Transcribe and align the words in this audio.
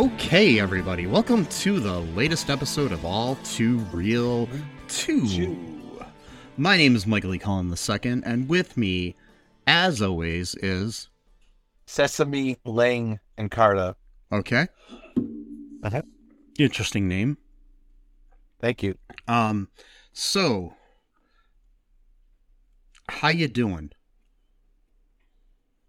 Okay, 0.00 0.58
everybody, 0.58 1.06
welcome 1.06 1.44
to 1.44 1.78
the 1.78 2.00
latest 2.00 2.48
episode 2.48 2.90
of 2.90 3.04
All 3.04 3.34
Too 3.44 3.76
Real 3.92 4.48
2. 4.88 6.02
My 6.56 6.78
name 6.78 6.96
is 6.96 7.06
Michael 7.06 7.34
E. 7.34 7.38
Cullen 7.38 7.68
II, 7.70 8.22
and 8.24 8.48
with 8.48 8.78
me, 8.78 9.14
as 9.66 10.00
always, 10.00 10.54
is. 10.54 11.10
Sesame, 11.84 12.56
Lang, 12.64 13.20
and 13.36 13.50
Carta. 13.50 13.94
Okay. 14.32 14.68
Uh-huh. 15.84 16.00
Interesting 16.58 17.06
name. 17.06 17.36
Thank 18.58 18.82
you. 18.82 18.96
Um, 19.28 19.68
so. 20.14 20.76
How 23.06 23.28
you 23.28 23.48
doing? 23.48 23.90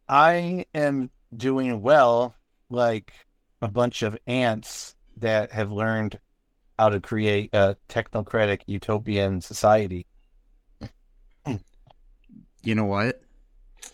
I 0.10 0.66
am 0.76 1.12
doing 1.34 1.82
well, 1.82 2.36
like 2.70 3.14
a 3.62 3.68
bunch 3.68 4.02
of 4.02 4.18
ants 4.28 4.96
that 5.18 5.52
have 5.52 5.72
learned 5.72 6.20
how 6.80 6.90
to 6.90 7.00
create 7.00 7.50
a 7.54 7.78
technocratic 7.90 8.62
utopian 8.66 9.42
society. 9.42 10.08
You 12.64 12.76
know 12.76 12.86
what? 12.86 13.22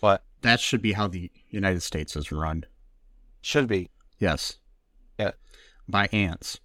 What 0.00 0.22
That 0.42 0.60
should 0.60 0.82
be 0.82 0.92
how 0.92 1.08
the 1.08 1.30
United 1.48 1.82
States 1.82 2.16
is 2.16 2.30
run. 2.30 2.64
should 3.40 3.66
be. 3.66 3.90
Yes. 4.18 4.58
Yeah. 5.18 5.32
By 5.88 6.06
ants. 6.12 6.60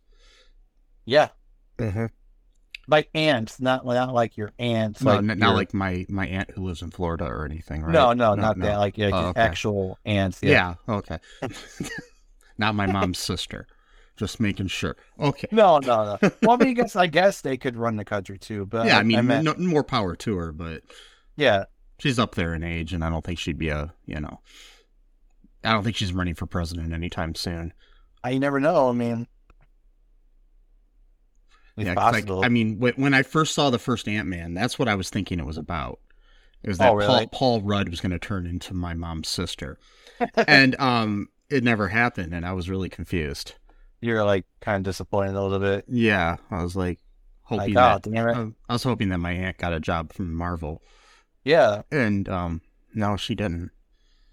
Yeah. 1.06 1.30
Mm-hmm. 1.78 2.08
Like 2.90 3.09
ants, 3.16 3.62
not 3.62 3.86
not 3.86 4.14
like 4.14 4.36
your 4.36 4.52
ants. 4.59 5.02
No, 5.02 5.12
like 5.12 5.20
n- 5.20 5.26
not 5.28 5.40
your- 5.40 5.54
like 5.56 5.74
my, 5.74 6.06
my 6.09 6.28
aunt 6.28 6.52
who 6.52 6.66
lives 6.66 6.81
in 6.81 6.92
Florida 6.92 7.24
or 7.26 7.46
anything, 7.46 7.81
right? 7.84 7.94
No, 7.94 8.12
no, 8.12 8.36
not 8.36 8.59
that. 8.59 8.78
Like, 8.78 8.98
like 8.98 9.14
Oh, 9.14 9.28
okay. 9.28 9.40
actual 9.40 9.98
ants. 10.06 10.40
Yeah, 10.44 10.76
okay. 10.90 11.20
not 12.58 12.76
my 12.76 12.86
mom's 12.86 13.20
sister. 13.20 13.68
Just 14.16 14.40
making 14.40 14.68
sure. 14.68 14.96
Okay. 15.20 15.48
No, 15.52 15.80
no, 15.80 16.18
no. 16.22 16.32
Well, 16.44 16.52
I 16.52 16.58
mean, 16.58 16.68
I 16.70 16.73
guess 16.73 16.96
I 16.96 17.08
guess 17.08 17.42
they 17.42 17.58
could 17.58 17.76
run 17.76 17.96
the 17.96 18.06
country 18.06 18.38
too, 18.38 18.66
but 18.68 18.86
yeah, 18.86 19.00
I 19.00 19.04
mean, 19.04 19.26
meant- 19.26 19.44
no, 19.44 19.56
more 19.58 19.84
power 19.84 20.16
to 20.18 20.38
her, 20.38 20.52
but 20.52 20.84
yeah, 21.36 21.66
she's 21.98 22.20
up 22.20 22.36
there 22.36 22.54
in 22.54 22.64
age, 22.64 22.94
and 22.94 23.04
I 23.04 23.09
don't 23.09 23.26
think 23.26 23.40
she'd 23.40 23.58
be 23.58 23.70
a, 23.70 23.92
you 24.06 24.20
know, 24.20 24.40
I 25.64 25.72
don't 25.72 25.84
think 25.84 25.96
she's 25.96 26.14
running 26.14 26.36
for 26.36 26.46
president 26.46 26.94
anytime 26.94 27.34
soon. 27.34 27.74
I 28.24 28.38
never 28.38 28.59
know. 28.59 28.90
I 28.90 28.92
mean, 28.92 29.28
it's 31.75 31.88
yeah, 31.88 31.94
like, 31.94 31.97
possible. 31.97 32.46
I 32.46 32.50
mean, 32.50 32.78
when, 32.80 32.94
when 32.94 33.13
I 33.16 33.24
first 33.24 33.56
saw 33.56 33.72
the 33.72 33.80
first 33.80 34.08
Ant 34.08 34.28
Man, 34.28 34.53
that's 34.53 34.78
what 34.78 34.88
I 34.88 34.96
was 34.96 35.09
thinking 35.09 35.40
it 35.40 35.46
was 35.46 35.58
about. 35.58 36.00
It 36.62 36.69
was 36.69 36.78
that 36.78 36.92
Oh, 36.92 36.96
really? 36.96 37.08
Paul, 37.08 37.59
Paul 37.59 37.62
Rudd 37.62 37.90
was 37.90 38.00
going 38.00 38.12
to 38.12 38.19
turn 38.19 38.46
into 38.46 38.74
my 38.74 38.94
mom's 38.94 39.28
sister, 39.28 39.80
and 40.47 40.80
um, 40.80 41.30
it 41.53 41.64
never 41.64 41.88
happened, 41.90 42.34
and 42.34 42.46
I 42.46 42.53
was 42.53 42.69
really 42.69 42.90
confused. 42.90 43.53
You're 44.02 44.24
like 44.24 44.46
kind 44.62 44.78
of 44.78 44.84
disappointed 44.91 45.36
a 45.36 45.41
little 45.41 45.59
bit. 45.59 45.86
Yeah, 45.88 46.38
I 46.52 46.64
was 46.64 46.75
like 46.75 47.00
hoping 47.44 47.74
Like, 47.75 47.94
oh, 47.94 48.00
that 48.02 48.12
damn 48.12 48.28
it. 48.30 48.36
I 48.68 48.72
I 48.72 48.74
was 48.74 48.84
hoping 48.84 49.09
that 49.09 49.18
my 49.19 49.31
aunt 49.31 49.58
got 49.58 49.74
a 49.74 49.80
job 49.80 50.12
from 50.13 50.34
Marvel, 50.34 50.81
Yeah, 51.44 51.84
and 51.92 52.28
um, 52.30 52.62
no, 52.94 53.16
she 53.18 53.36
didn't. 53.36 53.72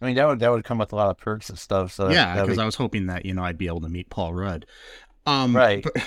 I 0.02 0.06
mean 0.06 0.14
that 0.16 0.26
would 0.26 0.40
that 0.40 0.50
would 0.50 0.64
come 0.64 0.78
with 0.78 0.92
a 0.92 0.96
lot 0.96 1.10
of 1.10 1.18
perks 1.18 1.50
and 1.50 1.58
stuff. 1.58 1.92
So 1.92 2.08
yeah, 2.10 2.40
because 2.40 2.56
be- 2.56 2.62
I 2.62 2.66
was 2.66 2.74
hoping 2.76 3.06
that 3.06 3.24
you 3.26 3.34
know 3.34 3.42
I'd 3.44 3.58
be 3.58 3.66
able 3.66 3.82
to 3.82 3.88
meet 3.88 4.08
Paul 4.10 4.32
Rudd. 4.34 4.66
Um, 5.26 5.54
Right. 5.54 5.84
but- 5.84 6.02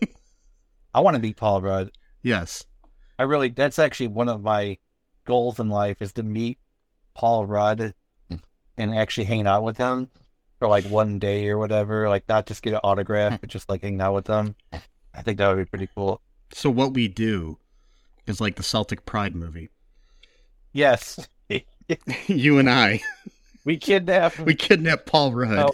I 0.94 1.00
want 1.00 1.16
to 1.16 1.20
meet 1.22 1.36
Paul 1.36 1.60
Rudd. 1.60 1.90
yes. 2.22 2.64
I 3.18 3.22
really 3.24 3.48
that's 3.48 3.78
actually 3.78 4.08
one 4.08 4.28
of 4.28 4.42
my 4.42 4.78
goals 5.24 5.60
in 5.60 5.68
life 5.68 6.00
is 6.02 6.12
to 6.14 6.22
meet 6.24 6.58
Paul 7.14 7.46
Rudd 7.46 7.94
and 8.76 8.94
actually 8.94 9.24
hang 9.24 9.46
out 9.46 9.62
with 9.62 9.76
him 9.78 10.10
for 10.64 10.68
like 10.68 10.86
one 10.86 11.18
day 11.18 11.48
or 11.50 11.58
whatever. 11.58 12.08
Like 12.08 12.26
not 12.26 12.46
just 12.46 12.62
get 12.62 12.72
an 12.72 12.80
autograph, 12.82 13.38
but 13.38 13.50
just 13.50 13.68
like 13.68 13.82
hang 13.82 14.00
out 14.00 14.14
with 14.14 14.24
them. 14.24 14.54
I 14.72 15.20
think 15.20 15.36
that 15.36 15.48
would 15.48 15.58
be 15.58 15.66
pretty 15.66 15.88
cool. 15.94 16.22
So 16.52 16.70
what 16.70 16.94
we 16.94 17.06
do 17.06 17.58
is 18.26 18.40
like 18.40 18.56
the 18.56 18.62
Celtic 18.62 19.04
Pride 19.04 19.34
movie. 19.36 19.68
Yes, 20.72 21.28
you 22.26 22.58
and 22.58 22.70
I, 22.70 23.02
we 23.66 23.76
kidnap. 23.76 24.38
we 24.38 24.54
kidnap 24.54 25.04
Paul 25.04 25.32
Rudd 25.34 25.50
No, 25.50 25.70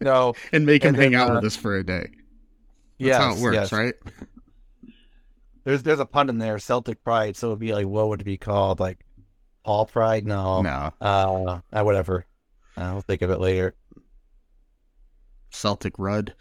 no, 0.00 0.34
and 0.52 0.66
make 0.66 0.82
him 0.82 0.88
And 0.88 0.96
hang 0.96 1.12
then, 1.12 1.20
out 1.20 1.30
uh, 1.30 1.34
with 1.36 1.44
us 1.44 1.56
for 1.56 1.76
a 1.76 1.84
day. 1.84 2.08
That's 2.10 2.12
yes, 2.98 3.22
how 3.22 3.34
it 3.34 3.38
works, 3.38 3.54
yes. 3.54 3.72
right? 3.72 3.94
There's 5.62 5.84
there's 5.84 6.00
a 6.00 6.06
pun 6.06 6.28
in 6.28 6.38
there, 6.38 6.58
Celtic 6.58 7.04
Pride. 7.04 7.36
So 7.36 7.48
it'd 7.48 7.60
be 7.60 7.72
like, 7.72 7.86
what 7.86 8.08
would 8.08 8.22
it 8.22 8.24
be 8.24 8.38
called? 8.38 8.80
Like 8.80 8.98
Paul 9.64 9.86
Pride? 9.86 10.26
No, 10.26 10.62
No, 10.62 10.92
uh, 11.00 11.60
uh, 11.72 11.82
whatever. 11.84 12.26
I'll 12.76 13.02
think 13.02 13.22
of 13.22 13.30
it 13.30 13.38
later. 13.38 13.76
Celtic 15.52 15.94
Rudd. 15.98 16.34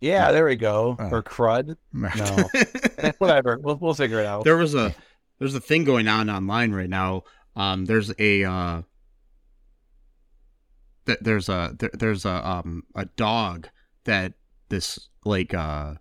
Yeah, 0.00 0.32
there 0.32 0.44
we 0.46 0.56
go. 0.56 0.96
Uh. 0.98 1.08
or 1.10 1.22
crud. 1.22 1.76
Eh, 2.98 3.12
whatever. 3.18 3.58
We'll 3.60 3.76
we'll 3.76 3.94
figure 3.94 4.20
it 4.20 4.26
out. 4.26 4.44
there 4.44 4.56
was 4.56 4.74
a 4.74 4.94
there's 5.38 5.54
a 5.54 5.60
thing 5.60 5.84
going 5.84 6.08
on 6.08 6.30
online 6.30 6.72
right 6.72 6.88
now. 6.88 7.24
Um, 7.56 7.84
there's 7.84 8.12
a 8.18 8.44
uh, 8.44 8.82
th- 11.06 11.18
there's 11.20 11.48
a 11.48 11.74
there, 11.78 11.90
there's 11.92 12.24
a 12.24 12.48
um 12.48 12.84
a 12.94 13.04
dog 13.04 13.68
that 14.04 14.34
this 14.68 15.08
like 15.24 15.52
uh 15.52 15.94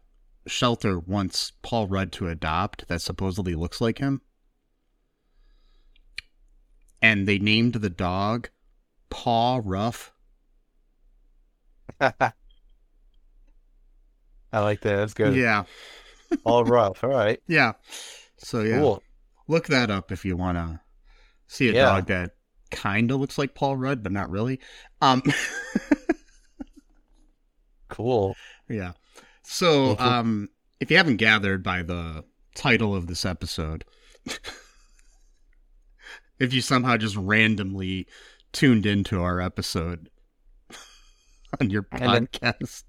shelter 0.47 1.00
wants 1.00 1.52
Paul 1.62 1.88
Rudd 1.88 2.12
to 2.13 2.28
adopt 2.29 2.88
that 2.88 3.02
supposedly 3.02 3.56
looks 3.56 3.81
like 3.81 3.97
him, 3.97 4.22
and 7.02 7.28
they 7.28 7.40
named 7.40 7.73
the 7.75 7.90
dog 7.90 8.50
Paw 9.09 9.62
Rough. 9.63 10.12
I 12.02 12.32
like 14.54 14.82
that. 14.82 14.96
That's 14.98 15.14
good. 15.14 15.36
Yeah, 15.36 15.64
All 16.46 16.64
rough. 16.64 17.04
All 17.04 17.10
right. 17.10 17.40
yeah. 17.48 17.74
So 18.38 18.62
yeah, 18.62 18.80
Cool. 18.80 19.04
look 19.48 19.68
that 19.68 19.90
up 19.90 20.12
if 20.12 20.26
you 20.26 20.36
want 20.38 20.58
to 20.58 20.80
see 21.48 21.70
a 21.70 21.74
Yeah. 21.74 21.86
dog 21.86 22.08
that 22.08 22.32
kind 22.72 23.10
of 23.12 23.20
looks 23.20 23.38
like 23.38 23.56
Paul 23.56 23.78
Rudd, 23.78 24.04
but 24.04 24.12
not 24.12 24.30
really. 24.30 24.60
Um, 25.02 25.22
Cool. 27.90 28.36
yeah. 28.70 28.94
So, 29.44 29.96
Mhm. 29.96 30.00
um, 30.02 30.50
if 30.80 30.90
you 30.90 30.98
haven't 30.98 31.18
gathered 31.18 31.62
by 31.64 31.84
the 31.84 32.26
title 32.56 32.96
of 32.96 33.06
this 33.08 33.24
episode, 33.26 33.86
if 36.40 36.53
you 36.53 36.62
somehow 36.62 36.97
just 36.97 37.16
randomly 37.16 38.08
tuned 38.52 38.86
into 38.88 39.22
our 39.22 39.40
episode 39.40 40.09
on 41.61 41.70
your 41.70 41.85
And 41.91 42.14
then- 42.14 42.28
podcast 42.28 42.84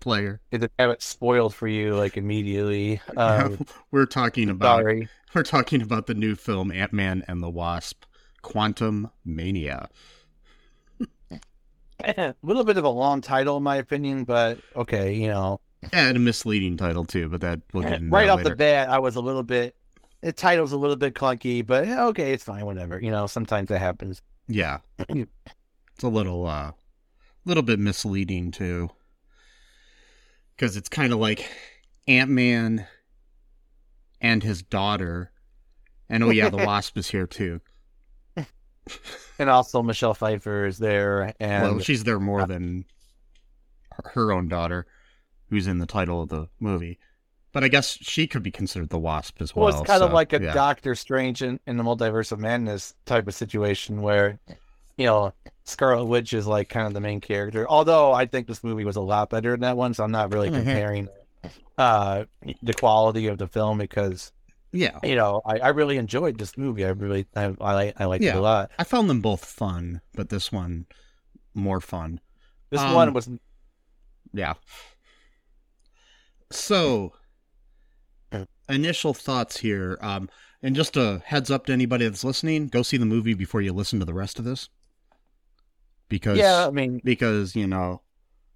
player, 0.00 0.40
Is 0.50 0.62
it 0.62 0.70
have 0.78 0.90
it 0.90 1.02
spoiled 1.02 1.54
for 1.54 1.66
you 1.66 1.94
like 1.96 2.16
immediately? 2.16 3.00
Um, 3.16 3.64
we're 3.90 4.06
talking 4.06 4.50
about 4.50 4.80
sorry. 4.80 5.08
we're 5.34 5.42
talking 5.42 5.80
about 5.82 6.06
the 6.06 6.14
new 6.14 6.34
film 6.34 6.70
Ant 6.72 6.92
Man 6.92 7.24
and 7.28 7.42
the 7.42 7.48
Wasp: 7.50 8.04
Quantum 8.42 9.10
Mania. 9.24 9.88
a 12.04 12.34
little 12.42 12.64
bit 12.64 12.76
of 12.76 12.84
a 12.84 12.88
long 12.88 13.20
title 13.20 13.56
in 13.56 13.62
my 13.62 13.76
opinion, 13.76 14.24
but 14.24 14.58
okay, 14.76 15.14
you 15.14 15.28
know. 15.28 15.60
And 15.92 16.16
a 16.16 16.20
misleading 16.20 16.76
title 16.76 17.04
too, 17.04 17.28
but 17.28 17.40
that 17.42 17.60
we'll 17.72 17.82
get 17.84 18.00
right 18.10 18.28
off 18.28 18.38
later. 18.38 18.50
the 18.50 18.56
bat, 18.56 18.88
I 18.88 18.98
was 18.98 19.16
a 19.16 19.20
little 19.20 19.42
bit. 19.42 19.76
The 20.22 20.32
title's 20.32 20.72
a 20.72 20.76
little 20.78 20.96
bit 20.96 21.14
clunky, 21.14 21.64
but 21.66 21.86
okay, 21.88 22.32
it's 22.32 22.44
fine. 22.44 22.64
Whatever, 22.66 23.00
you 23.00 23.10
know. 23.10 23.26
Sometimes 23.26 23.68
that 23.68 23.78
happens. 23.78 24.22
Yeah. 24.48 24.78
it's 25.08 26.02
a 26.02 26.08
little 26.08 26.46
uh 26.46 26.72
little 27.44 27.62
bit 27.62 27.78
misleading 27.78 28.50
too. 28.50 28.90
Cuz 30.58 30.76
it's 30.76 30.88
kind 30.88 31.12
of 31.12 31.18
like 31.18 31.48
Ant-Man 32.06 32.86
and 34.20 34.42
his 34.42 34.62
daughter. 34.62 35.30
And 36.08 36.22
oh 36.22 36.30
yeah, 36.30 36.48
the 36.50 36.56
Wasp 36.66 36.96
is 36.96 37.08
here 37.10 37.26
too. 37.26 37.60
And 39.38 39.48
also, 39.48 39.82
Michelle 39.82 40.12
Pfeiffer 40.14 40.66
is 40.66 40.76
there, 40.78 41.32
and 41.40 41.62
well, 41.62 41.78
she's 41.80 42.04
there 42.04 42.20
more 42.20 42.46
than 42.46 42.84
her- 44.12 44.30
own 44.30 44.46
daughter 44.48 44.86
who's 45.48 45.66
in 45.66 45.78
the 45.78 45.86
title 45.86 46.20
of 46.22 46.28
the 46.28 46.48
movie. 46.60 46.98
But 47.52 47.64
I 47.64 47.68
guess 47.68 47.96
she 48.00 48.26
could 48.26 48.42
be 48.42 48.50
considered 48.50 48.90
the 48.90 48.98
Wasp 48.98 49.40
as 49.40 49.54
Well, 49.54 49.66
well. 49.70 49.80
it's 49.80 49.90
kind 49.90 50.02
of 50.02 50.12
like 50.12 50.32
a 50.34 50.42
yeah. 50.42 50.52
Doctor 50.52 50.94
Strange 50.94 51.40
in, 51.42 51.58
in 51.66 51.76
the 51.78 51.82
Multiverse 51.84 52.30
of 52.30 52.40
Madness 52.40 52.94
type 53.06 53.26
of 53.26 53.34
situation 53.34 54.02
where, 54.02 54.38
you 54.96 55.06
know, 55.06 55.32
Scarlet 55.64 56.04
Witch 56.04 56.32
is 56.32 56.46
like 56.46 56.68
kind 56.68 56.86
of 56.86 56.94
the 56.94 57.00
main 57.00 57.20
character. 57.20 57.66
Although 57.68 58.12
I 58.12 58.26
think 58.26 58.46
this 58.46 58.62
movie 58.62 58.84
was 58.84 58.96
a 58.96 59.00
lot 59.00 59.30
better 59.30 59.52
than 59.52 59.60
that 59.60 59.76
one, 59.76 59.94
so 59.94 60.04
I'm 60.04 60.10
not 60.10 60.32
really 60.32 60.50
Mhm. 60.50 60.56
comparing 60.56 61.08
uh, 61.78 62.24
the 62.62 62.74
quality 62.74 63.26
of 63.26 63.38
the 63.38 63.48
film 63.48 63.78
because 63.78 64.30
Yeah, 64.72 64.98
you 65.02 65.14
know 65.16 65.40
I, 65.44 65.58
I 65.58 65.68
really 65.68 65.96
enjoyed 65.96 66.38
this 66.38 66.56
movie. 66.56 66.84
I 66.84 66.90
really 66.90 67.26
I 67.34 67.44
I, 67.60 67.74
like- 67.74 68.00
I 68.00 68.04
liked 68.04 68.24
it 68.24 68.34
a 68.36 68.40
lot. 68.40 68.70
I 68.78 68.84
found 68.84 69.08
them 69.10 69.20
both 69.20 69.44
fun, 69.44 70.00
but 70.14 70.28
this 70.28 70.52
one 70.52 70.86
more 71.54 71.80
fun. 71.80 72.20
This 72.70 72.80
Um, 72.80 72.94
one 72.94 73.12
was 73.14 73.28
Yeah. 74.32 74.54
So, 76.50 77.12
initial 78.68 79.14
thoughts 79.14 79.58
here. 79.58 79.98
Um, 80.00 80.28
and 80.62 80.74
just 80.76 80.96
a 80.96 81.20
heads 81.24 81.50
up 81.50 81.66
to 81.66 81.72
anybody 81.72 82.06
that's 82.06 82.24
listening: 82.24 82.68
go 82.68 82.82
see 82.82 82.96
the 82.96 83.06
movie 83.06 83.34
before 83.34 83.60
you 83.60 83.72
listen 83.72 83.98
to 83.98 84.04
the 84.04 84.14
rest 84.14 84.38
of 84.38 84.44
this, 84.44 84.68
because 86.14 86.38
yeah. 86.38 86.66
I 86.66 86.70
mean, 86.70 87.00
because 87.02 87.56
you 87.56 87.66
know 87.66 88.00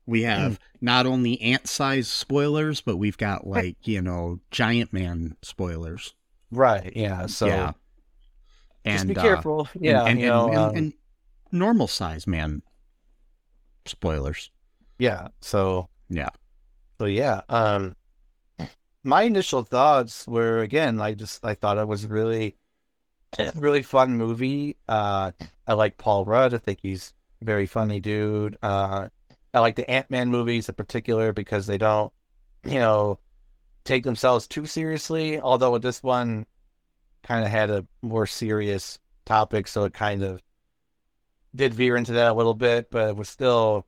we 0.06 0.22
have 0.22 0.52
Mm. 0.52 0.58
not 0.80 1.06
only 1.06 1.40
ant-sized 1.40 2.08
spoilers, 2.08 2.80
but 2.80 2.96
we've 2.98 3.18
got 3.18 3.46
like 3.46 3.76
you 3.86 4.00
know 4.00 4.38
giant 4.52 4.92
man 4.92 5.36
spoilers. 5.42 6.14
right? 6.52 6.92
Yeah. 6.94 7.26
So 7.26 7.46
yeah, 7.46 7.72
just 8.86 9.08
be 9.08 9.16
uh, 9.16 9.20
careful. 9.22 9.68
and- 9.74 9.82
Yeah. 9.84 10.04
and, 10.04 10.20
you 10.20 10.26
know. 10.28 10.46
and, 10.48 10.56
um, 10.56 10.68
and, 10.68 10.76
and 10.78 10.92
normal 11.50 11.88
size 11.88 12.26
man 12.26 12.62
spoilers. 13.86 14.50
Yeah. 14.98 15.28
So 15.40 15.88
Yeah. 16.08 16.28
So 17.00 17.06
yeah. 17.06 17.40
Um 17.48 17.96
my 19.04 19.22
initial 19.22 19.62
thoughts 19.64 20.26
were 20.26 20.60
again, 20.60 21.00
I 21.00 21.14
just 21.14 21.44
I 21.44 21.54
thought 21.54 21.78
it 21.78 21.88
was 21.88 22.06
really 22.06 22.56
really 23.54 23.82
fun 23.82 24.16
movie. 24.16 24.76
Uh 24.88 25.32
I 25.66 25.74
like 25.74 25.98
Paul 25.98 26.24
Rudd. 26.24 26.54
I 26.54 26.58
think 26.58 26.78
he's 26.82 27.12
very 27.42 27.66
funny 27.66 28.00
dude. 28.00 28.56
Uh 28.62 29.08
I 29.54 29.60
like 29.60 29.76
the 29.76 29.90
Ant 29.90 30.10
Man 30.10 30.28
movies 30.30 30.68
in 30.68 30.74
particular 30.74 31.32
because 31.32 31.66
they 31.66 31.78
don't, 31.78 32.12
you 32.64 32.78
know, 32.78 33.18
take 33.84 34.04
themselves 34.04 34.46
too 34.46 34.66
seriously. 34.66 35.40
Although 35.40 35.72
with 35.72 35.82
this 35.82 36.02
one 36.02 36.46
kind 37.22 37.44
of 37.44 37.50
had 37.50 37.70
a 37.70 37.86
more 38.02 38.26
serious 38.26 38.98
topic, 39.24 39.66
so 39.68 39.84
it 39.84 39.94
kind 39.94 40.22
of 40.22 40.42
did 41.54 41.74
veer 41.74 41.96
into 41.96 42.12
that 42.12 42.30
a 42.30 42.34
little 42.34 42.54
bit, 42.54 42.90
but 42.90 43.08
it 43.08 43.16
was 43.16 43.28
still, 43.28 43.86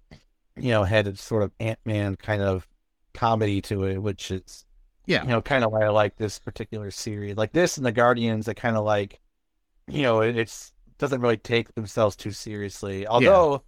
you 0.56 0.70
know, 0.70 0.82
had 0.84 1.06
a 1.06 1.16
sort 1.16 1.42
of 1.42 1.52
Ant 1.60 1.78
Man 1.84 2.16
kind 2.16 2.42
of 2.42 2.66
comedy 3.12 3.60
to 3.62 3.84
it, 3.84 3.98
which 3.98 4.30
is, 4.30 4.64
Yeah. 5.06 5.22
you 5.22 5.28
know, 5.28 5.42
kind 5.42 5.62
of 5.64 5.72
why 5.72 5.84
I 5.84 5.88
like 5.90 6.16
this 6.16 6.38
particular 6.38 6.90
series. 6.90 7.36
Like 7.36 7.52
this 7.52 7.76
and 7.76 7.84
the 7.84 7.92
Guardians, 7.92 8.48
I 8.48 8.54
kind 8.54 8.76
of 8.76 8.84
like, 8.84 9.20
you 9.88 10.02
know, 10.02 10.20
it, 10.22 10.36
it's 10.38 10.72
doesn't 11.00 11.20
really 11.20 11.36
take 11.36 11.74
themselves 11.74 12.14
too 12.14 12.30
seriously. 12.30 13.06
Although 13.06 13.62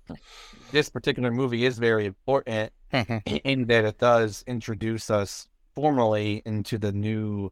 this 0.71 0.89
particular 0.89 1.31
movie 1.31 1.65
is 1.65 1.79
very 1.79 2.07
important 2.07 2.73
in 2.93 3.67
that 3.67 3.85
it 3.85 3.99
does 3.99 4.45
introduce 4.47 5.11
us 5.11 5.49
formally 5.75 6.43
into 6.45 6.79
the 6.79 6.93
new, 6.93 7.51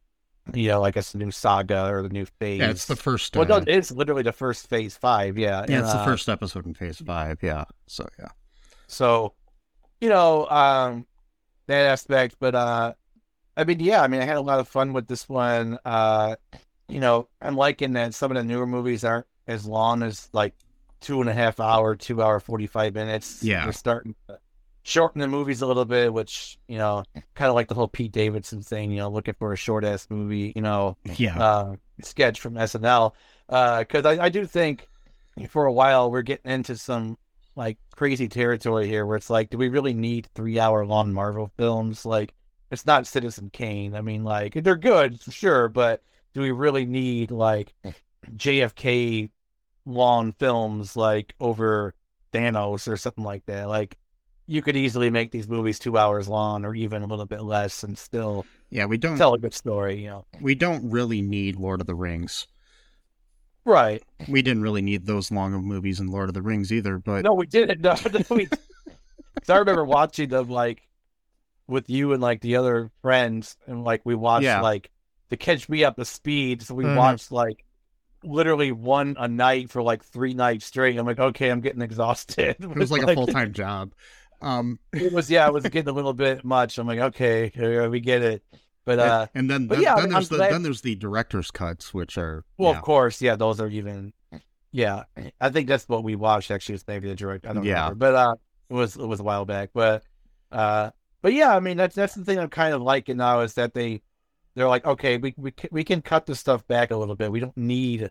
you 0.52 0.68
know, 0.68 0.84
I 0.84 0.90
guess 0.90 1.12
the 1.12 1.18
new 1.18 1.30
saga 1.30 1.90
or 1.90 2.02
the 2.02 2.10
new 2.10 2.26
phase. 2.26 2.60
Yeah, 2.60 2.70
it's 2.70 2.86
the 2.86 2.96
first. 2.96 3.34
well, 3.34 3.50
uh, 3.50 3.60
no, 3.60 3.64
it's 3.66 3.90
literally 3.90 4.22
the 4.22 4.32
first 4.32 4.68
phase 4.68 4.96
five. 4.96 5.38
Yeah, 5.38 5.64
yeah, 5.68 5.78
and, 5.78 5.84
it's 5.84 5.92
the 5.92 6.00
uh, 6.00 6.04
first 6.04 6.28
episode 6.28 6.66
in 6.66 6.74
Phase 6.74 6.98
Five. 6.98 7.38
Yeah, 7.42 7.64
so 7.86 8.06
yeah, 8.18 8.28
So, 8.86 9.34
you 10.00 10.08
know, 10.08 10.46
um, 10.48 11.06
that 11.66 11.86
aspect. 11.86 12.36
But 12.38 12.54
uh, 12.54 12.94
I 13.56 13.64
mean, 13.64 13.80
yeah, 13.80 14.02
I 14.02 14.08
mean, 14.08 14.20
I 14.20 14.24
had 14.24 14.36
a 14.36 14.42
lot 14.42 14.60
of 14.60 14.68
fun 14.68 14.92
with 14.92 15.08
this 15.08 15.28
one. 15.28 15.78
Uh, 15.84 16.36
you 16.88 17.00
know, 17.00 17.28
I'm 17.40 17.56
liking 17.56 17.94
that 17.94 18.14
some 18.14 18.30
of 18.30 18.36
the 18.36 18.44
newer 18.44 18.66
movies 18.66 19.04
aren't 19.04 19.26
as 19.50 19.66
long 19.66 20.02
as 20.02 20.28
like 20.32 20.54
two 21.00 21.20
and 21.20 21.28
a 21.28 21.34
half 21.34 21.60
hour, 21.60 21.96
two 21.96 22.22
hour, 22.22 22.40
forty 22.40 22.66
five 22.66 22.94
minutes. 22.94 23.42
Yeah. 23.42 23.64
they're 23.64 23.72
starting 23.72 24.14
to 24.28 24.38
shorten 24.82 25.20
the 25.20 25.28
movies 25.28 25.62
a 25.62 25.66
little 25.66 25.84
bit, 25.84 26.12
which 26.12 26.58
you 26.68 26.78
know, 26.78 27.04
kind 27.34 27.48
of 27.48 27.54
like 27.54 27.68
the 27.68 27.74
whole 27.74 27.88
Pete 27.88 28.12
Davidson 28.12 28.62
thing. 28.62 28.90
You 28.90 28.98
know, 28.98 29.10
looking 29.10 29.34
for 29.34 29.52
a 29.52 29.56
short 29.56 29.84
ass 29.84 30.06
movie. 30.10 30.52
You 30.54 30.62
know, 30.62 30.96
yeah, 31.16 31.42
uh, 31.42 31.76
sketch 32.02 32.40
from 32.40 32.54
SNL 32.54 33.12
because 33.48 34.06
I, 34.06 34.24
I 34.24 34.28
do 34.28 34.46
think 34.46 34.86
for 35.48 35.66
a 35.66 35.72
while 35.72 36.10
we're 36.10 36.22
getting 36.22 36.50
into 36.50 36.76
some 36.76 37.18
like 37.56 37.78
crazy 37.96 38.28
territory 38.28 38.86
here 38.86 39.04
where 39.04 39.16
it's 39.16 39.30
like, 39.30 39.50
do 39.50 39.58
we 39.58 39.68
really 39.68 39.94
need 39.94 40.28
three 40.34 40.58
hour 40.58 40.86
long 40.86 41.12
Marvel 41.12 41.50
films? 41.56 42.06
Like, 42.06 42.32
it's 42.70 42.86
not 42.86 43.06
Citizen 43.06 43.50
Kane. 43.52 43.94
I 43.94 44.00
mean, 44.00 44.22
like 44.24 44.54
they're 44.54 44.76
good, 44.76 45.20
for 45.20 45.30
sure, 45.32 45.68
but 45.68 46.02
do 46.32 46.40
we 46.40 46.52
really 46.52 46.86
need 46.86 47.30
like 47.30 47.74
JFK 48.36 49.30
long 49.86 50.32
films 50.32 50.96
like 50.96 51.34
over 51.40 51.94
Thanos 52.32 52.86
or 52.88 52.96
something 52.96 53.24
like 53.24 53.46
that? 53.46 53.68
Like, 53.68 53.96
you 54.46 54.62
could 54.62 54.76
easily 54.76 55.10
make 55.10 55.30
these 55.30 55.48
movies 55.48 55.78
two 55.78 55.96
hours 55.96 56.28
long 56.28 56.64
or 56.64 56.74
even 56.74 57.02
a 57.02 57.06
little 57.06 57.26
bit 57.26 57.42
less 57.42 57.82
and 57.84 57.96
still 57.96 58.44
yeah. 58.70 58.84
We 58.86 58.98
don't 58.98 59.16
tell 59.16 59.34
a 59.34 59.38
good 59.38 59.54
story, 59.54 60.02
you 60.02 60.08
know? 60.10 60.24
we 60.40 60.54
don't 60.54 60.90
really 60.90 61.22
need 61.22 61.56
Lord 61.56 61.80
of 61.80 61.86
the 61.86 61.94
Rings. 61.94 62.46
Right. 63.64 64.02
We 64.28 64.42
didn't 64.42 64.62
really 64.62 64.82
need 64.82 65.06
those 65.06 65.30
long 65.30 65.54
of 65.54 65.62
movies 65.62 66.00
in 66.00 66.08
Lord 66.08 66.28
of 66.28 66.34
the 66.34 66.42
Rings 66.42 66.72
either. 66.72 66.98
But 66.98 67.22
No, 67.24 67.34
we 67.34 67.46
didn't. 67.46 67.80
No, 67.82 67.94
no, 68.12 68.20
we. 68.30 68.48
I 69.48 69.56
remember 69.58 69.84
watching 69.84 70.28
them 70.28 70.48
like 70.48 70.82
with 71.68 71.88
you 71.90 72.12
and 72.12 72.22
like 72.22 72.40
the 72.40 72.56
other 72.56 72.90
friends, 73.02 73.56
and 73.66 73.84
like 73.84 74.00
we 74.04 74.14
watched 74.14 74.44
Yeah. 74.44 74.60
like 74.60 74.90
to 75.30 75.36
catch 75.36 75.68
me 75.68 75.84
up 75.84 75.96
to 75.96 76.04
speed. 76.04 76.62
So 76.62 76.74
we 76.74 76.84
Mhm. 76.84 76.96
watched 76.96 77.30
like 77.30 77.64
literally 78.22 78.72
one 78.72 79.16
a 79.18 79.28
night 79.28 79.70
for 79.70 79.82
like 79.82 80.04
three 80.04 80.34
nights 80.34 80.66
straight. 80.66 80.96
I'm 80.98 81.06
like, 81.06 81.18
okay, 81.18 81.50
I'm 81.50 81.60
getting 81.60 81.82
exhausted. 81.90 82.56
it 82.60 82.76
was 82.76 82.90
like 82.90 83.02
a 83.02 83.14
full 83.14 83.26
time 83.26 83.52
job. 83.52 83.92
Um, 84.42 84.78
It 84.92 85.12
was 85.12 85.30
yeah, 85.30 85.46
it 85.46 85.52
was 85.52 85.64
getting 85.64 85.88
a 85.88 85.92
little 85.92 86.14
bit 86.14 86.44
much. 86.44 86.78
I'm 86.78 86.86
like, 86.86 86.98
okay, 86.98 87.52
we 87.88 88.00
get 88.00 88.22
it. 88.22 88.42
But 88.86 88.98
uh, 88.98 89.26
and 89.34 89.50
then 89.50 89.66
but 89.66 89.74
then, 89.76 89.82
yeah, 89.84 89.94
then 89.96 90.04
I'm 90.06 90.10
there's 90.12 90.28
the 90.30 90.36
glad- 90.36 90.52
then 90.52 90.62
there's 90.62 90.80
the 90.80 90.94
director's 90.94 91.50
cuts, 91.50 91.92
which 91.92 92.16
are 92.16 92.44
well, 92.56 92.72
yeah. 92.72 92.78
of 92.78 92.82
course, 92.84 93.20
yeah, 93.20 93.36
those 93.36 93.60
are 93.60 93.68
even. 93.68 94.12
Yeah, 94.72 95.02
I 95.40 95.50
think 95.50 95.68
that's 95.68 95.88
what 95.88 96.04
we 96.04 96.14
watched. 96.14 96.50
Actually, 96.50 96.76
it's 96.76 96.84
maybe 96.86 97.08
the 97.08 97.14
direct. 97.16 97.44
I 97.46 97.52
don't 97.52 97.64
Yeah. 97.64 97.82
remember, 97.90 97.94
but 97.96 98.14
uh, 98.14 98.34
it 98.70 98.74
was 98.74 98.96
it 98.96 99.04
was 99.06 99.20
a 99.20 99.22
while 99.24 99.44
back. 99.44 99.70
But 99.74 100.04
uh, 100.52 100.90
but 101.22 101.32
yeah, 101.34 101.54
I 101.54 101.60
mean 101.60 101.76
that's 101.76 101.94
that's 101.94 102.14
the 102.14 102.24
thing 102.24 102.38
I'm 102.38 102.48
kind 102.48 102.72
of 102.72 102.80
liking 102.80 103.16
now 103.18 103.40
is 103.40 103.54
that 103.54 103.74
they 103.74 104.00
they're 104.60 104.68
like, 104.68 104.84
okay, 104.86 105.16
we 105.16 105.34
we 105.36 105.50
can, 105.50 105.68
we 105.72 105.82
can 105.84 106.02
cut 106.02 106.26
this 106.26 106.38
stuff 106.38 106.66
back 106.68 106.90
a 106.90 106.96
little 106.96 107.16
bit. 107.16 107.32
We 107.32 107.40
don't 107.40 107.56
need 107.56 108.10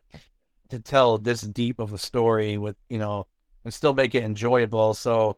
to 0.69 0.79
tell 0.79 1.17
this 1.17 1.41
deep 1.41 1.79
of 1.79 1.93
a 1.93 1.97
story 1.97 2.57
with 2.57 2.75
you 2.89 2.97
know 2.97 3.27
and 3.63 3.73
still 3.73 3.93
make 3.93 4.15
it 4.15 4.23
enjoyable. 4.23 4.93
So 4.93 5.37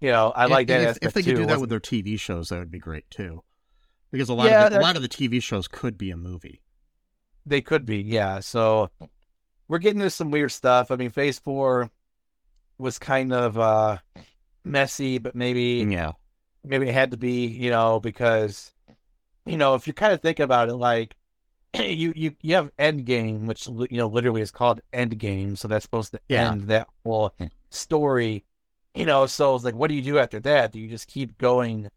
you 0.00 0.10
know, 0.10 0.32
I 0.34 0.44
And- 0.44 0.50
like 0.50 0.66
that 0.68 0.96
if, 0.96 0.98
if 1.02 1.12
they 1.14 1.22
too. 1.22 1.30
could 1.32 1.40
do 1.42 1.46
that 1.46 1.60
with 1.60 1.70
their 1.70 1.80
TV 1.80 2.18
shows, 2.18 2.48
that 2.48 2.58
would 2.58 2.70
be 2.72 2.78
great 2.80 3.08
too. 3.10 3.42
Because 4.10 4.28
a 4.28 4.34
lot 4.34 4.46
Yeah, 4.50 4.66
of 4.66 4.72
the, 4.72 4.80
a 4.80 4.82
lot 4.82 4.96
of 4.96 5.02
the 5.02 5.08
TV 5.08 5.42
shows 5.42 5.68
could 5.68 5.96
be 5.96 6.10
a 6.10 6.16
movie. 6.16 6.60
They 7.46 7.60
could 7.62 7.86
be, 7.86 7.98
yeah. 7.98 8.40
So 8.40 8.90
we're 9.68 9.78
getting 9.78 10.00
into 10.00 10.10
some 10.10 10.30
weird 10.30 10.52
stuff. 10.52 10.90
I 10.90 10.96
mean, 10.96 11.10
Phase 11.10 11.38
Four 11.38 11.90
was 12.78 12.98
kind 12.98 13.32
of 13.32 13.58
uh 13.58 13.98
messy, 14.64 15.18
but 15.18 15.34
maybe 15.34 15.86
Yeah, 15.88 16.12
maybe 16.64 16.88
it 16.88 16.94
had 16.94 17.10
to 17.12 17.16
be, 17.16 17.46
you 17.46 17.70
know, 17.70 18.00
because 18.00 18.72
you 19.46 19.56
know, 19.56 19.74
if 19.74 19.86
you 19.86 19.92
kind 19.92 20.12
of 20.12 20.20
think 20.22 20.40
about 20.40 20.68
it, 20.68 20.74
like 20.74 21.16
you 21.74 22.12
you 22.16 22.36
you 22.42 22.54
have 22.56 22.74
Endgame, 22.78 23.46
which 23.46 23.66
you 23.68 23.98
know 23.98 24.08
literally 24.08 24.42
is 24.42 24.50
called 24.50 24.80
Endgame, 24.92 25.58
so 25.58 25.68
that's 25.68 25.84
supposed 25.84 26.12
to 26.12 26.20
Yeah. 26.28 26.40
end 26.40 26.64
that 26.68 26.88
whole 27.04 27.34
hmm. 27.38 27.46
story. 27.70 28.44
You 28.94 29.06
know, 29.06 29.26
so 29.26 29.54
it's 29.56 29.64
like, 29.64 29.74
what 29.74 29.88
do 29.88 29.94
you 29.94 30.02
do 30.02 30.18
after 30.18 30.40
that? 30.40 30.72
Do 30.72 30.80
you 30.80 30.88
just 30.88 31.08
keep 31.08 31.38
going 31.38 31.90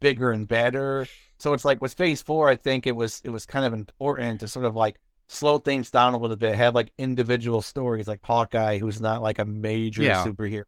bigger 0.00 0.32
and 0.32 0.48
better? 0.48 1.08
So 1.38 1.52
it's 1.54 1.64
like 1.64 1.80
with 1.82 1.94
Phase 1.94 2.22
Four, 2.22 2.48
I 2.48 2.56
think 2.56 2.86
it 2.86 2.96
was 2.96 3.20
it 3.24 3.30
was 3.30 3.46
kind 3.46 3.64
of 3.66 3.72
important 3.74 4.40
to 4.40 4.48
sort 4.48 4.64
of 4.66 4.76
like 4.76 4.98
slow 5.28 5.58
things 5.58 5.90
down 5.90 6.14
a 6.14 6.18
little 6.18 6.36
bit, 6.36 6.54
have 6.56 6.74
like 6.74 6.92
individual 6.98 7.62
stories, 7.62 8.08
like 8.08 8.20
Hawkeye, 8.24 8.78
who's 8.78 9.00
not 9.00 9.22
like 9.22 9.38
a 9.38 9.44
major 9.44 10.04
Yeah. 10.04 10.12
superhero, 10.12 10.64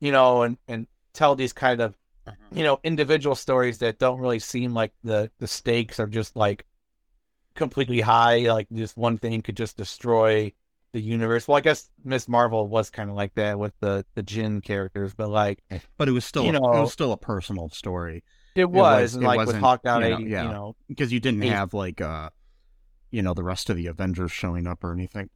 you 0.00 0.12
know, 0.12 0.42
and 0.42 0.58
and 0.68 0.86
tell 1.12 1.34
these 1.34 1.52
kind 1.52 1.80
of 1.80 1.96
you 2.52 2.62
know 2.62 2.78
individual 2.84 3.34
stories 3.34 3.78
that 3.78 3.98
don't 3.98 4.20
really 4.20 4.38
seem 4.38 4.72
like 4.74 4.92
the 5.02 5.30
the 5.38 5.46
stakes 5.46 5.98
are 5.98 6.06
just 6.06 6.36
like 6.36 6.64
completely 7.54 8.00
high 8.00 8.38
like 8.52 8.66
just 8.72 8.96
one 8.96 9.18
thing 9.18 9.42
could 9.42 9.56
just 9.56 9.76
destroy 9.76 10.52
the 10.92 11.00
universe 11.00 11.48
well 11.48 11.56
i 11.56 11.60
guess 11.60 11.90
miss 12.04 12.28
marvel 12.28 12.66
was 12.66 12.90
kind 12.90 13.10
of 13.10 13.16
like 13.16 13.34
that 13.34 13.58
with 13.58 13.72
the 13.80 14.04
the 14.14 14.22
jin 14.22 14.60
characters 14.60 15.14
but 15.14 15.28
like 15.28 15.62
but 15.96 16.08
it 16.08 16.12
was 16.12 16.24
still 16.24 16.44
You 16.44 16.52
a- 16.52 16.78
it 16.78 16.80
was 16.80 16.92
still 16.92 17.12
a 17.12 17.16
personal 17.18 17.68
story 17.70 18.22
it 18.54 18.66
was, 18.66 19.02
was- 19.02 19.14
and 19.14 19.24
it 19.24 19.26
like 19.26 19.46
with 19.46 19.56
you 19.56 19.60
know, 19.60 20.18
you 20.18 20.28
yeah. 20.28 20.42
know 20.44 20.76
because 20.88 21.12
you 21.12 21.20
didn't 21.20 21.42
have 21.42 21.72
like 21.74 22.00
uh, 22.00 22.28
you 23.10 23.22
know, 23.22 23.34
the 23.34 23.44
rest 23.44 23.70
of 23.70 23.76
the 23.76 23.86
Avengers 23.86 24.32
showing 24.32 24.66
up 24.66 24.82
or 24.82 24.92
anything. 24.92 25.28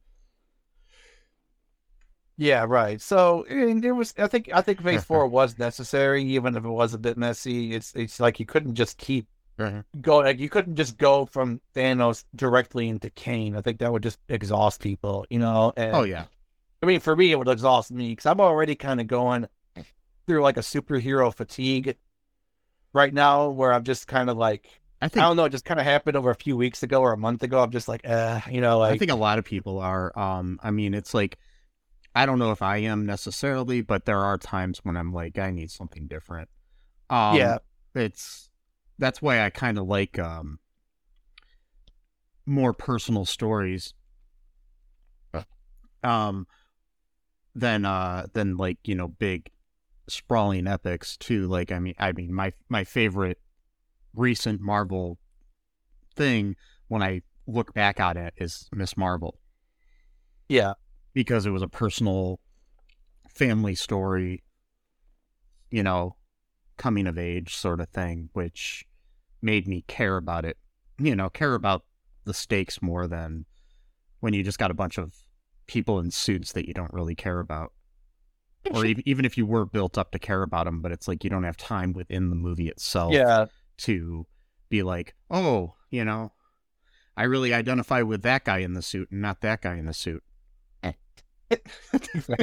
Yeah 2.37 2.65
right 2.67 3.01
so 3.01 3.45
and 3.49 3.83
there 3.83 3.95
was 3.95 4.13
i 4.17 4.27
think 4.27 4.49
i 4.53 4.61
think 4.61 4.81
phase 4.81 5.03
four 5.03 5.27
was 5.27 5.57
necessary 5.57 6.23
even 6.23 6.55
if 6.55 6.63
it 6.63 6.69
was 6.69 6.93
a 6.93 6.99
bit 6.99 7.17
messy 7.17 7.73
it's 7.73 7.93
it's 7.95 8.19
like 8.19 8.39
you 8.39 8.45
couldn't 8.45 8.75
just 8.75 8.97
keep 8.97 9.27
going. 10.01 10.25
like 10.25 10.39
you 10.39 10.49
couldn't 10.49 10.75
just 10.75 10.97
go 10.97 11.25
from 11.25 11.59
Thanos 11.75 12.23
directly 12.35 12.89
into 12.89 13.09
Kang. 13.09 13.55
I 13.55 13.61
think 13.61 13.79
that 13.79 13.91
would 13.91 14.03
just 14.03 14.19
exhaust 14.29 14.81
people, 14.81 15.25
you 15.29 15.39
know. 15.39 15.73
And, 15.75 15.95
Oh 15.95 16.03
yeah. 16.03 16.25
I 16.81 16.85
mean, 16.85 16.99
for 16.99 17.15
me, 17.15 17.31
it 17.31 17.39
would 17.39 17.47
exhaust 17.47 17.91
me 17.91 18.09
because 18.09 18.27
I'm 18.27 18.39
already 18.39 18.75
kind 18.75 19.01
of 19.01 19.07
going 19.07 19.47
through 20.27 20.43
like 20.43 20.57
a 20.57 20.61
superhero 20.61 21.33
fatigue 21.33 21.97
right 22.93 23.13
now, 23.13 23.49
where 23.49 23.73
I'm 23.73 23.83
just 23.83 24.07
kind 24.07 24.29
of 24.29 24.37
like 24.37 24.67
I 25.01 25.05
I 25.05 25.09
don't 25.09 25.37
know, 25.37 25.45
it 25.45 25.51
just 25.51 25.65
kind 25.65 25.79
of 25.79 25.85
happened 25.85 26.17
over 26.17 26.29
a 26.29 26.35
few 26.35 26.55
weeks 26.55 26.83
ago 26.83 27.01
or 27.01 27.13
a 27.13 27.17
month 27.17 27.41
ago. 27.41 27.61
I'm 27.61 27.71
just 27.71 27.87
like, 27.87 28.07
uh, 28.07 28.41
you 28.49 28.61
know, 28.61 28.79
like 28.79 28.93
I 28.93 28.97
think 28.97 29.11
a 29.11 29.15
lot 29.15 29.39
of 29.39 29.45
people 29.45 29.79
are. 29.79 30.17
Um, 30.17 30.59
I 30.61 30.71
mean, 30.71 30.93
it's 30.93 31.13
like 31.13 31.37
I 32.17 32.25
don't 32.25 32.39
know 32.39 32.51
if 32.51 32.63
I 32.63 32.77
am 32.77 33.05
necessarily, 33.05 33.81
but 33.81 34.05
there 34.05 34.21
are 34.21 34.39
times 34.39 34.79
when 34.81 34.97
I'm 34.97 35.13
like, 35.13 35.37
I 35.37 35.51
need 35.51 35.69
something 35.69 36.07
different. 36.07 36.49
Um, 37.11 37.35
yeah, 37.35 37.57
it's 37.93 38.49
that's 38.97 39.21
why 39.21 39.45
I 39.45 39.51
kind 39.51 39.77
of 39.77 39.85
like 39.85 40.17
um 40.17 40.57
more 42.47 42.73
personal 42.73 43.23
stories. 43.25 43.93
Um, 46.03 46.47
than 47.53 47.85
uh 47.85 48.25
than 48.33 48.57
like 48.57 48.77
you 48.83 48.95
know 48.95 49.07
big 49.07 49.51
sprawling 50.07 50.65
epics 50.65 51.17
too. 51.17 51.47
Like 51.47 51.71
I 51.71 51.77
mean, 51.77 51.93
I 51.99 52.13
mean 52.13 52.33
my 52.33 52.51
my 52.67 52.83
favorite 52.83 53.39
recent 54.15 54.59
Marvel 54.59 55.19
thing 56.15 56.55
when 56.87 57.03
I 57.03 57.21
look 57.45 57.75
back 57.75 57.99
on 57.99 58.17
it 58.17 58.33
is 58.37 58.69
Miss 58.73 58.97
Marvel 58.97 59.39
yeah, 60.49 60.73
because 61.17 61.47
it 61.47 61.49
was 61.49 61.63
a 61.63 61.67
personal 61.67 62.39
family 63.27 63.73
story, 63.73 64.43
you 65.71 65.81
know, 65.81 66.15
coming 66.77 67.07
of 67.07 67.17
age 67.17 67.55
sort 67.55 67.81
of 67.81 67.89
thing, 67.89 68.29
which 68.33 68.85
made 69.41 69.67
me 69.67 69.83
care 69.87 70.17
about 70.17 70.45
it, 70.45 70.57
you 70.99 71.15
know, 71.15 71.27
care 71.27 71.55
about 71.55 71.83
the 72.25 72.35
stakes 72.35 72.83
more 72.83 73.07
than 73.07 73.45
when 74.19 74.35
you 74.35 74.43
just 74.43 74.59
got 74.59 74.69
a 74.69 74.75
bunch 74.75 74.99
of 74.99 75.15
people 75.65 75.97
in 75.97 76.11
suits 76.11 76.51
that 76.51 76.67
you 76.67 76.73
don't 76.75 76.93
really 76.93 77.15
care 77.15 77.39
about. 77.39 77.73
Or 78.69 78.85
even, 78.85 79.01
even 79.07 79.25
if 79.25 79.39
you 79.39 79.47
were 79.47 79.65
built 79.65 79.97
up 79.97 80.11
to 80.11 80.19
care 80.19 80.43
about 80.43 80.65
them, 80.65 80.83
but 80.83 80.91
it's 80.91 81.07
like 81.07 81.23
you 81.23 81.31
don't 81.31 81.45
have 81.45 81.57
time 81.57 81.93
within 81.93 82.29
the 82.29 82.35
movie 82.35 82.69
itself 82.69 83.11
yeah, 83.11 83.47
to 83.79 84.27
be 84.69 84.83
like, 84.83 85.15
oh, 85.31 85.73
you 85.89 86.05
know, 86.05 86.31
I 87.15 87.23
really 87.23 87.55
identify 87.55 88.03
with 88.03 88.21
that 88.21 88.45
guy 88.45 88.59
in 88.59 88.73
the 88.73 88.83
suit 88.83 89.09
and 89.09 89.19
not 89.19 89.41
that 89.41 89.63
guy 89.63 89.77
in 89.77 89.87
the 89.87 89.95
suit. 89.95 90.21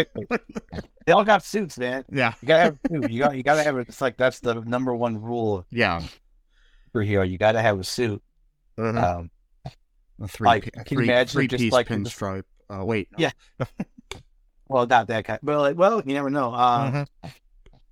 they 1.06 1.12
all 1.12 1.24
got 1.24 1.42
suits, 1.44 1.78
man. 1.78 2.04
Yeah, 2.10 2.34
You 2.40 2.48
gotta 2.48 2.62
have 2.62 2.78
a 2.84 2.88
suit. 2.88 3.10
You 3.10 3.18
got 3.20 3.36
you 3.36 3.42
gotta 3.42 3.62
have 3.62 3.76
it. 3.76 3.88
It's 3.88 4.00
like 4.00 4.16
that's 4.16 4.40
the 4.40 4.54
number 4.54 4.94
one 4.94 5.20
rule 5.20 5.64
yeah. 5.70 6.02
for 6.92 7.02
here. 7.02 7.22
You 7.24 7.38
gotta 7.38 7.60
have 7.60 7.78
a 7.78 7.84
suit. 7.84 8.22
Um, 8.78 9.30
A 10.20 10.28
three, 10.28 10.46
Like, 10.46 10.72
can 10.86 10.98
you 10.98 11.04
imagine 11.04 11.32
three 11.32 11.46
just 11.48 11.72
like- 11.72 11.88
pinstripe. 11.88 12.44
Uh, 12.70 12.82
wait, 12.84 13.08
no. 13.12 13.18
Yeah. 13.18 13.30
well, 14.68 14.86
not 14.86 15.08
that 15.08 15.24
kind. 15.26 15.38
But 15.42 15.58
like, 15.60 15.76
well, 15.76 16.02
you 16.04 16.14
never 16.14 16.30
know. 16.30 16.52
Uh, 16.52 16.90
Mhm. 17.24 17.32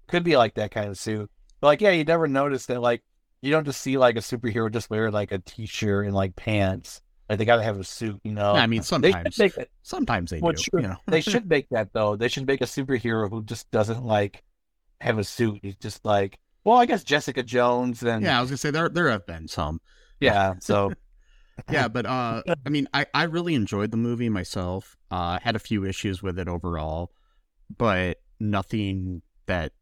could 0.08 0.24
be 0.24 0.36
like 0.36 0.54
that 0.54 0.70
kind 0.70 0.88
of 0.88 0.98
suit. 0.98 1.30
But 1.60 1.66
like, 1.66 1.80
yeah, 1.82 1.90
you 1.90 2.04
never 2.04 2.26
notice 2.26 2.66
that. 2.66 2.80
Like, 2.80 3.02
you 3.42 3.50
don't 3.50 3.64
just 3.64 3.80
see 3.82 3.98
like 3.98 4.16
a 4.16 4.20
superhero 4.20 4.72
just 4.72 4.88
wear 4.88 5.10
like 5.10 5.30
a 5.30 5.38
t-shirt 5.38 6.06
and 6.06 6.14
like 6.14 6.34
pants. 6.36 7.02
Like 7.32 7.38
they 7.38 7.46
gotta 7.46 7.62
have 7.62 7.80
a 7.80 7.84
suit, 7.84 8.20
you 8.24 8.32
know. 8.32 8.52
I 8.52 8.66
mean, 8.66 8.82
sometimes, 8.82 9.40
it. 9.40 9.70
sometimes 9.80 10.32
they 10.32 10.40
Well, 10.40 10.52
do. 10.52 10.58
sure. 10.58 10.80
You 10.80 10.88
know, 10.88 10.96
They 11.06 11.20
should 11.22 11.48
make 11.48 11.66
that 11.70 11.90
though. 11.94 12.14
They 12.14 12.28
should 12.28 12.46
make 12.46 12.60
a 12.60 12.64
superhero 12.66 13.30
who 13.30 13.42
just 13.42 13.70
doesn't 13.70 14.04
like 14.04 14.42
have 15.00 15.18
a 15.18 15.24
suit. 15.24 15.60
He's 15.62 15.76
just 15.76 16.04
like, 16.04 16.38
well, 16.62 16.76
I 16.76 16.84
guess 16.84 17.04
Jessica 17.04 17.42
Jones 17.42 18.02
and 18.02 18.22
yeah, 18.22 18.36
I 18.36 18.42
was 18.42 18.50
gonna 18.50 18.58
say 18.58 18.70
there 18.70 18.90
there 18.90 19.08
have 19.08 19.26
been 19.26 19.48
some. 19.48 19.80
yeah. 20.20 20.56
So 20.60 20.92
Yeah, 21.70 21.88
but 21.88 22.04
uh, 22.18 22.42
I 22.66 22.68
mean, 22.68 22.86
I 22.92 23.06
I 23.14 23.22
really 23.22 23.54
enjoyed 23.54 23.92
the 23.92 23.96
movie 23.96 24.28
myself. 24.28 24.98
Uh, 25.10 25.38
had 25.42 25.56
a 25.56 25.58
few 25.58 25.86
issues 25.86 26.22
with 26.22 26.38
it 26.38 26.48
overall, 26.48 27.12
but 27.78 28.20
nothing 28.38 29.22
that 29.46 29.72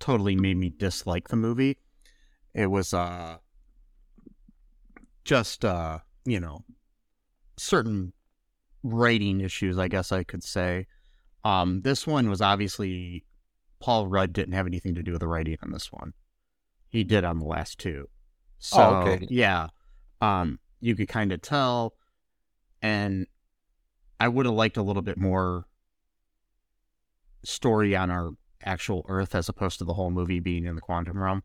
totally 0.00 0.34
made 0.34 0.56
me 0.56 0.68
dislike 0.68 1.28
the 1.28 1.36
movie. 1.36 1.78
It 2.54 2.66
was 2.72 2.92
uh, 2.92 3.36
just 5.24 5.64
uh, 5.64 5.98
you 6.24 6.40
know, 6.40 6.64
certain 7.58 8.12
writing 8.82 9.40
issues, 9.40 9.78
I 9.78 9.88
guess 9.88 10.12
I 10.12 10.24
could 10.24 10.42
say. 10.44 10.86
Um, 11.44 11.82
this 11.82 12.06
one 12.06 12.28
was 12.30 12.40
obviously 12.40 13.24
Paul 13.80 14.06
Rudd 14.08 14.32
didn't 14.32 14.54
have 14.54 14.66
anything 14.66 14.94
to 14.94 15.02
do 15.02 15.12
with 15.12 15.20
the 15.20 15.28
writing 15.28 15.56
on 15.62 15.70
this 15.72 15.92
one. 15.92 16.12
He 16.88 17.04
did 17.04 17.24
on 17.24 17.38
the 17.38 17.44
last 17.46 17.78
two. 17.78 18.08
So 18.58 18.82
Oh, 18.82 18.94
okay. 19.12 19.26
yeah. 19.30 19.68
Um, 20.20 20.58
you 20.80 20.96
could 20.96 21.08
kind 21.08 21.32
of 21.32 21.42
tell 21.42 21.94
and 22.82 23.26
I 24.20 24.28
would 24.28 24.46
have 24.46 24.54
liked 24.54 24.76
a 24.76 24.82
little 24.82 25.02
bit 25.02 25.18
more 25.18 25.66
story 27.44 27.94
on 27.96 28.10
our 28.10 28.30
actual 28.64 29.04
Earth 29.08 29.34
as 29.34 29.48
opposed 29.48 29.78
to 29.78 29.84
the 29.84 29.94
whole 29.94 30.10
movie 30.10 30.40
being 30.40 30.64
in 30.66 30.74
the 30.74 30.80
quantum 30.80 31.18
realm 31.22 31.42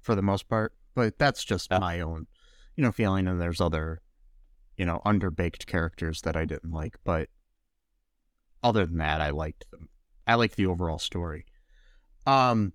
for 0.00 0.14
the 0.14 0.22
most 0.22 0.48
part. 0.48 0.74
But 0.94 1.18
that's 1.18 1.44
just 1.44 1.68
Yeah. 1.70 1.78
my 1.78 2.00
own, 2.00 2.26
you 2.76 2.82
know, 2.82 2.92
feeling. 2.92 3.26
And 3.28 3.40
there's 3.40 3.60
other, 3.60 4.02
you 4.76 4.84
know, 4.86 5.00
underbaked 5.04 5.66
characters 5.66 6.22
that 6.22 6.36
I 6.36 6.44
didn't 6.44 6.72
like. 6.72 6.96
But 7.04 7.28
other 8.62 8.86
than 8.86 8.98
that, 8.98 9.20
I 9.20 9.30
liked 9.30 9.70
them. 9.70 9.88
I 10.26 10.34
liked 10.34 10.56
the 10.56 10.66
overall 10.66 10.98
story. 10.98 11.46
Um, 12.26 12.72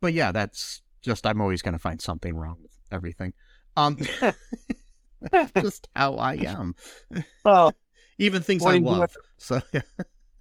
but 0.00 0.12
yeah, 0.12 0.32
that's 0.32 0.82
just 1.02 1.26
I'm 1.26 1.40
always 1.40 1.62
going 1.62 1.74
to 1.74 1.78
find 1.78 2.00
something 2.00 2.34
wrong 2.36 2.56
with 2.62 2.72
everything. 2.90 3.32
Um, 3.76 3.98
just 5.60 5.88
how 5.94 6.14
I 6.16 6.34
am. 6.34 6.74
well, 7.44 7.72
Even 8.18 8.42
things 8.42 8.64
I 8.64 8.72
do 8.72 8.78
you 8.78 8.84
do 8.84 8.90
love. 8.90 9.16
So 9.38 9.60
yeah, 9.72 9.80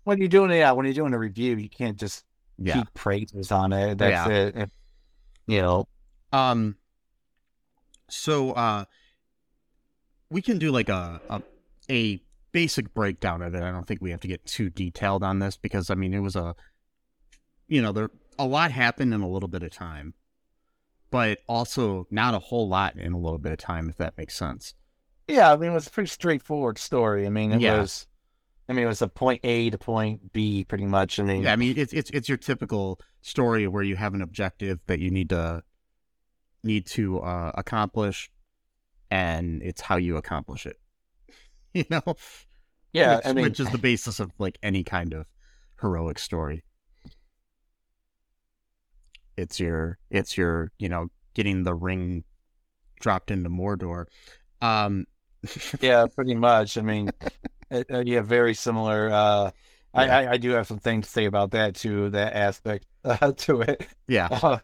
when 0.03 0.19
you're 0.19 0.27
doing 0.27 0.51
yeah, 0.51 0.71
when 0.71 0.85
you're 0.85 0.93
doing 0.93 1.13
a 1.13 1.19
review, 1.19 1.57
you 1.57 1.69
can't 1.69 1.97
just 1.97 2.23
yeah. 2.59 2.75
keep 2.75 2.93
praises 2.93 3.51
on 3.51 3.73
it. 3.73 3.97
That's 3.97 4.29
Yeah. 4.29 4.61
it. 4.63 4.71
You 5.47 5.61
know, 5.61 5.87
Um. 6.31 6.75
So 8.09 8.51
uh, 8.51 8.85
we 10.33 10.41
can 10.41 10.57
do 10.57 10.71
like 10.71 10.89
a, 10.89 11.21
a 11.29 11.41
a 11.89 12.21
basic 12.51 12.93
breakdown 12.93 13.41
of 13.41 13.55
it. 13.55 13.63
I 13.63 13.71
don't 13.71 13.87
think 13.87 14.01
we 14.01 14.11
have 14.11 14.19
to 14.21 14.27
get 14.27 14.45
too 14.45 14.69
detailed 14.69 15.23
on 15.23 15.39
this 15.39 15.57
because 15.57 15.89
I 15.89 15.95
mean 15.95 16.13
it 16.13 16.19
was 16.19 16.35
a, 16.35 16.55
you 17.67 17.81
know, 17.81 17.91
there 17.91 18.09
a 18.37 18.45
lot 18.45 18.71
happened 18.71 19.13
in 19.13 19.21
a 19.21 19.27
little 19.29 19.49
bit 19.49 19.63
of 19.63 19.71
time, 19.71 20.13
but 21.11 21.39
also 21.47 22.07
not 22.11 22.33
a 22.33 22.39
whole 22.39 22.67
lot 22.67 22.95
in 22.97 23.13
a 23.13 23.17
little 23.17 23.37
bit 23.39 23.51
of 23.51 23.59
time. 23.59 23.89
If 23.89 23.97
that 23.97 24.17
makes 24.17 24.35
sense. 24.35 24.73
yeah. 25.27 25.51
I 25.53 25.55
mean, 25.55 25.71
it 25.71 25.73
was 25.73 25.87
a 25.87 25.91
pretty 25.91 26.09
straightforward 26.09 26.77
story. 26.77 27.25
I 27.25 27.29
mean, 27.29 27.51
it 27.51 27.61
Yeah. 27.61 27.79
was. 27.79 28.07
I 28.69 28.71
mean, 28.73 28.85
it 28.85 28.87
was 28.87 29.01
a 29.01 29.09
point 29.09 29.41
A 29.43 29.69
to 29.71 29.77
point 29.77 30.31
B, 30.31 30.63
pretty 30.63 30.85
much. 30.85 31.19
I 31.19 31.23
mean, 31.23 31.43
Yeah, 31.43 31.51
I 31.53 31.57
mean 31.57 31.77
it's 31.77 31.91
it's 31.93 32.09
it's 32.11 32.29
your 32.29 32.37
typical 32.37 32.99
story 33.21 33.67
where 33.67 33.83
you 33.83 33.97
have 33.97 34.13
an 34.13 34.21
objective 34.21 34.79
that 34.87 34.99
you 34.99 35.11
need 35.11 35.29
to 35.29 35.63
need 36.63 36.85
to 36.87 37.19
uh, 37.19 37.51
accomplish, 37.55 38.31
and 39.13 39.61
it's 39.63 39.81
how 39.81 39.97
you 39.97 40.17
accomplish 40.17 40.65
it. 40.65 40.79
You 41.75 41.85
know, 41.89 42.03
yeah. 42.93 43.15
which, 43.17 43.25
I 43.25 43.33
mean, 43.33 43.43
which 43.43 43.59
is 43.59 43.69
the 43.71 43.77
basis 43.77 44.19
of 44.19 44.31
like 44.39 44.57
any 44.63 44.83
kind 44.83 45.13
of 45.13 45.25
heroic 45.81 46.19
story. 46.19 46.63
It's 49.37 49.59
your 49.59 49.97
it's 50.09 50.37
your 50.37 50.71
you 50.77 50.89
know 50.89 51.07
getting 51.33 51.63
the 51.63 51.73
ring 51.73 52.23
dropped 52.99 53.31
into 53.31 53.49
Mordor. 53.49 54.05
Um, 54.61 55.05
yeah, 55.81 56.05
pretty 56.13 56.35
much. 56.35 56.77
I 56.77 56.81
mean, 56.81 57.13
uh, 57.71 57.83
uh, 57.91 58.03
yeah, 58.05 58.21
very 58.21 58.53
similar. 58.53 59.11
Uh, 59.11 59.51
I, 59.93 60.05
Yeah. 60.05 60.17
I, 60.29 60.31
I 60.33 60.37
do 60.37 60.51
have 60.51 60.67
some 60.67 60.79
things 60.79 61.07
to 61.07 61.11
say 61.11 61.25
about 61.25 61.51
that 61.51 61.75
too, 61.75 62.09
that 62.11 62.33
aspect 62.35 62.85
uh, 63.05 63.31
to 63.33 63.61
it. 63.61 63.87
yeah, 64.07 64.29
Uh, 64.29 64.59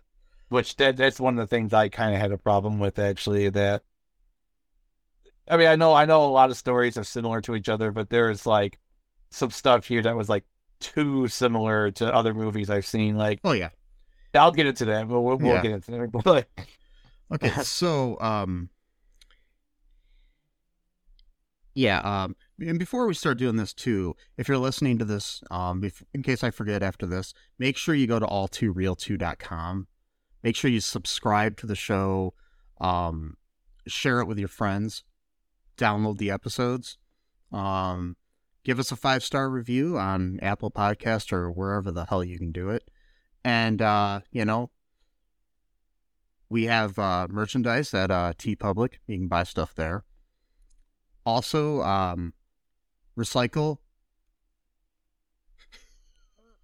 which 0.49 0.75
that 0.77 0.97
that's 0.97 1.19
one 1.19 1.39
of 1.39 1.49
the 1.49 1.55
things 1.55 1.73
I 1.73 1.89
kind 1.89 2.15
of 2.15 2.21
had 2.21 2.31
a 2.31 2.37
problem 2.37 2.79
with 2.79 2.99
actually. 2.99 3.49
That 3.49 3.83
I 5.49 5.57
mean, 5.57 5.67
I 5.67 5.75
know 5.75 5.93
I 5.93 6.05
know 6.05 6.23
a 6.25 6.29
lot 6.31 6.49
of 6.51 6.57
stories 6.57 6.97
are 6.97 7.03
similar 7.03 7.41
to 7.41 7.55
each 7.55 7.69
other, 7.69 7.91
but 7.91 8.09
there 8.09 8.29
is 8.29 8.45
like 8.45 8.77
some 9.31 9.49
stuff 9.51 9.85
here 9.85 10.01
that 10.03 10.15
was 10.15 10.29
like 10.29 10.45
too 10.79 11.27
similar 11.27 11.91
to 11.91 12.13
other 12.13 12.33
movies 12.33 12.69
I've 12.69 12.85
seen. 12.85 13.15
Like 13.17 13.39
oh 13.43 13.51
yeah. 13.53 13.69
I'll 14.35 14.51
get 14.51 14.67
into 14.67 14.85
that, 14.85 15.07
but 15.07 15.21
we'll, 15.21 15.37
we'll 15.37 15.55
Yeah. 15.55 15.61
get 15.61 15.71
into 15.71 15.91
that. 15.91 16.11
But 16.23 16.47
Okay, 17.31 17.49
so 17.63 18.19
um 18.19 18.69
yeah, 21.75 21.99
um 21.99 22.35
and 22.59 22.77
before 22.79 23.07
we 23.07 23.13
start 23.13 23.37
doing 23.37 23.55
this 23.55 23.73
too, 23.73 24.15
if 24.37 24.47
you're 24.47 24.57
listening 24.57 24.97
to 24.99 25.05
this 25.05 25.41
um 25.51 25.81
bef- 25.81 26.03
in 26.13 26.23
case 26.23 26.43
I 26.43 26.51
forget 26.51 26.83
after 26.83 27.05
this, 27.05 27.33
make 27.57 27.77
sure 27.77 27.95
you 27.95 28.07
go 28.07 28.19
to 28.19 28.25
all2real2.com. 28.25 29.87
Make 30.43 30.55
sure 30.55 30.71
you 30.71 30.79
subscribe 30.79 31.57
to 31.57 31.65
the 31.67 31.75
show, 31.75 32.33
um 32.81 33.35
share 33.87 34.19
it 34.19 34.25
with 34.25 34.37
your 34.39 34.47
friends, 34.47 35.03
download 35.79 36.17
the 36.17 36.31
episodes. 36.31 36.97
Um 37.51 38.15
give 38.63 38.79
us 38.79 38.91
a 38.91 38.95
5-star 38.95 39.49
review 39.49 39.97
on 39.97 40.39
Apple 40.41 40.69
Podcast 40.69 41.33
or 41.33 41.49
wherever 41.49 41.91
the 41.91 42.05
hell 42.05 42.23
you 42.23 42.37
can 42.37 42.51
do 42.51 42.69
it. 42.69 42.89
And 43.43 43.81
uh, 43.81 44.21
you 44.31 44.45
know, 44.45 44.69
we 46.49 46.65
have 46.65 46.99
uh, 46.99 47.27
merchandise 47.29 47.93
at 47.93 48.11
uh, 48.11 48.33
TeePublic. 48.37 48.95
You 49.07 49.17
can 49.17 49.27
buy 49.27 49.43
stuff 49.43 49.73
there. 49.75 50.03
Also, 51.25 51.81
um, 51.81 52.33
recycle. 53.17 53.77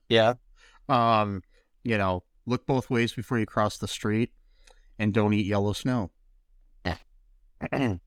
Yeah. 0.09 0.35
Um, 0.89 1.41
you 1.83 1.97
know, 1.97 2.23
look 2.45 2.65
both 2.65 2.89
ways 2.89 3.13
before 3.13 3.39
you 3.39 3.45
cross 3.45 3.77
the 3.77 3.87
street, 3.87 4.31
and 4.99 5.13
don't 5.13 5.33
eat 5.33 5.45
yellow 5.45 5.73
snow. 5.73 6.11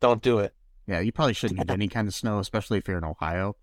Don't 0.00 0.22
do 0.22 0.38
it. 0.40 0.54
Yeah, 0.86 1.00
you 1.00 1.12
probably 1.12 1.32
shouldn't 1.34 1.60
eat 1.60 1.70
any 1.70 1.88
kind 1.88 2.06
of 2.08 2.14
snow, 2.14 2.38
especially 2.38 2.78
if 2.78 2.86
you're 2.88 2.98
in 2.98 3.04
Ohio. 3.04 3.56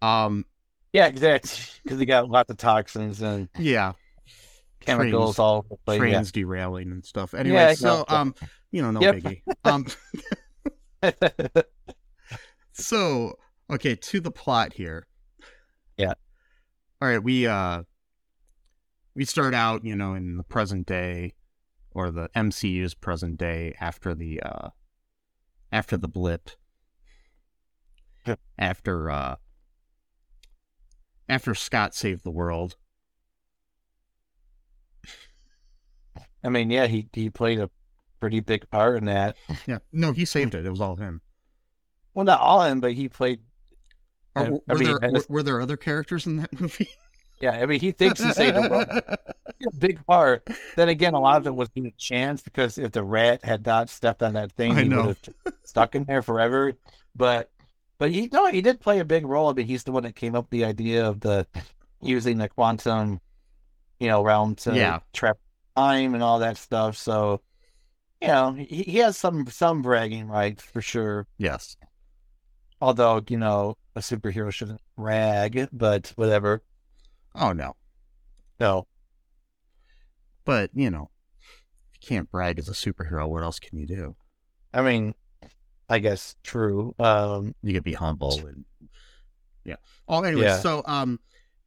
Um, 0.00 0.44
Yeah, 0.92 1.06
exactly. 1.06 1.50
Because 1.82 1.98
you 2.00 2.06
got 2.06 2.28
lots 2.28 2.50
of 2.50 2.56
toxins 2.58 3.20
and 3.22 3.48
yeah, 3.58 3.92
chemicals 4.80 5.36
Trains- 5.36 5.38
all 5.40 5.56
over 5.58 5.68
the 5.70 5.76
place. 5.78 5.98
trains 5.98 6.32
derailing 6.32 6.92
and 6.92 7.04
stuff. 7.04 7.34
Anyway, 7.34 7.56
Yeah, 7.56 7.74
so 7.74 8.04
um, 8.08 8.34
you 8.70 8.82
know, 8.82 8.90
no 8.90 9.00
Yep. 9.00 9.14
biggie. 9.16 9.42
Um, 9.64 9.86
so 12.72 13.38
okay, 13.70 13.94
to 13.94 14.20
the 14.20 14.30
plot 14.30 14.72
here. 14.74 15.06
Yeah. 15.96 16.14
All 17.00 17.08
right, 17.08 17.22
we 17.22 17.46
uh, 17.46 17.82
we 19.14 19.24
start 19.24 19.54
out, 19.54 19.84
you 19.84 19.96
know, 19.96 20.14
in 20.14 20.36
the 20.36 20.42
present 20.44 20.86
day, 20.86 21.34
or 21.90 22.10
the 22.10 22.28
MCU's 22.34 22.94
present 22.94 23.36
day 23.38 23.74
after 23.80 24.14
the 24.14 24.40
uh, 24.42 24.68
after 25.72 25.96
the 25.96 26.08
blip, 26.08 26.50
after 28.58 29.10
uh, 29.10 29.36
after 31.28 31.54
Scott 31.54 31.94
saved 31.94 32.24
the 32.24 32.30
world. 32.30 32.76
I 36.44 36.48
mean, 36.48 36.70
yeah, 36.70 36.86
he 36.86 37.08
he 37.12 37.30
played 37.30 37.58
a 37.58 37.70
pretty 38.20 38.40
big 38.40 38.70
part 38.70 38.96
in 38.96 39.06
that. 39.06 39.36
Yeah, 39.66 39.78
no, 39.92 40.12
he 40.12 40.24
saved 40.24 40.54
it. 40.54 40.64
It 40.66 40.70
was 40.70 40.80
all 40.80 40.96
him. 40.96 41.20
Well, 42.14 42.24
not 42.24 42.40
all 42.40 42.62
him, 42.62 42.80
but 42.80 42.92
he 42.92 43.08
played. 43.08 43.40
I- 44.34 44.50
were, 44.50 44.58
I 44.68 44.74
mean, 44.74 44.84
there, 44.84 45.10
were, 45.12 45.24
were 45.28 45.42
there 45.42 45.60
other 45.60 45.76
characters 45.76 46.26
in 46.26 46.36
that 46.36 46.60
movie? 46.60 46.88
Yeah, 47.40 47.52
I 47.52 47.66
mean, 47.66 47.80
he 47.80 47.92
thinks 47.92 48.20
he 48.22 48.32
saved 48.32 48.56
the 48.56 48.68
world. 48.68 48.86
a 49.66 49.70
big 49.76 50.04
part. 50.06 50.48
Then 50.76 50.88
again, 50.88 51.14
a 51.14 51.20
lot 51.20 51.38
of 51.38 51.46
it 51.46 51.54
was 51.54 51.68
being 51.70 51.92
chance 51.96 52.42
because 52.42 52.78
if 52.78 52.92
the 52.92 53.02
rat 53.04 53.44
had 53.44 53.66
not 53.66 53.88
stepped 53.90 54.22
on 54.22 54.34
that 54.34 54.52
thing, 54.52 54.76
I 54.76 54.82
he 54.82 54.88
know. 54.88 55.00
would 55.00 55.18
have 55.44 55.54
stuck 55.64 55.94
in 55.94 56.04
there 56.04 56.22
forever. 56.22 56.74
But 57.14 57.50
but 57.98 58.10
he 58.12 58.28
no, 58.32 58.46
he 58.46 58.62
did 58.62 58.80
play 58.80 59.00
a 59.00 59.04
big 59.04 59.26
role. 59.26 59.48
I 59.50 59.52
mean, 59.54 59.66
he's 59.66 59.84
the 59.84 59.92
one 59.92 60.04
that 60.04 60.14
came 60.16 60.34
up 60.36 60.44
with 60.46 60.50
the 60.50 60.64
idea 60.64 61.06
of 61.08 61.20
the 61.20 61.46
using 62.02 62.38
the 62.38 62.48
quantum, 62.48 63.20
you 64.00 64.08
know, 64.08 64.22
realm 64.24 64.56
to 64.56 64.74
Yeah. 64.74 65.00
trap 65.14 65.38
time 65.76 66.14
and 66.14 66.22
all 66.22 66.40
that 66.40 66.56
stuff. 66.58 66.96
So 66.96 67.42
you 68.22 68.28
know, 68.28 68.52
he, 68.54 68.84
he 68.84 68.98
has 68.98 69.16
some 69.18 69.46
some 69.48 69.82
bragging 69.82 70.28
rights 70.28 70.62
for 70.64 70.82
sure. 70.82 71.26
yes. 71.38 71.76
Although 72.80 73.22
you 73.28 73.36
know, 73.38 73.76
a 73.94 74.00
superhero 74.00 74.52
shouldn't 74.52 74.80
brag, 74.96 75.68
but 75.72 76.08
whatever. 76.16 76.64
Oh 77.34 77.52
no. 77.54 77.76
No, 78.60 78.86
But, 80.48 80.70
you 80.72 80.88
know, 80.88 81.10
if 81.92 81.98
you 82.00 82.08
can't 82.08 82.30
brag 82.30 82.58
as 82.58 82.70
a 82.70 82.72
superhero, 82.72 83.28
what 83.28 83.42
else 83.42 83.58
can 83.58 83.78
you 83.78 83.86
do? 83.86 84.16
I 84.72 84.80
mean, 84.80 85.14
I 85.90 85.98
guess 85.98 86.36
true. 86.42 86.94
Um, 86.98 87.54
You 87.62 87.74
could 87.74 87.84
be 87.84 87.92
humble 87.92 88.46
and 88.46 88.64
yeah. 89.66 89.76
Oh, 90.08 90.22
anyways, 90.22 90.44
Yeah. 90.46 90.58
so 90.60 90.82
um, 90.86 91.20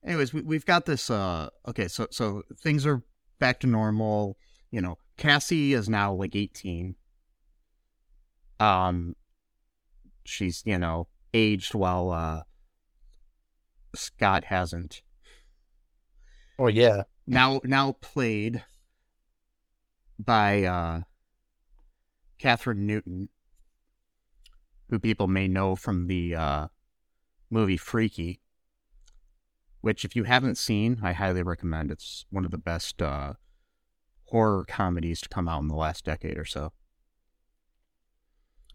anyways, 0.04 0.34
we 0.34 0.41
we've 0.41 0.65
got 0.65 0.88
this. 0.88 1.12
Uh, 1.12 1.50
okay, 1.67 1.88
so 1.88 2.08
so 2.10 2.41
things 2.63 2.88
are 2.88 3.04
back 3.39 3.60
to 3.60 3.67
normal. 3.67 4.36
You 4.72 4.82
know, 4.82 4.98
Cassie 5.15 5.74
is 5.74 5.88
now 5.88 6.13
like 6.13 6.36
eighteen. 6.36 6.96
Um, 8.60 9.15
she's 10.24 10.63
you 10.65 10.80
know 10.80 11.08
aged 11.36 11.76
while 11.76 12.10
uh 12.10 12.41
Scott 13.94 14.46
hasn't. 14.46 15.04
oh 16.58 16.65
yeah. 16.67 17.04
now 17.28 17.62
now 17.63 17.91
played 18.02 18.63
by 20.26 20.64
uh 20.64 21.02
Kathryn 22.40 22.78
Newton, 22.78 23.30
who 24.90 25.00
people 25.00 25.28
may 25.28 25.48
know 25.48 25.76
from 25.76 26.08
the 26.08 26.36
uh 26.36 26.68
movie 27.50 27.78
Freaky, 27.78 28.42
which 29.82 30.06
if 30.06 30.16
you 30.16 30.24
haven't 30.24 30.58
seen, 30.58 31.00
I 31.04 31.14
highly 31.14 31.44
recommend. 31.44 31.92
It's 31.92 32.26
one 32.30 32.46
of 32.46 32.52
the 32.52 32.58
best 32.58 33.02
uh 33.02 33.34
horror 34.26 34.66
comedies 34.68 35.22
to 35.22 35.30
come 35.30 35.48
out 35.48 35.62
in 35.62 35.68
the 35.68 35.76
last 35.76 36.06
decade 36.06 36.38
or 36.38 36.46
so. 36.46 36.72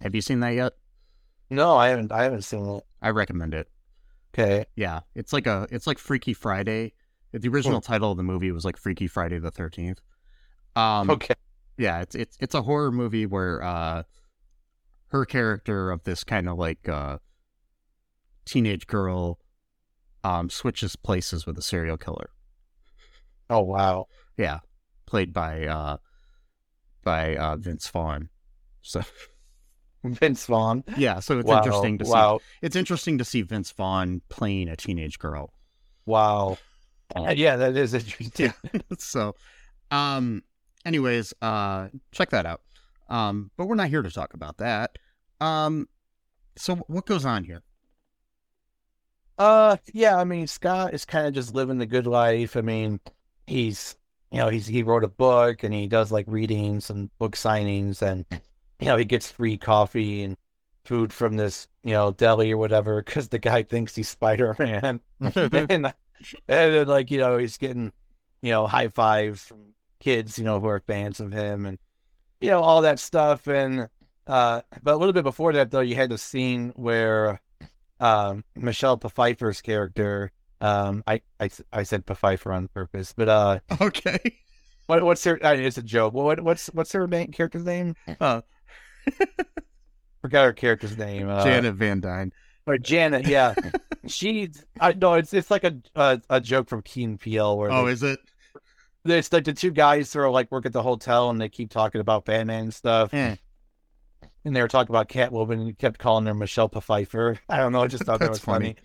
Have 0.02 0.14
you 0.14 0.20
seen 0.20 0.40
that 0.40 0.50
yet? 0.54 0.74
No, 1.48 1.76
I 1.76 1.88
haven't. 1.88 2.12
I 2.12 2.24
haven't 2.24 2.42
seen 2.42 2.66
it. 2.66 2.84
I 3.00 3.10
recommend 3.10 3.54
it. 3.54 3.68
Okay. 4.34 4.66
Yeah, 4.76 5.00
it's 5.14 5.32
like 5.32 5.46
a 5.46 5.66
it's 5.70 5.86
like 5.86 5.98
Freaky 5.98 6.34
Friday. 6.34 6.92
The 7.32 7.48
original 7.48 7.80
title 7.80 8.10
of 8.10 8.16
the 8.16 8.22
movie 8.22 8.50
was 8.50 8.64
like 8.64 8.76
Freaky 8.76 9.06
Friday 9.06 9.38
the 9.38 9.50
Thirteenth. 9.50 10.00
Um, 10.74 11.10
okay. 11.10 11.34
Yeah, 11.78 12.00
it's 12.00 12.14
it's 12.14 12.36
it's 12.40 12.54
a 12.54 12.62
horror 12.62 12.92
movie 12.92 13.26
where 13.26 13.62
uh, 13.62 14.02
her 15.08 15.24
character 15.24 15.90
of 15.90 16.04
this 16.04 16.24
kind 16.24 16.48
of 16.48 16.58
like 16.58 16.88
uh, 16.88 17.18
teenage 18.44 18.86
girl 18.86 19.38
um, 20.24 20.50
switches 20.50 20.96
places 20.96 21.46
with 21.46 21.58
a 21.58 21.62
serial 21.62 21.96
killer. 21.96 22.30
Oh 23.48 23.60
wow. 23.60 24.06
Yeah, 24.36 24.60
played 25.06 25.32
by 25.32 25.66
uh, 25.66 25.96
by 27.04 27.36
uh, 27.36 27.56
Vince 27.56 27.88
Vaughn. 27.88 28.28
So 28.82 29.02
Vince 30.04 30.46
Vaughn. 30.46 30.84
yeah, 30.96 31.20
so 31.20 31.38
it's 31.38 31.48
wow. 31.48 31.58
interesting 31.58 31.98
to 31.98 32.04
see. 32.04 32.10
wow. 32.10 32.40
It's 32.62 32.76
interesting 32.76 33.18
to 33.18 33.24
see 33.24 33.42
Vince 33.42 33.70
Vaughn 33.72 34.22
playing 34.28 34.68
a 34.68 34.76
teenage 34.76 35.18
girl. 35.18 35.52
Wow. 36.04 36.58
Uh, 37.14 37.32
Yeah, 37.36 37.56
that 37.56 37.76
is 37.76 37.94
interesting. 37.94 38.52
so 38.98 39.34
um 39.90 40.42
anyways 40.86 41.34
uh 41.42 41.88
check 42.12 42.30
that 42.30 42.46
out 42.46 42.62
um 43.10 43.50
but 43.58 43.66
we're 43.66 43.74
not 43.74 43.88
here 43.88 44.02
to 44.02 44.10
talk 44.10 44.32
about 44.34 44.56
that 44.58 44.96
um 45.40 45.86
so 46.56 46.76
what 46.88 47.04
goes 47.06 47.26
on 47.26 47.44
here 47.44 47.62
Uh, 49.38 49.76
yeah. 49.92 50.16
I 50.16 50.24
mean, 50.24 50.46
Scott 50.46 50.94
is 50.94 51.04
kind 51.04 51.26
of 51.26 51.34
just 51.34 51.54
living 51.54 51.78
the 51.78 51.86
good 51.86 52.06
life. 52.06 52.56
I 52.56 52.62
mean, 52.62 53.00
he's 53.46 53.96
you 54.32 54.38
know 54.38 54.48
he's 54.48 54.66
he 54.66 54.82
wrote 54.82 55.04
a 55.04 55.08
book 55.08 55.62
and 55.62 55.72
he 55.74 55.86
does 55.86 56.10
like 56.10 56.26
readings 56.28 56.90
and 56.90 57.10
book 57.18 57.36
signings 57.36 58.02
and 58.02 58.24
you 58.80 58.86
know 58.86 58.96
he 58.96 59.04
gets 59.04 59.30
free 59.30 59.56
coffee 59.58 60.22
and 60.24 60.36
food 60.84 61.12
from 61.12 61.36
this 61.36 61.68
you 61.84 61.92
know 61.92 62.12
deli 62.12 62.52
or 62.52 62.56
whatever 62.58 63.02
because 63.02 63.28
the 63.28 63.38
guy 63.38 63.62
thinks 63.62 63.94
he's 63.94 64.08
Spider 64.08 64.56
Man. 64.58 65.00
and, 65.20 65.34
and 65.70 65.94
then 66.48 66.86
like 66.88 67.10
you 67.10 67.18
know 67.18 67.36
he's 67.38 67.58
getting 67.58 67.92
you 68.42 68.50
know 68.50 68.66
high 68.66 68.88
fives 68.88 69.42
from 69.44 69.58
kids 70.00 70.38
you 70.38 70.44
know 70.44 70.60
who 70.60 70.66
are 70.68 70.80
fans 70.80 71.20
of 71.20 71.32
him 71.32 71.66
and 71.66 71.78
you 72.40 72.50
know 72.50 72.60
all 72.60 72.82
that 72.82 72.98
stuff. 72.98 73.46
And 73.46 73.88
uh 74.26 74.62
but 74.82 74.94
a 74.94 74.96
little 74.96 75.12
bit 75.12 75.24
before 75.24 75.52
that 75.54 75.70
though 75.70 75.80
you 75.80 75.94
had 75.94 76.10
the 76.10 76.18
scene 76.18 76.72
where 76.76 77.40
um 78.00 78.44
Michelle 78.54 78.98
Pfeiffer's 78.98 79.60
character 79.62 80.32
um 80.60 81.02
I 81.06 81.22
I, 81.40 81.50
I 81.72 81.82
said 81.84 82.04
Pfeiffer 82.06 82.52
on 82.52 82.68
purpose 82.68 83.14
but 83.16 83.28
uh 83.28 83.58
okay. 83.80 84.18
what 84.86 85.02
what's 85.04 85.24
her 85.24 85.38
uh, 85.44 85.54
it's 85.54 85.78
a 85.78 85.82
joke. 85.82 86.14
What 86.14 86.40
what's 86.40 86.66
what's 86.68 86.92
her 86.92 87.06
main 87.06 87.32
character's 87.32 87.64
name? 87.64 87.94
Uh 88.20 88.40
forgot 90.20 90.44
her 90.44 90.52
character's 90.52 90.98
name 90.98 91.28
uh, 91.28 91.44
janet 91.44 91.74
van 91.76 92.00
dyne. 92.00 92.32
Or 92.66 92.76
Janet 92.78 93.28
yeah. 93.28 93.54
She 94.08 94.50
I 94.80 94.92
no 94.94 95.14
it's 95.14 95.32
it's 95.32 95.50
like 95.52 95.62
a 95.62 95.76
a, 95.94 96.20
a 96.28 96.40
joke 96.40 96.68
from 96.68 96.82
Key 96.82 97.06
& 97.16 97.18
Peele 97.18 97.56
where 97.56 97.70
oh 97.70 97.86
they- 97.86 97.92
is 97.92 98.02
it 98.02 98.18
It's 99.08 99.32
like 99.32 99.44
the 99.44 99.52
two 99.52 99.70
guys 99.70 100.12
who 100.12 100.20
are 100.20 100.30
like 100.30 100.50
work 100.50 100.66
at 100.66 100.72
the 100.72 100.82
hotel 100.82 101.30
and 101.30 101.40
they 101.40 101.48
keep 101.48 101.70
talking 101.70 102.00
about 102.00 102.24
Batman 102.24 102.62
and 102.62 102.74
stuff. 102.74 103.12
Eh. 103.12 103.36
And 104.44 104.54
they 104.54 104.62
were 104.62 104.68
talking 104.68 104.94
about 104.94 105.08
Catwoman 105.08 105.60
and 105.60 105.78
kept 105.78 105.98
calling 105.98 106.26
her 106.26 106.34
Michelle 106.34 106.68
Pfeiffer. 106.68 107.38
I 107.48 107.56
don't 107.58 107.72
know, 107.72 107.82
I 107.82 107.88
just 107.88 108.04
thought 108.04 108.20
that 108.20 108.30
was 108.30 108.38
funny. 108.38 108.74
funny. 108.74 108.76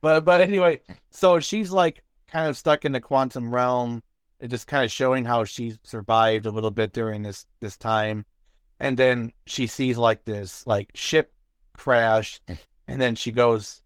But 0.00 0.24
but 0.24 0.40
anyway, 0.40 0.80
so 1.10 1.40
she's 1.40 1.70
like 1.70 2.02
kind 2.28 2.48
of 2.48 2.56
stuck 2.56 2.84
in 2.84 2.92
the 2.92 3.00
quantum 3.00 3.52
realm. 3.52 4.02
It 4.38 4.48
just 4.48 4.66
kind 4.66 4.84
of 4.84 4.90
showing 4.90 5.26
how 5.26 5.44
she 5.44 5.74
survived 5.82 6.46
a 6.46 6.50
little 6.50 6.70
bit 6.70 6.92
during 6.92 7.22
this 7.22 7.46
this 7.60 7.76
time. 7.76 8.24
And 8.78 8.96
then 8.96 9.32
she 9.44 9.66
sees 9.66 9.98
like 9.98 10.24
this 10.24 10.66
like 10.66 10.90
ship 10.94 11.32
crash 11.74 12.40
and 12.88 13.00
then 13.00 13.14
she 13.14 13.30
goes 13.30 13.82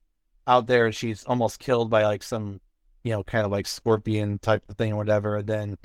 out 0.46 0.66
there 0.66 0.86
and 0.86 0.94
she's 0.94 1.24
almost 1.24 1.58
killed 1.58 1.90
by 1.90 2.04
like 2.04 2.22
some 2.22 2.60
you 3.04 3.12
know, 3.12 3.22
kind 3.22 3.46
of 3.46 3.52
like 3.52 3.66
scorpion 3.66 4.38
type 4.40 4.64
of 4.68 4.76
thing 4.76 4.92
or 4.92 4.96
whatever. 4.96 5.36
And 5.36 5.46
then 5.46 5.78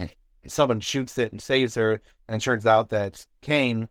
someone 0.47 0.79
shoots 0.79 1.17
it 1.17 1.31
and 1.31 1.41
saves 1.41 1.75
her. 1.75 2.01
And 2.27 2.41
it 2.41 2.43
turns 2.43 2.65
out 2.65 2.89
that 2.89 3.25
Kang 3.41 3.87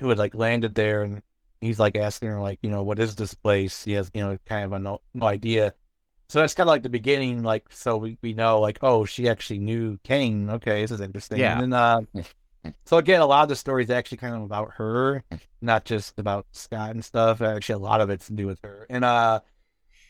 who 0.00 0.08
had 0.08 0.18
like 0.18 0.34
landed 0.34 0.74
there 0.74 1.02
and 1.02 1.22
he's 1.60 1.78
like 1.78 1.96
asking 1.96 2.28
her, 2.28 2.40
like, 2.40 2.58
you 2.62 2.70
know, 2.70 2.82
what 2.82 2.98
is 2.98 3.14
this 3.14 3.34
place? 3.34 3.84
He 3.84 3.92
has, 3.92 4.10
you 4.12 4.20
know, 4.20 4.36
kind 4.46 4.64
of 4.64 4.72
a 4.72 4.78
no, 4.78 5.00
no 5.14 5.26
idea. 5.26 5.74
So 6.28 6.40
that's 6.40 6.54
kind 6.54 6.66
of 6.66 6.72
like 6.72 6.82
the 6.82 6.88
beginning, 6.88 7.42
like, 7.42 7.66
so 7.70 7.98
we, 7.98 8.18
we 8.22 8.32
know, 8.32 8.58
like, 8.58 8.78
oh, 8.82 9.04
she 9.04 9.28
actually 9.28 9.58
knew 9.58 9.98
Kang. 10.02 10.48
Okay, 10.48 10.80
this 10.80 10.90
is 10.90 11.00
interesting. 11.00 11.38
Yeah. 11.38 11.60
And 11.60 11.72
then, 11.72 11.78
uh, 11.78 12.00
so 12.86 12.96
again, 12.96 13.20
a 13.20 13.26
lot 13.26 13.42
of 13.42 13.48
the 13.50 13.56
story 13.56 13.84
is 13.84 13.90
actually 13.90 14.18
kind 14.18 14.34
of 14.34 14.42
about 14.42 14.72
her, 14.76 15.22
not 15.60 15.84
just 15.84 16.18
about 16.18 16.46
Scott 16.52 16.90
and 16.90 17.04
stuff. 17.04 17.42
Actually, 17.42 17.74
a 17.74 17.86
lot 17.86 18.00
of 18.00 18.08
it's 18.08 18.28
to 18.28 18.32
do 18.32 18.46
with 18.46 18.60
her. 18.64 18.86
And 18.88 19.04
uh, 19.04 19.40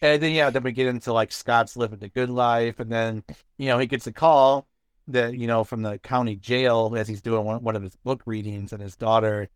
and 0.03 0.23
then 0.23 0.33
yeah, 0.33 0.51
then 0.51 0.63
we 0.63 0.73
get 0.73 0.89
into 0.89 1.13
like 1.13 1.33
Scott's 1.33 1.77
living 1.77 1.99
the 1.99 2.09
good 2.09 2.31
life, 2.31 2.81
and 2.81 2.91
then 2.91 3.25
you 3.59 3.69
know 3.69 3.79
he 3.79 3.87
gets 3.87 4.07
a 4.07 4.13
call 4.13 4.67
that 5.09 5.35
you 5.37 5.47
know 5.47 5.65
from 5.65 5.83
the 5.83 5.99
county 5.99 6.37
jail 6.37 6.93
as 6.97 7.09
he's 7.09 7.23
doing 7.23 7.45
one, 7.45 7.63
one 7.63 7.77
of 7.77 7.83
his 7.83 7.97
book 7.97 8.23
readings, 8.27 8.73
and 8.73 8.83
his 8.83 8.97
daughter, 8.97 9.49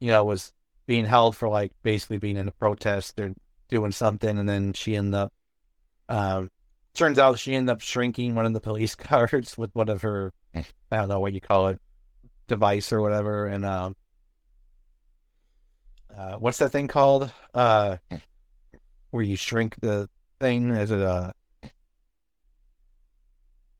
you 0.00 0.08
know, 0.08 0.24
was 0.24 0.52
being 0.86 1.04
held 1.04 1.36
for 1.36 1.48
like 1.48 1.72
basically 1.82 2.18
being 2.18 2.36
in 2.36 2.48
a 2.48 2.52
protest 2.52 3.18
or 3.20 3.34
doing 3.68 3.92
something, 3.92 4.38
and 4.38 4.48
then 4.48 4.72
she 4.72 4.96
ended 4.96 5.14
up. 5.14 5.32
Um, 6.08 6.50
turns 6.94 7.18
out 7.18 7.38
she 7.38 7.54
ended 7.54 7.72
up 7.72 7.80
shrinking 7.80 8.34
one 8.34 8.46
of 8.46 8.52
the 8.52 8.60
police 8.60 8.94
cars 8.96 9.56
with 9.58 9.74
one 9.74 9.88
of 9.88 10.02
her 10.02 10.32
I 10.54 10.64
don't 10.96 11.08
know 11.08 11.20
what 11.20 11.32
you 11.32 11.40
call 11.40 11.68
it 11.68 11.80
device 12.48 12.92
or 12.92 13.00
whatever 13.00 13.46
and 13.46 13.64
um 13.64 13.94
uh 16.16 16.36
what's 16.36 16.58
that 16.58 16.70
thing 16.70 16.88
called 16.88 17.30
uh 17.54 17.98
where 19.10 19.22
you 19.22 19.36
shrink 19.36 19.76
the 19.80 20.08
thing 20.40 20.70
is 20.70 20.90
it 20.90 21.00
uh 21.00 21.32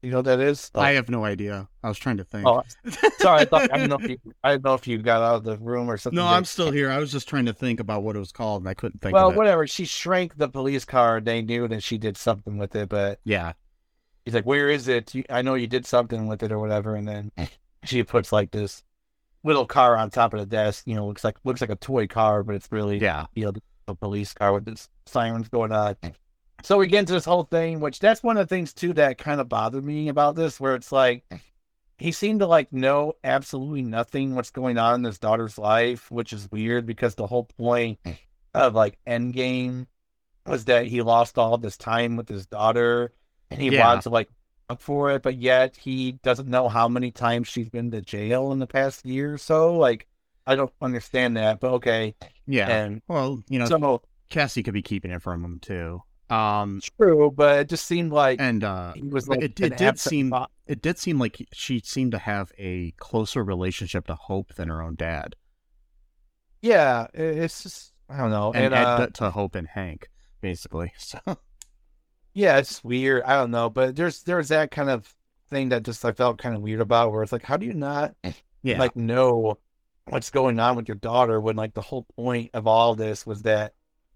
you 0.03 0.11
know 0.11 0.19
what 0.19 0.27
that 0.27 0.39
is 0.39 0.71
I 0.77 0.93
have 0.93 1.09
no 1.09 1.25
idea. 1.25 1.69
I 1.83 1.89
was 1.89 1.99
trying 1.99 2.19
to 2.19 2.25
think. 2.25 2.47
oh 2.47 2.63
sorry 3.19 3.41
I, 3.41 3.45
thought, 3.45 3.73
I 3.73 3.79
don't 3.79 3.89
know 3.89 3.99
if 4.01 4.09
you 4.09 4.19
I 4.45 4.51
don't 4.51 4.65
know 4.65 4.75
if 4.75 4.87
you 4.87 4.99
got 4.99 5.23
out 5.23 5.37
of 5.37 5.45
the 5.45 5.57
room 5.59 5.91
or 5.91 5.97
something 5.97 6.17
no, 6.17 6.27
I'm 6.27 6.45
still 6.45 6.71
here. 6.71 6.91
I 6.91 6.99
was 6.99 7.11
just 7.11 7.29
trying 7.29 7.47
to 7.47 7.53
think 7.53 7.81
about 7.81 8.05
what 8.05 8.15
it 8.15 8.21
was 8.21 8.31
called, 8.31 8.63
and 8.63 8.69
I 8.69 8.75
couldn't 8.75 9.01
think 9.01 9.15
well 9.15 9.29
of 9.29 9.35
it. 9.35 9.37
Well, 9.37 9.45
whatever 9.45 9.67
she 9.67 9.85
shrank 9.85 10.37
the 10.37 10.49
police 10.49 10.85
car 10.85 11.21
they 11.21 11.43
knew 11.43 11.67
that 11.67 11.83
she 11.83 11.99
did 11.99 12.17
something 12.17 12.59
with 12.59 12.77
it 12.77 12.89
but 12.89 13.19
Yeah, 13.25 13.55
he's 14.25 14.35
like, 14.35 14.47
"Where 14.47 14.69
is 14.69 14.87
it? 14.89 15.15
You, 15.15 15.25
I 15.31 15.43
know 15.43 15.55
you 15.55 15.67
did 15.67 15.85
something 15.85 16.29
with 16.29 16.43
it 16.43 16.53
or 16.53 16.61
whatever." 16.61 16.95
And 16.95 17.09
then 17.09 17.33
she 17.85 18.03
puts 18.05 18.31
like 18.31 18.53
this 18.53 18.85
little 19.43 19.67
car 19.67 19.97
on 19.97 20.11
top 20.11 20.33
of 20.33 20.39
the 20.41 20.47
desk. 20.47 20.85
You 20.87 20.95
know, 20.95 21.09
looks 21.09 21.25
like 21.25 21.39
looks 21.43 21.61
like 21.61 21.71
a 21.71 21.77
toy 21.77 22.07
car, 22.07 22.45
but 22.45 22.55
it's 22.55 22.71
really 22.71 22.99
yeah, 22.99 23.27
you 23.35 23.47
know 23.47 23.53
a 23.89 23.95
police 23.95 24.33
car 24.35 24.53
with 24.53 24.65
this 24.65 24.89
sirens 25.07 25.49
going 25.49 25.73
on. 25.73 25.97
So 26.63 26.77
we 26.79 26.87
get 26.89 27.01
into 27.01 27.13
this 27.13 27.25
whole 27.25 27.45
thing, 27.45 27.81
which 27.81 28.01
that's 28.01 28.23
one 28.23 28.37
of 28.37 28.49
the 28.49 28.55
things 28.55 28.73
too 28.73 28.93
that 28.95 29.19
kind 29.19 29.41
of 29.41 29.49
bothered 29.49 29.85
me 29.85 30.09
about 30.09 30.35
this, 30.35 30.59
where 30.59 30.75
it's 30.75 30.91
like 30.93 31.25
he 31.99 32.13
seemed 32.13 32.41
to 32.41 32.47
like 32.47 32.73
know 32.73 33.15
absolutely 33.25 33.83
nothing 33.83 34.35
what's 34.35 34.51
going 34.51 34.79
on 34.79 34.97
in 35.01 35.05
his 35.05 35.19
daughter's 35.19 35.59
life, 35.59 36.11
which 36.11 36.33
is 36.33 36.51
weird 36.51 36.87
because 36.87 37.15
the 37.15 37.27
whole 37.27 37.45
point 37.45 37.99
of 38.55 38.75
like 38.75 38.99
Endgame 39.07 39.87
was 40.47 40.65
that 40.67 40.87
he 40.87 41.03
lost 41.03 41.39
all 41.39 41.59
this 41.59 41.77
time 41.77 42.17
with 42.17 42.29
his 42.29 42.47
daughter 42.47 43.13
and 43.51 43.61
he 43.61 43.71
Yeah. 43.71 43.87
wants 43.87 44.05
to 44.05 44.11
like 44.11 44.29
look 44.69 44.81
for 44.81 45.11
it, 45.13 45.23
but 45.23 45.37
yet 45.37 45.77
he 45.77 46.13
doesn't 46.23 46.49
know 46.49 46.69
how 46.69 46.89
many 46.89 47.11
times 47.11 47.49
she's 47.49 47.69
been 47.71 47.91
to 47.93 48.01
jail 48.01 48.53
in 48.53 48.59
the 48.59 48.67
past 48.67 49.05
year 49.07 49.35
or 49.35 49.39
so. 49.39 49.77
Like, 49.77 50.07
I 50.49 50.57
don't 50.57 50.73
understand 50.81 51.37
that, 51.37 51.61
but 51.61 51.73
okay. 51.75 52.15
yeah. 52.47 52.69
And 52.69 53.03
well, 53.07 53.43
you 53.49 53.59
know, 53.59 53.67
so 53.67 54.03
Cassie 54.31 54.63
could 54.63 54.75
be 54.75 54.83
keeping 54.83 55.11
it 55.11 55.23
from 55.23 55.45
him 55.45 55.59
too. 55.61 56.03
Um, 56.31 56.81
true, 56.99 57.31
but 57.35 57.61
it 57.61 57.69
just 57.69 57.87
seemed 57.87 58.13
like 58.13 58.41
and 58.41 58.63
uh, 58.65 58.93
he 58.95 59.03
was 59.03 59.29
like 59.29 59.43
it- 59.43 59.61
it 59.61 59.77
did 59.77 59.99
seem- 59.99 60.31
fa- 60.31 60.49
it 60.67 60.83
did 60.83 60.99
seem 60.99 61.19
like 61.19 61.47
she 61.53 61.81
seemed 61.81 62.13
to 62.13 62.19
have 62.19 62.53
a 62.59 62.93
closer 62.99 63.43
relationship 63.45 64.07
to 64.09 64.15
Hope 64.15 64.55
than 64.55 64.69
her 64.69 64.83
own 64.83 64.95
dad, 64.97 65.37
yeah, 66.61 67.07
it's 67.15 67.63
just 67.63 67.93
I 68.09 68.19
don't 68.19 68.31
know, 68.31 68.53
and, 68.53 68.75
and, 68.75 68.75
uh, 68.75 69.07
to 69.15 69.31
Hope 69.31 69.55
and 69.55 69.69
Hank, 69.69 70.09
basically. 70.41 70.93
So 70.99 71.19
yeah, 72.35 72.59
it's 72.59 72.85
weird. 72.85 73.23
I 73.25 73.35
don't 73.35 73.51
know, 73.51 73.71
but 73.71 73.97
there's 73.97 74.23
there's 74.23 74.49
that 74.49 74.71
kind 74.71 74.91
of 74.91 75.13
thing 75.51 75.71
that 75.71 75.83
just 75.85 76.05
I 76.05 76.13
felt 76.13 76.39
kind 76.39 76.55
of 76.55 76.63
weird 76.63 76.81
about, 76.81 77.13
where 77.13 77.23
it's 77.23 77.33
like, 77.33 77.43
how 77.43 77.57
do 77.57 77.67
you 77.67 77.75
not 77.75 78.15
yeah, 78.63 78.79
like 78.79 78.97
know 78.97 79.59
what's 80.11 80.31
going 80.31 80.59
on 80.61 80.77
with 80.77 80.89
your 80.89 80.97
daughter 80.97 81.41
when 81.41 81.57
like 81.57 81.75
the 81.75 81.81
whole 81.83 82.07
point 82.17 82.51
of 82.55 82.67
all 82.67 82.95
this 82.95 83.27
was 83.27 83.43
that 83.43 83.75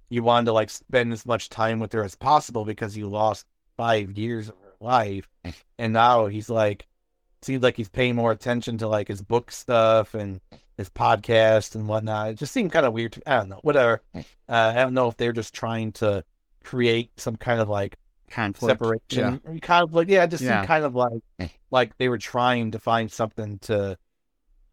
you 0.09 0.23
wanted 0.23 0.47
to 0.47 0.53
like 0.53 0.71
spend 0.71 1.13
as 1.13 1.25
much 1.27 1.49
time 1.49 1.79
with 1.81 1.93
her 1.93 2.05
as 2.05 2.15
possible 2.15 2.65
because 2.65 2.97
you 2.97 3.09
lost 3.09 3.47
five 3.77 4.17
years 4.19 4.49
of 4.49 4.55
her 4.63 4.73
life. 4.81 5.29
And 5.79 5.93
now 5.93 6.27
he's 6.27 6.51
like 6.51 6.87
seems 7.43 7.63
like 7.63 7.77
he's 7.77 7.89
paying 7.89 8.15
more 8.15 8.31
attention 8.31 8.79
to 8.79 8.89
like 8.89 9.09
his 9.09 9.21
book 9.23 9.51
stuff 9.51 10.15
and 10.15 10.41
his 10.77 10.89
podcast 10.91 11.75
and 11.75 11.89
whatnot. 11.89 12.29
It 12.31 12.35
just 12.39 12.53
seemed 12.53 12.73
kind 12.73 12.87
of 12.87 12.93
weird 12.93 13.13
to, 13.13 13.23
i 13.31 13.37
don't 13.39 13.49
know 13.49 13.61
whatever. 13.63 14.01
Uh, 14.15 14.23
i 14.49 14.75
don't 14.75 14.95
know 14.95 15.09
if 15.09 15.17
they're 15.17 15.33
just 15.33 15.55
trying 15.55 15.93
to 15.93 16.25
create 16.63 17.11
some 17.19 17.37
kind 17.37 17.61
of 17.61 17.69
like 17.69 17.97
conflict. 18.31 18.79
separation 18.81 19.41
kind 19.61 19.83
of 19.83 19.93
like 19.95 20.09
yeah 20.09 20.25
it 20.25 20.29
just 20.31 20.43
Yeah. 20.43 20.59
seemed 20.61 20.69
kind 20.69 20.85
of 20.85 20.95
like 20.95 21.51
like 21.71 21.97
they 21.99 22.09
were 22.09 22.19
trying 22.19 22.71
to 22.71 22.79
find 22.79 23.11
something 23.11 23.59
to 23.61 23.99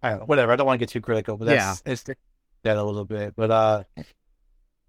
I 0.01 0.09
don't 0.12 0.19
know, 0.19 0.25
whatever. 0.25 0.51
I 0.51 0.55
don't 0.55 0.65
want 0.67 0.79
to 0.79 0.85
get 0.85 0.89
too 0.89 1.01
critical, 1.01 1.38
but 1.38 1.45
that's 1.45 1.55
it's 1.85 2.03
that 2.63 2.77
a 2.77 2.83
little 2.83 3.05
bit. 3.05 3.35
But 3.35 3.51
uh 3.51 3.83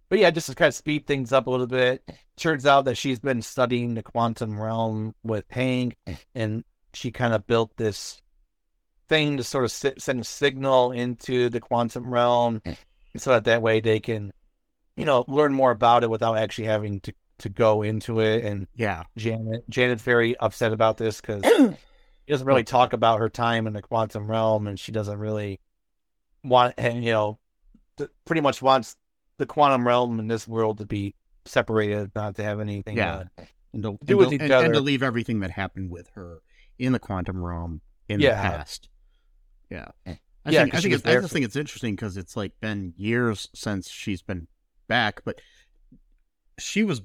but 0.09 0.19
yeah, 0.19 0.31
just 0.31 0.49
to 0.49 0.55
kind 0.55 0.69
of 0.69 0.75
speed 0.75 1.07
things 1.07 1.33
up 1.33 1.47
a 1.47 1.51
little 1.51 1.67
bit. 1.69 2.03
Turns 2.37 2.67
out 2.67 2.85
that 2.87 2.97
she's 2.97 3.21
been 3.21 3.43
studying 3.43 3.95
the 3.95 4.03
quantum 4.03 4.61
realm 4.61 5.15
with 5.23 5.45
Hank 5.51 5.97
and 6.35 6.65
she 6.95 7.11
kind 7.13 7.33
of 7.35 7.47
built 7.47 7.77
this 7.77 8.21
thing 9.09 9.37
to 9.37 9.45
sort 9.45 9.65
of 9.65 9.71
si- 9.73 9.93
send 9.99 10.21
a 10.21 10.25
signal 10.25 10.93
into 10.93 11.49
the 11.49 11.61
quantum 11.61 12.13
realm 12.13 12.63
so 13.17 13.31
that 13.31 13.45
that 13.45 13.63
way 13.63 13.81
they 13.81 13.99
can 14.01 14.33
you 14.97 15.05
know 15.05 15.25
learn 15.27 15.53
more 15.53 15.73
about 15.73 16.05
it 16.05 16.11
without 16.11 16.39
actually 16.39 16.67
having 16.67 17.01
to 17.01 17.13
to 17.39 17.49
go 17.49 17.83
into 17.83 18.21
it 18.21 18.45
and 18.45 18.69
Yeah, 18.77 19.05
Janet. 19.17 19.69
Janet's 19.69 20.03
very 20.03 20.37
upset 20.37 20.73
about 20.73 20.97
this 20.97 21.21
because 21.21 21.43
she 22.31 22.33
doesn't 22.33 22.47
really 22.47 22.63
talk 22.63 22.93
about 22.93 23.19
her 23.19 23.29
time 23.29 23.67
in 23.67 23.73
the 23.73 23.83
quantum 23.83 24.31
realm, 24.31 24.69
and 24.69 24.79
she 24.79 24.93
doesn't 24.93 25.19
really 25.19 25.59
want, 26.45 26.75
and 26.79 27.05
you 27.05 27.11
know, 27.11 27.41
pretty 28.25 28.41
much 28.41 28.63
wants 28.63 28.97
the 29.39 29.47
quantum 29.47 29.85
realm 29.85 30.21
and 30.21 30.31
this 30.31 30.47
world 30.47 30.79
to 30.79 30.87
be 30.87 31.17
separated, 31.45 32.13
not 32.15 32.37
to 32.37 32.45
have 32.45 32.61
anything. 32.61 32.97
Yeah. 32.97 33.25
uh, 33.37 33.43
and 33.73 33.83
to, 33.83 33.99
Do 34.05 34.17
with 34.17 34.29
to- 34.29 34.37
each 34.37 34.43
and- 34.43 34.53
and 34.53 34.75
to 34.75 34.81
leave 34.81 35.03
everything 35.03 35.41
that 35.41 35.51
happened 35.51 35.91
with 35.91 36.09
her 36.15 36.39
in 36.79 36.93
the 36.93 37.01
quantum 37.01 37.43
realm 37.43 37.81
in 38.09 38.21
Yeah. 38.21 38.31
the 38.41 38.57
past. 38.57 38.89
Yeah, 39.69 39.89
I 40.07 40.19
Yeah, 40.47 40.63
think, 40.63 40.75
I 40.77 40.81
think 40.83 40.95
it's, 40.95 41.05
I 41.07 41.15
just 41.15 41.33
think 41.33 41.45
it's 41.45 41.57
interesting 41.57 41.97
because 41.97 42.17
it's 42.17 42.37
like 42.37 42.53
been 42.61 42.95
years 42.97 43.49
since 43.57 43.91
she's 43.91 44.23
been 44.23 44.47
back, 44.87 45.23
but 45.25 45.41
she 46.61 46.85
was, 46.85 47.03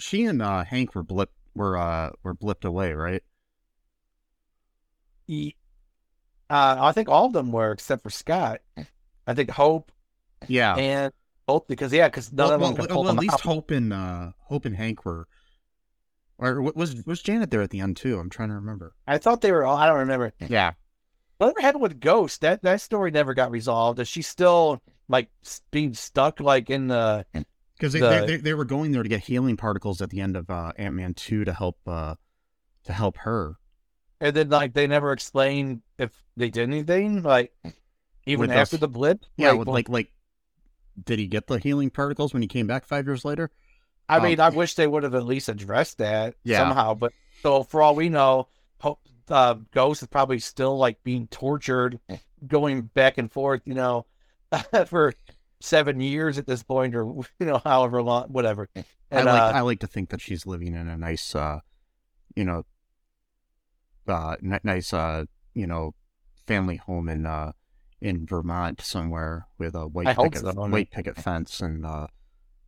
she 0.00 0.24
and 0.24 0.42
uh, 0.42 0.64
Hank 0.64 0.96
were 0.96 1.04
blip 1.04 1.30
were 1.54 1.76
uh 1.78 2.10
were 2.24 2.34
blipped 2.34 2.64
away, 2.64 2.92
right? 2.94 3.22
He- 5.30 5.56
uh, 6.48 6.76
I 6.80 6.92
think 6.92 7.08
all 7.08 7.26
of 7.26 7.32
them 7.32 7.52
were 7.52 7.70
except 7.72 8.02
for 8.02 8.10
Scott. 8.10 8.60
I 9.26 9.34
think 9.34 9.50
Hope 9.50 9.92
Yeah. 10.48 10.74
and 10.74 11.12
both 11.46 11.66
because 11.68 11.92
yeah, 11.92 12.08
because 12.08 12.32
none 12.32 12.46
well, 12.48 12.54
of 12.54 12.60
them 12.60 12.68
well, 12.70 12.76
could 12.76 12.90
well, 12.90 12.96
pull 12.96 13.08
at 13.08 13.10
them 13.12 13.16
least 13.18 13.34
out. 13.34 13.40
Hope 13.42 13.70
and 13.70 13.92
uh, 13.92 14.32
Hope 14.40 14.64
and 14.64 14.74
Hank 14.76 15.04
were, 15.04 15.28
or 16.38 16.60
was 16.62 17.04
was 17.06 17.22
Janet 17.22 17.50
there 17.50 17.62
at 17.62 17.70
the 17.70 17.80
end 17.80 17.96
too? 17.96 18.18
I'm 18.18 18.30
trying 18.30 18.48
to 18.48 18.54
remember. 18.56 18.94
I 19.06 19.18
thought 19.18 19.40
they 19.42 19.52
were 19.52 19.64
all. 19.64 19.76
I 19.76 19.86
don't 19.86 19.98
remember. 19.98 20.32
Yeah, 20.48 20.72
Whatever 21.38 21.60
happened 21.60 21.82
with 21.82 22.00
Ghost? 22.00 22.40
That 22.40 22.62
that 22.62 22.80
story 22.80 23.10
never 23.10 23.34
got 23.34 23.50
resolved. 23.50 23.98
Is 24.00 24.08
she 24.08 24.22
still 24.22 24.80
like 25.08 25.28
being 25.70 25.94
stuck 25.94 26.40
like 26.40 26.68
in 26.70 26.88
the? 26.88 27.24
because 27.78 27.92
they, 27.92 28.00
The- 28.00 28.08
they, 28.08 28.26
they 28.26 28.36
they 28.38 28.54
were 28.54 28.64
going 28.64 28.92
there 28.92 29.02
to 29.02 29.08
get 29.08 29.20
healing 29.20 29.56
particles 29.56 30.00
at 30.02 30.10
the 30.10 30.20
end 30.20 30.36
of 30.36 30.50
uh, 30.50 30.72
Ant 30.76 30.94
Man 30.94 31.14
two 31.14 31.44
to 31.44 31.52
help 31.52 31.78
uh 31.86 32.14
to 32.84 32.92
help 32.92 33.18
her. 33.18 33.56
And 34.20 34.36
then 34.36 34.48
like 34.50 34.74
they 34.74 34.86
never 34.86 35.12
explain 35.12 35.82
if 35.98 36.10
they 36.36 36.50
did 36.50 36.62
anything 36.68 37.22
like 37.22 37.52
even 38.26 38.48
With 38.48 38.50
after 38.50 38.76
us. 38.76 38.80
the 38.80 38.88
blip. 38.88 39.20
Yeah, 39.36 39.50
like, 39.50 39.58
with, 39.60 39.68
like 39.68 39.88
like, 39.88 40.12
did 41.02 41.18
he 41.18 41.26
get 41.26 41.46
the 41.46 41.58
healing 41.58 41.90
particles 41.90 42.32
when 42.32 42.42
he 42.42 42.48
came 42.48 42.66
back 42.66 42.84
five 42.84 43.06
years 43.06 43.24
later? 43.24 43.50
I 44.08 44.16
um, 44.16 44.24
mean, 44.24 44.40
I 44.40 44.50
wish 44.50 44.74
they 44.74 44.86
would 44.86 45.04
have 45.04 45.14
at 45.14 45.24
least 45.24 45.48
addressed 45.48 45.98
that 45.98 46.34
Yeah. 46.44 46.58
somehow. 46.58 46.94
But 46.94 47.12
so 47.42 47.62
for 47.62 47.80
all 47.80 47.94
we 47.94 48.08
know, 48.08 48.48
Hope, 48.80 49.00
uh, 49.28 49.54
Ghost 49.72 50.02
is 50.02 50.08
probably 50.08 50.38
still 50.38 50.76
like 50.76 51.02
being 51.02 51.26
tortured, 51.28 51.98
going 52.46 52.82
back 52.82 53.18
and 53.18 53.30
forth. 53.30 53.62
You 53.64 53.74
know, 53.74 54.06
for 54.86 55.14
seven 55.60 56.00
years 56.00 56.38
at 56.38 56.46
this 56.46 56.62
point, 56.62 56.94
or 56.94 57.04
you 57.06 57.46
know, 57.46 57.60
however 57.64 58.02
long, 58.02 58.24
whatever. 58.28 58.68
I 59.12 59.22
like 59.22 59.42
uh, 59.42 59.52
I 59.54 59.60
like 59.60 59.80
to 59.80 59.86
think 59.86 60.10
that 60.10 60.20
she's 60.20 60.46
living 60.46 60.74
in 60.74 60.88
a 60.88 60.96
nice, 60.96 61.34
uh, 61.34 61.60
you 62.34 62.44
know, 62.44 62.64
uh, 64.10 64.36
nice, 64.64 64.92
uh, 64.92 65.24
you 65.54 65.66
know, 65.66 65.94
family 66.46 66.76
home 66.76 67.08
in 67.08 67.26
uh, 67.26 67.52
in 68.00 68.26
Vermont 68.26 68.80
somewhere 68.80 69.46
with 69.58 69.74
a 69.74 69.86
white 69.86 70.08
I 70.08 70.14
picket 70.14 70.40
so, 70.42 70.52
white 70.52 70.90
picket 70.90 71.16
fence 71.16 71.60
and 71.60 71.84
uh, 71.86 72.06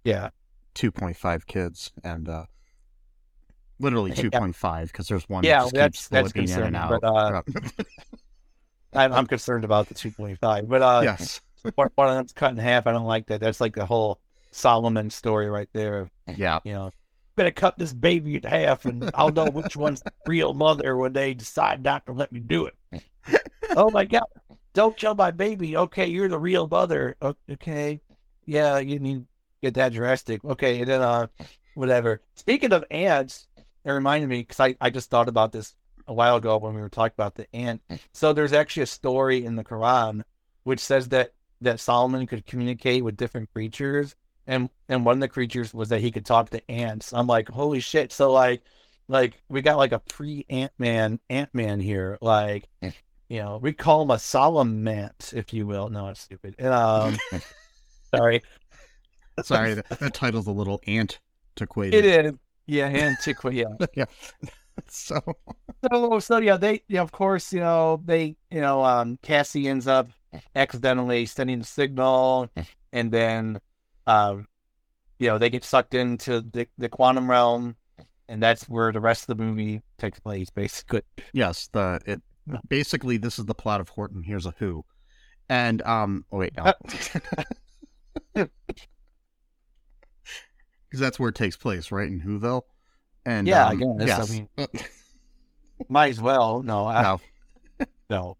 yeah, 0.05 0.31
two 0.75 0.91
point 0.93 1.17
five 1.17 1.47
kids 1.47 1.91
and 2.05 2.29
uh, 2.29 2.45
literally 3.79 4.13
two 4.15 4.31
point 4.31 4.55
five 4.57 4.93
because 4.93 5.09
there's 5.09 5.29
one 5.29 5.45
Yeah, 5.45 5.65
that 5.65 5.73
that's- 5.75 5.93
keeps 5.93 6.09
that's 6.09 6.31
slipping 6.33 6.49
in 6.51 6.63
and 6.63 6.75
concerning, 6.77 6.77
out. 6.77 7.01
but, 7.01 7.07
uh, 7.07 7.43
I'm, 8.95 9.13
I'm 9.15 9.27
concerned 9.27 9.65
about 9.65 9.89
the 9.89 9.95
2.5. 9.95 10.69
But 10.69 10.83
uh, 10.83 11.01
yes, 11.03 11.41
one, 11.75 11.89
one 11.95 12.09
of 12.09 12.15
them's 12.15 12.33
cut 12.33 12.51
in 12.53 12.59
half. 12.59 12.87
I 12.87 12.93
don't 12.93 13.05
like 13.07 13.27
that. 13.29 13.41
That's 13.41 13.61
like 13.61 13.75
the 13.75 13.87
whole 13.87 14.21
Solomon 14.51 15.09
story 15.11 15.49
right 15.49 15.69
there. 15.73 16.11
yeah, 16.37 16.59
You 16.65 16.75
know, 16.75 16.91
better 17.37 17.51
cut 17.51 17.79
this 17.79 17.93
baby 17.93 18.37
in 18.37 18.43
half, 18.43 18.85
and 18.85 19.11
I'll 19.15 19.33
know 19.33 19.51
which 19.51 19.77
one's 19.77 20.03
real 20.27 20.55
mother 20.55 20.97
when 20.97 21.13
they 21.13 21.35
decide 21.35 21.83
not 21.83 22.07
to 22.07 22.13
let 22.13 22.33
me 22.33 22.41
do 22.41 22.67
it. 22.67 23.03
oh 23.77 23.91
my 23.91 24.05
god, 24.05 24.25
don't 24.73 24.97
kill 24.97 25.15
my 25.15 25.31
baby. 25.31 25.77
Okay, 25.77 26.07
you're 26.07 26.29
the 26.29 26.39
real 26.39 26.67
mother. 26.67 27.17
Okay, 27.51 28.01
yeah, 28.47 28.79
you 28.79 28.99
need 28.99 29.21
to 29.21 29.27
get 29.63 29.75
that 29.75 29.93
drastic. 29.93 30.45
Okay, 30.45 30.81
and 30.81 30.89
then 30.89 31.03
uh, 31.03 31.27
whatever. 31.75 32.21
Speaking 32.35 32.73
of 32.73 32.85
ants, 32.91 33.47
it 33.85 33.91
reminded 33.91 34.29
me 34.29 34.41
because 34.41 34.61
I 34.61 34.77
I 34.81 34.91
just 34.91 35.11
thought 35.11 35.29
about 35.29 35.53
this 35.53 35.75
a 36.07 36.15
while 36.15 36.37
ago 36.37 36.59
when 36.59 36.75
we 36.75 36.81
were 36.81 36.89
talking 36.89 37.15
about 37.17 37.35
the 37.35 37.55
ant. 37.55 37.83
So 38.13 38.33
there's 38.33 38.53
actually 38.53 38.85
a 38.85 38.87
story 38.87 39.45
in 39.45 39.57
the 39.57 39.65
Quran 39.65 40.23
which 40.65 40.81
says 40.81 41.09
that 41.09 41.33
that 41.61 41.81
Solomon 41.81 42.27
could 42.27 42.45
communicate 42.45 43.05
with 43.05 43.17
different 43.17 43.53
creatures, 43.53 44.17
and 44.47 44.69
and 44.89 45.05
one 45.05 45.17
of 45.17 45.21
the 45.21 45.29
creatures 45.29 45.73
was 45.75 45.89
that 45.91 46.01
he 46.01 46.11
could 46.11 46.27
talk 46.27 46.51
to 46.51 46.71
ants. 46.71 47.13
I'm 47.13 47.27
like, 47.27 47.49
holy 47.49 47.81
shit! 47.81 48.13
So 48.13 48.33
like, 48.33 48.63
like 49.09 49.43
we 49.49 49.63
got 49.63 49.79
like 49.79 49.93
a 49.93 49.99
pre 50.01 50.47
Ant 50.51 50.73
Man 50.79 51.21
Ant 51.31 51.55
Man 51.55 51.81
here. 51.81 52.19
Like, 52.21 52.69
you 53.29 53.39
know, 53.41 53.59
we 53.63 53.73
call 53.73 54.03
him 54.03 54.11
a 54.11 54.17
Solomant, 54.19 55.33
if 55.35 55.53
you 55.53 55.67
will. 55.67 55.89
No, 55.89 56.09
it's 56.09 56.21
stupid. 56.21 56.61
Um, 56.61 57.17
sorry, 58.15 58.43
Sorry, 59.43 59.75
that, 59.75 59.89
that 59.99 60.15
title's 60.15 60.47
a 60.47 60.53
little 60.53 60.81
antiquated. 60.87 62.05
it 62.05 62.27
is. 62.27 62.33
Yeah, 62.67 62.87
antiquity. 62.87 63.59
Yeah. 63.59 63.87
yeah. 63.95 64.05
So 64.89 65.21
So, 65.91 66.19
so 66.19 66.39
yeah, 66.39 66.57
they, 66.57 66.83
yeah, 66.89 67.03
of 67.03 67.13
course, 67.13 67.53
you 67.53 67.61
know, 67.61 68.01
they, 68.05 68.37
you 68.51 68.61
know, 68.63 68.83
um, 68.83 69.19
Cassie 69.23 69.69
ends 69.69 69.87
up 69.87 70.09
accidentally 70.57 71.27
sending 71.27 71.59
the 71.59 71.65
signal, 71.67 72.49
and 72.91 73.13
then, 73.13 73.61
um, 74.07 74.47
you 75.19 75.29
know, 75.29 75.39
they 75.39 75.51
get 75.51 75.65
sucked 75.65 75.95
into 75.95 76.41
the, 76.41 76.67
the 76.79 76.89
quantum 76.89 77.31
realm, 77.31 77.77
and 78.29 78.43
that's 78.43 78.69
where 78.69 78.93
the 78.93 79.01
rest 79.01 79.29
of 79.29 79.37
the 79.37 79.45
movie 79.45 79.83
takes 79.99 80.19
place, 80.21 80.51
basically. 80.51 81.03
yes, 81.33 81.69
the 81.73 82.01
it 82.07 82.23
basically 82.69 83.17
this 83.19 83.39
is 83.39 83.45
the 83.45 83.55
plot 83.55 83.81
of 83.81 83.89
Horton. 83.91 84.23
Hears 84.23 84.47
a 84.47 84.55
Who, 84.59 84.85
and 85.49 85.83
um. 85.83 86.25
Oh 86.33 86.39
wait, 86.39 86.53
no. 86.57 86.73
Because 90.89 91.01
that's 91.01 91.19
where 91.19 91.31
it 91.31 91.35
takes 91.35 91.57
place, 91.57 91.91
right 91.91 92.07
in 92.07 92.21
Whoville. 92.21 92.63
And 93.25 93.47
Yeah, 93.49 93.67
I 93.69 93.71
um, 93.71 93.97
guess, 93.97 94.31
I 94.31 94.35
mean- 94.35 94.49
Might 95.89 96.11
as 96.11 96.21
well. 96.21 96.63
No, 96.63 96.87
I, 96.87 97.03
no. 97.03 97.21
no. 98.11 98.37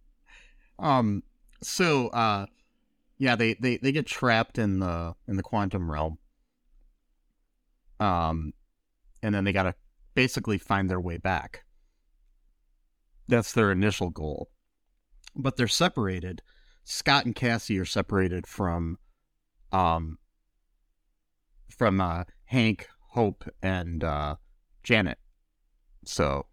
Um. 0.79 1.23
So, 1.63 2.09
uh, 2.09 2.45
yeah, 3.23 3.37
they, 3.37 3.55
they 3.55 3.77
they 3.77 3.93
get 3.93 4.05
trapped 4.05 4.59
in 4.59 4.81
the 4.81 5.15
in 5.29 5.37
the 5.37 5.45
quantum 5.45 5.89
realm. 5.89 6.19
Um, 8.01 8.53
and 9.23 9.33
then 9.33 9.45
they 9.45 9.53
gotta 9.53 9.77
basically 10.17 10.59
find 10.59 10.91
their 10.91 11.01
way 11.01 11.19
back. 11.19 11.63
That's 13.29 13.53
their 13.53 13.71
initial 13.71 14.11
goal, 14.11 14.51
but 15.37 15.57
they're 15.57 15.69
separated. 15.69 16.43
Scott 16.83 17.25
and 17.25 17.33
Cassie 17.33 17.79
are 17.79 17.85
separated 17.85 18.45
from, 18.45 18.99
um, 19.71 20.19
from 21.71 22.01
uh, 22.01 22.25
Hank, 22.47 22.89
Hope, 23.11 23.49
and 23.63 24.03
uh, 24.03 24.35
Janet. 24.83 25.19
So 26.05 26.47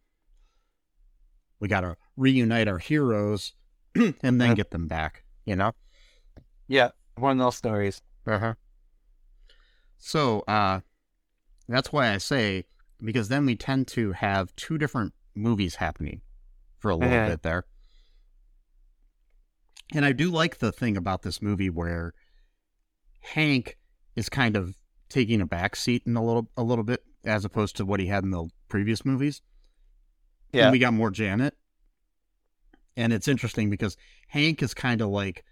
we 1.60 1.68
gotta 1.68 1.98
reunite 2.16 2.68
our 2.68 2.78
heroes 2.78 3.54
and 3.96 4.40
then 4.40 4.54
get 4.54 4.70
them 4.70 4.88
back. 4.88 5.24
You 5.46 5.56
know. 5.56 5.74
Yeah, 6.70 6.92
one 7.16 7.32
of 7.42 7.46
those 7.46 7.58
stories. 7.58 8.02
Uh-huh. 8.26 8.54
So, 9.98 10.42
uh, 10.42 10.80
that's 11.68 11.92
why 11.92 12.14
I 12.14 12.18
say 12.20 12.66
because 13.04 13.28
then 13.30 13.46
we 13.46 13.56
tend 13.56 13.88
to 13.88 14.12
have 14.12 14.56
two 14.56 14.78
different 14.78 15.14
movies 15.36 15.76
happening 15.76 16.22
for 16.78 16.92
a 16.92 16.96
little 16.96 17.18
Mhm. 17.18 17.28
bit 17.28 17.44
there. 17.44 17.66
And 19.94 20.06
I 20.06 20.12
do 20.12 20.30
like 20.30 20.60
the 20.60 20.72
thing 20.72 20.96
about 20.96 21.24
this 21.24 21.42
movie 21.42 21.70
where 21.70 22.14
Hank 23.22 23.78
is 24.16 24.30
kind 24.30 24.56
of 24.56 24.76
taking 25.10 25.42
a 25.42 25.46
back 25.46 25.76
seat 25.76 26.04
in 26.06 26.16
a 26.16 26.24
little 26.24 26.50
a 26.56 26.64
little 26.64 26.84
bit 26.84 27.04
as 27.24 27.44
opposed 27.46 27.76
to 27.78 27.86
what 27.86 28.00
he 28.00 28.08
had 28.08 28.24
in 28.24 28.32
the 28.32 28.48
previous 28.68 29.04
movies. 29.04 29.42
Yeah. 30.54 30.66
And 30.66 30.72
we 30.72 30.80
got 30.80 30.94
more 30.94 31.10
Janet. 31.10 31.58
And 32.96 33.14
it's 33.14 33.28
interesting 33.28 33.70
because 33.70 33.98
Hank 34.28 34.62
is 34.62 34.74
kind 34.74 35.02
of 35.02 35.10
like 35.10 35.44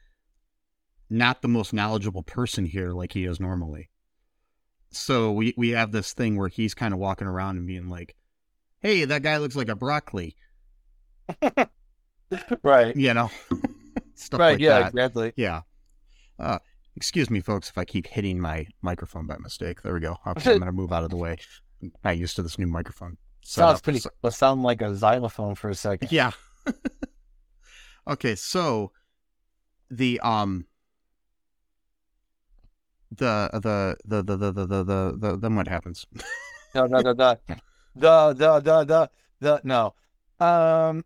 not 1.09 1.41
the 1.41 1.47
most 1.47 1.73
knowledgeable 1.73 2.23
person 2.23 2.65
here 2.65 2.91
like 2.91 3.13
he 3.13 3.25
is 3.25 3.39
normally. 3.39 3.89
So 4.91 5.31
we 5.31 5.53
we 5.57 5.69
have 5.71 5.91
this 5.91 6.13
thing 6.13 6.37
where 6.37 6.47
he's 6.47 6.73
kind 6.73 6.93
of 6.93 6.99
walking 6.99 7.27
around 7.27 7.57
and 7.57 7.67
being 7.67 7.89
like, 7.89 8.15
"Hey, 8.79 9.05
that 9.05 9.21
guy 9.21 9.37
looks 9.37 9.55
like 9.55 9.69
a 9.69 9.75
broccoli," 9.75 10.35
Right. 12.63 12.95
you 12.95 13.13
know, 13.13 13.29
stuff 14.15 14.39
right. 14.39 14.51
like 14.53 14.59
yeah. 14.59 14.79
that. 14.79 14.87
Exactly. 14.89 15.33
Yeah. 15.35 15.61
Uh, 16.39 16.59
excuse 16.95 17.29
me, 17.29 17.41
folks, 17.41 17.69
if 17.69 17.77
I 17.77 17.85
keep 17.85 18.07
hitting 18.07 18.39
my 18.39 18.67
microphone 18.81 19.27
by 19.27 19.37
mistake. 19.37 19.81
There 19.81 19.93
we 19.93 19.99
go. 19.99 20.17
Okay, 20.27 20.53
I'm 20.53 20.59
gonna 20.59 20.71
move 20.71 20.91
out 20.93 21.03
of 21.03 21.09
the 21.09 21.17
way. 21.17 21.37
I'm 21.81 21.91
not 22.03 22.17
used 22.17 22.35
to 22.37 22.43
this 22.43 22.57
new 22.57 22.67
microphone. 22.67 23.17
Sounds 23.43 23.81
pretty. 23.81 23.99
So- 23.99 24.11
sound 24.29 24.63
like 24.63 24.81
a 24.81 24.95
xylophone 24.95 25.55
for 25.55 25.69
a 25.69 25.75
second. 25.75 26.11
Yeah. 26.11 26.31
okay, 28.07 28.35
so 28.35 28.91
the 29.89 30.19
um 30.21 30.65
the 33.11 33.49
the 33.53 33.97
the 34.05 34.23
the 34.23 34.37
the 34.37 34.51
the 34.51 34.65
the, 34.65 34.83
the, 34.83 35.17
the 35.19 35.37
then 35.37 35.55
what 35.55 35.67
happens? 35.67 36.05
No, 36.75 36.85
no, 36.85 36.99
no, 37.01 37.13
no. 37.13 37.37
The, 37.95 38.33
the, 38.33 38.59
the, 38.59 38.83
the, 38.83 39.09
the, 39.39 39.61
no. 39.63 39.95
Um, 40.39 41.03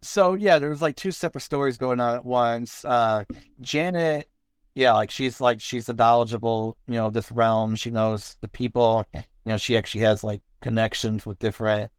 so 0.00 0.34
yeah, 0.34 0.58
there 0.58 0.70
was 0.70 0.80
like 0.82 0.94
two 0.96 1.10
separate 1.10 1.40
stories 1.40 1.76
going 1.76 1.98
on 2.00 2.14
at 2.14 2.24
once. 2.24 2.84
Uh, 2.84 3.24
Janet, 3.60 4.28
yeah, 4.74 4.92
like 4.92 5.10
she's 5.10 5.40
like, 5.40 5.60
she's 5.60 5.88
a 5.88 5.94
knowledgeable, 5.94 6.76
you 6.86 6.94
know, 6.94 7.10
this 7.10 7.32
realm. 7.32 7.74
She 7.74 7.90
knows 7.90 8.36
the 8.40 8.48
people, 8.48 9.04
you 9.14 9.22
know, 9.46 9.56
she 9.56 9.76
actually 9.76 10.02
has 10.02 10.22
like 10.22 10.40
connections 10.60 11.26
with 11.26 11.38
different, 11.40 11.90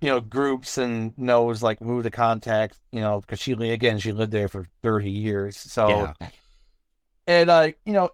you 0.00 0.08
know, 0.08 0.20
groups 0.20 0.78
and 0.78 1.16
knows 1.16 1.62
like 1.62 1.78
who 1.78 2.02
to 2.02 2.10
contact, 2.10 2.78
you 2.90 3.00
know, 3.00 3.20
because 3.20 3.38
she, 3.38 3.52
again, 3.52 3.98
she 4.00 4.10
lived 4.10 4.32
there 4.32 4.48
for 4.48 4.66
30 4.82 5.10
years. 5.10 5.56
So, 5.56 5.88
Yeah. 6.20 6.28
and 7.28 7.50
uh, 7.50 7.68
you 7.84 7.92
know, 7.92 8.10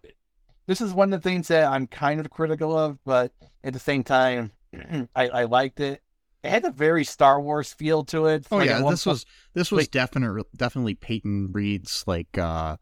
this 0.67 0.81
is 0.81 0.93
one 0.93 1.13
of 1.13 1.23
the 1.23 1.29
things 1.29 1.49
that 1.49 1.71
I'm 1.71 1.87
kind 1.87 2.21
of 2.21 2.31
critical 2.31 2.77
of, 2.77 2.99
but 3.05 3.33
at 3.63 3.73
the 3.73 3.79
same 3.79 4.03
time, 4.03 4.53
I, 5.15 5.29
I 5.29 5.45
liked 5.45 5.81
it. 5.81 6.03
It 6.43 6.51
had 6.51 6.65
a 6.65 6.71
very 6.71 7.05
Star 7.05 7.41
Wars 7.41 7.73
feel 7.73 8.05
to 8.05 8.27
it. 8.27 8.47
Oh 8.51 8.59
Like, 8.59 8.69
yeah, 8.69 8.83
this 8.83 9.07
was 9.07 9.25
this 9.55 9.73
was 9.73 9.89
definitely 9.89 10.43
definitely 10.55 10.95
Peyton 10.95 11.51
Reed's 11.53 12.05
like 12.07 12.37
uh 12.37 12.77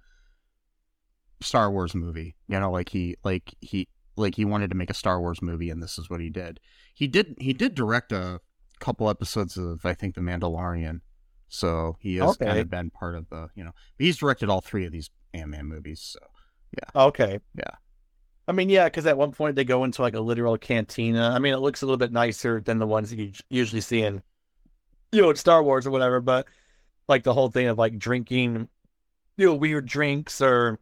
Star 1.40 1.70
Wars 1.70 1.94
movie. 1.94 2.34
You 2.48 2.58
know, 2.58 2.72
like 2.72 2.88
he 2.88 3.16
like 3.22 3.54
he 3.60 3.88
like 4.16 4.34
he 4.34 4.44
wanted 4.44 4.70
to 4.70 4.76
make 4.76 4.90
a 4.90 4.94
Star 4.94 5.20
Wars 5.20 5.40
movie 5.40 5.70
and 5.70 5.80
this 5.82 5.96
is 5.96 6.10
what 6.10 6.20
he 6.20 6.28
did. 6.28 6.58
He 6.92 7.06
did 7.06 7.36
he 7.38 7.52
did 7.52 7.76
direct 7.76 8.10
a 8.10 8.40
couple 8.80 9.08
episodes 9.08 9.56
of 9.56 9.86
I 9.86 9.94
think 9.94 10.16
The 10.16 10.20
Mandalorian. 10.20 11.00
So 11.48 11.96
he 12.00 12.16
has 12.16 12.36
kind 12.38 12.58
of 12.58 12.70
been 12.70 12.88
part 12.88 13.14
of 13.14 13.28
the, 13.28 13.48
you 13.54 13.62
know, 13.62 13.72
he's 13.98 14.16
directed 14.16 14.48
all 14.48 14.62
three 14.62 14.86
of 14.86 14.92
these 14.92 15.10
Ant-Man 15.34 15.66
movies, 15.66 16.00
so 16.00 16.18
Okay. 16.94 17.40
Yeah. 17.54 17.74
I 18.48 18.52
mean, 18.52 18.68
yeah, 18.68 18.84
because 18.84 19.06
at 19.06 19.16
one 19.16 19.32
point 19.32 19.56
they 19.56 19.64
go 19.64 19.84
into 19.84 20.02
like 20.02 20.14
a 20.14 20.20
literal 20.20 20.58
cantina. 20.58 21.30
I 21.30 21.38
mean, 21.38 21.54
it 21.54 21.58
looks 21.58 21.82
a 21.82 21.86
little 21.86 21.98
bit 21.98 22.12
nicer 22.12 22.60
than 22.60 22.78
the 22.78 22.86
ones 22.86 23.10
that 23.10 23.18
you 23.18 23.32
usually 23.48 23.80
see 23.80 24.02
in, 24.02 24.22
you 25.12 25.22
know, 25.22 25.32
Star 25.34 25.62
Wars 25.62 25.86
or 25.86 25.90
whatever. 25.90 26.20
But 26.20 26.46
like 27.08 27.22
the 27.22 27.34
whole 27.34 27.50
thing 27.50 27.68
of 27.68 27.78
like 27.78 27.98
drinking, 27.98 28.68
you 29.36 29.46
know, 29.46 29.54
weird 29.54 29.86
drinks 29.86 30.40
or, 30.40 30.78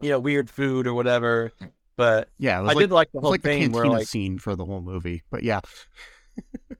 you 0.00 0.10
know, 0.10 0.18
weird 0.18 0.50
food 0.50 0.86
or 0.86 0.94
whatever. 0.94 1.52
But 1.96 2.28
yeah, 2.38 2.58
it 2.58 2.62
was 2.62 2.70
I 2.70 2.74
like, 2.74 2.82
did 2.82 2.92
like 2.92 3.12
the 3.12 3.20
whole 3.20 3.30
like 3.30 3.42
the 3.42 3.48
cantina 3.48 3.74
where 3.74 3.86
like 3.86 4.06
scene 4.08 4.38
for 4.38 4.56
the 4.56 4.64
whole 4.64 4.80
movie. 4.80 5.22
But 5.30 5.42
yeah. 5.42 5.60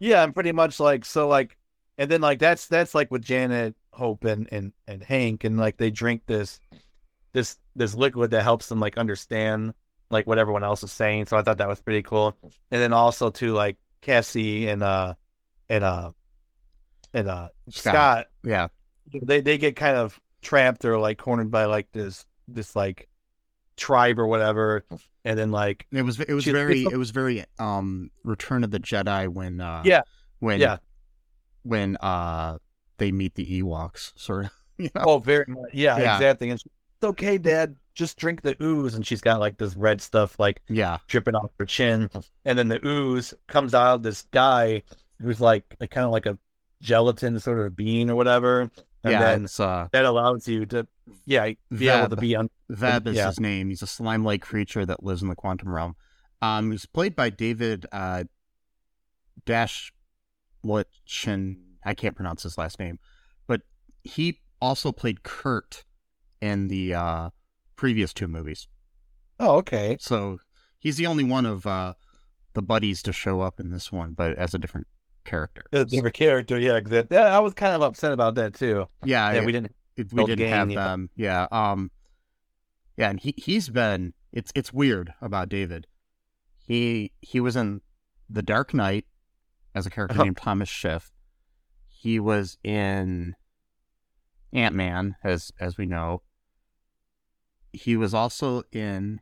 Yeah, 0.01 0.23
I'm 0.23 0.33
pretty 0.33 0.53
much 0.53 0.79
like 0.79 1.05
so 1.05 1.27
like 1.27 1.57
and 1.97 2.09
then 2.09 2.21
like 2.21 2.39
that's 2.39 2.69
that's 2.69 2.95
like 2.95 3.11
with 3.11 3.23
Janet, 3.23 3.75
Hope 3.93 4.25
and 4.25 4.49
and, 4.53 4.73
and 4.87 5.03
Hank 5.03 5.43
and 5.43 5.59
like 5.59 5.77
they 5.77 5.91
drink 5.91 6.23
this 6.27 6.61
this 7.33 7.59
this 7.77 7.95
liquid 7.95 8.31
that 8.33 8.43
helps 8.43 8.69
them 8.69 8.81
like 8.81 8.97
understand 8.99 9.75
like 10.11 10.27
what 10.27 10.39
everyone 10.39 10.65
else 10.65 10.83
is 10.83 10.93
saying. 10.93 11.27
So 11.27 11.37
I 11.37 11.43
thought 11.43 11.59
that 11.59 11.69
was 11.69 11.81
pretty 11.83 12.03
cool. 12.03 12.37
And 12.71 12.81
then 12.81 12.93
also 12.93 13.31
to 13.31 13.53
like 13.53 13.77
Cassie 14.01 14.69
and 14.69 14.83
uh 14.83 15.15
and 15.69 15.85
uh 15.85 16.13
and 17.13 17.29
uh 17.29 17.49
Scott. 17.69 17.93
Scott, 17.95 18.27
Yeah. 18.43 18.69
they 19.23 19.41
they 19.41 19.59
get 19.59 19.77
kind 19.77 19.97
of 19.97 20.19
trapped 20.43 20.85
or 20.85 20.99
like 20.99 21.19
cornered 21.19 21.51
by 21.51 21.65
like 21.67 21.91
this 21.93 22.25
this 22.47 22.75
like 22.75 23.09
tribe 23.77 24.19
or 24.19 24.27
whatever. 24.27 24.85
And 25.25 25.39
then 25.39 25.51
like 25.51 25.87
It 25.93 26.03
was 26.03 26.19
it 26.21 26.33
was 26.33 26.45
She- 26.45 26.53
very 26.53 26.85
it 26.85 26.97
was 26.97 27.11
very 27.11 27.45
um 27.59 28.11
Return 28.25 28.65
of 28.65 28.71
the 28.71 28.81
Jedi 28.81 29.29
when 29.29 29.61
uh 29.61 29.83
Yeah. 29.85 30.03
when 30.39 30.61
yeah. 30.61 30.79
when 31.65 31.97
uh 31.99 32.59
they 32.97 33.13
meet 33.13 33.35
the 33.35 33.61
Ewoks 33.63 34.13
sort 34.17 34.47
of 34.47 34.51
you 34.79 34.89
know? 34.95 35.03
Oh, 35.05 35.19
very 35.19 35.45
much. 35.49 35.71
Yeah, 35.75 35.99
Yeah. 35.99 36.15
exactly. 36.17 36.49
And 36.51 36.59
it's 36.59 36.65
okay, 37.03 37.39
Dad. 37.39 37.77
Just 37.95 38.17
drink 38.17 38.43
the 38.43 38.57
ooze. 38.63 38.95
And 38.95 39.07
she's 39.07 39.21
got 39.21 39.41
like 39.41 39.59
this 39.59 39.75
red 39.75 40.01
stuff 40.01 40.39
like 40.39 40.63
yeah 40.69 40.99
dripping 41.09 41.35
off 41.35 41.51
her 41.59 41.67
chin. 41.67 42.09
And 42.45 42.59
then 42.59 42.69
the 42.69 42.87
ooze 42.87 43.35
comes 43.49 43.75
out 43.75 43.97
of 43.97 44.03
this 44.05 44.23
guy 44.31 44.83
who's 45.21 45.41
like, 45.41 45.65
like 45.81 45.91
kind 45.91 46.05
of 46.05 46.13
like 46.13 46.27
a 46.27 46.39
gelatin 46.81 47.41
sort 47.41 47.59
of 47.59 47.75
being 47.75 48.09
or 48.09 48.15
whatever. 48.15 48.71
And 49.05 49.13
yeah, 49.13 49.21
then 49.21 49.47
uh, 49.59 49.89
that 49.93 50.05
allows 50.05 50.47
you 50.47 50.67
to, 50.67 50.87
yeah, 51.25 51.51
be 51.77 51.89
able 51.89 52.09
to 52.09 52.17
be 52.17 52.37
on. 52.37 52.51
Veb 52.71 53.07
is 53.07 53.17
Yeah. 53.17 53.29
his 53.29 53.41
name. 53.41 53.69
He's 53.69 53.83
a 53.83 53.87
slime-like 53.87 54.43
creature 54.43 54.85
that 54.85 55.03
lives 55.03 55.23
in 55.23 55.29
the 55.29 55.37
quantum 55.37 55.73
realm. 55.73 55.97
Um, 56.43 56.71
he's 56.71 56.87
played 56.87 57.17
by 57.17 57.31
David 57.31 57.87
uh, 57.91 58.25
Dastmalchian. 59.47 61.57
I 61.85 61.95
can't 61.95 62.15
pronounce 62.15 62.43
his 62.43 62.59
last 62.59 62.79
name, 62.79 62.99
but 63.47 63.63
he 64.03 64.41
also 64.61 64.93
played 64.93 65.23
Kurt 65.23 65.85
in 66.41 66.69
the 66.69 66.95
uh, 66.95 67.31
previous 67.77 68.13
two 68.13 68.29
movies. 68.29 68.69
Oh, 69.41 69.57
okay. 69.59 69.97
So 70.01 70.39
he's 70.79 70.97
the 70.97 71.07
only 71.07 71.25
one 71.25 71.47
of 71.47 71.67
uh, 71.67 71.95
the 72.55 72.63
buddies 72.63 73.03
to 73.05 73.13
show 73.13 73.41
up 73.41 73.61
in 73.61 73.71
this 73.71 73.91
one, 73.93 74.13
but 74.13 74.37
as 74.37 74.55
a 74.55 74.59
different 74.59 74.87
character. 75.25 75.63
A 75.73 75.85
different 75.85 76.15
character, 76.15 76.59
yeah. 76.59 76.81
I 77.13 77.39
was 77.41 77.55
kind 77.55 77.75
of 77.75 77.83
upset 77.83 78.13
about 78.13 78.35
that 78.37 78.55
too. 78.55 78.87
Yeah, 79.05 79.33
Yeah, 79.33 79.45
we 79.45 79.53
didn't. 79.53 79.75
It- 79.97 80.13
we 80.13 80.25
didn't 80.25 80.49
have 80.49 80.71
yeah. 80.71 80.85
them. 80.85 81.11
Yeah. 81.17 81.47
Um. 81.51 81.91
Yeah, 82.97 83.11
and 83.11 83.19
he 83.21 83.35
he's 83.37 83.69
been. 83.69 84.15
It's 84.33 84.53
it's 84.55 84.73
weird 84.73 85.13
about 85.21 85.49
David. 85.49 85.87
He 86.57 87.13
he 87.21 87.41
was 87.41 87.57
in 87.57 87.81
The 88.31 88.43
Dark 88.43 88.73
Knight 88.75 89.07
as 89.75 89.87
a 89.87 89.91
character 89.91 90.17
Oh. 90.21 90.23
named 90.25 90.37
Thomas 90.37 90.69
Schiff. 90.69 91.11
He 91.89 92.21
was 92.21 92.59
in 92.63 93.35
Ant 94.53 94.75
Man, 94.75 95.17
as 95.25 95.51
as 95.61 95.77
we 95.77 95.87
know. 95.87 96.23
He 97.73 97.97
was 97.97 98.15
also 98.15 98.63
in 98.73 99.21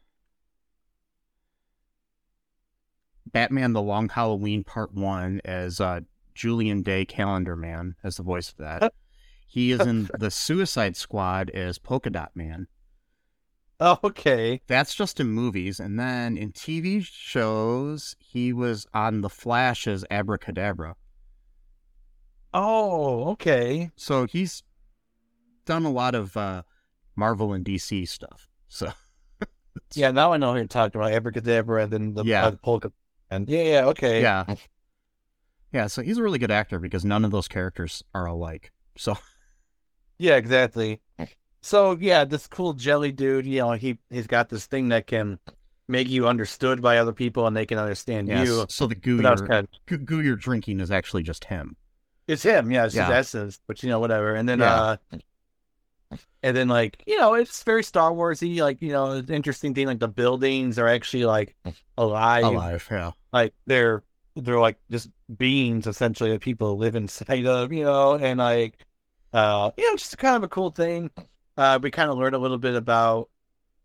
Batman: 3.27 3.73
The 3.73 3.83
Long 3.83 4.09
Halloween 4.09 4.65
Part 4.65 4.95
One 4.95 5.41
as 5.45 5.81
uh, 5.81 6.01
Julian 6.35 6.83
Day 6.83 7.05
Calendar 7.05 7.57
Man 7.57 7.97
as 8.03 8.17
the 8.17 8.23
voice 8.23 8.51
of 8.51 8.59
that. 8.59 8.93
He 9.49 9.71
is 9.71 9.81
in 9.81 10.11
the 10.19 10.31
Suicide 10.31 10.97
Squad 10.97 11.51
as 11.51 11.79
Polka 11.79 12.11
Dot 12.11 12.33
Man. 12.35 12.67
Oh, 13.79 13.99
okay. 14.03 14.61
That's 14.67 14.95
just 14.95 15.21
in 15.21 15.29
movies, 15.29 15.79
and 15.79 15.99
then 15.99 16.37
in 16.37 16.53
TV 16.53 17.05
shows, 17.05 18.17
he 18.19 18.53
was 18.53 18.87
on 18.93 19.21
The 19.21 19.29
Flash 19.29 19.87
as 19.87 20.05
Abracadabra. 20.11 20.97
Oh, 22.53 23.29
okay. 23.31 23.91
So 23.97 24.27
he's 24.27 24.63
done 25.65 25.85
a 25.85 25.91
lot 25.91 26.15
of 26.15 26.37
uh, 26.37 26.63
Marvel 27.17 27.53
and 27.53 27.65
DC 27.65 28.07
stuff. 28.09 28.49
So 28.69 28.93
Yeah, 29.95 30.11
now 30.11 30.33
I 30.33 30.37
know 30.37 30.53
who 30.53 30.59
you're 30.59 30.67
talking 30.67 31.01
about. 31.01 31.13
Abracadabra 31.13 31.85
and 31.85 31.93
then 31.93 32.15
the 32.15 32.25
Yeah. 32.25 32.47
uh, 32.47 32.51
polka. 32.63 32.93
And 33.31 33.49
yeah, 33.49 33.63
yeah, 33.63 33.85
okay. 33.87 34.23
yeah, 34.23 34.45
yeah. 35.73 35.87
So 35.89 36.03
he's 36.03 36.19
a 36.19 36.23
really 36.23 36.39
good 36.39 36.51
actor 36.51 36.79
because 36.79 37.05
none 37.05 37.25
of 37.25 37.31
those 37.31 37.49
characters 37.49 38.03
are 38.15 38.27
alike. 38.27 38.73
So 38.97 39.17
Yeah, 40.19 40.37
exactly. 40.37 41.01
So 41.63 41.97
yeah, 42.01 42.25
this 42.25 42.47
cool 42.47 42.73
jelly 42.75 43.13
dude, 43.13 43.47
you 43.47 43.59
know, 43.59 43.73
he 43.73 43.99
he's 44.11 44.27
got 44.29 44.49
this 44.49 44.67
thing 44.67 44.89
that 44.91 45.07
can 45.07 45.39
make 45.89 46.09
you 46.09 46.27
understood 46.29 46.81
by 46.83 46.99
other 46.99 47.13
people 47.13 47.47
and 47.47 47.57
they 47.57 47.67
can 47.67 47.79
understand 47.79 48.29
yes. 48.29 48.47
you. 48.47 48.67
So 48.69 48.87
the 48.87 48.95
goo 48.95 49.17
you're, 49.21 49.37
kind 49.47 49.67
of 49.67 49.69
goo, 49.87 49.99
goo 49.99 50.21
you're 50.21 50.37
drinking 50.37 50.81
is 50.81 50.91
actually 50.91 51.23
just 51.23 51.45
him. 51.45 51.77
it's 52.29 52.43
him, 52.43 52.71
yeah, 52.71 52.87
it's 52.87 52.95
Yeah. 52.95 53.07
his 53.07 53.13
essence, 53.15 53.61
but 53.67 53.83
you 53.83 53.89
know, 53.89 53.99
whatever. 54.01 54.35
And 54.35 54.49
then 54.49 54.61
Yeah. 54.61 54.75
uh 54.75 54.97
and 56.43 56.57
then 56.57 56.69
like, 56.69 57.03
you 57.07 57.19
know, 57.19 57.35
it's 57.35 57.63
very 57.63 57.83
Star 57.83 58.11
Warsy, 58.13 58.61
like, 58.61 58.81
you 58.81 58.93
know, 58.93 59.13
it's 59.13 59.31
interesting 59.31 59.75
thing, 59.75 59.87
like 59.87 59.99
the 59.99 60.09
buildings 60.09 60.79
are 60.79 60.89
actually 60.89 61.25
like 61.25 61.57
alive. 61.99 62.45
Alive, 62.45 62.89
yeah. 62.91 63.13
Like 63.33 63.55
they're 63.67 64.03
they're 64.37 64.61
like 64.61 64.79
just 64.91 65.09
beings 65.37 65.87
essentially 65.87 66.31
that 66.31 66.41
people 66.41 66.77
live 66.77 66.95
inside 66.95 67.47
of, 67.47 67.73
you 67.73 67.85
know, 67.85 68.15
and 68.15 68.39
like 68.39 68.79
uh 69.33 69.71
you 69.77 69.91
know, 69.91 69.97
just 69.97 70.17
kind 70.19 70.37
of 70.37 70.43
a 70.43 70.49
cool 70.49 70.71
thing. 70.71 71.11
Uh 71.57 71.79
we 71.83 71.91
kind 71.91 72.11
of 72.11 72.19
learned 72.19 72.35
a 72.35 72.39
little 72.39 72.59
bit 72.59 72.75
about 72.75 73.29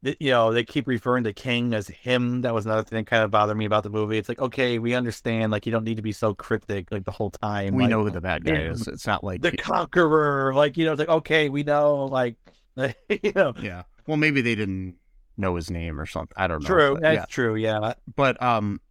you 0.04 0.32
know, 0.32 0.52
they 0.52 0.64
keep 0.64 0.88
referring 0.88 1.24
to 1.26 1.34
King 1.34 1.74
as 1.74 1.88
him. 1.88 2.42
That 2.42 2.54
was 2.54 2.66
another 2.66 2.84
thing 2.84 2.98
that 2.98 3.08
kind 3.08 3.24
of 3.24 3.32
bothered 3.32 3.58
me 3.58 3.66
about 3.66 3.84
the 3.84 3.90
movie. 3.90 4.18
It's 4.18 4.30
like, 4.30 4.40
okay, 4.40 4.80
we 4.80 4.96
understand, 4.96 5.52
like 5.52 5.66
you 5.66 5.72
don't 5.72 5.84
need 5.84 5.98
to 5.98 6.02
be 6.02 6.12
so 6.12 6.34
cryptic 6.34 6.92
like 6.92 7.06
the 7.06 7.12
whole 7.12 7.30
time. 7.30 7.76
We 7.76 7.84
like, 7.84 7.92
know 7.92 8.04
who 8.04 8.10
the 8.10 8.22
bad 8.22 8.44
guy 8.44 8.54
yeah. 8.54 8.72
is. 8.72 8.88
It's 8.88 9.06
not 9.06 9.24
like 9.24 9.42
the 9.42 9.52
conqueror, 9.52 10.54
like 10.54 10.78
you 10.78 10.86
know, 10.86 10.94
it's 10.94 11.00
like 11.00 11.10
okay, 11.10 11.50
we 11.50 11.64
know, 11.64 12.06
like 12.12 12.36
you 12.76 13.32
know. 13.36 13.54
yeah. 13.62 13.84
Well, 14.08 14.18
maybe 14.18 14.42
they 14.42 14.56
didn't 14.56 14.96
know 15.38 15.56
his 15.56 15.70
name 15.70 16.00
or 16.00 16.06
something. 16.06 16.34
I 16.36 16.48
don't 16.48 16.64
know. 16.64 16.68
True, 16.68 16.94
but 16.96 17.04
that's 17.04 17.16
yeah. 17.16 17.26
true, 17.26 17.56
yeah. 17.56 17.94
but 18.16 18.42
um 18.42 18.82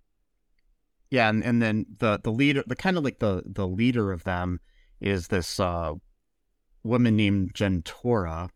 yeah 1.11 1.29
and, 1.29 1.45
and 1.45 1.61
then 1.61 1.87
the 1.99 2.21
the 2.23 2.31
leader 2.31 2.63
the 2.67 2.77
kind 2.77 2.97
of 2.97 3.05
like 3.05 3.19
the 3.19 3.43
the 3.45 3.67
leader 3.67 4.13
of 4.13 4.25
them 4.25 4.61
is 5.01 5.29
this 5.29 5.59
uh 5.61 5.93
woman 6.83 7.17
named 7.17 7.53
gentora 7.53 8.49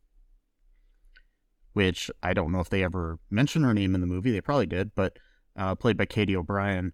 which 1.75 2.11
i 2.23 2.33
don't 2.33 2.51
know 2.51 2.61
if 2.61 2.71
they 2.71 2.83
ever 2.83 3.19
mentioned 3.31 3.65
her 3.65 3.75
name 3.75 3.95
in 3.95 4.01
the 4.01 4.07
movie 4.07 4.31
they 4.33 4.41
probably 4.41 4.67
did 4.67 4.95
but 4.95 5.19
uh 5.57 5.75
played 5.75 5.97
by 5.97 6.05
Katy 6.07 6.35
O'Brian 6.35 6.93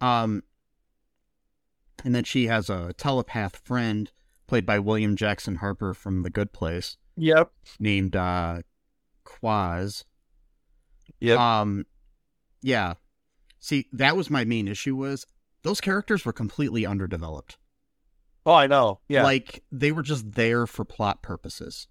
um 0.00 0.42
and 2.04 2.14
then 2.14 2.24
she 2.24 2.46
has 2.46 2.68
a 2.70 2.92
telepath 2.94 3.56
friend 3.64 4.10
played 4.46 4.64
by 4.66 4.78
william 4.78 5.14
jackson 5.16 5.56
harper 5.56 5.92
from 5.94 6.22
the 6.22 6.30
good 6.30 6.52
place 6.52 6.96
Yep. 7.16 7.52
named 7.78 8.16
uh 8.16 8.62
quaz 9.24 10.04
Yep. 11.20 11.38
um, 11.38 11.84
yeah. 12.62 12.94
See, 13.60 13.86
that 13.92 14.16
was 14.16 14.28
my 14.30 14.44
main 14.44 14.66
issue 14.66 14.96
was 14.96 15.24
those 15.62 15.80
characters 15.80 16.24
were 16.24 16.32
completely 16.32 16.84
underdeveloped. 16.84 17.58
oh, 18.44 18.52
I 18.54 18.66
know. 18.66 18.98
Yeah. 19.08 19.22
Like 19.22 19.62
they 19.70 19.92
were 19.92 20.02
just 20.02 20.32
there 20.32 20.66
for 20.66 20.84
plot 20.84 21.22
purposes. 21.22 21.86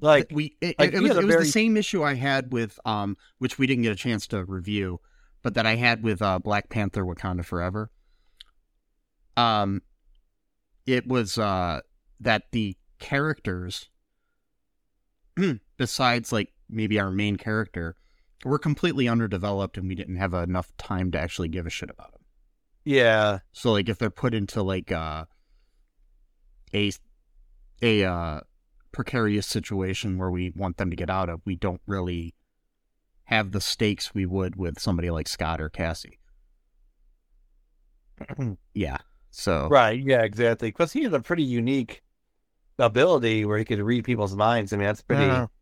Like 0.00 0.28
we, 0.32 0.56
it, 0.60 0.76
like, 0.78 0.92
it, 0.92 0.94
he 0.94 1.00
was, 1.00 1.10
it 1.12 1.24
was 1.24 1.34
very- 1.34 1.44
the 1.44 1.50
same 1.50 1.76
issue 1.76 2.02
I 2.02 2.14
had 2.14 2.52
with 2.52 2.78
um, 2.84 3.16
which 3.38 3.58
we 3.58 3.66
didn't 3.66 3.82
get 3.82 3.92
a 3.92 3.96
chance 3.96 4.26
to 4.28 4.44
review, 4.44 5.00
but 5.42 5.54
that 5.54 5.66
I 5.66 5.76
had 5.76 6.02
with 6.02 6.22
uh, 6.22 6.38
Black 6.38 6.68
Panther: 6.70 7.04
Wakanda 7.04 7.44
Forever. 7.44 7.90
Um, 9.36 9.82
it 10.86 11.06
was 11.06 11.38
uh 11.38 11.80
that 12.20 12.44
the 12.52 12.76
characters, 12.98 13.88
besides 15.76 16.32
like 16.32 16.52
maybe 16.68 16.98
our 17.00 17.10
main 17.10 17.36
character, 17.36 17.96
were 18.44 18.58
completely 18.58 19.08
underdeveloped, 19.08 19.76
and 19.76 19.88
we 19.88 19.94
didn't 19.94 20.16
have 20.16 20.34
enough 20.34 20.72
time 20.78 21.10
to 21.10 21.18
actually 21.20 21.48
give 21.48 21.66
a 21.66 21.70
shit 21.70 21.90
about 21.90 22.12
them. 22.12 22.22
yeah. 22.84 23.38
So 23.52 23.72
like 23.72 23.88
if 23.88 23.98
they're 23.98 24.10
put 24.10 24.34
into 24.34 24.62
like 24.62 24.92
uh, 24.92 25.24
a 26.72 26.92
a 27.82 28.04
uh, 28.04 28.40
precarious 28.94 29.46
situation 29.46 30.16
where 30.18 30.30
we 30.30 30.52
want 30.54 30.76
them 30.76 30.88
to 30.90 30.96
get 30.96 31.10
out 31.10 31.28
of, 31.28 31.40
we 31.44 31.56
don't 31.56 31.80
really 31.86 32.34
have 33.24 33.52
the 33.52 33.60
stakes 33.60 34.14
we 34.14 34.26
would 34.26 34.56
with 34.56 34.78
somebody 34.78 35.10
like 35.10 35.28
Scott 35.28 35.60
or 35.60 35.68
Cassie. 35.68 36.18
Yeah. 38.74 38.98
So 39.30 39.68
Right. 39.68 40.00
Yeah. 40.00 40.22
Exactly. 40.22 40.68
Because 40.68 40.92
he 40.92 41.02
had 41.02 41.14
a 41.14 41.20
pretty 41.20 41.42
unique 41.42 42.02
ability 42.78 43.44
where 43.44 43.58
he 43.58 43.64
could 43.64 43.80
read 43.80 44.04
people's 44.04 44.34
minds. 44.36 44.72
I 44.72 44.76
mean, 44.76 44.86
that's 44.86 45.02
pretty. 45.02 45.26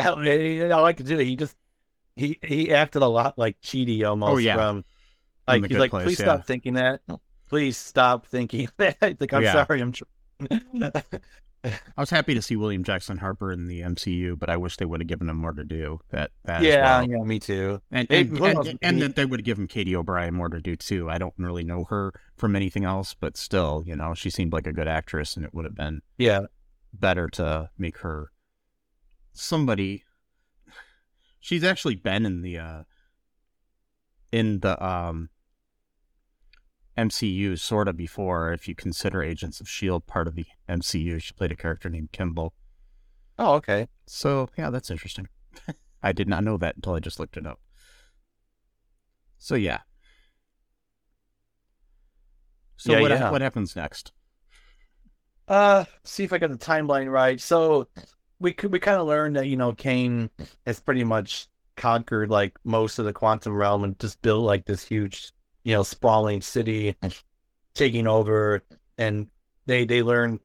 Uh, 0.00 0.12
I 0.14 0.80
like 0.80 0.98
to 0.98 1.02
do 1.02 1.18
it. 1.18 1.24
He 1.26 1.34
just 1.34 1.56
he 2.14 2.38
he 2.40 2.72
acted 2.72 3.02
a 3.02 3.08
lot 3.08 3.36
like 3.36 3.60
Cheaty 3.60 4.04
almost. 4.08 4.30
Oh, 4.32 4.36
yeah. 4.36 4.54
From 4.54 4.84
like 5.48 5.66
he's 5.66 5.76
like, 5.76 5.90
Place, 5.90 6.04
please 6.04 6.20
yeah. 6.20 6.24
stop 6.26 6.46
thinking 6.46 6.74
that. 6.74 7.00
Please 7.48 7.76
stop 7.76 8.24
thinking 8.24 8.68
that. 8.76 8.96
like 9.20 9.32
I'm 9.32 9.42
Yeah. 9.42 9.64
sorry. 9.66 9.80
I'm. 9.80 9.90
Tr- 9.90 10.04
I 11.64 11.72
was 11.96 12.10
happy 12.10 12.34
to 12.34 12.42
see 12.42 12.54
William 12.56 12.84
Jackson 12.84 13.18
Harper 13.18 13.50
in 13.52 13.66
the 13.66 13.80
MCU, 13.80 14.38
but 14.38 14.48
I 14.48 14.56
wish 14.56 14.76
they 14.76 14.84
would 14.84 15.00
have 15.00 15.08
given 15.08 15.28
him 15.28 15.36
more 15.36 15.52
to 15.52 15.64
do. 15.64 16.00
That 16.10 16.30
that 16.44 16.62
yeah. 16.62 17.00
well. 17.00 17.08
Yeah. 17.10 17.24
Me 17.24 17.38
too. 17.40 17.82
And 17.90 18.06
It- 18.10 18.28
and, 18.30 18.38
and, 18.40 18.78
and 18.80 19.02
that 19.02 19.16
they 19.16 19.24
would 19.24 19.40
have 19.40 19.44
given 19.44 19.66
Katy 19.66 19.94
O'Brian 19.96 20.34
more 20.34 20.48
to 20.48 20.60
do 20.60 20.76
too. 20.76 21.10
I 21.10 21.18
don't 21.18 21.34
really 21.36 21.64
know 21.64 21.84
her 21.90 22.12
from 22.36 22.54
anything 22.54 22.84
else, 22.84 23.14
but 23.18 23.36
still, 23.36 23.82
you 23.86 23.96
know, 23.96 24.14
she 24.14 24.30
seemed 24.30 24.52
like 24.52 24.66
a 24.66 24.72
good 24.72 24.88
actress, 24.88 25.36
and 25.36 25.44
it 25.44 25.52
would 25.52 25.64
have 25.64 25.74
been 25.74 26.02
Yeah. 26.16 26.42
better 26.92 27.28
to 27.30 27.70
make 27.76 27.98
her 27.98 28.30
somebody. 29.32 30.04
She's 31.40 31.64
actually 31.64 31.96
been 31.96 32.24
in 32.26 32.42
the 32.42 32.58
uh 32.58 32.82
in 34.32 34.60
the 34.60 34.84
um 34.84 35.30
MCU 36.98 37.58
sort 37.58 37.88
of 37.88 37.96
before. 37.96 38.52
If 38.52 38.68
you 38.68 38.74
consider 38.74 39.22
Agents 39.22 39.60
of 39.60 39.68
Shield 39.68 40.06
part 40.06 40.26
of 40.26 40.34
the 40.34 40.46
MCU, 40.68 41.22
she 41.22 41.32
played 41.32 41.52
a 41.52 41.56
character 41.56 41.88
named 41.88 42.12
Kimball. 42.12 42.52
Oh. 43.38 43.54
Okay. 43.54 43.88
So 44.06 44.48
yeah, 44.56 44.70
that's 44.70 44.90
interesting. 44.90 45.28
I 46.02 46.12
did 46.12 46.28
not 46.28 46.44
know 46.44 46.56
that 46.58 46.76
until 46.76 46.94
I 46.94 47.00
just 47.00 47.20
looked 47.20 47.36
it 47.36 47.46
up. 47.46 47.60
So 49.38 49.54
yeah. 49.54 49.80
So 52.76 52.92
Yeah, 52.92 53.00
what 53.00 53.10
yeah. 53.10 53.30
what 53.30 53.40
happens 53.42 53.76
next? 53.76 54.12
Uh, 55.46 55.84
see 56.04 56.24
if 56.24 56.32
I 56.32 56.38
got 56.38 56.50
the 56.50 56.58
timeline 56.58 57.10
right. 57.10 57.40
So 57.40 57.88
we 58.38 58.52
could 58.52 58.72
we 58.72 58.78
kind 58.80 59.00
of 59.00 59.06
learned 59.06 59.36
that 59.36 59.46
you 59.46 59.56
know 59.56 59.72
Kang 59.72 60.30
has 60.66 60.80
pretty 60.80 61.04
much 61.04 61.48
conquered 61.76 62.30
like 62.30 62.56
most 62.64 62.98
of 62.98 63.04
the 63.04 63.12
quantum 63.12 63.54
realm 63.54 63.84
and 63.84 63.98
just 63.98 64.20
built 64.22 64.44
like 64.44 64.66
this 64.66 64.84
huge 64.84 65.32
you 65.68 65.74
know 65.74 65.82
sprawling 65.84 66.40
city, 66.40 66.96
taking 67.74 68.06
over, 68.06 68.64
and 68.96 69.28
they 69.66 69.84
they 69.84 70.02
learn 70.02 70.40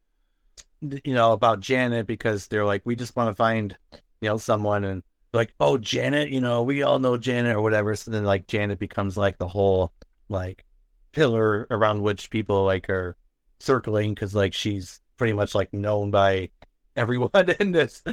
you 1.03 1.13
know, 1.13 1.32
about 1.32 1.59
Janet 1.59 2.07
because 2.07 2.47
they're 2.47 2.65
like, 2.65 2.82
we 2.86 2.95
just 2.95 3.15
want 3.15 3.30
to 3.30 3.36
find, 3.36 3.76
you 4.21 4.30
know, 4.30 4.38
someone 4.38 4.84
and 4.84 5.03
like, 5.34 5.53
oh, 5.59 5.78
Janet, 5.78 6.30
you 6.30 6.41
know, 6.41 6.61
we 6.61 6.84
all 6.84 6.99
know 6.99 7.17
Janet 7.17 7.55
or 7.55 7.61
whatever. 7.61 7.95
So 7.95 8.11
then 8.11 8.24
like 8.24 8.47
Janet 8.47 8.80
becomes 8.80 9.17
like 9.17 9.38
the 9.38 9.47
whole 9.47 9.93
like 10.30 10.65
pillar 11.11 11.67
around 11.71 12.01
which 12.01 12.30
people 12.30 12.65
like 12.65 12.89
are 12.89 13.15
circling 13.59 14.13
because 14.13 14.36
like 14.36 14.53
she's 14.53 14.99
pretty 15.17 15.34
much 15.34 15.55
like 15.55 15.74
known 15.74 16.11
by 16.11 16.49
everyone 16.95 17.49
in 17.59 17.71
this. 17.71 18.03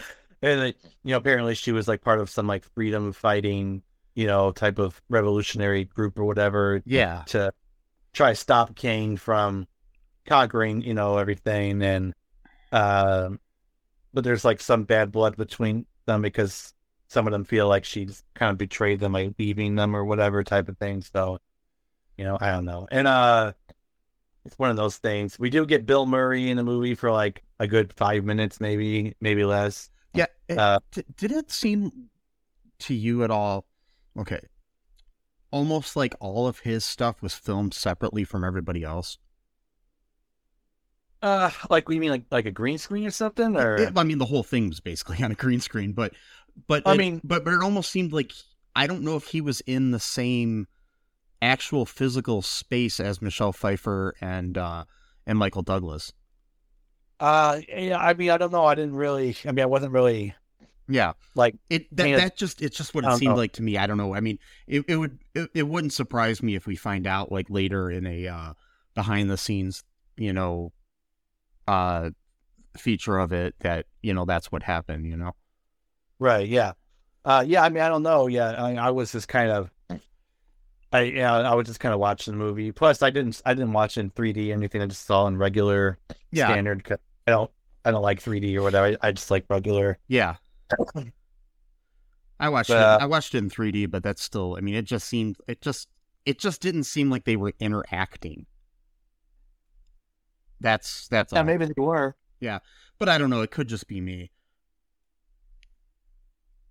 And 0.43 0.61
like, 0.61 0.77
you 1.05 1.11
know, 1.11 1.19
apparently 1.19 1.55
she 1.55 1.73
was 1.73 1.89
like 1.89 2.03
part 2.03 2.21
of 2.21 2.31
some 2.31 2.47
like 2.47 2.65
freedom 2.75 3.13
fighting, 3.13 3.83
you 4.15 4.27
know, 4.27 4.53
type 4.53 4.79
of 4.79 5.01
revolutionary 5.09 5.85
group 5.85 6.19
or 6.19 6.25
whatever 6.25 6.83
Yeah. 6.85 7.23
to 7.29 7.53
try 8.13 8.31
to 8.31 8.35
stop 8.37 8.75
Kang 8.75 9.17
from 9.17 9.67
conquering, 10.27 10.83
you 10.83 10.95
know, 10.95 11.19
everything. 11.19 11.83
And, 11.83 12.15
um, 12.73 13.41
but 14.13 14.25
there's 14.25 14.45
like 14.45 14.61
some 14.61 14.85
bad 14.85 15.13
blood 15.13 15.37
between 15.37 15.87
them 16.07 16.23
because 16.23 16.75
some 17.09 17.27
of 17.27 17.33
them 17.33 17.45
feel 17.45 17.69
like 17.69 17.85
she's 17.85 18.23
kind 18.35 18.51
of 18.51 18.59
betrayed 18.59 19.01
them 19.01 19.13
by 19.13 19.33
leaving 19.39 19.75
them 19.77 19.95
or 19.97 20.05
whatever 20.05 20.43
type 20.45 20.69
of 20.69 20.79
thing. 20.79 21.03
So, 21.03 21.39
you 22.17 22.25
know, 22.25 22.37
I 22.41 22.51
don't 22.51 22.65
know. 22.65 22.87
And, 22.91 23.07
uh, 23.09 23.53
it's 24.45 24.59
one 24.59 24.71
of 24.71 24.77
those 24.77 24.97
things. 24.97 25.39
We 25.39 25.51
do 25.51 25.67
get 25.67 25.85
Bill 25.87 26.07
Murray 26.07 26.49
in 26.51 26.57
the 26.57 26.63
movie 26.65 26.95
for 26.95 27.13
like 27.13 27.43
a 27.59 27.67
good 27.67 27.93
five 27.93 28.25
minutes, 28.25 28.59
maybe, 28.61 29.15
maybe 29.21 29.45
less. 29.45 29.91
Yeah. 30.15 30.27
it- 30.49 30.59
Uh, 30.59 30.81
d- 30.93 31.05
did 31.17 31.31
it 31.31 31.51
seem 31.51 32.09
to 32.81 32.95
you 32.95 33.23
at 33.23 33.31
all? 33.31 33.65
Okay. 34.19 34.41
Almost 35.51 35.97
like 35.97 36.15
all 36.21 36.47
of 36.47 36.61
his 36.61 36.85
stuff 36.85 37.23
was 37.23 37.35
filmed 37.35 37.75
separately 37.75 38.25
from 38.25 38.45
everybody 38.45 38.83
else. 38.85 39.19
uh, 41.23 41.51
like, 41.69 41.89
we 41.89 41.99
mean, 41.99 42.11
like, 42.11 42.25
like 42.31 42.47
a 42.47 42.51
green 42.51 42.79
screen 42.79 43.07
or 43.07 43.11
something? 43.11 43.57
Or, 43.57 43.77
It- 43.77 43.93
I 43.97 44.05
mean, 44.05 44.19
the 44.19 44.25
whole 44.25 44.43
thing 44.43 44.69
was 44.69 44.81
basically 44.81 45.19
on 45.25 45.31
a 45.33 45.35
green 45.35 45.61
screen, 45.61 45.93
but, 45.93 46.15
but 46.67 46.87
I 46.87 46.95
it- 46.95 46.99
mean- 46.99 47.21
but 47.25 47.45
but 47.45 47.53
it 47.55 47.63
almost 47.63 47.91
seemed 47.91 48.13
like 48.13 48.33
I 48.75 48.87
don't 48.87 49.03
know 49.03 49.17
if 49.17 49.25
he 49.27 49.41
was 49.41 49.61
in 49.63 49.91
the 49.91 50.01
same 50.01 50.67
actual 51.43 51.85
physical 51.87 52.43
space 52.43 53.01
as 53.01 53.21
Michelle 53.23 53.53
Pfeiffer 53.53 54.15
and 54.21 54.57
uh 54.59 54.85
and 55.27 55.39
Michael 55.39 55.63
Douglas. 55.63 56.13
uh, 57.19 57.61
yeah, 57.69 57.99
I 57.99 58.15
mean, 58.15 58.31
I 58.31 58.37
don't 58.39 58.53
know. 58.53 58.65
I 58.65 58.75
didn't 58.75 58.95
really, 58.97 59.37
I 59.45 59.53
mean, 59.53 59.63
I 59.63 59.67
wasn't 59.67 59.93
really 59.93 60.35
Yeah, 60.91 61.13
like, 61.37 61.55
it 61.71 61.87
that, 61.97 62.05
mean, 62.05 62.17
that 62.17 62.37
just 62.37 62.61
it's 62.61 62.77
just 62.77 62.95
what 62.95 63.05
I 63.05 63.15
it 63.15 63.19
seemed 63.19 63.31
know. 63.31 63.37
like 63.37 63.53
to 63.53 63.63
me. 63.63 63.79
I 63.79 63.87
don't 63.87 63.97
know. 63.97 64.15
I 64.15 64.21
mean, 64.21 64.39
it 64.67 64.85
it 64.89 64.97
would 64.97 65.19
it, 65.35 65.49
it 65.55 65.63
wouldn't 65.69 65.93
surprise 65.93 66.43
me 66.43 66.57
if 66.57 66.67
we 66.67 66.75
find 66.77 67.07
out 67.07 67.31
like 67.31 67.49
later 67.49 67.91
in 67.91 68.07
a 68.07 68.27
uh 68.27 68.53
behind 68.95 69.31
the 69.31 69.37
scenes, 69.37 69.85
you 70.17 70.33
know, 70.33 70.73
uh 71.69 72.11
feature 72.77 73.19
of 73.19 73.33
it 73.33 73.55
that 73.61 73.87
you 74.03 74.13
know 74.15 74.25
that's 74.25 74.51
what 74.51 74.63
happened. 74.65 75.07
You 75.07 75.17
know. 75.17 75.35
Right. 76.19 76.47
Yeah. 76.47 76.73
Uh, 77.25 77.45
yeah. 77.47 77.63
I 77.63 77.69
mean, 77.71 77.83
I 77.83 77.89
don't 77.89 78.03
know. 78.03 78.27
Yeah. 78.27 78.63
I, 78.63 78.71
mean, 78.71 78.79
I 78.79 78.91
was 78.91 79.13
just 79.13 79.27
kind 79.29 79.51
of, 79.51 79.71
I 80.93 81.03
yeah, 81.03 81.35
I 81.39 81.55
was 81.55 81.67
just 81.67 81.81
kind 81.81 81.95
of 81.95 82.01
watching 82.01 82.33
the 82.35 82.39
movie. 82.39 82.73
Plus, 82.73 83.03
I 83.03 83.11
didn't, 83.11 83.41
I 83.47 83.55
didn't 83.55 83.73
watch 83.73 83.97
in 83.97 84.11
3D 84.11 84.51
or 84.51 84.53
anything. 84.55 84.83
I 84.83 84.87
just 84.87 85.07
saw 85.07 85.27
in 85.27 85.39
regular 85.39 85.99
Yeah. 86.31 86.47
standard. 86.47 86.87
I 87.27 87.31
don't, 87.31 87.51
I 87.85 87.91
don't 87.91 88.03
like 88.03 88.23
3D 88.23 88.55
or 88.57 88.63
whatever. 88.63 88.99
I, 89.03 89.09
I 89.09 89.13
just 89.13 89.31
like 89.31 89.47
regular. 89.49 89.99
Yeah. 90.09 90.37
I 92.39 92.49
watched 92.49 92.69
But, 92.69 92.77
it. 92.77 92.83
uh, 92.83 92.99
I 93.03 93.07
watched 93.07 93.35
it 93.35 93.39
in 93.39 93.51
3D, 93.51 93.91
but 93.91 94.03
that's 94.03 94.23
still. 94.23 94.57
I 94.57 94.61
mean, 94.61 94.75
it 94.75 94.85
just 94.87 95.07
seemed. 95.07 95.37
It 95.47 95.61
just. 95.61 95.89
It 96.27 96.39
just 96.39 96.61
didn't 96.61 96.85
seem 96.85 97.11
like 97.11 97.25
they 97.25 97.37
were 97.37 97.55
interacting. 97.61 98.47
That's 100.61 101.09
that's. 101.09 101.33
Yeah, 101.33 101.39
all. 101.41 101.45
maybe 101.45 101.67
they 101.67 101.73
were. 101.77 102.15
Yeah, 102.41 102.61
but 102.99 103.09
I 103.09 103.19
don't 103.19 103.31
know. 103.31 103.43
It 103.43 103.51
could 103.51 103.69
just 103.69 103.87
be 103.87 104.01
me. 104.01 104.31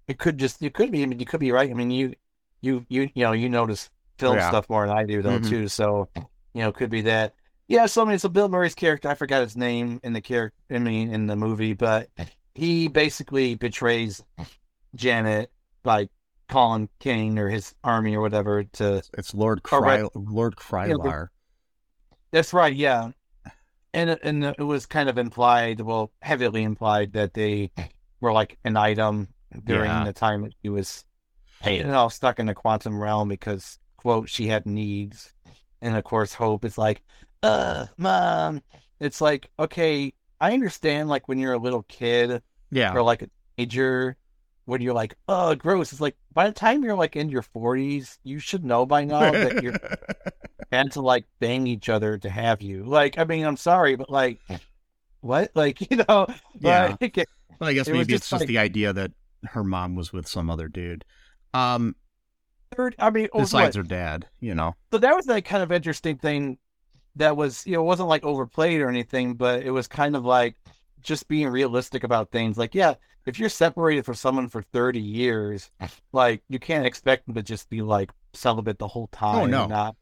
It 0.07 0.17
could 0.17 0.39
just, 0.39 0.61
it 0.63 0.73
could 0.73 0.91
be. 0.91 1.03
I 1.03 1.05
mean, 1.05 1.19
you 1.19 1.25
could 1.25 1.39
be 1.39 1.51
right. 1.51 1.69
I 1.69 1.73
mean, 1.75 1.91
you, 1.91 2.13
you, 2.61 2.83
you, 2.89 3.09
you 3.13 3.23
know, 3.23 3.31
you 3.33 3.47
notice 3.47 3.91
film 4.17 4.37
Yeah. 4.37 4.49
stuff 4.49 4.67
more 4.67 4.87
than 4.87 4.97
I 4.97 5.03
do, 5.05 5.21
though, 5.21 5.37
Mhm. 5.39 5.47
too. 5.47 5.67
So, 5.67 6.09
you 6.15 6.23
know, 6.63 6.69
it 6.69 6.75
could 6.75 6.89
be 6.89 7.01
that. 7.01 7.35
Yeah. 7.67 7.85
So 7.85 8.01
I 8.03 8.05
mean, 8.09 8.17
so 8.17 8.27
Bill 8.27 8.49
Murray's 8.49 8.73
character, 8.73 9.07
I 9.07 9.13
forgot 9.13 9.43
his 9.43 9.55
name 9.55 9.99
in 10.03 10.13
the 10.13 10.21
character. 10.21 10.57
I 10.71 10.79
mean, 10.79 11.13
in 11.13 11.27
the 11.27 11.35
movie, 11.35 11.73
but 11.73 12.09
he 12.55 12.87
basically 12.87 13.55
betrays 13.55 14.23
Janet 14.95 15.51
by 15.83 16.09
calling 16.47 16.89
Kang 16.99 17.37
or 17.37 17.49
his 17.49 17.73
army 17.83 18.15
or 18.15 18.21
whatever 18.21 18.63
to. 18.63 19.01
It's 19.17 19.33
Lord 19.33 19.61
Oh, 19.71 19.79
right. 19.79 19.99
Cry, 20.01 20.09
Lord 20.15 20.55
Krylar. 20.55 21.27
That's 22.31 22.53
right. 22.53 22.75
Yeah. 22.75 23.11
And 23.93 24.11
it- 24.11 24.19
and 24.23 24.43
it 24.43 24.59
was 24.59 24.85
kind 24.85 25.09
of 25.09 25.17
implied, 25.17 25.81
well, 25.81 26.11
heavily 26.21 26.63
implied 26.63 27.13
that 27.13 27.33
they 27.33 27.71
were 28.21 28.31
like 28.33 28.57
an 28.63 28.77
item 28.77 29.27
during 29.63 29.89
Yeah. 29.89 30.03
the 30.05 30.13
time 30.13 30.43
that 30.43 30.53
he 30.61 30.69
was 30.69 31.05
you 31.65 31.83
know, 31.83 32.07
stuck 32.07 32.39
in 32.39 32.45
the 32.45 32.53
quantum 32.53 32.97
realm 33.01 33.27
because, 33.27 33.79
quote, 33.97 34.29
she 34.29 34.47
had 34.47 34.65
needs. 34.65 35.33
And 35.81 35.97
of 35.97 36.03
course, 36.05 36.33
Hope 36.33 36.63
is 36.63 36.77
like, 36.77 37.01
uh, 37.43 37.87
mom. 37.97 38.61
It's 39.01 39.19
like, 39.21 39.49
okay, 39.59 40.13
I 40.41 40.53
understand, 40.53 41.09
like, 41.09 41.27
when 41.27 41.37
you're 41.39 41.53
a 41.53 41.57
little 41.59 41.83
kid 41.83 42.41
Yeah. 42.71 42.93
or 42.93 43.01
like 43.01 43.21
a 43.23 43.29
teenager, 43.57 44.15
when 44.65 44.81
you're 44.81 44.93
like, 44.93 45.15
oh, 45.27 45.55
gross. 45.55 45.91
It's 45.91 46.01
like, 46.01 46.15
by 46.33 46.45
the 46.47 46.53
time 46.53 46.83
you're 46.83 46.95
like 46.95 47.15
in 47.15 47.29
your 47.29 47.41
40s, 47.43 48.17
you 48.23 48.39
should 48.39 48.63
know 48.63 48.85
by 48.85 49.03
now 49.03 49.31
that 49.31 49.63
you're 49.63 49.73
and 50.71 50.91
to 50.91 51.01
like 51.01 51.25
bang 51.39 51.65
each 51.67 51.89
other 51.89 52.17
to 52.19 52.29
have 52.29 52.61
you. 52.61 52.83
Like, 52.83 53.17
I 53.17 53.23
mean, 53.23 53.45
I'm 53.45 53.57
sorry, 53.57 53.95
but 53.95 54.09
like, 54.09 54.39
what? 55.21 55.51
Like, 55.55 55.81
you 55.91 55.97
know, 56.07 56.27
Yeah. 56.59 56.95
like, 57.01 57.15
But 57.57 57.65
I 57.65 57.73
guess 57.73 57.87
It 57.87 57.93
maybe 57.93 58.13
it's 58.13 58.21
just 58.21 58.29
just 58.29 58.41
like- 58.41 58.47
the 58.47 58.59
idea 58.59 58.93
that 58.93 59.11
her 59.45 59.63
mom 59.63 59.95
was 59.95 60.13
with 60.13 60.27
some 60.27 60.49
other 60.49 60.67
dude. 60.67 61.03
Um, 61.53 61.95
third, 62.75 62.93
I 62.99 63.09
mean, 63.09 63.27
besides 63.33 63.75
what? 63.75 63.83
her 63.83 63.89
dad, 63.89 64.27
you 64.39 64.53
know. 64.53 64.75
So 64.91 64.99
that 64.99 65.15
was 65.15 65.25
like 65.27 65.45
kind 65.45 65.63
of 65.63 65.71
interesting 65.71 66.17
thing 66.17 66.57
that 67.15 67.35
was, 67.37 67.65
you 67.65 67.73
know, 67.73 67.81
it 67.81 67.85
wasn't 67.85 68.09
like 68.09 68.23
overplayed 68.23 68.81
or 68.81 68.89
anything, 68.89 69.33
but 69.33 69.63
it 69.63 69.71
was 69.71 69.87
kind 69.87 70.15
of 70.15 70.25
like 70.25 70.55
just 71.01 71.27
being 71.27 71.47
realistic 71.49 72.03
about 72.03 72.31
things. 72.31 72.57
Like, 72.57 72.75
yeah, 72.75 72.95
if 73.25 73.39
you're 73.39 73.49
separated 73.49 74.05
from 74.05 74.15
someone 74.15 74.47
for 74.49 74.61
30 74.61 74.99
years, 74.99 75.69
like 76.11 76.41
you 76.49 76.59
can't 76.59 76.85
expect 76.85 77.25
them 77.25 77.35
to 77.35 77.43
just 77.43 77.69
be 77.69 77.81
like 77.81 78.11
celibate 78.33 78.79
the 78.79 78.87
whole 78.87 79.07
time. 79.07 79.35
Oh, 79.37 79.45
no. 79.45 79.61
and 79.63 79.69
Not, 79.71 79.95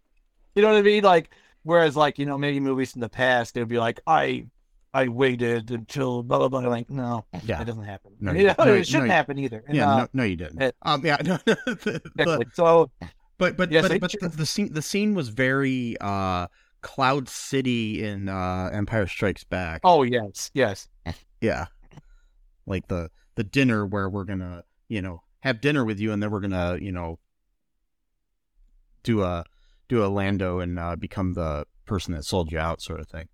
you 0.55 0.61
know 0.61 0.69
what 0.69 0.77
I 0.77 0.81
mean? 0.81 1.03
Like, 1.03 1.29
whereas 1.63 1.95
like, 1.95 2.19
you 2.19 2.25
know, 2.25 2.37
maybe 2.37 2.59
movies 2.59 2.93
in 2.95 3.01
the 3.01 3.09
past, 3.09 3.53
they'd 3.53 3.67
be 3.67 3.79
like, 3.79 3.99
I, 4.07 4.45
I 4.93 5.07
waited 5.09 5.69
until 5.71 6.23
blah, 6.23 6.37
blah, 6.39 6.47
blah. 6.47 6.59
Like, 6.61 6.89
no, 6.89 7.25
Yeah. 7.43 7.61
it 7.61 7.65
doesn't 7.65 7.83
happen. 7.83 8.13
No, 8.19 8.31
You 8.33 8.47
know, 8.47 8.55
no, 8.57 8.73
it 8.73 8.87
shouldn't 8.87 9.07
no, 9.09 9.13
happen 9.13 9.37
either. 9.39 9.63
And, 9.67 9.75
Yeah. 9.77 9.91
uh, 9.91 9.97
no, 9.97 10.07
no, 10.13 10.23
you 10.23 10.35
didn't. 10.35 10.61
it- 10.61 10.75
um. 10.83 11.05
Yeah. 11.05 11.17
No. 11.23 11.37
but 11.45 12.01
exactly. 12.17 12.45
So, 12.53 12.89
but 13.37 13.55
but 13.57 13.69
but, 13.69 13.99
but 13.99 14.11
the, 14.19 14.29
the 14.29 14.45
scene 14.47 14.73
the 14.73 14.81
scene 14.81 15.13
was 15.13 15.29
very 15.29 15.95
uh 16.01 16.47
Cloud 16.81 17.27
City 17.29 18.03
in 18.03 18.29
uh 18.29 18.69
Empire 18.73 19.07
Strikes 19.07 19.43
Back. 19.43 19.81
oh, 19.83 20.03
yes, 20.03 20.51
yes. 20.53 20.87
Yeah. 21.41 21.65
Like 22.65 22.87
the 22.87 23.09
the 23.35 23.43
dinner 23.43 23.85
where 23.85 24.09
we're 24.09 24.23
gonna 24.25 24.63
you 24.87 25.01
know 25.01 25.21
have 25.41 25.61
dinner 25.61 25.85
with 25.85 25.99
you 25.99 26.11
and 26.11 26.21
then 26.21 26.31
we're 26.31 26.39
gonna 26.39 26.77
you 26.81 26.91
know 26.91 27.19
do 29.03 29.21
a 29.23 29.43
do 29.87 30.03
a 30.03 30.07
Lando 30.07 30.59
and 30.59 30.77
uh, 30.77 30.95
become 30.95 31.33
the 31.33 31.65
person 31.85 32.13
that 32.13 32.25
sold 32.25 32.51
you 32.51 32.59
out 32.59 32.81
sort 32.81 32.99
of 32.99 33.07
thing. 33.07 33.27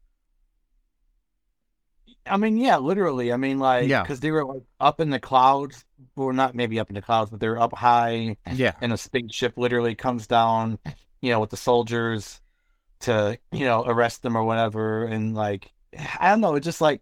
I 2.26 2.38
mean, 2.38 2.58
yeah, 2.58 2.78
literally. 2.78 3.34
I 3.34 3.38
mean, 3.38 3.60
like, 3.60 3.88
Yeah. 3.90 4.02
because 4.04 4.20
they 4.22 4.32
were 4.32 4.46
like 4.46 4.64
up 4.80 5.00
in 5.02 5.10
the 5.10 5.20
clouds, 5.20 5.84
or 6.16 6.32
not 6.32 6.56
maybe 6.56 6.80
up 6.80 6.90
in 6.90 6.94
the 6.96 7.02
clouds, 7.02 7.32
but 7.32 7.40
they're 7.40 7.60
up 7.60 7.74
high, 7.76 8.38
Yeah. 8.52 8.74
and 8.82 8.94
a 8.94 8.98
spaceship 8.98 9.58
literally 9.58 9.96
comes 9.96 10.28
down, 10.28 10.80
you 11.22 11.32
know, 11.32 11.40
with 11.42 11.50
the 11.50 11.58
soldiers 11.58 12.40
to, 13.04 13.38
you 13.52 13.66
know, 13.66 13.84
arrest 13.86 14.22
them 14.24 14.36
or 14.38 14.44
whatever. 14.44 15.06
And 15.06 15.34
like, 15.36 15.72
I 16.20 16.30
don't 16.30 16.42
know, 16.42 16.56
it's 16.56 16.66
just 16.66 16.82
like, 16.82 17.02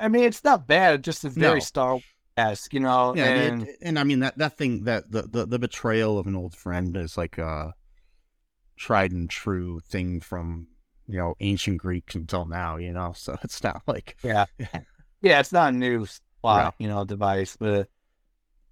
I 0.00 0.08
mean, 0.08 0.24
it's 0.24 0.44
not 0.44 0.66
bad. 0.66 0.94
It 0.94 1.02
just 1.02 1.24
is 1.24 1.34
very 1.34 1.54
No. 1.56 1.60
Star 1.60 1.98
esque, 2.36 2.72
you 2.72 2.80
know. 2.80 3.14
Yeah, 3.16 3.24
and 3.26 3.62
and, 3.62 3.68
and 3.82 3.98
I 3.98 4.04
mean 4.04 4.20
that 4.20 4.38
that 4.38 4.56
thing 4.56 4.84
that 4.84 5.10
the, 5.10 5.22
the 5.22 5.46
the 5.46 5.58
betrayal 5.58 6.18
of 6.18 6.26
an 6.26 6.36
old 6.36 6.54
friend 6.54 6.96
is 6.96 7.16
like 7.16 7.38
a 7.38 7.74
tried 8.76 9.10
and 9.12 9.28
true 9.28 9.80
thing 9.80 10.20
from 10.20 10.68
you 11.08 11.18
know 11.18 11.34
ancient 11.40 11.78
Greek 11.78 12.14
until 12.14 12.44
now, 12.46 12.76
you 12.76 12.92
know. 12.92 13.12
So 13.16 13.36
it's 13.42 13.62
not 13.62 13.82
like 13.86 14.16
yeah, 14.22 14.44
yeah, 15.20 15.40
it's 15.40 15.52
not 15.52 15.72
a 15.72 15.76
new 15.76 16.06
plot, 16.42 16.64
Right. 16.64 16.74
you 16.78 16.88
know, 16.88 17.04
device, 17.04 17.56
but. 17.58 17.88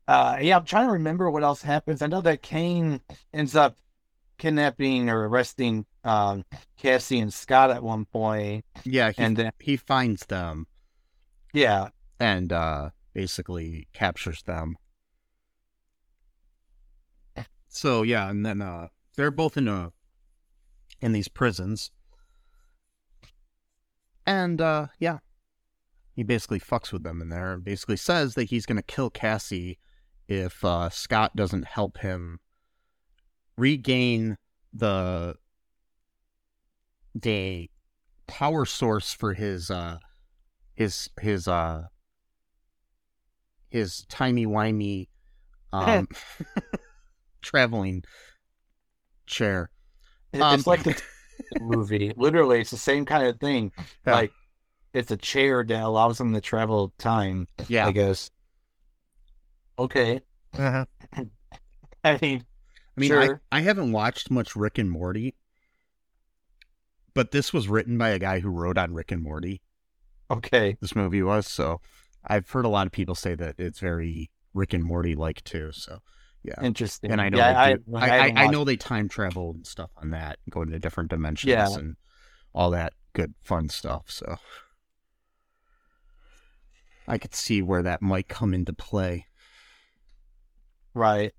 Uh, 0.09 0.39
yeah, 0.41 0.57
I'm 0.57 0.65
trying 0.65 0.87
to 0.87 0.93
remember 0.93 1.29
what 1.33 1.43
else 1.43 1.63
happens. 1.63 2.01
I 2.01 2.07
know 2.07 2.21
that 2.21 2.41
Kang 2.41 3.01
ends 3.35 3.57
up 3.57 3.77
kidnapping 4.39 5.11
or 5.11 5.29
arresting 5.29 5.87
um, 6.05 6.45
Cassie 6.77 7.21
and 7.21 7.33
Scott 7.33 7.71
at 7.71 7.83
one 7.83 8.05
point, 8.05 8.65
yeah, 8.85 9.11
he 9.11 9.23
and 9.23 9.37
then 9.37 9.53
he 9.59 9.77
finds 9.77 10.27
them 10.27 10.67
yeah, 11.57 11.89
and 12.21 12.53
uh 12.53 12.91
basically 13.15 13.89
captures 13.95 14.43
them. 14.43 14.77
So 17.69 18.03
yeah, 18.03 18.29
and 18.29 18.45
then 18.45 18.61
uh 18.61 18.89
they're 19.17 19.31
both 19.31 19.57
in 19.57 19.67
a 19.67 19.93
in 21.01 21.13
these 21.13 21.29
prisons. 21.29 21.91
And 24.27 24.61
uh 24.61 24.89
yeah, 24.99 25.19
he 26.15 26.23
basically 26.23 26.61
fucks 26.61 26.93
with 26.93 27.05
them 27.05 27.23
in 27.23 27.31
there 27.31 27.55
and 27.55 27.65
basically 27.65 27.97
says 27.97 28.35
that 28.35 28.51
he's 28.51 28.67
going 28.67 28.77
to 28.77 28.83
kill 28.83 29.09
Cassie 29.09 29.79
if 30.29 30.63
uh, 30.65 30.91
Scott 30.91 31.37
doesn't 31.37 31.67
help 31.67 31.99
him 31.99 32.41
regain 33.57 34.37
the 34.73 35.37
the 37.15 37.71
power 38.27 38.67
source 38.67 39.13
for 39.13 39.35
his 39.35 39.71
uh 39.71 39.99
his 40.75 41.09
his 41.21 41.49
uh 41.49 41.85
his 43.71 44.05
timey 44.09 44.47
wimey 44.47 45.09
um 45.73 46.07
traveling 47.43 48.03
chair. 49.27 49.71
Um, 50.35 50.55
it's 50.55 50.67
like 50.67 50.83
the 50.83 51.01
movie. 51.61 52.13
Literally, 52.17 52.61
it's 52.61 52.71
the 52.71 52.77
same 52.77 53.05
kind 53.05 53.27
of 53.27 53.39
thing. 53.41 53.73
Yeah. 54.07 54.15
Like 54.15 54.33
it's 54.93 55.11
a 55.11 55.17
chair 55.17 55.65
that 55.65 55.83
allows 55.83 56.19
them 56.19 56.33
to 56.35 56.41
travel 56.41 56.93
time. 56.99 57.49
Yeah. 57.69 57.87
I 57.87 57.93
guess. 57.93 58.31
Okay. 59.79 60.21
Uh-huh. 60.59 60.87
I 62.05 62.19
mean, 62.23 62.45
I 62.97 63.01
mean, 63.01 63.09
Sure. 63.11 63.43
I, 63.53 63.59
I 63.59 63.61
haven't 63.61 63.93
watched 63.93 64.31
much 64.31 64.57
Rick 64.57 64.79
and 64.79 64.91
Morty, 64.91 65.35
but 67.15 67.31
this 67.31 67.53
was 67.53 67.69
written 67.69 67.99
by 67.99 68.11
a 68.11 68.19
guy 68.19 68.41
who 68.41 68.49
wrote 68.49 68.79
on 68.79 68.95
Rick 68.95 69.13
and 69.13 69.23
Morty. 69.23 69.61
okay. 70.31 70.77
This 70.81 70.95
movie 70.97 71.23
was 71.23 71.47
so. 71.47 71.81
I've 72.27 72.49
heard 72.51 72.65
a 72.65 72.69
lot 72.71 72.87
of 72.87 72.93
people 72.93 73.15
say 73.15 73.35
that 73.37 73.57
it's 73.59 73.79
very 73.79 74.31
Rick 74.55 74.73
and 74.75 74.83
Morty 74.85 75.15
like 75.15 75.45
too. 75.45 75.71
So 75.73 75.99
yeah, 76.43 76.61
Interesting. 76.63 77.11
and 77.13 77.21
I 77.21 77.29
know 77.29 77.39
yeah, 77.39 77.53
they 77.53 77.59
I, 77.59 77.75
do, 77.75 77.83
I, 77.95 78.19
I, 78.19 78.45
I 78.45 78.47
know 78.49 78.65
they 78.65 78.77
time 78.77 79.09
travel 79.09 79.51
and 79.53 79.67
stuff 79.67 79.91
on 79.97 80.11
that, 80.11 80.39
going 80.51 80.71
to 80.71 80.79
different 80.79 81.11
dimensions 81.11 81.51
Yeah. 81.51 81.73
and 81.75 81.97
all 82.55 82.71
that 82.71 82.95
good 83.13 83.35
fun 83.43 83.69
stuff. 83.69 84.05
So 84.09 84.37
I 87.09 87.19
could 87.19 87.35
see 87.35 87.63
where 87.63 87.83
that 87.83 88.03
might 88.03 88.29
come 88.29 88.53
into 88.55 88.73
play. 88.73 89.27
Right. 90.95 91.33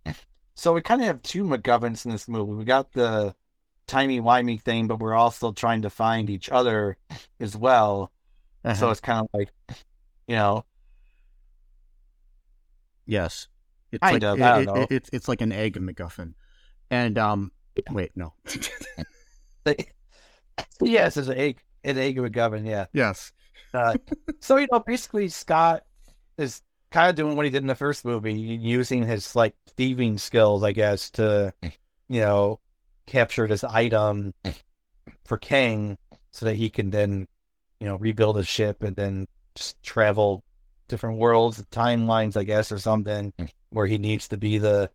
So 0.58 0.74
we 0.74 0.82
kind 0.82 1.02
of 1.02 1.08
have 1.08 1.22
two 1.22 1.44
MacGuffins 1.44 2.04
in 2.06 2.12
this 2.12 2.28
movie. 2.28 2.52
We 2.54 2.66
got 2.66 2.92
the 2.92 3.36
timey 3.86 4.20
wimey 4.20 4.60
thing, 4.60 4.88
but 4.88 5.00
we're 5.00 5.14
also 5.14 5.52
trying 5.52 5.84
to 5.84 5.90
find 5.92 6.32
each 6.32 6.50
other 6.50 6.98
as 7.40 7.56
well. 7.56 8.12
Uh-huh. 8.66 8.74
So 8.74 8.90
it's 8.90 9.00
kind 9.00 9.22
of 9.22 9.28
like, 9.34 9.50
you 10.28 10.36
know, 10.36 10.66
Yes. 13.06 13.48
It's 13.92 14.02
Kind 14.02 14.22
like 14.22 14.24
of, 14.24 14.40
it- 14.40 14.44
I 14.44 14.50
don't 14.52 14.62
it- 14.64 14.66
know. 14.66 14.82
it- 14.82 14.92
it's 14.92 15.10
it's 15.14 15.28
like 15.30 15.42
an 15.42 15.52
egg 15.52 15.76
MacGuffin. 15.76 16.34
And 16.90 17.18
um 17.18 17.52
wait, 17.92 18.12
no. 18.16 18.34
yes, 20.82 21.18
it's 21.18 21.28
an 21.28 21.38
egg, 21.38 21.62
an 21.84 21.98
egg 21.98 22.18
MacGuffin. 22.18 22.66
Yeah. 22.66 22.88
yes. 22.94 23.32
Uh, 23.74 23.96
so 24.40 24.58
you 24.58 24.68
know, 24.72 24.80
basically 24.80 25.28
Scott 25.30 25.84
is 26.38 26.62
kind 26.92 27.10
of 27.10 27.16
doing 27.16 27.36
what 27.36 27.46
he 27.46 27.52
did 27.52 27.64
in 27.64 27.68
the 27.68 27.76
first 27.76 28.06
movie, 28.06 28.34
using 28.34 29.04
his 29.04 29.36
like 29.36 29.56
thieving 29.76 30.18
skills, 30.18 30.64
I 30.64 30.72
guess, 30.72 31.10
to 31.12 31.54
you 31.62 32.22
know 32.22 32.60
capture 33.06 33.48
this 33.48 33.64
item 33.64 34.34
for 35.26 35.38
Kang, 35.38 35.98
so 36.32 36.46
that 36.46 36.56
he 36.56 36.70
can 36.70 36.90
then 36.90 37.28
you 37.80 37.88
know 37.88 37.96
rebuild 37.98 38.38
his 38.38 38.48
ship 38.48 38.84
and 38.84 38.96
then 38.96 39.28
just 39.56 39.82
travel 39.84 40.44
different 40.88 41.18
worlds, 41.18 41.64
timelines, 41.72 42.38
I 42.38 42.44
guess, 42.44 42.72
or 42.72 42.80
something, 42.80 43.34
where 43.70 43.88
he 43.88 43.98
needs 43.98 44.30
to 44.30 44.38
be 44.38 44.58
the 44.58 44.90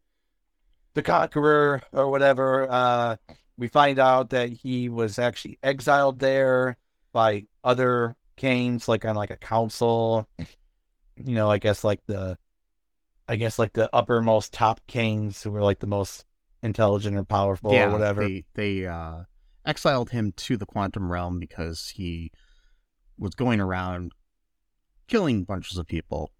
the 0.94 1.02
conqueror 1.02 1.82
or 1.92 2.10
whatever. 2.10 2.70
Uh, 2.70 3.16
we 3.56 3.68
find 3.68 3.98
out 3.98 4.30
that 4.30 4.50
he 4.50 4.88
was 4.88 5.18
actually 5.18 5.58
exiled 5.62 6.18
there 6.18 6.76
by 7.12 7.44
other 7.62 8.16
Kangs, 8.36 8.88
like 8.88 9.04
on 9.04 9.14
like 9.14 9.30
a 9.30 9.36
council. 9.36 10.26
You 11.16 11.34
know, 11.34 11.50
I 11.50 11.58
guess 11.58 11.84
like 11.84 12.00
the, 12.06 12.38
I 13.28 13.36
guess 13.36 13.58
like 13.58 13.72
the 13.74 13.88
uppermost 13.94 14.52
top 14.52 14.80
kings 14.86 15.42
who 15.42 15.50
were 15.50 15.62
like 15.62 15.80
the 15.80 15.86
most 15.86 16.24
intelligent 16.62 17.16
or 17.16 17.24
powerful 17.24 17.72
yeah, 17.72 17.88
or 17.88 17.92
whatever. 17.92 18.26
They 18.26 18.44
they 18.54 18.86
uh 18.86 19.24
exiled 19.64 20.10
him 20.10 20.32
to 20.36 20.56
the 20.56 20.66
quantum 20.66 21.10
realm 21.10 21.38
because 21.38 21.92
he 21.94 22.30
was 23.18 23.34
going 23.34 23.60
around 23.60 24.12
killing 25.06 25.44
bunches 25.44 25.78
of 25.78 25.86
people. 25.86 26.30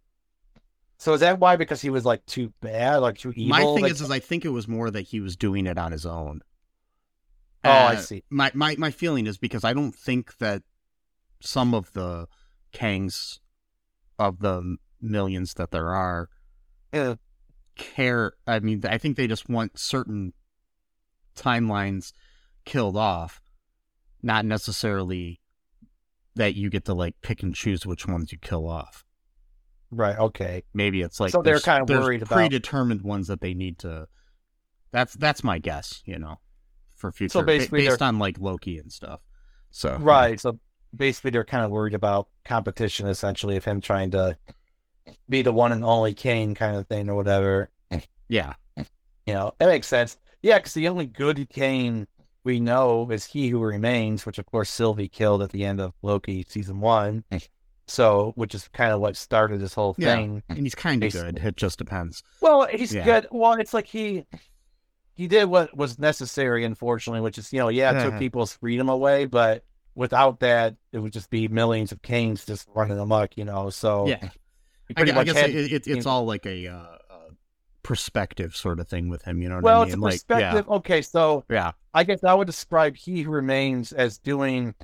So 0.98 1.14
is 1.14 1.20
that 1.20 1.38
why? 1.38 1.56
Because 1.56 1.80
he 1.80 1.90
was 1.90 2.04
like 2.04 2.24
too 2.26 2.52
bad, 2.60 2.96
like 2.98 3.18
too 3.18 3.32
evil? 3.36 3.48
My 3.50 3.62
thing 3.74 3.82
like- 3.82 3.92
is 3.92 4.00
is 4.00 4.10
I 4.10 4.18
think 4.20 4.44
it 4.44 4.50
was 4.50 4.66
more 4.68 4.90
that 4.90 5.02
he 5.02 5.20
was 5.20 5.36
doing 5.36 5.66
it 5.66 5.76
on 5.78 5.92
his 5.92 6.06
own. 6.06 6.40
oh, 7.64 7.70
I 7.70 7.94
Uh, 7.94 8.00
see. 8.00 8.24
my, 8.30 8.50
my 8.54 8.76
my 8.78 8.90
feeling 8.90 9.26
is 9.26 9.36
because 9.38 9.64
I 9.64 9.72
don't 9.72 9.94
think 9.94 10.38
that 10.38 10.62
some 11.40 11.74
of 11.74 11.92
the 11.92 12.26
Kangs 12.72 13.40
of 14.28 14.38
the 14.40 14.76
millions 15.00 15.54
that 15.54 15.70
there 15.70 15.88
are 15.94 16.28
Yeah. 16.92 17.14
care. 17.76 18.34
I 18.46 18.60
mean, 18.60 18.82
I 18.86 18.98
think 18.98 19.16
they 19.16 19.26
just 19.26 19.48
want 19.48 19.78
certain 19.78 20.32
timelines 21.36 22.12
killed 22.64 22.96
off, 22.96 23.40
not 24.22 24.44
necessarily 24.44 25.40
that 26.34 26.54
you 26.54 26.70
get 26.70 26.84
to 26.86 26.94
like 26.94 27.14
pick 27.22 27.42
and 27.42 27.54
choose 27.54 27.84
which 27.86 28.06
ones 28.06 28.32
you 28.32 28.38
kill 28.38 28.68
off. 28.68 29.04
Right. 29.90 30.18
Okay. 30.18 30.64
Maybe 30.72 31.02
it's 31.02 31.20
like 31.20 31.30
So 31.32 31.42
they're 31.42 31.60
kind 31.60 31.82
of 31.82 31.88
worried 31.88 32.22
about- 32.22 32.36
predetermined 32.36 33.02
ones 33.02 33.26
that 33.28 33.40
they 33.40 33.52
need 33.54 33.78
to. 33.80 34.08
That's 34.90 35.14
that's 35.14 35.42
my 35.44 35.58
guess, 35.58 36.02
you 36.06 36.18
know, 36.18 36.40
for 36.96 37.12
future 37.12 37.32
So 37.32 37.42
basically 37.42 37.86
based 37.86 37.98
they're- 37.98 38.08
on 38.08 38.18
like 38.18 38.38
Loki 38.38 38.78
and 38.78 38.90
stuff. 38.92 39.20
So 39.70 39.96
Right. 39.98 40.38
So 40.40 40.58
basically, 40.94 41.30
they're 41.30 41.44
kind 41.44 41.64
of 41.64 41.70
worried 41.70 41.94
about 41.94 42.28
competition, 42.44 43.06
essentially, 43.08 43.56
of 43.56 43.64
him 43.64 43.80
trying 43.80 44.10
to 44.12 44.36
be 45.28 45.42
the 45.42 45.52
one 45.52 45.72
and 45.72 45.84
only 45.84 46.14
Kang 46.14 46.54
kind 46.54 46.76
of 46.76 46.86
thing 46.86 47.08
or 47.08 47.14
whatever. 47.14 47.70
yeah, 48.28 48.54
You 48.76 49.34
know, 49.34 49.52
that 49.58 49.66
makes 49.68 49.86
sense. 49.86 50.16
Yeah, 50.42 50.58
because 50.58 50.74
the 50.74 50.88
only 50.88 51.06
good 51.06 51.48
Kang 51.50 52.06
we 52.44 52.58
know 52.58 53.08
is 53.10 53.24
He 53.24 53.48
Who 53.48 53.60
Remains, 53.60 54.26
which 54.26 54.38
of 54.38 54.46
course 54.46 54.68
Sylvie 54.70 55.08
killed 55.08 55.42
at 55.42 55.50
the 55.50 55.64
end 55.64 55.80
of 55.80 55.92
Loki 56.02 56.44
season 56.48 56.80
one. 56.80 57.24
So, 57.86 58.32
which 58.36 58.54
is 58.54 58.68
kind 58.68 58.92
of 58.92 59.00
what 59.00 59.16
started 59.16 59.60
this 59.60 59.74
whole 59.74 59.94
Yeah. 59.98 60.14
thing. 60.16 60.42
and 60.48 60.58
he's 60.58 60.74
kind 60.74 61.02
of 61.04 61.12
good. 61.12 61.38
It 61.38 61.56
just 61.56 61.78
depends. 61.78 62.22
Well, 62.40 62.66
he's 62.66 62.94
Yeah. 62.94 63.04
good. 63.04 63.26
Well, 63.30 63.52
it's 63.54 63.74
like 63.74 63.86
he 63.86 64.24
he 65.14 65.28
did 65.28 65.44
what 65.44 65.76
was 65.76 65.98
necessary, 65.98 66.64
unfortunately, 66.64 67.20
which 67.20 67.38
is 67.38 67.52
you 67.52 67.58
know, 67.58 67.68
yeah, 67.68 67.90
it 68.00 68.02
took 68.04 68.18
people's 68.18 68.54
freedom 68.54 68.88
away, 68.88 69.26
but 69.26 69.62
without 69.94 70.40
that, 70.40 70.76
it 70.92 70.98
would 70.98 71.12
just 71.12 71.30
be 71.30 71.48
millions 71.48 71.92
of 71.92 72.02
kings 72.02 72.44
just 72.44 72.68
running 72.74 72.98
amok, 72.98 73.36
you 73.36 73.44
know. 73.44 73.70
So 73.70 74.06
yeah, 74.06 74.18
he 74.88 74.94
I, 74.94 74.94
pretty 74.94 75.12
I 75.12 75.24
guess 75.24 75.36
had. 75.36 75.50
it, 75.50 75.72
it, 75.72 75.86
it's 75.86 76.06
all 76.06 76.24
like 76.24 76.46
a, 76.46 76.68
uh, 76.68 76.74
uh 76.76 76.98
perspective 77.82 78.54
sort 78.56 78.80
of 78.80 78.88
thing 78.88 79.08
with 79.08 79.22
him. 79.22 79.42
You 79.42 79.48
know 79.48 79.56
what 79.56 79.64
well, 79.64 79.80
I 79.80 79.84
it's 79.84 79.94
a 79.94 79.96
mean? 79.96 80.02
Like, 80.02 80.12
perspective. 80.12 80.68
Okay, 80.68 81.02
so 81.02 81.44
yeah, 81.50 81.56
yeah, 81.56 81.72
I 81.94 82.04
guess 82.04 82.24
I 82.24 82.34
would 82.34 82.46
describe 82.46 82.96
He 82.96 83.22
Who 83.22 83.30
Remains 83.30 83.92
as 83.92 84.18
doing 84.18 84.74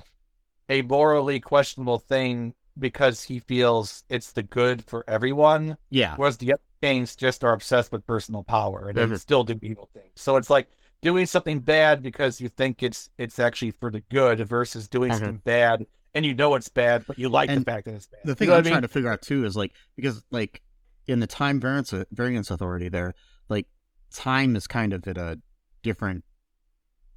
a 0.69 0.81
morally 0.83 1.39
questionable 1.39 1.99
thing 1.99 2.53
because 2.77 3.23
he 3.23 3.39
feels 3.39 4.03
it's 4.09 4.31
the 4.31 4.43
good 4.43 4.83
for 4.85 5.03
everyone. 5.07 5.77
yeah. 5.89 6.15
Whereas 6.15 6.37
the 6.37 6.53
other 6.53 6.61
Kangs 6.81 7.17
just 7.17 7.43
are 7.43 7.53
obsessed 7.53 7.91
with 7.91 8.05
personal 8.07 8.43
power 8.43 8.87
and 8.89 8.97
they 8.97 9.05
Mhm. 9.05 9.19
still 9.19 9.43
do 9.43 9.59
evil 9.61 9.89
things. 9.93 10.11
So 10.15 10.37
it's 10.37 10.49
like 10.49 10.69
doing 11.01 11.25
something 11.25 11.59
bad 11.59 12.01
because 12.03 12.41
you 12.41 12.49
think 12.49 12.83
it's 12.83 13.09
it's 13.17 13.39
actually 13.39 13.71
for 13.71 13.89
the 13.91 14.01
good 14.01 14.39
versus 14.47 14.87
doing 14.87 15.11
Mhm. 15.11 15.15
something 15.19 15.37
bad 15.37 15.85
and 16.13 16.25
you 16.25 16.33
know 16.33 16.55
it's 16.55 16.69
bad, 16.69 17.05
but 17.05 17.17
you 17.19 17.29
like 17.29 17.49
And 17.49 17.61
the 17.61 17.65
fact 17.65 17.85
that 17.85 17.95
it's 17.95 18.07
bad. 18.07 18.21
The 18.25 18.35
thing 18.35 18.47
you 18.47 18.51
know 18.51 18.57
I'm 18.57 18.63
what 18.63 18.69
trying 18.69 18.77
mean? 18.77 18.81
to 18.81 18.87
figure 18.87 19.11
out 19.11 19.21
too 19.21 19.45
is 19.45 19.55
like 19.55 19.73
because 19.95 20.23
like 20.31 20.61
in 21.07 21.19
the 21.19 21.27
time 21.27 21.59
variance 21.59 21.93
variance 22.11 22.51
authority 22.51 22.89
there, 22.89 23.13
like 23.47 23.67
time 24.13 24.55
is 24.55 24.67
kind 24.67 24.93
of 24.93 25.07
at 25.07 25.17
a 25.17 25.39
different 25.83 26.23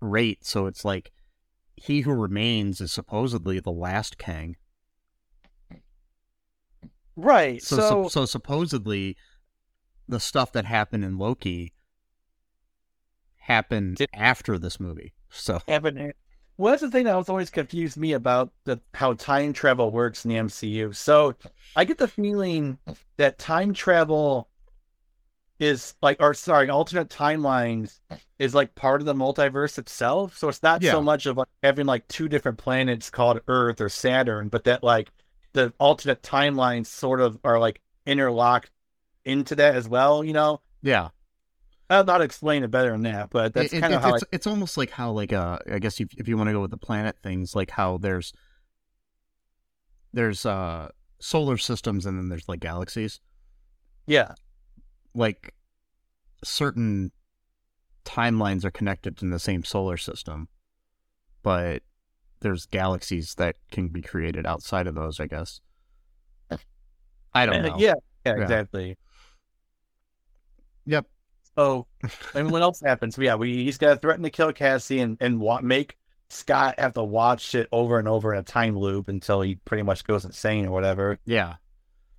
rate, 0.01 0.45
so 0.45 0.67
it's 0.67 0.85
like 0.85 1.11
he 1.77 2.03
who 2.03 2.13
remains 2.13 2.81
is 2.81 2.93
supposedly 2.93 3.59
the 3.61 3.73
last 3.73 4.19
Kang. 4.19 4.57
Right. 7.17 7.63
So 7.63 7.77
So, 7.77 7.83
so, 8.05 8.09
so 8.09 8.25
supposedly 8.27 9.17
the 10.09 10.21
stuff 10.21 10.53
that 10.53 10.65
happened 10.65 11.05
in 11.05 11.19
Loki 11.19 11.73
happened 13.43 13.99
after 14.15 14.59
this 14.59 14.79
movie. 14.81 15.13
So 15.31 15.61
haven't 15.69 16.15
well 16.57 16.73
that's 16.73 16.83
the 16.83 16.91
thing 16.91 17.05
that 17.05 17.17
was 17.17 17.29
always 17.29 17.51
confused 17.51 17.97
me 17.97 18.13
about 18.13 18.53
the 18.65 18.81
how 18.95 19.15
time 19.15 19.53
travel 19.53 19.91
works 19.91 20.25
in 20.25 20.31
the 20.31 20.37
MCU. 20.37 20.95
So 20.95 21.35
I 21.77 21.85
get 21.85 21.99
the 21.99 22.09
feeling 22.09 22.79
that 23.17 23.39
time 23.39 23.73
travel 23.75 24.49
is 25.59 25.95
like 26.03 26.17
or 26.21 26.35
sorry, 26.35 26.69
alternate 26.69 27.09
timelines 27.09 28.01
is 28.39 28.55
like 28.55 28.75
part 28.75 29.01
of 29.01 29.07
the 29.07 29.15
multiverse 29.15 29.79
itself. 29.79 30.37
So 30.37 30.49
it's 30.49 30.63
not 30.63 30.83
Yeah. 30.83 30.93
so 30.93 31.03
much 31.03 31.27
of 31.27 31.37
like 31.37 31.49
having 31.63 31.87
like 31.87 32.07
two 32.09 32.29
different 32.29 32.59
planets 32.59 33.11
called 33.11 33.41
Earth 33.49 33.81
or 33.81 33.89
Saturn, 33.89 34.49
but 34.49 34.65
that 34.65 34.83
like 34.83 35.11
the 35.53 35.73
alternate 35.79 36.23
timelines 36.23 36.87
sort 36.87 37.21
of 37.21 37.39
are 37.45 37.59
like 37.61 37.81
interlocked 38.07 38.71
into 39.25 39.55
that 39.57 39.77
as 39.77 39.89
well, 39.89 40.25
you 40.25 40.33
know? 40.33 40.61
yeah, 40.83 41.11
I 41.93 42.03
don't 42.03 42.19
to 42.19 42.25
explain 42.25 42.63
it 42.65 42.71
better 42.71 42.93
than 42.93 43.03
that, 43.03 43.31
but 43.31 43.53
that's 43.55 43.73
It- 43.73 43.77
it- 43.79 43.81
kind 43.81 43.93
of 43.95 43.99
it's, 44.01 44.07
how 44.09 44.15
it's, 44.15 44.25
it's 44.33 44.47
almost 44.47 44.77
like 44.77 44.91
how 44.91 45.11
like 45.13 45.33
uh 45.33 45.59
I 45.71 45.79
guess 45.79 46.01
if, 46.01 46.09
if 46.17 46.29
you 46.29 46.37
want 46.37 46.49
to 46.49 46.53
go 46.53 46.61
with 46.61 46.71
the 46.71 46.77
planet 46.79 47.17
things 47.23 47.55
like 47.55 47.71
how 47.71 47.99
there's 47.99 48.33
there's 50.13 50.45
uh 50.47 50.89
solar 51.21 51.57
systems 51.57 52.07
and 52.07 52.19
then 52.19 52.29
there's 52.29 52.49
like 52.49 52.61
galaxies. 52.61 53.21
Yeah. 54.07 54.35
Like 55.15 55.55
certain 56.45 57.13
timelines 58.05 58.65
are 58.65 58.71
connected 58.71 59.23
in 59.23 59.31
the 59.31 59.39
same 59.39 59.63
solar 59.65 59.97
system, 59.97 60.49
but 61.43 61.83
there's 62.41 62.67
galaxies 62.67 63.37
that 63.37 63.55
can 63.71 63.89
be 63.89 64.03
created 64.03 64.45
outside 64.47 64.87
of 64.89 64.95
those, 64.97 65.21
I 65.21 65.27
guess. 65.29 65.61
I 67.35 67.47
don't 67.47 67.65
Uh, 67.65 67.69
know. 67.69 67.77
Yeah. 67.79 67.95
Yeah. 68.27 68.37
Yeah. 68.37 68.43
Exactly. 68.43 68.99
Yep. 70.87 71.07
So, 71.57 71.87
and 72.35 72.51
what 72.51 72.63
else 72.63 72.81
happens? 72.81 73.17
Yeah, 73.19 73.35
we 73.35 73.65
he's 73.65 73.79
got 73.79 73.91
to 73.95 73.97
threaten 73.97 74.23
to 74.23 74.31
kill 74.31 74.53
Cassie 74.53 75.01
and 75.01 75.17
and 75.21 75.41
wa- 75.41 75.61
make 75.63 75.99
Scott 76.31 76.79
have 76.79 76.95
to 76.95 77.03
watch 77.05 77.55
it 77.55 77.69
over 77.73 77.99
and 77.99 78.09
over 78.09 78.33
in 78.33 78.39
a 78.41 78.43
time 78.43 78.77
loop 78.79 79.09
until 79.09 79.43
he 79.43 79.57
pretty 79.57 79.83
much 79.83 80.05
goes 80.05 80.25
insane 80.25 80.67
or 80.67 80.71
whatever. 80.71 81.19
Yeah. 81.27 81.57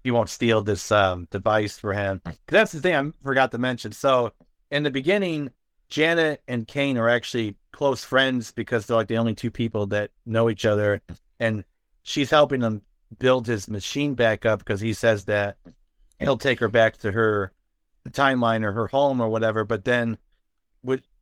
He 0.03 0.11
won't 0.11 0.29
steal 0.29 0.61
this 0.61 0.91
um 0.91 1.27
device 1.31 1.79
for 1.79 1.93
him. 1.93 2.21
'Cause 2.23 2.35
that's 2.47 2.71
the 2.73 2.81
thing 2.81 2.95
I 2.95 3.11
forgot 3.23 3.51
to 3.51 3.57
mention. 3.57 3.91
So, 3.91 4.33
in 4.69 4.83
the 4.83 4.91
beginning, 4.91 5.51
Janet 5.89 6.41
and 6.47 6.67
Kang 6.67 6.97
are 6.97 7.09
actually 7.09 7.55
close 7.71 8.03
friends 8.03 8.51
because 8.51 8.85
they're 8.85 8.97
like 8.97 9.07
the 9.07 9.17
only 9.17 9.33
two 9.35 9.49
people 9.51 9.87
that 9.87 10.11
know 10.25 10.49
each 10.49 10.65
other, 10.65 11.01
and 11.39 11.63
she's 12.03 12.29
helping 12.29 12.61
him 12.61 12.81
build 13.19 13.47
his 13.47 13.67
machine 13.67 14.13
back 14.15 14.45
up 14.45 14.59
because 14.59 14.81
he 14.81 14.93
says 14.93 15.25
that 15.25 15.57
he'll 16.19 16.37
take 16.37 16.59
her 16.59 16.67
back 16.67 16.97
to 16.97 17.11
her 17.11 17.51
timeline 18.11 18.63
or 18.63 18.71
her 18.71 18.87
home 18.87 19.21
or 19.21 19.29
whatever. 19.29 19.63
But 19.63 19.85
then, 19.85 20.17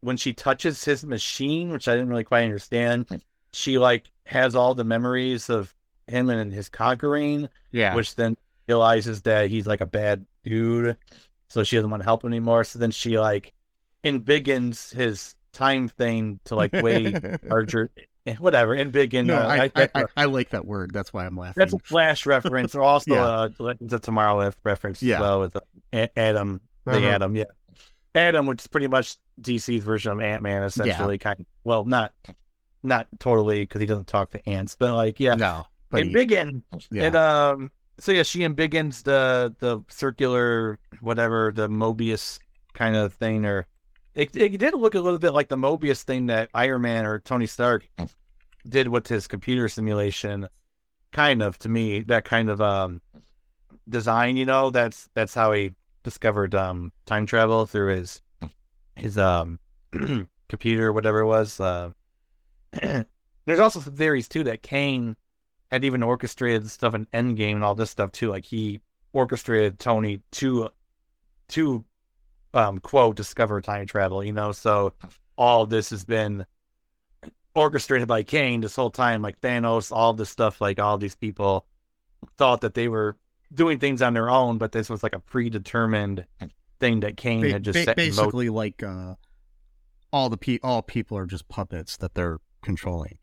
when 0.03 0.17
she 0.17 0.33
touches 0.33 0.83
his 0.83 1.05
machine, 1.05 1.71
which 1.71 1.87
I 1.87 1.93
didn't 1.93 2.09
really 2.09 2.23
quite 2.23 2.43
understand, 2.45 3.05
she 3.53 3.77
like 3.77 4.05
has 4.25 4.55
all 4.55 4.73
the 4.73 4.83
memories 4.83 5.49
of 5.49 5.73
him 6.07 6.29
and 6.29 6.51
his 6.51 6.69
conquering, 6.69 7.47
Yeah. 7.71 7.93
which 7.95 8.15
then 8.15 8.35
realizes 8.67 9.21
that 9.23 9.49
he's 9.51 9.67
like 9.67 9.81
a 9.81 9.85
bad 9.85 10.25
dude. 10.43 10.97
So 11.49 11.63
she 11.63 11.75
doesn't 11.75 11.91
want 11.91 12.01
to 12.01 12.05
help 12.05 12.23
him 12.23 12.29
anymore. 12.31 12.63
So 12.63 12.79
then 12.79 12.89
she 12.91 13.19
like 13.19 13.53
embiggens 14.03 14.91
his 14.93 15.35
time 15.53 15.87
thing 15.89 16.39
to 16.45 16.55
like 16.55 16.73
way 16.73 17.13
larger, 17.43 17.91
whatever. 18.39 18.75
Embiggen. 18.75 19.25
no, 19.27 19.35
uh, 19.37 19.45
I, 19.45 19.71
I, 19.75 19.89
I, 19.93 20.01
a- 20.01 20.07
I 20.17 20.25
like 20.25 20.49
that 20.51 20.65
word. 20.65 20.91
That's 20.93 21.13
why 21.13 21.25
I'm 21.27 21.37
laughing. 21.37 21.59
that's 21.61 21.73
a 21.73 21.79
Flash 21.79 22.25
reference, 22.25 22.73
or 22.73 22.81
also 22.81 23.13
Yeah. 23.13 23.23
uh, 23.25 23.49
Legends 23.59 23.93
of 23.93 24.01
Tomorrow 24.01 24.51
reference 24.63 25.03
Yeah. 25.03 25.15
as 25.17 25.21
well 25.21 25.39
with 25.41 25.55
uh, 25.55 26.07
Adam, 26.87 27.01
the 27.01 27.07
Uh-huh. 27.07 27.15
Atom, 27.15 27.35
yeah, 27.35 27.43
Adam, 28.15 28.45
which 28.45 28.61
is 28.61 28.67
pretty 28.67 28.87
much 28.87 29.15
DC's 29.41 29.83
version 29.83 30.11
of 30.11 30.21
Ant 30.21 30.41
Man, 30.43 30.63
essentially. 30.63 31.17
Kind 31.17 31.39
of, 31.41 31.45
well, 31.63 31.85
not 31.85 32.13
not 32.83 33.07
totally 33.19 33.61
because 33.61 33.79
he 33.81 33.87
doesn't 33.87 34.07
talk 34.07 34.31
to 34.31 34.49
ants, 34.49 34.75
but 34.77 34.93
like 34.95 35.19
yeah, 35.19 35.35
No. 35.35 35.65
But 35.89 36.03
he- 36.05 36.13
embiggen. 36.13 36.63
yeah. 36.89 37.03
And 37.03 37.15
um, 37.15 37.71
so 37.99 38.11
yeah, 38.11 38.23
she 38.23 38.39
embiggens 38.39 39.03
the 39.03 39.53
the 39.59 39.81
circular 39.89 40.79
whatever 41.01 41.51
the 41.53 41.67
Mobius 41.69 42.39
kind 42.73 42.95
of 42.95 43.13
thing, 43.13 43.45
or 43.45 43.67
it 44.15 44.35
it 44.35 44.57
did 44.57 44.73
look 44.73 44.95
a 44.95 44.99
little 45.01 45.19
bit 45.19 45.31
like 45.33 45.49
the 45.49 45.57
Mobius 45.57 46.01
thing 46.03 46.25
that 46.27 46.49
Iron 46.53 46.81
Man 46.81 47.05
or 47.05 47.19
Tony 47.19 47.45
Stark 47.45 47.87
did 48.67 48.87
with 48.87 49.07
his 49.07 49.27
computer 49.27 49.67
simulation. 49.69 50.47
Kind 51.11 51.41
of 51.41 51.57
to 51.59 51.69
me, 51.69 51.99
that 52.03 52.23
kind 52.25 52.49
of 52.49 52.61
um 52.61 53.01
design, 53.89 54.37
you 54.37 54.45
know, 54.45 54.69
that's 54.69 55.09
that's 55.13 55.33
how 55.33 55.51
he 55.51 55.73
discovered 56.03 56.55
um 56.55 56.91
time 57.05 57.25
travel 57.25 57.65
through 57.65 57.95
his 57.95 58.21
his 58.95 59.17
um 59.17 59.59
computer, 60.49 60.93
whatever 60.93 61.19
it 61.19 61.27
was. 61.27 61.59
Uh, 61.59 61.91
there's 63.45 63.59
also 63.59 63.79
some 63.79 63.95
theories 63.95 64.27
too 64.27 64.43
that 64.43 64.61
Kang 64.61 65.15
had 65.71 65.83
even 65.85 66.03
orchestrated 66.03 66.69
stuff 66.69 66.93
in 66.93 67.05
Endgame 67.07 67.55
and 67.55 67.63
all 67.63 67.75
this 67.75 67.89
stuff 67.89 68.11
too. 68.11 68.29
Like 68.29 68.45
he 68.45 68.81
orchestrated 69.13 69.79
Tony 69.79 70.21
to 70.33 70.69
to 71.49 71.83
um 72.53 72.79
quote 72.79 73.15
discover 73.15 73.61
time 73.61 73.87
travel, 73.87 74.23
you 74.23 74.33
know. 74.33 74.51
So 74.51 74.93
all 75.37 75.65
this 75.65 75.89
has 75.89 76.03
been 76.03 76.45
orchestrated 77.55 78.07
by 78.07 78.23
Kang 78.23 78.61
this 78.61 78.75
whole 78.75 78.91
time, 78.91 79.21
like 79.21 79.39
Thanos, 79.41 79.91
all 79.91 80.13
this 80.13 80.29
stuff, 80.29 80.61
like 80.61 80.79
all 80.79 80.97
these 80.97 81.15
people 81.15 81.65
thought 82.37 82.61
that 82.61 82.73
they 82.73 82.87
were 82.87 83.17
doing 83.53 83.79
things 83.79 84.01
on 84.01 84.13
their 84.13 84.29
own, 84.29 84.57
but 84.57 84.71
this 84.71 84.89
was 84.89 85.03
like 85.03 85.13
a 85.15 85.19
predetermined 85.19 86.25
thing 86.79 87.01
that 87.01 87.17
Kang 87.17 87.41
Ba- 87.41 87.51
had 87.51 87.63
just 87.63 87.85
ba- 87.85 87.93
basically 87.95 88.49
like 88.49 88.81
uh, 88.83 89.15
all 90.13 90.29
the 90.29 90.37
pe- 90.37 90.59
all 90.63 90.81
people 90.81 91.17
are 91.17 91.25
just 91.25 91.47
puppets 91.47 91.97
that 91.97 92.13
they're 92.13 92.39
controlling. 92.61 93.17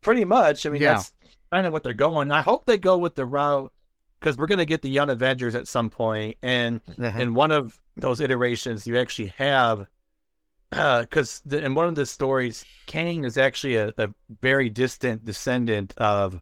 Pretty 0.00 0.24
much. 0.24 0.66
I 0.66 0.70
mean, 0.70 0.82
Yeah. 0.82 0.94
that's 0.94 1.12
kind 1.52 1.66
of 1.66 1.72
what 1.72 1.82
they're 1.82 1.92
going. 1.94 2.30
I 2.30 2.40
hope 2.42 2.66
they 2.66 2.78
go 2.78 2.96
with 2.98 3.14
the 3.14 3.24
route 3.26 3.72
because 4.20 4.36
we're 4.36 4.46
going 4.46 4.58
to 4.58 4.64
get 4.66 4.82
the 4.82 4.88
Young 4.90 5.10
Avengers 5.10 5.54
at 5.54 5.68
some 5.68 5.90
point, 5.90 6.36
and 6.42 6.80
in 6.98 7.34
one 7.34 7.52
of 7.52 7.78
those 7.96 8.20
iterations, 8.20 8.86
you 8.86 8.98
actually 8.98 9.32
have 9.36 9.86
because 10.70 11.42
in 11.50 11.74
one 11.74 11.86
of 11.88 11.94
the 11.94 12.06
stories, 12.06 12.64
Kang 12.86 13.24
is 13.24 13.36
actually 13.38 13.76
a, 13.76 13.92
a 13.98 14.08
very 14.40 14.68
distant 14.70 15.24
descendant 15.24 15.94
of 15.98 16.40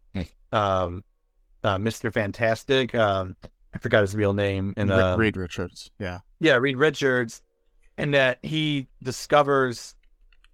um, 0.51 1.03
uh, 1.65 1.77
Mister 1.77 2.11
Fantastic. 2.11 2.93
Um, 2.95 3.35
I 3.73 3.77
forgot 3.79 4.01
his 4.01 4.15
real 4.15 4.33
name, 4.33 4.73
and 4.77 4.89
uh, 4.91 5.15
Reed 5.17 5.35
Richards. 5.35 5.91
Yeah. 5.99 6.19
yeah, 6.39 6.55
Reed 6.55 6.77
Richards, 6.77 7.41
and 7.97 8.13
that 8.13 8.39
he 8.41 8.87
discovers 9.03 9.95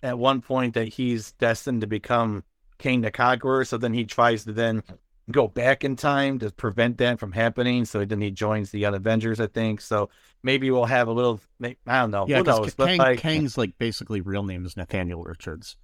at 0.02 0.18
one 0.18 0.42
point 0.42 0.74
that 0.74 0.88
he's 0.88 1.34
destined 1.34 1.82
to 1.82 1.88
become 1.88 2.44
King 2.80 3.02
the 3.02 3.12
Conqueror. 3.12 3.64
So 3.66 3.78
then 3.78 3.94
he 3.94 4.06
tries 4.06 4.46
to 4.46 4.54
then 4.54 4.82
go 5.30 5.48
back 5.48 5.84
in 5.84 5.96
time 5.96 6.40
to 6.40 6.50
prevent 6.52 6.98
that 6.98 7.20
from 7.20 7.32
happening. 7.32 7.86
So 7.86 8.04
then 8.04 8.20
he 8.22 8.32
joins 8.32 8.72
the 8.72 8.86
Avengers, 8.86 9.40
I 9.40 9.46
think. 9.48 9.82
So 9.82 10.10
maybe 10.42 10.72
we'll 10.72 10.86
have 10.86 11.08
a 11.08 11.12
little. 11.14 11.40
I 11.64 11.76
don't 11.86 12.10
know. 12.10 12.26
Yeah, 12.28 12.42
knows? 12.42 12.74
Kang, 12.74 12.98
like, 12.98 13.20
Kang's 13.20 13.56
like 13.56 13.78
basically 13.78 14.22
real 14.22 14.44
name 14.44 14.66
is 14.66 14.76
Nathaniel 14.76 15.24
Richards. 15.24 15.78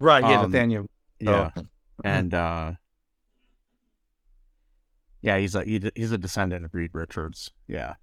right? 0.00 0.24
Yeah, 0.24 0.40
um, 0.40 0.50
Nathaniel. 0.50 0.86
Yeah, 1.20 1.50
Oh. 1.56 1.62
and 2.02 2.34
uh, 2.34 2.72
yeah, 5.22 5.38
he's 5.38 5.54
a 5.54 5.64
he- 5.64 5.90
he's 5.94 6.12
a 6.12 6.18
descendant 6.18 6.64
of 6.64 6.74
Reed 6.74 6.90
Richards. 6.94 7.50
Yeah, 7.68 7.94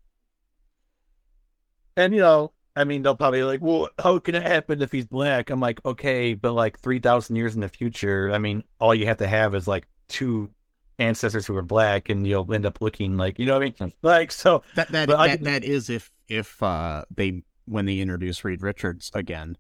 And 1.96 2.14
you 2.14 2.22
know, 2.22 2.54
I 2.76 2.84
mean, 2.84 3.02
they'll 3.02 3.16
probably 3.16 3.44
like, 3.44 3.62
well, 3.62 3.90
how 4.00 4.20
can 4.20 4.36
it 4.36 4.44
happen 4.44 4.82
if 4.82 4.92
he's 4.92 5.06
black? 5.08 5.50
I'm 5.50 5.60
like, 5.60 5.84
okay, 5.86 6.34
but 6.34 6.54
like 6.54 6.80
three 6.80 7.00
thousand 7.00 7.36
years 7.36 7.56
in 7.56 7.62
the 7.62 7.70
future, 7.70 8.32
I 8.32 8.38
mean, 8.38 8.64
all 8.80 8.94
you 8.94 9.06
have 9.08 9.18
to 9.18 9.28
have 9.28 9.56
is 9.56 9.68
like 9.68 9.88
two 10.08 10.52
ancestors 11.00 11.46
who 11.46 11.56
are 11.58 11.62
black, 11.64 12.10
and 12.10 12.26
you'll 12.28 12.52
end 12.54 12.66
up 12.66 12.82
looking 12.82 13.18
like, 13.18 13.40
you 13.40 13.46
know 13.46 13.54
what 13.60 13.74
I 13.82 13.84
mean? 13.86 13.94
Like, 14.02 14.32
so 14.32 14.64
that 14.76 14.90
that 14.92 15.08
But 15.08 15.20
I 15.20 15.36
that 15.38 15.64
is 15.64 15.90
if 15.90 16.12
if 16.28 16.62
uh 16.62 17.06
they 17.16 17.44
when 17.66 17.86
they 17.86 18.00
introduce 18.00 18.44
Reed 18.46 18.62
Richards 18.62 19.12
again, 19.14 19.58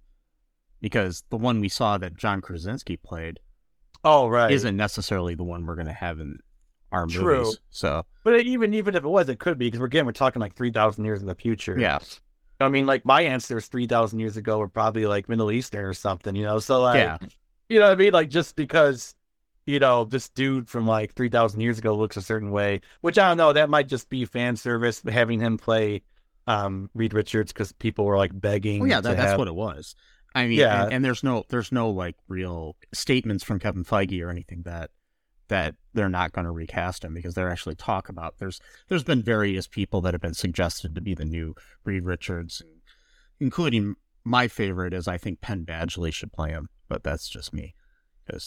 because 0.81 1.23
the 1.29 1.37
one 1.37 1.59
we 1.59 1.69
saw 1.69 1.97
that 1.97 2.15
John 2.17 2.41
Krasinski 2.41 2.97
played 2.97 3.39
oh 4.03 4.27
right, 4.27 4.51
isn't 4.51 4.77
necessarily 4.77 5.35
the 5.35 5.43
one 5.43 5.65
we're 5.65 5.75
gonna 5.75 5.93
have 5.93 6.19
in 6.19 6.39
our 6.91 7.05
True. 7.07 7.39
movies. 7.39 7.59
So 7.69 8.05
but 8.23 8.39
even 8.41 8.73
even 8.73 8.95
if 8.95 9.03
it 9.03 9.07
was, 9.07 9.29
it 9.29 9.39
could 9.39 9.57
be 9.57 9.67
because 9.67 9.79
we're 9.79 9.85
again, 9.87 10.05
we're 10.05 10.11
talking 10.11 10.39
like 10.41 10.55
three 10.55 10.71
thousand 10.71 11.05
years 11.05 11.21
in 11.21 11.27
the 11.27 11.35
future. 11.35 11.77
yeah, 11.79 11.99
I 12.59 12.69
mean, 12.69 12.85
like 12.85 13.05
my 13.05 13.21
ancestors 13.21 13.67
three 13.67 13.87
thousand 13.87 14.19
years 14.19 14.37
ago 14.37 14.57
were 14.59 14.67
probably 14.69 15.05
like 15.05 15.29
Middle 15.29 15.51
Eastern 15.51 15.85
or 15.85 15.93
something, 15.93 16.35
you 16.35 16.43
know. 16.43 16.59
So 16.59 16.81
like, 16.81 16.97
yeah, 16.97 17.17
you 17.69 17.79
know 17.79 17.85
what 17.87 17.93
I 17.93 17.95
mean? 17.95 18.13
Like 18.13 18.29
just 18.29 18.55
because, 18.55 19.15
you 19.65 19.79
know, 19.79 20.05
this 20.05 20.29
dude 20.29 20.67
from 20.69 20.85
like 20.87 21.13
three 21.13 21.29
thousand 21.29 21.61
years 21.61 21.77
ago 21.77 21.95
looks 21.95 22.17
a 22.17 22.21
certain 22.21 22.51
way, 22.51 22.81
which 23.01 23.17
I 23.17 23.27
don't 23.27 23.37
know, 23.37 23.53
that 23.53 23.69
might 23.69 23.87
just 23.87 24.09
be 24.09 24.25
fan 24.25 24.55
service 24.55 25.01
having 25.07 25.39
him 25.39 25.57
play 25.57 26.01
um 26.47 26.89
Reed 26.93 27.13
Richards 27.13 27.51
because 27.51 27.71
people 27.73 28.05
were 28.05 28.17
like 28.17 28.31
begging. 28.33 28.79
well, 28.79 28.89
yeah, 28.89 29.01
that, 29.01 29.17
that's 29.17 29.31
have- 29.31 29.39
what 29.39 29.47
it 29.47 29.55
was. 29.55 29.95
I 30.35 30.45
mean, 30.47 30.59
Yeah. 30.59 30.83
and, 30.83 30.93
and 30.93 31.05
there's 31.05 31.23
no 31.23 31.43
there's 31.49 31.71
no 31.71 31.89
like 31.89 32.15
real 32.27 32.75
statements 32.93 33.43
from 33.43 33.59
Kevin 33.59 33.83
Feige 33.83 34.23
or 34.23 34.29
anything 34.29 34.61
that 34.63 34.91
that 35.49 35.75
they're 35.93 36.09
not 36.09 36.31
going 36.31 36.45
to 36.45 36.51
recast 36.51 37.03
him 37.03 37.13
because 37.13 37.33
they're 37.33 37.51
actually 37.51 37.75
talk 37.75 38.09
about 38.09 38.35
there's 38.39 38.59
there's 38.87 39.03
been 39.03 39.23
various 39.23 39.67
people 39.67 40.01
that 40.01 40.13
have 40.13 40.21
been 40.21 40.33
suggested 40.33 40.95
to 40.95 41.01
be 41.01 41.13
the 41.13 41.25
new 41.25 41.55
Reed 41.83 42.03
Richards, 42.03 42.61
including 43.39 43.95
my 44.23 44.47
favorite 44.47 44.93
is 44.93 45.07
I 45.07 45.17
think 45.17 45.41
Penn 45.41 45.65
Badgley 45.65 46.13
should 46.13 46.33
play 46.33 46.49
him, 46.49 46.69
but 46.89 47.03
that's 47.03 47.27
just 47.29 47.53
me. 47.53 47.73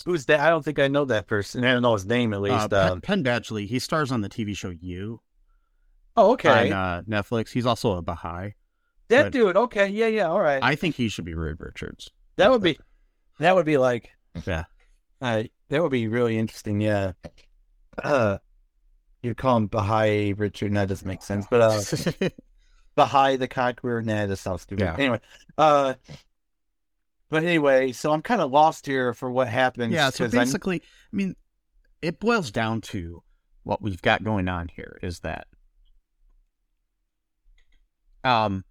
Who's 0.04 0.26
that? 0.26 0.40
I 0.40 0.50
don't 0.50 0.64
think 0.64 0.78
I 0.78 0.88
know 0.88 1.06
that 1.06 1.26
person. 1.26 1.64
I 1.64 1.72
don't 1.72 1.82
know 1.82 1.94
his 1.94 2.04
name 2.04 2.34
at 2.34 2.38
uh, 2.38 2.40
least. 2.40 2.70
Penn, 2.70 2.90
um, 2.90 3.00
Penn 3.00 3.24
Badgley, 3.24 3.66
he 3.66 3.78
stars 3.78 4.12
on 4.12 4.20
the 4.20 4.28
TV 4.28 4.54
show 4.54 4.70
You 4.70 5.20
oh, 6.16 6.32
okay. 6.32 6.70
on 6.70 6.72
uh, 6.72 7.02
Netflix. 7.08 7.50
He's 7.50 7.66
also 7.66 7.92
a 7.92 8.02
Baha'i. 8.02 8.54
that 9.08 9.24
but- 9.24 9.32
dude. 9.32 9.56
Okay, 9.56 9.88
yeah, 9.88 10.06
yeah. 10.06 10.28
All 10.28 10.40
right. 10.40 10.62
I 10.62 10.74
think 10.74 10.96
he 10.96 11.08
should 11.08 11.24
be 11.24 11.34
Reed 11.34 11.56
Richards. 11.58 12.10
that 12.36 12.50
would 12.50 12.62
be. 12.62 12.78
That 13.38 13.54
would 13.54 13.66
be 13.66 13.78
like. 13.78 14.10
Yeah. 14.46 14.64
Uh, 15.22 15.44
that 15.70 15.82
would 15.82 15.92
be 15.92 16.08
really 16.08 16.38
interesting. 16.38 16.80
Yeah. 16.80 17.12
Uh, 18.02 18.38
you 19.22 19.34
call 19.34 19.56
him 19.56 19.66
Baha'i 19.66 20.32
Richard. 20.32 20.66
And 20.66 20.76
that 20.76 20.88
doesn't 20.88 21.06
make 21.06 21.22
sense. 21.22 21.46
But 21.50 21.60
uh, 21.60 22.28
Baha'i 22.94 23.36
the 23.36 23.48
Conqueror. 23.48 24.02
Nah, 24.02 24.26
that 24.26 24.36
sounds 24.36 24.62
stupid. 24.62 24.82
Yeah. 24.82 24.94
Anyway, 24.98 25.20
uh, 25.56 25.94
but 27.28 27.44
anyway, 27.44 27.92
so 27.92 28.12
I'm 28.12 28.22
kind 28.22 28.40
of 28.40 28.50
lost 28.50 28.86
here 28.86 29.14
for 29.14 29.30
what 29.30 29.48
happens. 29.48 29.94
Yeah, 29.94 30.10
so 30.10 30.28
basically, 30.28 30.82
I 31.12 31.16
mean, 31.16 31.36
it 32.02 32.18
boils 32.18 32.50
down 32.50 32.80
to 32.82 33.22
what 33.62 33.80
we've 33.80 34.02
got 34.02 34.24
going 34.24 34.48
on 34.48 34.68
here 34.68 34.98
is 35.02 35.20
that 35.20 35.46
um 38.24 38.64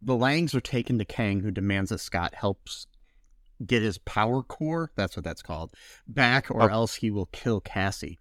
the 0.00 0.16
Langs 0.16 0.54
are 0.54 0.60
taken 0.60 0.98
to 0.98 1.04
Kang, 1.04 1.40
who 1.40 1.50
demands 1.50 1.90
that 1.90 1.98
Scott 1.98 2.34
helps 2.34 2.86
get 3.64 3.82
his 3.82 3.98
power 3.98 4.42
core, 4.42 4.90
that's 4.96 5.16
what 5.16 5.24
that's 5.24 5.42
called, 5.42 5.74
back, 6.06 6.50
or 6.50 6.62
Oh. 6.62 6.68
else 6.72 6.96
he 6.96 7.10
will 7.10 7.26
kill 7.26 7.60
Cassie. 7.60 8.18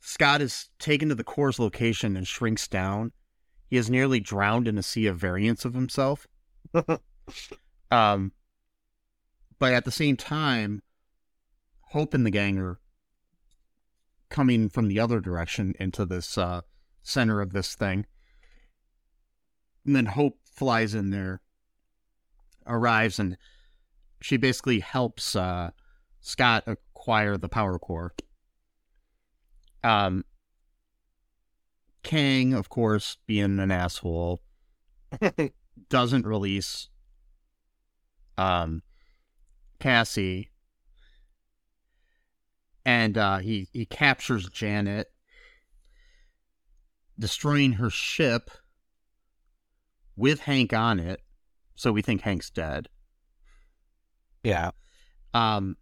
Scott 0.00 0.40
is 0.42 0.68
taken 0.78 1.08
to 1.08 1.14
the 1.14 1.24
core's 1.24 1.58
location 1.58 2.16
and 2.16 2.26
shrinks 2.26 2.66
down. 2.68 3.12
He 3.68 3.76
is 3.76 3.88
nearly 3.88 4.20
drowned 4.20 4.68
in 4.68 4.76
a 4.76 4.82
sea 4.82 5.06
of 5.06 5.18
variants 5.18 5.64
of 5.64 5.74
himself. 5.74 6.26
um, 7.90 8.32
but 9.58 9.72
at 9.72 9.84
the 9.84 9.90
same 9.92 10.16
time, 10.16 10.82
Hope 11.90 12.14
and 12.14 12.26
the 12.26 12.30
gang 12.30 12.58
are 12.58 12.80
coming 14.28 14.68
from 14.68 14.88
the 14.88 14.98
other 14.98 15.20
direction 15.20 15.74
into 15.78 16.04
this 16.04 16.36
uh, 16.36 16.62
center 17.02 17.40
of 17.40 17.52
this 17.52 17.74
thing. 17.74 18.06
And 19.86 19.94
then 19.94 20.06
Hope 20.06 20.38
flies 20.44 20.94
in 20.94 21.10
there, 21.10 21.42
arrives, 22.66 23.18
and 23.18 23.36
she 24.22 24.36
basically 24.36 24.80
helps 24.80 25.36
uh, 25.36 25.70
Scott 26.20 26.64
acquire 26.66 27.36
the 27.36 27.48
power 27.48 27.78
core. 27.78 28.14
Um, 29.84 30.24
Kang, 32.02 32.54
of 32.54 32.68
course, 32.68 33.16
being 33.26 33.58
an 33.58 33.70
asshole, 33.70 34.42
doesn't 35.88 36.26
release 36.26 36.88
um, 38.38 38.82
Cassie, 39.78 40.50
and 42.84 43.16
uh, 43.16 43.38
he 43.38 43.68
he 43.72 43.86
captures 43.86 44.48
Janet, 44.48 45.12
destroying 47.18 47.74
her 47.74 47.90
ship 47.90 48.50
with 50.16 50.40
Hank 50.40 50.72
on 50.72 50.98
it. 50.98 51.20
So 51.74 51.92
we 51.92 52.02
think 52.02 52.22
Hank's 52.22 52.50
dead. 52.50 52.88
Yeah. 54.42 54.70
Um, 55.34 55.76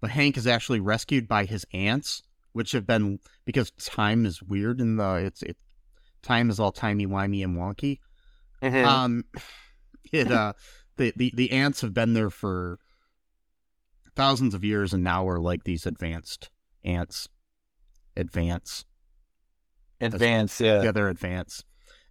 but 0.00 0.10
Hank 0.10 0.36
is 0.36 0.46
actually 0.46 0.80
rescued 0.80 1.28
by 1.28 1.44
his 1.44 1.64
ants, 1.72 2.22
which 2.52 2.72
have 2.72 2.86
been 2.86 3.18
because 3.44 3.70
time 3.72 4.26
is 4.26 4.42
weird 4.42 4.80
and 4.80 4.98
the 4.98 5.14
it's 5.14 5.42
it 5.42 5.56
time 6.22 6.50
is 6.50 6.58
all 6.58 6.72
timey 6.72 7.06
wimey 7.06 7.44
and 7.44 7.56
wonky. 7.56 7.98
Mhm. 8.62 8.84
Um, 8.84 9.24
it 10.12 10.30
uh 10.30 10.52
the, 10.96 11.12
the 11.16 11.32
the 11.34 11.50
ants 11.52 11.80
have 11.80 11.94
been 11.94 12.14
there 12.14 12.30
for 12.30 12.78
thousands 14.14 14.54
of 14.54 14.64
years, 14.64 14.92
and 14.92 15.02
now 15.04 15.26
are 15.28 15.40
like 15.40 15.64
these 15.64 15.86
advanced 15.86 16.50
ants. 16.84 17.28
Advance, 18.14 18.84
Advance, 20.00 20.60
yeah. 20.60 20.82
yeah, 20.82 20.92
they're 20.92 21.08
advanced. 21.08 21.64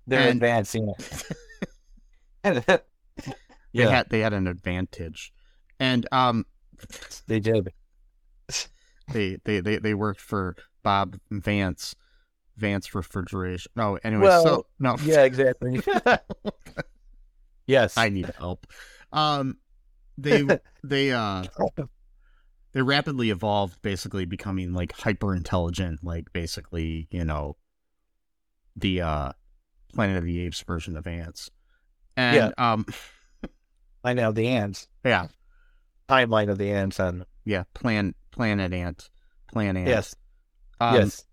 They're 0.08 0.22
and- 0.22 0.32
advancing. 0.32 0.92
yeah, 2.44 2.78
They 3.74 3.84
had 3.88 4.10
they 4.10 4.20
had 4.22 4.34
an 4.34 4.48
advantage, 4.48 5.32
and 5.82 6.08
um, 6.14 6.46
they 7.28 7.40
did. 7.42 7.74
they 9.12 9.38
they 9.44 9.60
they 9.60 9.78
they 9.78 9.94
worked 9.94 10.22
for 10.22 10.56
Bob 10.84 11.18
Vance, 11.30 11.96
Vance 12.56 12.94
Refrigeration. 12.96 13.72
No, 13.76 13.98
anyway, 14.04 14.24
Well, 14.24 14.44
so 14.44 14.66
no, 14.80 14.96
Yeah, 15.04 15.24
exactly. 15.24 15.82
yes. 17.68 17.98
I 17.98 18.10
need 18.10 18.32
help. 18.38 18.68
Um, 19.12 19.58
they 20.18 20.44
they 20.84 21.12
uh 21.12 21.44
they 22.74 22.82
rapidly 22.82 23.30
evolved, 23.32 23.82
basically 23.82 24.26
becoming 24.26 24.74
like 24.74 24.94
hyper 24.94 25.36
intelligent, 25.36 26.04
like 26.04 26.32
basically 26.32 27.08
you 27.12 27.26
know 27.26 27.58
the 28.76 29.02
uh 29.02 29.32
Planet 29.94 30.18
of 30.18 30.24
the 30.24 30.40
Apes 30.46 30.62
version 30.62 30.96
of 30.96 31.06
ants, 31.08 31.50
and 32.16 32.54
Yeah. 32.58 32.72
um 32.74 32.86
I 34.04 34.14
know 34.14 34.32
the 34.32 34.48
ants. 34.48 34.88
yeah 35.04 35.28
Timeline 36.12 36.50
of 36.50 36.58
the 36.58 36.70
ants 36.72 37.00
on. 37.00 37.26
yeah 37.46 37.64
plan 37.74 38.14
Planet 38.32 38.74
Ant, 38.74 39.10
Plan 39.52 39.78
Ant. 39.78 39.88
Yes. 39.88 40.16
um, 40.80 40.96
yes. 40.96 41.26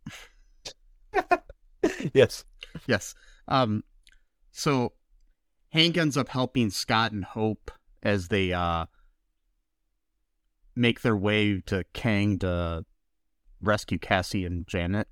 yes. 2.12 2.44
Yes. 2.86 3.14
Um 3.46 3.82
so 4.50 4.92
Hank 5.70 5.96
ends 5.96 6.16
up 6.16 6.28
helping 6.28 6.70
Scott 6.70 7.12
and 7.12 7.24
Hope 7.24 7.70
as 8.02 8.28
they 8.28 8.52
uh 8.52 8.86
make 10.76 11.02
their 11.02 11.16
way 11.16 11.60
to 11.66 11.84
Kang 11.92 12.38
to 12.40 12.84
rescue 13.60 13.98
Cassie 13.98 14.44
and 14.44 14.66
Janet. 14.66 15.08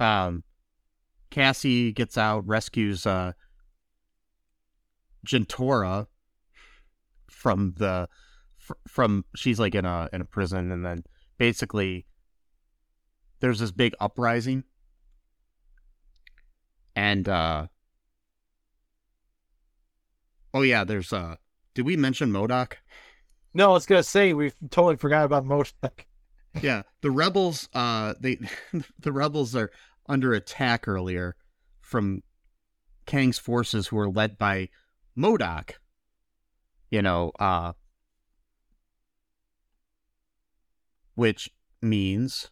Um 0.00 0.44
Cassie 1.30 1.92
gets 1.92 2.18
out, 2.18 2.46
rescues 2.46 3.06
uh 3.06 3.32
Gentora 5.26 6.06
from 7.30 7.74
the 7.76 8.08
fr- 8.56 8.74
from 8.86 9.24
she's 9.34 9.58
like 9.58 9.74
in 9.74 9.84
a 9.84 10.08
in 10.12 10.20
a 10.20 10.24
prison 10.24 10.72
and 10.72 10.84
then 10.84 11.04
basically 11.38 12.06
there's 13.40 13.60
this 13.60 13.70
big 13.70 13.94
uprising. 14.00 14.64
And 16.96 17.28
uh 17.28 17.66
oh 20.52 20.62
yeah 20.62 20.84
there's 20.84 21.12
uh 21.12 21.36
did 21.74 21.86
we 21.86 21.96
mention 21.96 22.32
MODOK? 22.32 22.74
No, 23.54 23.70
I 23.70 23.72
was 23.74 23.86
gonna 23.86 24.02
say 24.02 24.32
we 24.32 24.52
totally 24.70 24.96
forgot 24.96 25.24
about 25.24 25.44
Moshek. 25.44 26.04
yeah 26.62 26.82
the 27.02 27.10
rebels 27.10 27.68
uh 27.74 28.14
they 28.18 28.38
the 28.98 29.12
rebels 29.12 29.54
are 29.54 29.70
under 30.08 30.32
attack 30.32 30.88
earlier 30.88 31.36
from 31.80 32.22
kang's 33.06 33.38
forces 33.38 33.88
who 33.88 33.98
are 33.98 34.08
led 34.08 34.38
by 34.38 34.68
MODOK 35.16 35.74
you 36.90 37.02
know 37.02 37.32
uh 37.38 37.72
which 41.14 41.50
means 41.82 42.50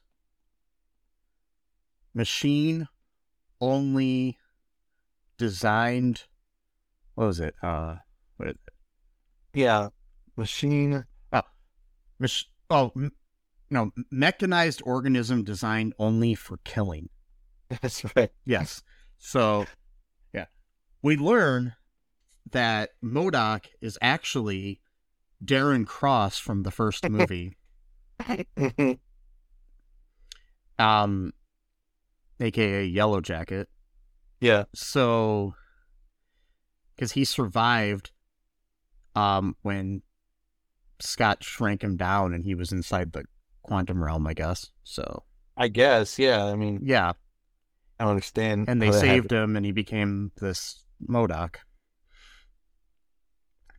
machine 2.15 2.89
only 3.61 4.37
designed 5.39 6.25
what 7.15 7.27
was 7.27 7.41
it 7.41 7.55
uh 7.63 7.97
what 8.37 8.57
Yeah. 9.55 9.89
Machine. 10.37 11.07
oh 11.33 11.43
Mach- 12.19 12.31
oh, 12.69 12.93
m- 12.95 13.13
no, 13.71 13.91
mechanized 14.11 14.83
organism 14.85 15.45
designed 15.45 15.95
only 15.99 16.35
for 16.35 16.59
killing. 16.59 17.09
That's 17.81 18.05
right. 18.15 18.31
Yes. 18.45 18.83
So, 19.19 19.65
yeah. 20.35 20.45
We 21.03 21.17
learn 21.17 21.75
that 22.53 22.91
MODOK 23.03 23.67
is 23.81 23.99
actually 24.01 24.81
Darren 25.45 25.87
Cross 25.87 26.39
from 26.39 26.63
the 26.63 26.71
first 26.71 27.09
movie, 27.09 27.57
um, 30.79 31.33
aka 32.41 32.85
Yellow 32.85 33.21
Jacket. 33.21 33.69
yeah. 34.41 34.65
So, 34.75 35.55
because 36.95 37.13
he 37.13 37.25
survived 37.25 38.11
um, 39.15 39.57
when 39.63 40.03
Scott 41.01 41.43
shrank 41.43 41.83
him 41.83 41.97
down 41.97 42.33
and 42.33 42.45
he 42.45 42.55
was 42.55 42.73
inside 42.73 43.13
the 43.13 43.25
quantum 43.63 44.03
realm, 44.03 44.27
I 44.27 44.35
guess. 44.35 44.71
So, 44.85 45.25
I 45.57 45.69
guess. 45.69 46.19
Yeah. 46.19 46.45
I 46.45 46.55
mean, 46.55 46.81
yeah. 46.83 47.13
I 47.99 48.05
don't 48.05 48.11
understand. 48.11 48.69
And 48.69 48.81
they 48.81 48.93
saved 48.93 49.33
him 49.33 49.57
and 49.57 49.65
he 49.65 49.73
became 49.73 50.31
this 50.41 50.85
MODOK. 51.07 51.57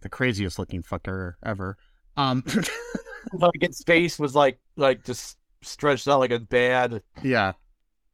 The 0.02 0.10
craziest 0.10 0.60
looking 0.60 0.84
fucker 0.84 1.34
ever. 1.46 1.78
Um, 2.16 2.44
like 3.34 3.62
its 3.64 3.84
face 3.84 4.18
was 4.20 4.36
like 4.36 4.60
like 4.76 5.04
just 5.04 5.38
stretched 5.62 6.08
out 6.08 6.20
like 6.20 6.32
a 6.32 6.40
bad 6.40 7.02
yeah, 7.24 7.54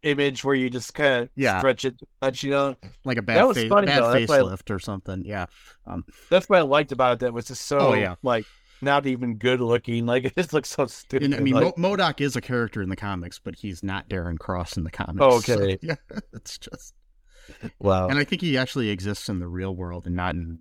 image 0.01 0.43
where 0.43 0.55
you 0.55 0.69
just 0.69 0.93
kind 0.93 1.23
of 1.23 1.29
Yeah. 1.35 1.59
stretch 1.59 1.85
it, 1.85 1.95
touch, 2.21 2.43
you 2.43 2.51
know. 2.51 2.75
like 3.05 3.17
a 3.17 3.21
bad 3.21 3.37
That 3.37 3.47
was 3.47 3.57
face, 3.57 3.69
funny, 3.69 3.87
bad 3.87 4.01
though. 4.01 4.11
That's 4.13 4.29
why 4.29 4.37
I- 4.37 4.39
facelift 4.41 4.69
or 4.71 4.79
something. 4.79 5.23
Yeah. 5.25 5.45
Um, 5.85 6.03
That's 6.29 6.49
what 6.49 6.59
I 6.59 6.61
liked 6.63 6.91
about 6.91 7.13
it. 7.13 7.19
That 7.19 7.33
was 7.33 7.45
just 7.45 7.63
so 7.65 7.79
Oh, 7.79 7.93
yeah. 7.93 8.15
like 8.23 8.45
not 8.81 9.05
even 9.05 9.35
good 9.37 9.61
looking. 9.61 10.05
Like 10.05 10.25
it 10.25 10.35
just 10.35 10.51
looks 10.53 10.69
so 10.69 10.85
stupid. 10.87 11.25
and, 11.25 11.35
I 11.35 11.39
mean, 11.39 11.53
like, 11.53 11.77
Mo- 11.77 11.95
MODOK 11.95 12.19
is 12.21 12.35
a 12.35 12.41
character 12.41 12.81
in 12.81 12.89
the 12.89 12.95
comics, 12.97 13.39
but 13.39 13.55
he's 13.55 13.83
not 13.83 14.09
Darren 14.09 14.37
Cross 14.37 14.75
in 14.77 14.83
the 14.83 14.91
comics. 14.91 15.19
Oh, 15.21 15.39
so, 15.41 15.53
okay. 15.61 15.77
yeah, 15.81 15.95
it's 16.33 16.57
just. 16.57 16.93
wow. 17.79 18.07
And 18.07 18.17
I 18.19 18.23
think 18.23 18.41
he 18.41 18.57
actually 18.57 18.89
exists 18.89 19.29
in 19.29 19.39
the 19.39 19.47
real 19.47 19.75
world 19.75 20.05
and 20.07 20.15
not 20.15 20.35
in 20.35 20.59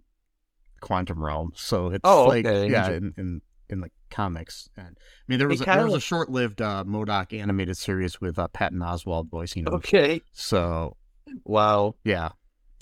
quantum 0.82 1.24
realm. 1.24 1.52
So 1.54 1.88
it's 1.88 2.00
Oh, 2.04 2.26
like 2.26 2.44
okay. 2.44 2.70
yeah, 2.70 2.90
in, 2.90 3.14
in 3.16 3.40
in 3.70 3.80
the 3.80 3.88
comics. 4.10 4.68
And 4.76 4.88
I 4.98 5.24
mean, 5.28 5.38
there 5.38 5.48
was 5.48 5.62
a, 5.62 5.64
there 5.64 5.84
was 5.84 5.94
a 5.94 6.00
short-lived 6.00 6.60
uh, 6.60 6.84
MODOK 6.86 7.38
animated 7.40 7.78
series 7.78 8.20
with 8.20 8.38
uh, 8.38 8.48
Patton 8.48 8.80
Oswalt 8.80 9.30
voicing 9.30 9.64
him. 9.66 9.72
Okay. 9.74 10.20
So 10.32 10.96
Wow. 11.44 11.94
yeah, 12.04 12.30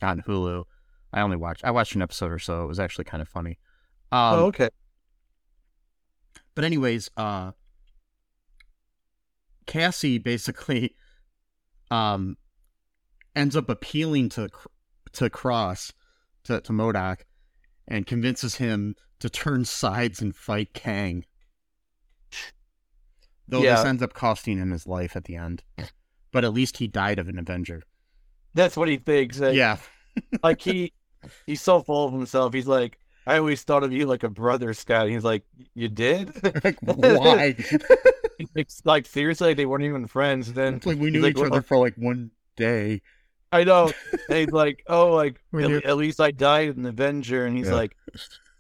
on 0.02 0.22
Hulu. 0.22 0.64
I 1.12 1.20
only 1.20 1.36
watched 1.36 1.64
I 1.64 1.70
watched 1.70 1.94
an 1.94 2.02
episode 2.02 2.32
or 2.32 2.38
so. 2.40 2.64
It 2.64 2.66
was 2.66 2.80
actually 2.80 3.04
kind 3.04 3.20
of 3.22 3.28
funny. 3.28 3.58
Um, 4.10 4.34
oh, 4.38 4.44
okay. 4.46 4.70
But 6.56 6.64
anyways, 6.64 7.10
uh, 7.16 7.52
Cassie 9.66 10.18
basically 10.18 10.94
um 11.90 12.36
ends 13.36 13.54
up 13.56 13.68
appealing 13.68 14.28
to 14.30 14.48
to 15.12 15.30
Cross 15.30 15.92
to 16.44 16.60
to 16.60 16.72
MODOK 16.72 17.18
and 17.90 18.06
convinces 18.06 18.54
him 18.54 18.94
to 19.18 19.28
turn 19.28 19.64
sides 19.66 20.22
and 20.22 20.34
fight 20.34 20.72
Kang. 20.72 21.24
Though 23.48 23.62
Yeah. 23.62 23.76
this 23.76 23.84
ends 23.84 24.02
up 24.02 24.14
costing 24.14 24.58
him 24.58 24.70
his 24.70 24.86
life 24.86 25.16
at 25.16 25.24
the 25.24 25.36
end. 25.36 25.62
But 26.32 26.44
at 26.44 26.52
least 26.54 26.76
he 26.76 26.86
died 26.86 27.18
of 27.18 27.28
an 27.28 27.38
Avenger. 27.38 27.82
That's 28.54 28.76
what 28.76 28.88
he 28.88 28.96
thinks. 28.96 29.40
Like, 29.40 29.56
Yeah. 29.56 29.78
like 30.42 30.60
he 30.60 30.92
he's 31.46 31.60
so 31.60 31.80
full 31.80 32.06
of 32.06 32.12
himself. 32.12 32.54
He's 32.54 32.68
like, 32.68 32.98
I 33.26 33.38
always 33.38 33.62
thought 33.62 33.82
of 33.84 33.92
you 33.92 34.06
like 34.06 34.22
a 34.22 34.30
brother, 34.30 34.72
Scott. 34.72 35.08
He's 35.08 35.24
like, 35.24 35.44
you 35.74 35.88
did? 35.88 36.32
like 36.64 36.78
why? 36.82 37.56
it's 38.54 38.82
like 38.84 39.06
seriously, 39.06 39.54
they 39.54 39.66
weren't 39.66 39.84
even 39.84 40.06
friends. 40.06 40.52
Then 40.52 40.74
it's 40.74 40.86
like 40.86 40.98
we 40.98 41.10
knew 41.10 41.20
like, 41.20 41.32
each 41.32 41.36
"Well, 41.36 41.46
other 41.52 41.62
for 41.62 41.76
like 41.76 41.94
one 41.96 42.30
day. 42.56 43.02
I 43.52 43.64
know. 43.64 43.90
And 44.28 44.38
he's 44.38 44.52
like, 44.52 44.84
oh, 44.88 45.12
like 45.12 45.40
at, 45.54 45.84
at 45.84 45.96
least 45.96 46.20
I 46.20 46.30
died 46.30 46.76
in 46.76 46.86
Avenger, 46.86 47.46
and 47.46 47.56
he's 47.56 47.68
Yeah. 47.68 47.74
like, 47.74 47.96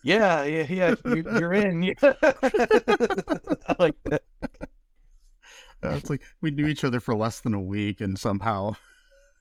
yeah, 0.02 0.44
yeah, 0.44 0.66
yeah, 0.68 0.94
you, 1.04 1.24
you're 1.38 1.52
in. 1.52 1.94
I 2.02 3.76
like 3.78 3.96
that. 4.04 4.22
Uh, 4.42 5.88
it's 5.90 6.10
like 6.10 6.22
we 6.40 6.50
knew 6.50 6.66
each 6.66 6.84
other 6.84 7.00
for 7.00 7.14
less 7.14 7.40
than 7.40 7.54
a 7.54 7.60
week 7.60 8.00
and 8.00 8.18
somehow 8.18 8.74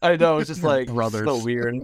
I 0.02 0.16
know. 0.18 0.38
It's 0.38 0.48
just 0.50 0.64
like 0.64 0.88
brothers. 0.88 1.26
so 1.26 1.44
weird. 1.44 1.78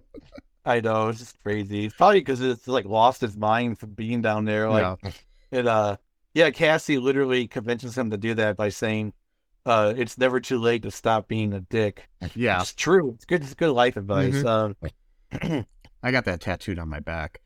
I 0.65 0.79
know. 0.81 1.09
It's 1.09 1.19
just 1.19 1.41
crazy. 1.43 1.85
It's 1.85 1.95
probably 1.95 2.19
because 2.21 2.41
it's 2.41 2.67
like 2.67 2.85
lost 2.85 3.21
his 3.21 3.37
mind 3.37 3.79
from 3.79 3.91
being 3.91 4.21
down 4.21 4.45
there. 4.45 4.69
Like 4.69 4.97
yeah. 5.03 5.11
it. 5.51 5.67
Uh, 5.67 5.97
yeah. 6.33 6.49
Cassie 6.51 6.97
literally 6.97 7.47
convinces 7.47 7.97
him 7.97 8.09
to 8.11 8.17
do 8.17 8.33
that 8.35 8.55
by 8.57 8.69
saying, 8.69 9.13
"Uh, 9.65 9.93
it's 9.97 10.17
never 10.17 10.39
too 10.39 10.59
late 10.59 10.83
to 10.83 10.91
stop 10.91 11.27
being 11.27 11.53
a 11.53 11.61
dick." 11.61 12.07
yeah. 12.35 12.61
It's 12.61 12.73
true. 12.73 13.11
It's 13.15 13.25
good. 13.25 13.41
It's 13.43 13.53
good 13.53 13.71
life 13.71 13.97
advice. 13.97 14.33
Mhm. 14.35 14.75
Um, 15.41 15.65
I 16.03 16.11
got 16.11 16.25
that 16.25 16.41
tattooed 16.41 16.79
on 16.79 16.89
my 16.89 16.99
back. 16.99 17.41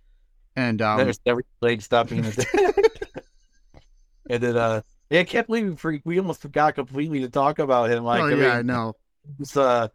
And 0.55 0.81
um 0.81 0.97
There's 0.99 1.19
never 1.25 1.41
too 1.41 1.47
late 1.61 1.79
to 1.79 1.85
stop 1.85 2.09
being 2.09 2.25
a 2.25 2.31
dick. 2.31 2.47
and 4.29 4.43
then, 4.43 4.57
uh, 4.57 4.81
yeah, 5.09 5.21
I 5.21 5.23
can't 5.23 5.47
believe 5.47 5.67
we, 5.69 5.75
for- 5.75 5.99
we 6.03 6.19
almost 6.19 6.41
forgot 6.41 6.75
completely 6.75 7.21
to 7.21 7.29
talk 7.29 7.59
about 7.59 7.89
him. 7.89 8.03
Like, 8.03 8.21
oh 8.21 8.25
I 8.27 8.33
yeah, 8.35 8.53
I 8.57 8.61
know. 8.61 8.93
it's 9.39 9.55
uh, 9.55 9.87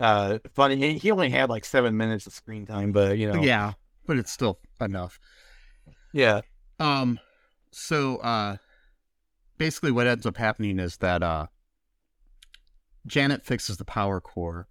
uh, 0.00 0.38
funny. 0.54 0.76
He- 0.76 0.98
He 0.98 1.10
only 1.10 1.30
had 1.30 1.48
like 1.48 1.64
seven 1.64 1.96
minutes 1.96 2.26
of 2.26 2.32
screen 2.32 2.66
time, 2.66 2.92
but 2.92 3.18
you 3.18 3.30
know, 3.32 3.42
Yeah, 3.42 3.74
but 4.06 4.16
it's 4.18 4.32
still 4.32 4.58
enough. 4.80 5.20
yeah, 6.12 6.40
Um 6.80 7.20
so 7.70 8.16
uh 8.18 8.56
basically 9.62 9.92
what 9.92 10.08
ends 10.08 10.26
up 10.26 10.36
happening 10.36 10.80
is 10.80 10.96
that 10.96 11.22
uh 11.22 11.46
Janet 13.06 13.44
fixes 13.44 13.76
the 13.76 13.84
power 13.84 14.20
core 14.20 14.66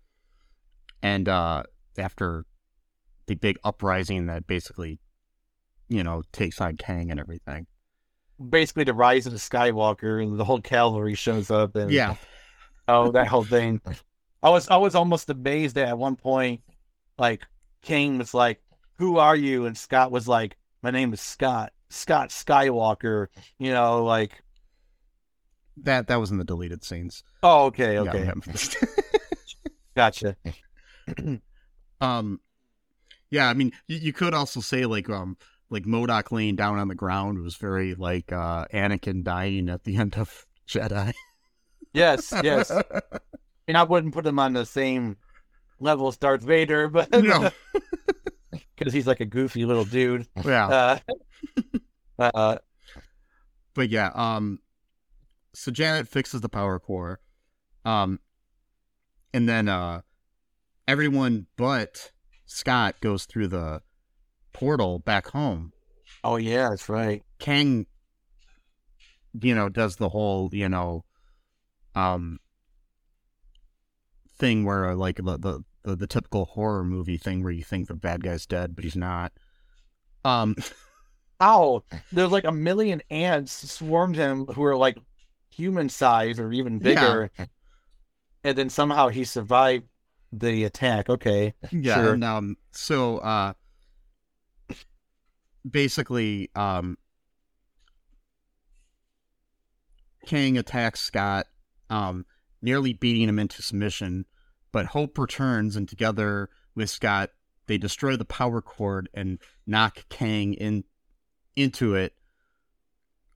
and 1.02 1.30
uh 1.30 1.64
after 1.98 2.46
the 3.28 3.36
big 3.36 3.58
uprising 3.64 4.26
that 4.26 4.48
basically 4.48 5.00
you 5.88 6.04
know 6.04 6.24
takes 6.34 6.60
on 6.60 6.76
Kang 6.76 7.10
and 7.10 7.20
everything. 7.22 7.68
basically 8.50 8.84
the 8.84 8.94
rise 8.94 9.26
of 9.26 9.32
the 9.32 9.38
Skywalker 9.40 10.22
and 10.22 10.38
the 10.38 10.44
whole 10.44 10.60
cavalry 10.62 11.16
shows 11.16 11.50
up 11.50 11.76
and 11.78 11.90
Yeah. 11.90 12.16
oh 12.90 13.12
that 13.12 13.28
whole 13.28 13.46
thing. 13.46 13.80
I 14.44 14.50
was 14.50 14.68
I 14.70 14.76
was 14.76 14.94
almost 14.96 15.30
amazed 15.30 15.76
that 15.76 15.88
at 15.88 15.98
one 15.98 16.18
point, 16.18 16.62
like 17.18 17.44
King 17.82 18.18
was 18.18 18.34
like, 18.34 18.60
"Who 18.98 19.18
are 19.20 19.36
you?" 19.38 19.66
and 19.68 19.78
Scott 19.78 20.12
was 20.12 20.28
like, 20.28 20.58
"My 20.84 20.92
name 20.92 21.14
is 21.14 21.22
Scott 21.22 21.72
Scott 21.90 22.30
Skywalker." 22.30 23.28
You 23.60 23.72
know, 23.72 24.04
like 24.04 24.42
That 25.78 26.08
that 26.08 26.18
was 26.18 26.32
in 26.32 26.38
the 26.38 26.44
deleted 26.44 26.84
scenes. 26.84 27.24
oh 27.44 27.66
okay 27.66 27.98
okay 28.00 28.26
yeah. 28.26 28.86
gotcha 29.96 30.36
Um, 32.02 32.40
yeah, 33.30 33.48
I 33.48 33.54
mean, 33.54 33.72
you, 33.88 33.98
you 33.98 34.14
could 34.14 34.34
also 34.34 34.60
say 34.60 34.86
like 34.86 35.10
um 35.10 35.38
like 35.70 35.84
MODOK 35.84 36.32
laying 36.32 36.56
down 36.56 36.80
on 36.80 36.88
the 36.88 36.96
ground 36.96 37.40
was 37.42 37.56
very 37.56 37.94
like 37.94 38.32
uh 38.32 38.66
Anakin 38.74 39.24
dying 39.24 39.70
at 39.70 39.84
the 39.84 39.98
end 40.02 40.16
of 40.18 40.46
Jedi. 40.68 41.14
yes 41.94 42.34
yes 42.44 42.72
and 43.68 43.78
I 43.78 43.84
wouldn't 43.84 44.14
put 44.14 44.26
him 44.26 44.40
on 44.40 44.54
the 44.54 44.66
same 44.66 45.18
level 45.80 46.08
as 46.08 46.18
Darth 46.18 46.42
Vader, 46.44 46.88
but 46.88 47.12
no, 47.12 47.50
because 48.78 48.94
he's 48.94 49.08
like 49.08 49.20
a 49.20 49.26
goofy 49.26 49.66
little 49.66 49.86
dude. 49.86 50.28
yeah, 50.46 51.00
Uh, 52.20 52.32
uh, 52.34 52.58
but 53.74 53.90
yeah, 53.90 54.12
um, 54.14 54.60
so 55.54 55.72
Janet 55.72 56.08
fixes 56.08 56.42
the 56.42 56.50
power 56.50 56.80
core, 56.80 57.20
um, 57.86 58.20
and 59.34 59.48
then 59.48 59.68
uh, 59.68 60.02
everyone 60.88 61.48
but 61.58 62.12
Scott 62.46 62.96
goes 63.02 63.26
through 63.26 63.48
the 63.48 63.82
portal 64.54 65.00
back 65.00 65.28
home. 65.28 65.74
oh 66.24 66.38
yeah, 66.38 66.70
that's 66.70 66.90
right. 66.90 67.24
Kang, 67.40 67.86
you 69.40 69.56
know, 69.56 69.70
does 69.70 69.96
the 69.96 70.10
whole, 70.10 70.50
you 70.52 70.70
know, 70.70 71.06
um, 71.96 72.40
thing 74.38 74.66
where 74.66 74.92
uh, 74.92 74.96
like 74.96 75.18
the, 75.18 75.38
the 75.38 75.64
the 75.84 75.96
the 75.96 76.08
typical 76.08 76.46
horror 76.46 76.84
movie 76.84 77.18
thing 77.18 77.44
where 77.44 77.52
you 77.52 77.64
think 77.64 77.88
the 77.88 77.96
bad 77.96 78.24
guy's 78.24 78.46
dead 78.46 78.76
but 78.76 78.84
he's 78.84 78.96
not. 78.96 79.32
Um, 80.24 80.56
Ow! 81.42 81.84
There's 82.12 82.32
like 82.32 82.44
a 82.44 82.52
million 82.52 83.02
ants 83.10 83.72
swarmed 83.72 84.16
him 84.16 84.46
who 84.46 84.64
are 84.64 84.76
like 84.76 84.98
human 85.52 85.90
size 85.90 86.40
or 86.40 86.52
even 86.52 86.80
bigger, 86.80 87.30
and 88.44 88.58
then 88.58 88.70
somehow 88.70 89.10
he 89.10 89.24
survived 89.24 89.86
the 90.32 90.64
attack. 90.64 91.10
Okay, 91.10 91.54
yeah, 91.72 91.96
Sure. 91.96 92.14
and 92.14 92.24
um, 92.24 92.58
so 92.72 93.18
uh, 93.20 93.54
basically, 95.70 96.50
um, 96.56 96.98
Kang 100.26 100.58
attacks 100.58 101.00
Scott, 101.02 101.48
um, 101.90 102.26
nearly 102.62 102.94
beating 102.94 103.28
him 103.28 103.40
into 103.40 103.62
submission, 103.62 104.26
but 104.72 104.88
Hope 104.88 105.18
returns, 105.18 105.76
and 105.76 105.88
together 105.90 106.50
with 106.76 106.90
Scott, 106.90 107.32
they 107.68 107.78
destroy 107.78 108.16
the 108.16 108.26
power 108.26 108.62
core 108.62 109.04
and 109.14 109.40
knock 109.66 110.06
Kang 110.10 110.54
in 110.54 110.84
into 111.56 111.96
it, 111.96 112.14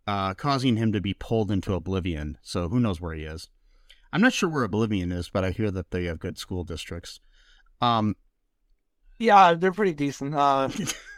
uh, 0.08 0.34
causing 0.34 0.78
him 0.78 0.92
to 0.92 1.02
be 1.02 1.14
pulled 1.14 1.52
into 1.52 1.74
oblivion. 1.74 2.38
So 2.42 2.70
who 2.70 2.80
knows 2.80 3.02
where 3.02 3.14
he 3.14 3.24
is? 3.24 3.50
I'm 4.14 4.22
not 4.22 4.32
sure 4.32 4.48
where 4.48 4.64
Oblivion 4.64 5.12
is, 5.12 5.28
but 5.30 5.44
I 5.44 5.52
hear 5.52 5.70
that 5.72 5.92
they 5.92 6.06
have 6.06 6.20
good 6.20 6.38
school 6.38 6.64
districts. 6.64 7.20
Um, 7.82 8.16
yeah, 9.20 9.54
they're 9.56 9.74
pretty 9.74 9.94
decent. 9.94 10.34
Uh, 10.34 10.70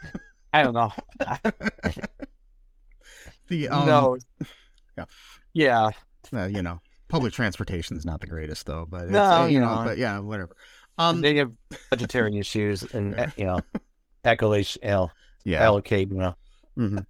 I 0.52 0.64
don't 0.64 0.74
know. 0.74 0.92
the 3.48 3.68
um, 3.68 3.86
no, 3.86 4.16
yeah. 4.96 5.04
yeah, 5.52 5.90
uh, 6.34 6.46
you 6.46 6.62
know, 6.62 6.80
public 7.08 7.32
transportation 7.32 7.96
is 7.96 8.04
not 8.04 8.20
the 8.20 8.26
greatest 8.26 8.66
though, 8.66 8.86
but 8.88 9.02
it's, 9.02 9.12
No, 9.12 9.22
uh, 9.22 9.46
you 9.46 9.60
know, 9.60 9.76
know. 9.76 9.84
but 9.84 9.98
yeah, 9.98 10.18
whatever. 10.18 10.56
Um, 10.98 11.20
they 11.20 11.36
have 11.36 11.52
vegetarian 11.90 12.36
issues 12.36 12.82
and 12.82 13.14
uh, 13.18 13.26
you 13.36 13.44
know, 13.44 13.60
accolade, 14.24 14.68
you 14.82 14.88
know, 14.90 15.10
yeah, 15.44 15.62
allocate, 15.62 16.10
you 16.10 16.18
know. 16.18 16.34
mhm. 16.76 17.06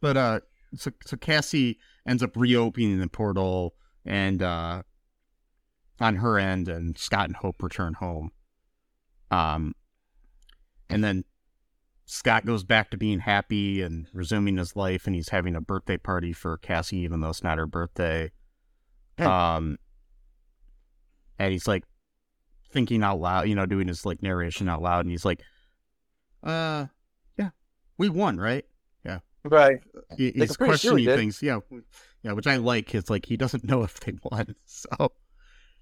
But 0.00 0.16
uh, 0.16 0.40
so 0.74 0.90
so 1.04 1.16
Cassie 1.16 1.78
ends 2.06 2.22
up 2.22 2.36
reopening 2.36 2.98
the 2.98 3.08
portal, 3.08 3.74
and 4.04 4.42
uh, 4.42 4.82
on 6.00 6.16
her 6.16 6.38
end, 6.38 6.68
and 6.68 6.96
Scott 6.96 7.26
and 7.26 7.36
Hope 7.36 7.62
return 7.62 7.94
home. 7.94 8.32
Um, 9.30 9.74
and 10.88 11.04
then 11.04 11.24
Scott 12.06 12.44
goes 12.44 12.64
back 12.64 12.90
to 12.90 12.96
being 12.96 13.20
happy 13.20 13.82
and 13.82 14.06
resuming 14.12 14.56
his 14.56 14.74
life, 14.74 15.06
and 15.06 15.14
he's 15.14 15.28
having 15.28 15.54
a 15.54 15.60
birthday 15.60 15.96
party 15.96 16.32
for 16.32 16.56
Cassie, 16.56 16.98
even 16.98 17.20
though 17.20 17.28
it's 17.28 17.44
not 17.44 17.58
her 17.58 17.66
birthday. 17.66 18.32
Um, 19.18 19.78
and 21.38 21.52
he's 21.52 21.68
like 21.68 21.84
thinking 22.70 23.02
out 23.02 23.20
loud, 23.20 23.48
you 23.48 23.54
know, 23.54 23.66
doing 23.66 23.88
his 23.88 24.04
like 24.04 24.22
narration 24.22 24.68
out 24.68 24.82
loud, 24.82 25.04
and 25.04 25.10
he's 25.10 25.24
like, 25.24 25.42
"Uh, 26.42 26.86
yeah, 27.38 27.50
we 27.98 28.08
won, 28.08 28.38
right?" 28.38 28.64
Right. 29.44 29.78
He- 30.16 30.32
He's 30.32 30.42
I'm 30.42 30.46
sure 30.48 30.66
questioning 30.66 31.06
things, 31.06 31.42
yeah, 31.42 31.60
yeah, 32.22 32.32
which 32.32 32.46
I 32.46 32.56
like. 32.56 32.94
It's 32.94 33.10
like 33.10 33.26
he 33.26 33.36
doesn't 33.36 33.64
know 33.64 33.82
if 33.84 33.98
they 34.00 34.14
won, 34.30 34.54
so 34.66 35.12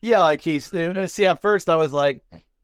Yeah, 0.00 0.20
like 0.20 0.40
he's 0.40 0.66
see. 0.66 1.26
At 1.26 1.42
first, 1.42 1.68
I 1.68 1.76
was 1.76 1.92
like, 1.92 2.22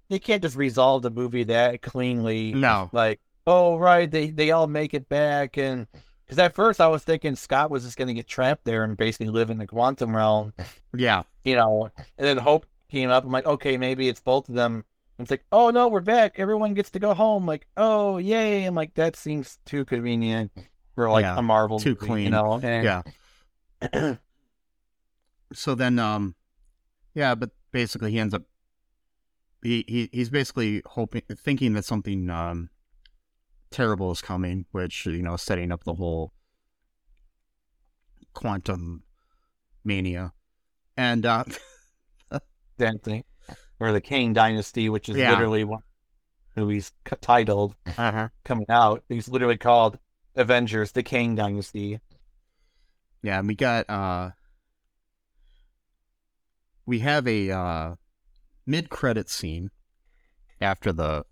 you 0.08 0.20
can't 0.20 0.42
just 0.42 0.56
resolve 0.56 1.02
the 1.02 1.10
movie 1.10 1.44
that 1.44 1.82
cleanly. 1.82 2.52
no, 2.54 2.90
like, 2.92 3.20
oh 3.46 3.76
right, 3.76 4.10
they 4.10 4.30
they 4.30 4.50
all 4.52 4.66
make 4.68 4.94
it 4.94 5.08
back, 5.08 5.56
and 5.56 5.86
because 6.24 6.38
at 6.38 6.54
first 6.54 6.80
I 6.80 6.86
was 6.86 7.02
thinking 7.02 7.34
Scott 7.34 7.70
was 7.70 7.82
just 7.84 7.96
gonna 7.96 8.14
get 8.14 8.28
trapped 8.28 8.64
there 8.64 8.84
and 8.84 8.96
basically 8.96 9.28
live 9.30 9.50
in 9.50 9.58
the 9.58 9.66
quantum 9.66 10.14
realm, 10.14 10.52
yeah, 10.94 11.24
you 11.44 11.56
know, 11.56 11.90
and 12.18 12.26
then 12.26 12.38
Hope 12.38 12.66
came 12.90 13.10
up. 13.10 13.24
I'm 13.24 13.32
like, 13.32 13.46
okay, 13.46 13.76
maybe 13.76 14.08
it's 14.08 14.20
both 14.20 14.48
of 14.48 14.54
them. 14.54 14.84
And 15.18 15.24
it's 15.24 15.30
like, 15.30 15.44
oh 15.52 15.70
no, 15.70 15.88
we're 15.88 16.00
back. 16.00 16.38
Everyone 16.38 16.74
gets 16.74 16.90
to 16.90 16.98
go 16.98 17.14
home. 17.14 17.46
Like, 17.46 17.66
oh 17.76 18.18
yay! 18.18 18.64
I'm 18.64 18.74
like, 18.74 18.94
that 18.94 19.16
seems 19.16 19.58
too 19.64 19.84
convenient 19.84 20.50
for 20.94 21.10
like 21.10 21.22
Yeah, 21.22 21.38
a 21.38 21.42
Marvel 21.42 21.78
too 21.78 21.90
movie, 21.90 22.06
clean. 22.06 22.24
you 22.24 22.30
know? 22.30 22.60
And- 22.62 23.02
yeah. 23.92 24.14
so 25.52 25.74
then 25.74 25.98
um 25.98 26.34
yeah, 27.14 27.34
but 27.34 27.50
basically 27.72 28.10
he 28.12 28.18
ends 28.18 28.34
up 28.34 28.42
he, 29.62 29.84
he 29.88 30.08
he's 30.12 30.30
basically 30.30 30.82
hoping 30.86 31.22
thinking 31.36 31.72
that 31.74 31.84
something 31.84 32.28
um 32.30 32.70
terrible 33.70 34.10
is 34.12 34.20
coming, 34.22 34.66
which 34.72 35.06
you 35.06 35.22
know, 35.22 35.36
setting 35.36 35.72
up 35.72 35.84
the 35.84 35.94
whole 35.94 36.32
quantum 38.34 39.02
mania. 39.84 40.32
And 40.96 41.24
uh 41.26 41.44
that 42.78 43.02
thing, 43.02 43.24
or 43.80 43.92
the 43.92 44.00
Kang 44.00 44.32
Dynasty, 44.32 44.88
which 44.88 45.08
is 45.08 45.16
Yeah. 45.16 45.30
literally 45.32 45.64
one 45.64 45.82
who 46.54 46.68
he's 46.68 46.92
titled 47.20 47.74
uh 47.98 48.28
coming 48.44 48.66
out. 48.68 49.02
He's 49.08 49.28
literally 49.28 49.56
called 49.58 49.98
Avengers: 50.36 50.92
The 50.92 51.02
Kang 51.02 51.34
Dynasty. 51.34 52.00
yeah, 53.22 53.38
and 53.38 53.48
we 53.48 53.54
got 53.54 53.88
uh 53.88 54.30
we 56.86 57.00
have 57.00 57.26
a 57.26 57.50
uh 57.50 57.94
mid 58.66 58.90
credit 58.90 59.28
scene 59.30 59.70
after 60.60 60.92
the 60.92 61.24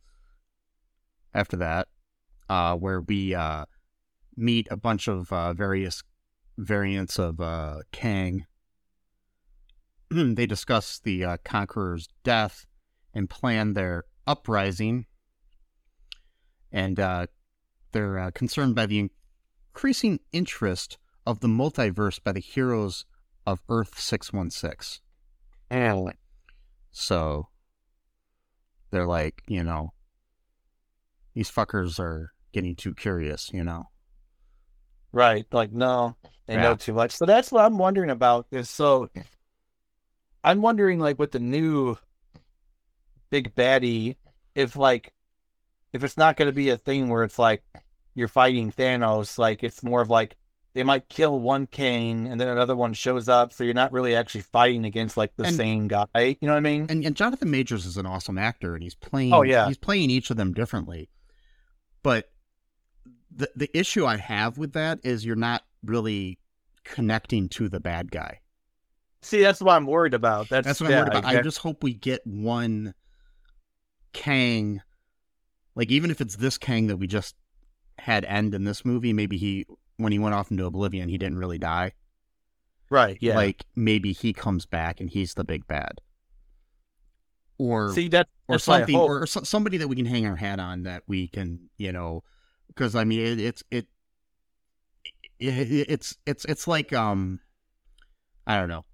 after 1.35 1.57
that 1.57 1.89
uh 2.49 2.77
where 2.77 3.01
we 3.01 3.35
uh 3.35 3.65
meet 4.37 4.69
a 4.71 4.77
bunch 4.77 5.09
of 5.09 5.33
uh 5.33 5.53
various 5.53 6.03
variants 6.57 7.19
of 7.19 7.41
uh 7.41 7.79
Kang. 7.91 8.47
they 10.11 10.47
discuss 10.47 10.99
the 10.99 11.25
uh, 11.25 11.37
Conqueror's 11.45 12.09
death 12.23 12.67
and 13.15 13.31
plan 13.31 13.73
their 13.73 14.05
uprising. 14.27 15.07
And 16.71 16.99
uh, 16.99 17.27
they're 17.93 18.19
uh, 18.19 18.31
concerned 18.33 18.75
by 18.75 18.87
the 18.87 19.11
increasing 19.75 20.21
interest 20.33 20.99
of 21.27 21.41
the 21.41 21.49
multiverse 21.49 22.23
by 22.23 22.33
the 22.33 22.41
heroes 22.41 23.05
of 23.47 23.63
Earth 23.69 23.99
616. 23.99 25.03
And 25.71 26.13
So 26.93 27.49
they're 28.91 29.07
like, 29.07 29.43
you 29.49 29.65
know, 29.65 29.93
these 31.35 31.51
fuckers 31.51 31.99
are 31.99 32.33
getting 32.53 32.77
too 32.77 32.95
curious, 32.95 33.51
you 33.53 33.65
know? 33.65 33.89
right, 35.13 35.47
like 35.53 35.73
no, 35.73 36.17
they 36.47 36.57
Yeah. 36.57 36.63
know 36.63 36.75
too 36.77 36.93
much. 36.93 37.13
So 37.13 37.27
that's 37.27 37.51
what 37.53 37.65
I'm 37.65 37.79
wondering 37.79 38.11
about. 38.11 38.47
Is 38.51 38.69
so 38.71 39.11
I'm 40.45 40.63
wondering, 40.63 40.99
like, 40.99 41.19
with 41.19 41.33
the 41.33 41.39
new 41.41 41.97
big 43.31 43.55
baddie, 43.55 44.17
if 44.55 44.77
like 44.77 45.13
if 45.93 46.05
it's 46.05 46.17
not 46.17 46.37
going 46.37 46.47
to 46.47 46.53
be 46.53 46.71
a 46.71 46.77
thing 46.77 47.09
where 47.09 47.25
it's 47.25 47.39
like 47.39 47.63
you're 48.15 48.29
fighting 48.29 48.73
Thanos, 48.73 49.39
like 49.39 49.63
it's 49.63 49.83
more 49.83 50.01
of 50.01 50.11
like 50.11 50.37
they 50.75 50.83
might 50.83 51.09
kill 51.09 51.39
one 51.39 51.67
Kang 51.67 52.27
and 52.27 52.41
then 52.41 52.49
another 52.49 52.75
one 52.75 52.95
shows 52.95 53.29
up, 53.29 53.53
so 53.53 53.63
you're 53.63 53.75
not 53.75 53.93
really 53.93 54.15
actually 54.17 54.41
fighting 54.41 54.85
against 54.85 55.17
like 55.17 55.37
the 55.37 55.45
And- 55.45 55.57
same 55.57 55.89
guy. 55.89 56.07
You 56.15 56.37
know 56.43 56.53
what 56.53 56.57
I 56.57 56.61
mean? 56.61 56.87
And, 56.89 57.05
and 57.05 57.15
Jonathan 57.15 57.51
Majors 57.51 57.85
is 57.85 57.97
an 57.97 58.07
awesome 58.07 58.39
actor, 58.39 58.75
and 58.75 58.83
he's 58.83 58.95
playing. 58.95 59.33
Oh, 59.35 59.43
yeah. 59.43 59.67
he's 59.69 59.77
playing 59.79 60.11
each 60.11 60.31
of 60.31 60.37
them 60.37 60.53
differently. 60.53 61.11
But 62.03 62.31
the 63.31 63.51
the 63.55 63.71
issue 63.79 64.05
I 64.07 64.17
have 64.17 64.59
with 64.59 64.73
that 64.73 65.01
is 65.05 65.25
you're 65.25 65.37
not 65.37 65.63
really 65.85 66.39
connecting 66.85 67.49
to 67.51 67.69
the 67.69 67.81
bad 67.81 68.11
guy. 68.11 68.41
See, 69.21 69.41
that's 69.41 69.61
what 69.61 69.75
I'm 69.77 69.87
worried 69.87 70.15
about. 70.15 70.49
That's, 70.49 70.67
That's 70.67 70.81
what 70.81 70.91
yeah, 70.91 71.03
I'm 71.03 71.05
worried 71.05 71.19
about. 71.19 71.37
I 71.37 71.43
just 71.43 71.59
hope 71.59 71.85
we 71.85 71.95
get 71.95 72.27
one 72.27 72.93
Kang, 74.13 74.83
like 75.75 75.91
even 75.91 76.11
if 76.11 76.21
it's 76.21 76.37
this 76.37 76.59
Kang 76.59 76.87
that 76.89 76.97
we 76.97 77.07
just 77.07 77.35
had 77.99 78.25
end 78.25 78.55
in 78.55 78.65
this 78.65 78.85
movie, 78.85 79.13
maybe 79.13 79.37
he 79.37 79.67
when 79.97 80.13
he 80.13 80.19
went 80.19 80.35
off 80.35 80.51
into 80.51 80.65
oblivion, 80.67 81.09
he 81.09 81.19
didn't 81.19 81.39
really 81.39 81.59
die. 81.59 81.93
right. 82.91 83.19
Yeah. 83.21 83.37
Like 83.37 83.65
maybe 83.77 84.13
he 84.13 84.33
comes 84.33 84.67
back 84.67 85.01
and 85.01 85.09
he's 85.09 85.35
the 85.35 85.45
big 85.45 85.67
bad, 85.67 86.01
or 87.59 87.93
See, 87.93 88.09
that 88.09 88.29
or 88.49 88.59
something, 88.59 88.97
or, 88.97 89.23
or 89.23 89.27
so, 89.27 89.43
somebody 89.43 89.77
that 89.79 89.89
we 89.89 89.97
can 89.97 90.07
hang 90.07 90.27
our 90.27 90.37
hat 90.37 90.59
on 90.61 90.83
that 90.85 91.03
we 91.07 91.29
can, 91.29 91.71
you 91.79 91.93
know, 91.93 92.23
because 92.69 92.95
I 92.95 93.05
mean 93.05 93.21
it, 93.21 93.41
it's 93.41 93.63
it, 93.71 93.87
it 95.39 95.89
it's 95.89 96.17
it's 96.27 96.45
it's 96.47 96.67
like 96.67 96.93
um, 96.93 97.41
I 98.47 98.59
don't 98.59 98.69
know, 98.69 98.85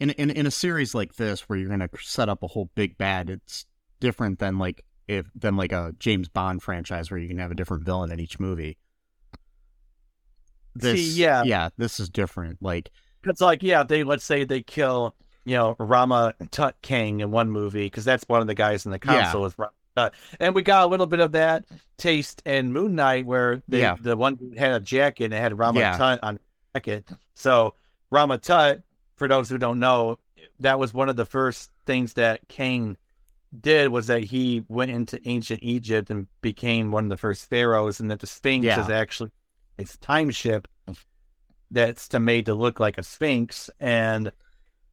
in 0.00 0.10
in 0.10 0.30
in 0.30 0.46
a 0.46 0.50
series 0.50 0.94
like 0.94 1.16
this 1.16 1.48
where 1.48 1.58
you're 1.58 1.68
gonna 1.68 1.90
set 2.00 2.28
up 2.28 2.42
a 2.42 2.46
whole 2.46 2.70
big 2.74 2.96
bad, 2.96 3.30
it's 3.30 3.66
different 4.00 4.38
than 4.38 4.58
like 4.58 4.84
if 5.08 5.26
than 5.34 5.56
like 5.56 5.72
a 5.72 5.94
James 5.98 6.28
Bond 6.28 6.62
franchise 6.62 7.10
where 7.10 7.18
you 7.18 7.28
can 7.28 7.38
have 7.38 7.50
a 7.50 7.54
different 7.54 7.84
villain 7.84 8.10
in 8.10 8.20
each 8.20 8.38
movie. 8.40 8.76
This, 10.74 11.14
See, 11.14 11.20
yeah. 11.22 11.42
yeah, 11.44 11.70
this 11.78 11.98
is 11.98 12.08
different. 12.08 12.62
Like, 12.62 12.90
It's 13.24 13.40
like, 13.40 13.62
yeah, 13.62 13.82
they 13.82 14.04
let's 14.04 14.24
say 14.24 14.44
they 14.44 14.62
kill, 14.62 15.14
you 15.44 15.56
know, 15.56 15.74
Rama 15.78 16.34
Tut 16.50 16.76
Kang 16.82 17.20
in 17.20 17.30
one 17.30 17.50
movie 17.50 17.86
because 17.86 18.04
that's 18.04 18.24
one 18.28 18.40
of 18.42 18.46
the 18.46 18.54
guys 18.54 18.84
in 18.84 18.92
the 18.92 18.98
Yeah. 19.02 19.22
council 19.22 19.46
is 19.46 19.54
Rama 19.58 19.72
Tut, 19.96 20.14
and 20.38 20.54
we 20.54 20.62
got 20.62 20.84
a 20.84 20.86
little 20.86 21.06
bit 21.06 21.20
of 21.20 21.32
that 21.32 21.64
taste 21.96 22.42
in 22.44 22.72
Moon 22.72 22.94
Knight 22.94 23.24
where 23.24 23.62
they, 23.68 23.80
Yeah. 23.80 23.96
the 23.98 24.16
one 24.16 24.52
had 24.56 24.72
a 24.72 24.80
jacket 24.80 25.24
and 25.26 25.34
it 25.34 25.38
had 25.38 25.58
Rama 25.58 25.80
Yeah. 25.80 25.96
Tut 25.96 26.20
on 26.22 26.38
jacket. 26.74 27.08
So 27.34 27.74
Rama 28.10 28.36
Tut, 28.38 28.82
for 29.16 29.28
those 29.28 29.48
who 29.48 29.56
don't 29.56 29.78
know, 29.80 30.18
that 30.60 30.78
was 30.78 30.92
one 30.92 31.08
of 31.08 31.16
the 31.16 31.24
first 31.26 31.70
things 31.86 32.12
that 32.14 32.46
Kang 32.48 32.98
did 33.60 33.88
was 33.90 34.06
that 34.08 34.24
he 34.24 34.64
went 34.68 34.90
into 34.90 35.20
ancient 35.28 35.60
Egypt 35.62 36.10
and 36.10 36.26
became 36.42 36.90
one 36.90 37.04
of 37.04 37.10
the 37.10 37.16
first 37.16 37.48
pharaohs, 37.48 38.00
and 38.00 38.10
that 38.10 38.20
the 38.20 38.26
Sphinx 38.26 38.64
Yeah. 38.64 38.80
is 38.80 38.90
actually 38.90 39.30
its 39.78 39.96
time 39.98 40.30
ship 40.30 40.68
that's 41.70 42.08
to 42.08 42.20
made 42.20 42.46
to 42.46 42.54
look 42.54 42.80
like 42.80 42.98
a 42.98 43.02
sphinx. 43.02 43.70
And 43.80 44.32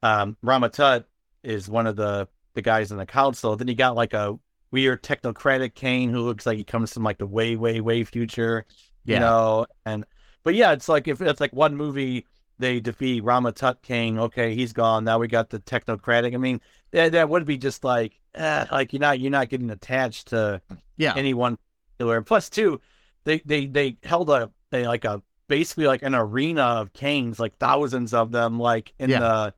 um 0.01 0.37
Rama 0.41 0.69
Tut 0.69 1.07
is 1.43 1.69
one 1.69 1.87
of 1.87 1.95
the 1.95 2.27
the 2.55 2.61
guys 2.61 2.91
in 2.91 2.97
the 2.97 3.05
council. 3.05 3.55
Then 3.55 3.67
you 3.67 3.75
got 3.75 3.95
like 3.95 4.13
a 4.13 4.37
weird 4.71 5.03
technocratic 5.03 5.75
Kang 5.75 6.09
who 6.09 6.21
looks 6.21 6.45
like 6.45 6.57
he 6.57 6.63
comes 6.63 6.93
from 6.93 7.03
like 7.03 7.19
the 7.19 7.27
way 7.27 7.55
way 7.55 7.79
way 7.79 8.03
future 8.03 8.65
yeah, 9.05 9.15
you 9.15 9.19
know 9.19 9.67
and 9.85 10.03
but 10.43 10.55
yeah 10.55 10.71
it's 10.71 10.89
like 10.89 11.07
if 11.07 11.21
it's 11.21 11.39
like 11.39 11.53
one 11.53 11.75
movie 11.75 12.25
they 12.59 12.79
defeat 12.79 13.23
ramatut 13.23 13.81
Kang 13.81 14.19
okay 14.19 14.55
he's 14.55 14.73
gone 14.73 15.03
now 15.03 15.17
we 15.19 15.27
got 15.27 15.49
the 15.49 15.59
technocratic 15.59 16.33
i 16.33 16.37
mean 16.37 16.61
that, 16.91 17.11
that 17.13 17.29
would 17.29 17.45
be 17.45 17.57
just 17.57 17.83
like 17.83 18.19
eh, 18.35 18.65
like 18.71 18.93
you're 18.93 18.99
not 18.99 19.19
you're 19.19 19.31
not 19.31 19.49
getting 19.49 19.69
attached 19.71 20.27
to 20.29 20.61
yeah, 20.95 21.13
any 21.15 21.33
one 21.33 21.57
particular. 21.97 22.21
plus, 22.21 22.49
Two, 22.49 22.79
they 23.23 23.39
they 23.39 23.65
they 23.65 23.97
held 24.03 24.29
a 24.29 24.51
they 24.69 24.87
like 24.87 25.05
a 25.05 25.21
basically 25.47 25.87
like 25.87 26.03
an 26.03 26.13
arena 26.15 26.61
of 26.61 26.93
Kangs, 26.93 27.39
like 27.39 27.57
thousands 27.57 28.13
of 28.13 28.31
them, 28.31 28.59
like 28.59 28.93
in 28.99 29.09
Yeah. 29.09 29.19
the 29.19 29.53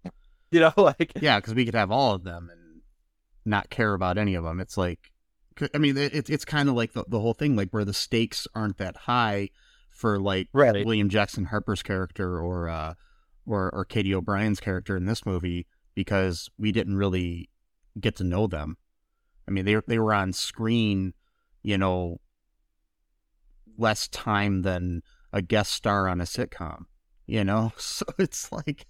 you 0.52 0.60
know 0.62 0.74
like 0.78 1.12
Yeah, 1.20 1.40
because 1.40 1.54
we 1.54 1.66
could 1.66 1.76
have 1.76 1.92
all 1.92 2.14
of 2.16 2.24
them 2.24 2.50
and 2.50 2.82
not 3.46 3.70
care 3.70 3.94
about 3.94 4.18
any 4.18 4.36
of 4.36 4.44
them. 4.46 4.60
It's 4.62 4.78
like, 4.78 5.12
I 5.74 5.78
mean, 5.78 5.98
it, 5.98 6.30
it's 6.30 6.46
kind 6.46 6.70
of 6.70 6.76
like 6.76 6.94
the, 6.94 7.04
the 7.08 7.20
whole 7.20 7.34
thing, 7.34 7.56
like 7.56 7.72
where 7.72 7.86
the 7.86 7.94
stakes 7.94 8.48
aren't 8.56 8.78
that 8.78 8.96
high 8.96 9.50
for 9.96 10.20
like 10.20 10.50
Right. 10.54 10.86
William 10.86 11.10
Jackson 11.10 11.46
Harper's 11.46 11.82
character 11.82 12.40
or 12.40 12.70
uh, 12.70 12.94
or 13.46 13.74
or 13.74 13.86
Katy 13.86 14.14
O'Brian's 14.14 14.60
character 14.60 14.96
in 14.96 15.06
this 15.06 15.26
movie 15.26 15.66
because 15.96 16.50
we 16.58 16.72
didn't 16.72 16.98
really 16.98 17.50
get 18.00 18.16
to 18.18 18.24
know 18.24 18.46
them. 18.46 18.78
I 19.48 19.52
mean, 19.52 19.66
they 19.66 19.76
they 19.88 19.98
were 19.98 20.14
on 20.14 20.34
screen, 20.34 21.14
you 21.64 21.78
know, 21.78 22.20
less 23.78 24.08
time 24.10 24.62
than 24.62 25.02
a 25.32 25.42
guest 25.42 25.72
star 25.72 26.08
on 26.08 26.22
a 26.22 26.26
sitcom. 26.26 26.86
You 27.26 27.44
know, 27.44 27.72
so 27.78 28.06
it's 28.20 28.52
like 28.52 28.86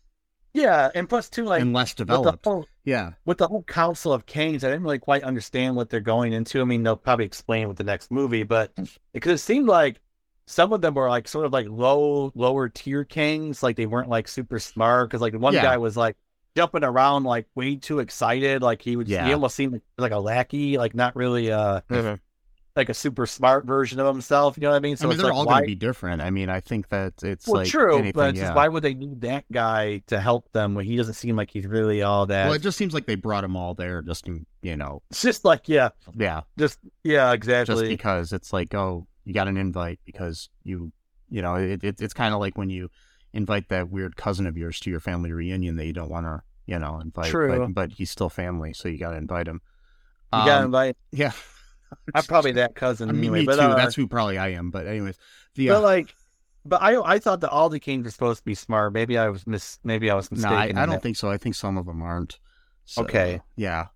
yeah, 0.53 0.89
and 0.95 1.07
plus 1.09 1.29
two 1.29 1.43
like 1.45 1.61
and 1.61 1.73
less 1.73 1.91
with 1.91 1.97
developed. 2.07 2.45
whole 2.45 2.65
Yeah. 2.85 3.11
with 3.25 3.37
the 3.39 3.47
whole 3.47 3.63
council 3.63 4.13
of 4.13 4.25
Kangs, 4.25 4.63
I 4.63 4.69
didn't 4.69 4.83
really 4.83 4.99
quite 4.99 5.23
understand 5.23 5.75
what 5.75 5.89
they're 5.89 5.99
going 5.99 6.33
into. 6.33 6.61
I 6.61 6.63
mean, 6.63 6.81
they'll 6.83 6.95
probably 6.95 7.25
explain 7.25 7.67
with 7.67 7.77
the 7.77 7.83
next 7.83 8.09
movie, 8.09 8.43
but 8.43 8.71
it 8.77 8.89
because 9.13 9.41
it 9.41 9.43
seemed 9.43 9.67
like 9.67 9.99
some 10.47 10.73
of 10.73 10.81
them 10.81 10.93
were 10.93 11.09
like 11.09 11.27
sort 11.27 11.45
of 11.45 11.53
like 11.53 11.67
low, 11.69 12.31
lower 12.35 12.69
tier 12.69 13.03
Kangs 13.05 13.63
like 13.63 13.75
they 13.75 13.85
weren't 13.85 14.09
like 14.09 14.27
super 14.27 14.59
smart. 14.59 15.09
Because 15.09 15.21
like 15.21 15.33
one 15.33 15.53
Yeah. 15.53 15.63
guy 15.63 15.77
was 15.77 15.97
like 15.97 16.15
jumping 16.55 16.83
around 16.83 17.23
like 17.23 17.47
way 17.55 17.75
too 17.75 17.99
excited, 17.99 18.61
like 18.61 18.81
he 18.81 18.95
would, 18.95 19.07
Yeah. 19.07 19.25
he 19.25 19.33
almost 19.33 19.55
seemed 19.55 19.73
like, 19.73 19.81
like 19.97 20.11
a 20.11 20.19
lackey, 20.19 20.77
like 20.77 20.93
not 20.95 21.15
really 21.15 21.51
uh 21.51 21.81
like 22.75 22.89
a 22.89 22.93
super 22.93 23.25
smart 23.25 23.65
version 23.65 23.99
of 24.01 24.07
himself. 24.07 24.57
You 24.57 24.63
know 24.63 24.71
what 24.71 24.75
I 24.75 24.79
mean? 24.79 24.97
So 24.97 25.05
I 25.05 25.07
mean, 25.07 25.13
it's 25.13 25.23
they're 25.23 25.31
like 25.31 25.37
all 25.39 25.45
why? 25.45 25.53
going 25.53 25.63
to 25.63 25.67
be 25.67 25.75
different. 25.75 26.21
I 26.21 26.29
mean, 26.29 26.49
I 26.49 26.59
think 26.59 26.89
that 26.89 27.13
it's 27.23 27.47
well, 27.47 27.61
like 27.61 27.69
true, 27.69 27.93
anything, 27.99 28.11
but 28.13 28.35
yeah. 28.35 28.41
just 28.43 28.55
why 28.55 28.67
would 28.67 28.83
they 28.83 28.93
need 28.93 29.21
that 29.21 29.45
guy 29.51 30.03
to 30.07 30.19
help 30.19 30.51
them 30.51 30.75
when 30.75 30.85
he 30.85 30.97
doesn't 30.97 31.13
seem 31.13 31.37
like 31.37 31.49
he's 31.49 31.65
really 31.65 32.01
all 32.01 32.25
that? 32.25 32.45
well, 32.45 32.53
it 32.53 32.61
just 32.61 32.77
seems 32.77 32.93
like 32.93 33.05
they 33.05 33.15
brought 33.15 33.43
him 33.45 33.55
all 33.55 33.73
there 33.75 34.01
just 34.01 34.25
to, 34.25 34.45
you 34.61 34.75
know, 34.75 35.01
it's 35.09 35.21
just 35.21 35.45
like 35.45 35.69
yeah, 35.69 35.89
yeah, 36.17 36.41
just 36.57 36.79
yeah, 37.03 37.31
exactly 37.31 37.75
just 37.75 37.87
because 37.87 38.33
it's 38.33 38.51
like, 38.51 38.73
oh, 38.75 39.07
you 39.25 39.33
got 39.33 39.47
an 39.49 39.57
invite 39.57 39.99
because 40.05 40.49
you, 40.63 40.91
you 41.29 41.41
know, 41.41 41.55
it, 41.55 41.83
it 41.83 42.01
it's 42.01 42.13
kind 42.13 42.33
of 42.33 42.39
like 42.39 42.57
when 42.57 42.69
you 42.71 42.89
invite 43.33 43.69
that 43.69 43.89
weird 43.89 44.15
cousin 44.15 44.47
of 44.47 44.57
yours 44.57 44.79
to 44.81 44.89
your 44.91 45.01
family 45.01 45.31
reunion 45.33 45.75
that 45.77 45.85
you 45.85 45.93
don't 45.93 46.09
want 46.09 46.25
to, 46.25 46.41
you 46.67 46.79
know, 46.79 46.99
invite, 46.99 47.37
True. 47.37 47.47
but 47.47 47.73
but 47.73 47.93
he's 47.93 48.11
still 48.11 48.29
family, 48.29 48.73
so 48.73 48.87
you 48.89 48.97
got 48.99 49.11
to 49.11 49.17
invite 49.17 49.47
him. 49.47 49.61
You 50.33 50.43
got 50.43 50.59
to 50.59 50.63
Um, 50.63 50.65
invite. 50.65 50.97
yeah, 51.11 51.33
I'm 52.13 52.25
probably 52.25 52.53
that 52.53 52.75
cousin 52.75 53.09
I 53.09 53.13
mean, 53.13 53.31
anyway, 53.31 53.41
me 53.43 53.47
but 53.47 53.59
too. 53.59 53.73
uh, 53.73 53.75
That's 53.75 53.95
who 53.95 54.07
probably 54.07 54.37
I 54.37 54.49
am. 54.49 54.71
But 54.71 54.87
anyways, 54.87 55.17
the 55.55 55.69
but 55.69 55.71
uh, 55.71 55.81
like, 55.81 56.15
But 56.65 56.81
I 56.81 57.01
I 57.15 57.19
thought 57.19 57.41
the 57.41 57.47
Aldi 57.49 57.81
Kangs 57.81 58.05
were 58.05 58.11
supposed 58.11 58.39
to 58.41 58.45
be 58.45 58.55
smart. 58.55 58.93
Maybe 58.93 59.17
I 59.17 59.29
was 59.29 59.47
mis 59.47 59.79
maybe 59.83 60.09
I 60.11 60.15
was 60.15 60.31
No, 60.35 60.49
mistaken. 60.49 60.51
I, 60.51 60.71
I 60.75 60.85
don't 60.85 61.01
that. 61.01 61.01
think 61.01 61.17
so. 61.17 61.29
I 61.29 61.37
think 61.37 61.55
some 61.55 61.77
of 61.77 61.85
them 61.85 62.01
aren't. 62.01 62.39
So, 62.85 63.03
Okay. 63.03 63.41
Yeah. 63.55 63.87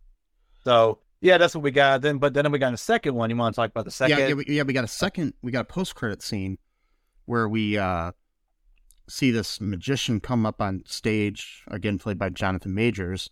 so. 0.63 0.99
Yeah, 1.21 1.37
that's 1.37 1.53
what 1.53 1.63
we 1.63 1.71
got. 1.71 2.01
Then, 2.01 2.17
but 2.17 2.33
then 2.33 2.49
we 2.51 2.59
got 2.59 2.73
a 2.73 2.77
second 2.77 3.15
one. 3.15 3.29
You 3.29 3.35
want 3.35 3.53
to 3.53 3.61
talk 3.61 3.71
about 3.71 3.85
the 3.85 3.91
second? 3.91 4.17
Yeah, 4.17 4.27
yeah, 4.27 4.33
we, 4.33 4.45
yeah, 4.47 4.63
we 4.63 4.73
got 4.73 4.85
a 4.85 4.87
second. 4.87 5.33
We 5.41 5.51
got 5.51 5.61
a 5.61 5.65
post 5.65 5.95
credit 5.95 6.21
scene 6.21 6.57
where 7.25 7.49
we 7.49 7.77
uh, 7.77 8.11
see 9.09 9.31
this 9.31 9.59
magician 9.59 10.19
come 10.19 10.45
up 10.45 10.61
on 10.61 10.83
stage 10.85 11.63
again, 11.67 11.97
played 11.97 12.17
by 12.17 12.29
Jonathan 12.29 12.73
Majors, 12.73 13.29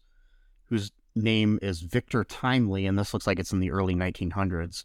whose 0.65 0.91
name 1.15 1.59
is 1.61 1.81
Victor 1.81 2.23
Timely, 2.23 2.85
and 2.85 2.99
this 2.99 3.13
looks 3.13 3.25
like 3.25 3.39
it's 3.39 3.53
in 3.53 3.59
the 3.59 3.71
early 3.71 3.95
1900s. 3.95 4.83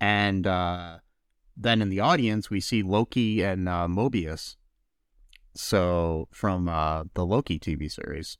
And 0.00 0.46
uh, 0.46 0.98
then 1.56 1.82
in 1.82 1.88
the 1.88 2.00
audience, 2.00 2.50
we 2.50 2.60
see 2.60 2.82
Loki 2.82 3.42
and 3.42 3.68
uh, 3.68 3.86
Mobius. 3.88 4.56
So 5.54 6.28
from 6.30 6.68
uh, 6.68 7.04
the 7.14 7.26
Loki 7.26 7.58
TV 7.58 7.90
series, 7.90 8.38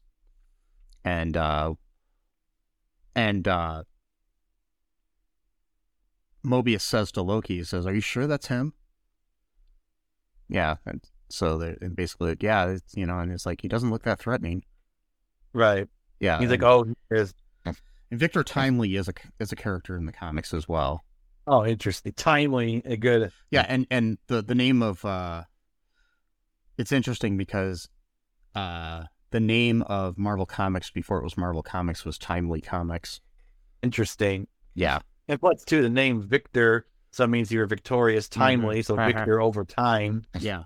and 1.05 1.36
uh, 1.36 1.74
and 3.14 3.46
uh, 3.48 3.82
Mobius 6.44 6.80
says 6.82 7.12
to 7.12 7.22
Loki, 7.22 7.58
he 7.58 7.64
says, 7.64 7.86
"Are 7.86 7.94
you 7.94 8.00
sure 8.00 8.26
that's 8.26 8.46
him?" 8.48 8.72
Yeah, 10.48 10.76
and 10.86 11.02
so 11.28 11.58
they 11.58 11.76
and 11.80 11.94
basically, 11.94 12.30
like, 12.30 12.42
yeah, 12.42 12.66
it's, 12.68 12.96
you 12.96 13.06
know, 13.06 13.18
and 13.18 13.30
it's 13.32 13.46
like 13.46 13.61
he 13.61 13.68
doesn't 13.68 13.90
look 13.90 14.02
that 14.04 14.18
threatening. 14.18 14.64
right. 15.52 15.88
Yeah, 16.18 16.38
He's 16.38 16.50
like, 16.50 16.61
and, 16.62 16.68
oh, 16.68 16.94
here's 17.08 17.32
and 17.64 17.76
Victor 18.11 18.42
Timely 18.44 18.96
is 18.96 19.08
a 19.08 19.14
is 19.38 19.52
a 19.52 19.56
character 19.56 19.96
in 19.96 20.04
the 20.06 20.12
comics 20.12 20.52
as 20.52 20.68
well. 20.68 21.02
oh, 21.46 21.64
interesting, 21.64 22.12
timely, 22.12 22.82
a 22.84 22.96
good. 22.96 23.32
Yeah, 23.50 23.64
and 23.68 23.86
and 23.90 24.18
the 24.26 24.42
the 24.42 24.54
name 24.54 24.82
of 24.82 25.02
uh, 25.04 25.44
it's 26.76 26.92
interesting 26.92 27.36
because 27.38 27.88
uh, 28.54 29.04
the 29.31 29.41
name 29.41 29.83
of 29.83 30.18
Marvel 30.18 30.47
Comics 30.47 30.91
before 30.91 31.18
it 31.18 31.24
was 31.24 31.37
Marvel 31.37 31.62
Comics 31.62 32.05
was 32.05 32.18
Timely 32.18 32.61
Comics. 32.61 33.20
Interesting. 33.83 34.47
Yeah, 34.74 35.01
And 35.28 35.41
plus, 35.41 35.64
too, 35.64 35.83
the 35.83 35.89
name 35.91 36.22
Victor, 36.22 36.87
so 37.11 37.24
it 37.24 37.28
means 37.28 37.51
you're 37.51 37.66
victorious, 37.66 38.28
timely. 38.28 38.83
So 38.83 38.95
Uh-huh. 38.97 39.07
Victor 39.07 39.41
over 39.41 39.64
time. 39.64 40.24
yeah, 40.39 40.64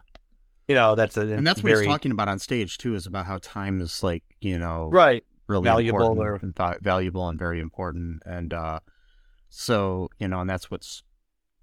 You 0.68 0.74
know, 0.74 0.94
that's 0.94 1.16
a 1.16 1.22
and 1.22 1.46
that's 1.46 1.62
what 1.62 1.70
very 1.70 1.84
he's 1.84 1.92
talking 1.92 2.10
about 2.12 2.28
on 2.28 2.38
stage 2.38 2.78
too. 2.78 2.94
Is 2.94 3.06
about 3.06 3.26
how 3.26 3.38
time 3.38 3.80
is 3.80 4.02
like 4.02 4.24
you 4.40 4.58
know 4.58 4.88
right. 4.92 5.24
really 5.46 5.64
Valuable 5.64 6.20
or- 6.20 6.36
and 6.36 6.54
va- 6.56 6.78
valuable 6.82 7.28
and 7.28 7.38
very 7.38 7.60
important 7.60 8.22
and 8.26 8.52
uh 8.54 8.80
so 9.48 10.08
you 10.18 10.26
know 10.28 10.40
and 10.40 10.50
that's 10.50 10.70
what's 10.70 11.02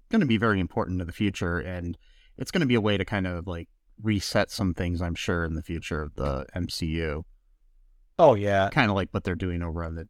going 0.08 0.20
to 0.20 0.26
be 0.26 0.36
very 0.36 0.60
important 0.60 0.98
to 0.98 1.04
the 1.04 1.12
future 1.12 1.58
and 1.58 1.96
it's 2.38 2.50
going 2.50 2.60
to 2.60 2.66
be 2.66 2.74
a 2.74 2.80
way 2.80 2.96
to 2.96 3.04
kind 3.04 3.26
of 3.26 3.46
like 3.46 3.68
reset 4.02 4.50
some 4.50 4.74
things 4.74 5.00
i'm 5.00 5.14
sure 5.14 5.44
in 5.44 5.54
the 5.54 5.62
future 5.62 6.02
of 6.02 6.14
the 6.14 6.46
mcu 6.56 7.22
Oh 8.18 8.34
yeah, 8.34 8.68
kind 8.70 8.90
of 8.90 8.94
like 8.94 9.08
what 9.10 9.24
they're 9.24 9.34
doing 9.34 9.62
over 9.62 9.82
on 9.82 9.94
the 9.94 10.06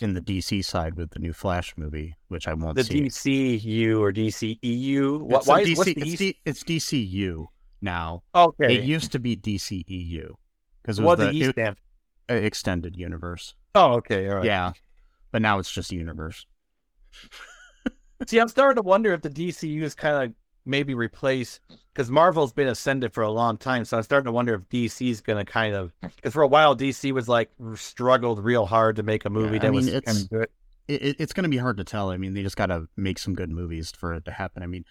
in 0.00 0.14
the 0.14 0.20
dc 0.20 0.64
side 0.64 0.94
with 0.96 1.10
the 1.10 1.18
new 1.18 1.32
flash 1.32 1.74
movie 1.76 2.14
which 2.28 2.48
i 2.48 2.54
won't 2.54 2.76
the 2.76 2.82
see 2.84 3.02
DCU 3.04 4.00
or 4.00 4.12
DCEU. 4.12 5.20
What? 5.20 5.46
Why? 5.46 5.62
DC, 5.62 5.72
is, 5.72 5.78
what's 5.78 5.94
the 5.94 6.00
it's, 6.02 6.18
D, 6.18 6.36
it's 6.44 6.64
dcu 6.64 7.46
now 7.80 8.22
okay? 8.34 8.76
it 8.76 8.84
used 8.84 9.12
to 9.12 9.18
be 9.18 9.36
dceu 9.36 10.30
because 10.82 10.98
it 10.98 11.02
was 11.02 11.06
what 11.06 11.18
the, 11.18 11.26
the 11.30 11.40
it- 11.42 11.50
stand? 11.52 11.76
uh, 12.30 12.34
extended 12.34 12.96
universe 12.96 13.54
Oh, 13.74 13.92
okay, 13.94 14.28
all 14.28 14.36
right. 14.36 14.44
yeah 14.44 14.72
but 15.30 15.40
now 15.42 15.58
it's 15.58 15.70
just 15.70 15.92
universe 15.92 16.44
See, 18.26 18.38
I'm 18.38 18.48
starting 18.48 18.82
to 18.82 18.86
wonder 18.86 19.12
if 19.14 19.22
the 19.22 19.30
DCU 19.30 19.82
is 19.82 19.94
kind 19.94 20.24
of 20.24 20.34
maybe 20.68 20.94
replace 20.94 21.58
because 21.92 22.10
Marvel's 22.10 22.52
been 22.52 22.68
ascended 22.68 23.12
for 23.12 23.22
a 23.22 23.30
long 23.30 23.56
time. 23.56 23.84
So 23.84 23.96
I'm 23.96 24.02
starting 24.02 24.26
to 24.26 24.32
wonder 24.32 24.54
if 24.54 24.62
DC's 24.68 25.20
going 25.20 25.44
to 25.44 25.50
kind 25.50 25.74
of 25.74 25.92
because 26.00 26.32
for 26.34 26.42
a 26.42 26.46
while 26.46 26.76
DC 26.76 27.10
was 27.12 27.28
like 27.28 27.50
struggled 27.74 28.44
real 28.44 28.66
hard 28.66 28.96
to 28.96 29.02
make 29.02 29.24
a 29.24 29.30
movie 29.30 29.56
Yeah, 29.56 29.56
I 29.56 29.58
that 29.60 29.70
mean, 29.70 29.74
was 29.76 29.86
it's- 29.88 30.04
kind 30.04 30.18
of 30.24 30.30
good. 30.30 30.48
it, 30.86 31.02
it- 31.02 31.16
it's 31.18 31.32
going 31.32 31.44
to 31.44 31.48
be 31.50 31.56
hard 31.58 31.78
to 31.78 31.84
tell. 31.84 32.10
I 32.10 32.16
mean, 32.18 32.34
they 32.34 32.42
just 32.42 32.56
got 32.56 32.66
to 32.66 32.86
make 32.96 33.18
some 33.18 33.34
good 33.34 33.50
movies 33.50 33.90
for 33.90 34.14
it 34.14 34.24
to 34.26 34.30
happen. 34.30 34.62
I 34.62 34.66
mean, 34.66 34.84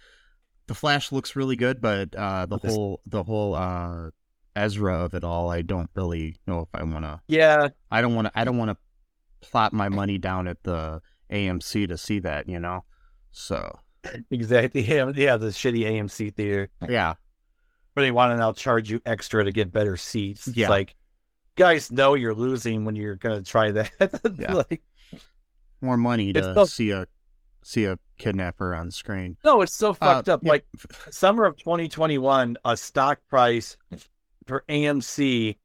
the 0.67 0.75
Flash 0.75 1.11
looks 1.13 1.35
really 1.35 1.55
good, 1.55 1.79
but 1.81 2.13
uh, 2.15 2.45
the 2.45 2.57
this- 2.59 2.73
whole 2.73 3.01
the 3.05 3.23
whole 3.23 3.55
uh, 3.55 4.09
Ezra 4.55 4.97
of 5.05 5.13
it 5.13 5.23
all, 5.23 5.49
I 5.49 5.61
don't 5.61 5.89
really 5.95 6.37
know 6.47 6.59
if 6.61 6.69
I 6.73 6.83
want 6.83 7.05
to. 7.05 7.21
Yeah, 7.27 7.69
I 7.91 8.01
don't 8.01 8.15
want 8.15 8.25
to. 8.27 8.31
I 8.37 8.43
don't 8.43 8.57
want 8.57 8.71
to 8.71 8.77
plop 9.47 9.71
my 9.71 9.87
money 9.87 10.17
down 10.17 10.47
at 10.47 10.63
the 10.63 11.01
AMC 11.31 11.87
to 11.87 11.97
see 11.97 12.19
that. 12.19 12.49
You 12.49 12.59
know, 12.59 12.83
so 13.31 13.79
exactly. 14.31 14.81
Yeah, 14.87 15.11
yeah, 15.15 15.37
the 15.37 15.47
shitty 15.47 15.83
AMC 15.85 16.33
theater 16.35 16.69
yeah, 16.87 17.15
where 17.93 18.05
they 18.05 18.11
want 18.11 18.31
to 18.33 18.37
now 18.37 18.51
charge 18.53 18.89
you 18.89 19.01
extra 19.05 19.43
to 19.43 19.51
get 19.51 19.71
better 19.71 19.97
seats. 19.97 20.47
It's 20.47 20.57
Yeah. 20.57 20.69
like 20.69 20.95
guys 21.55 21.91
know 21.91 22.13
you're 22.13 22.35
losing 22.35 22.85
when 22.85 22.95
you're 22.95 23.15
going 23.15 23.43
to 23.43 23.49
try 23.49 23.71
that. 23.71 23.91
Yeah. 24.39 24.53
like, 24.53 24.81
more 25.81 25.97
money 25.97 26.33
to 26.33 26.43
so- 26.53 26.65
see 26.65 26.91
a 26.91 27.07
see 27.63 27.85
a 27.85 27.97
kidnapper 28.17 28.73
on 28.73 28.89
screen. 28.91 29.35
no, 29.43 29.61
it's 29.61 29.73
so 29.75 29.89
Uh, 29.89 29.93
fucked 29.93 30.29
up. 30.29 30.41
yeah. 30.43 30.51
Like 30.51 30.65
summer 31.11 31.45
of 31.45 31.57
2021, 31.57 32.57
a 32.63 32.77
stock 32.77 33.19
price 33.29 33.75
for 34.45 34.63
AMC 34.69 35.57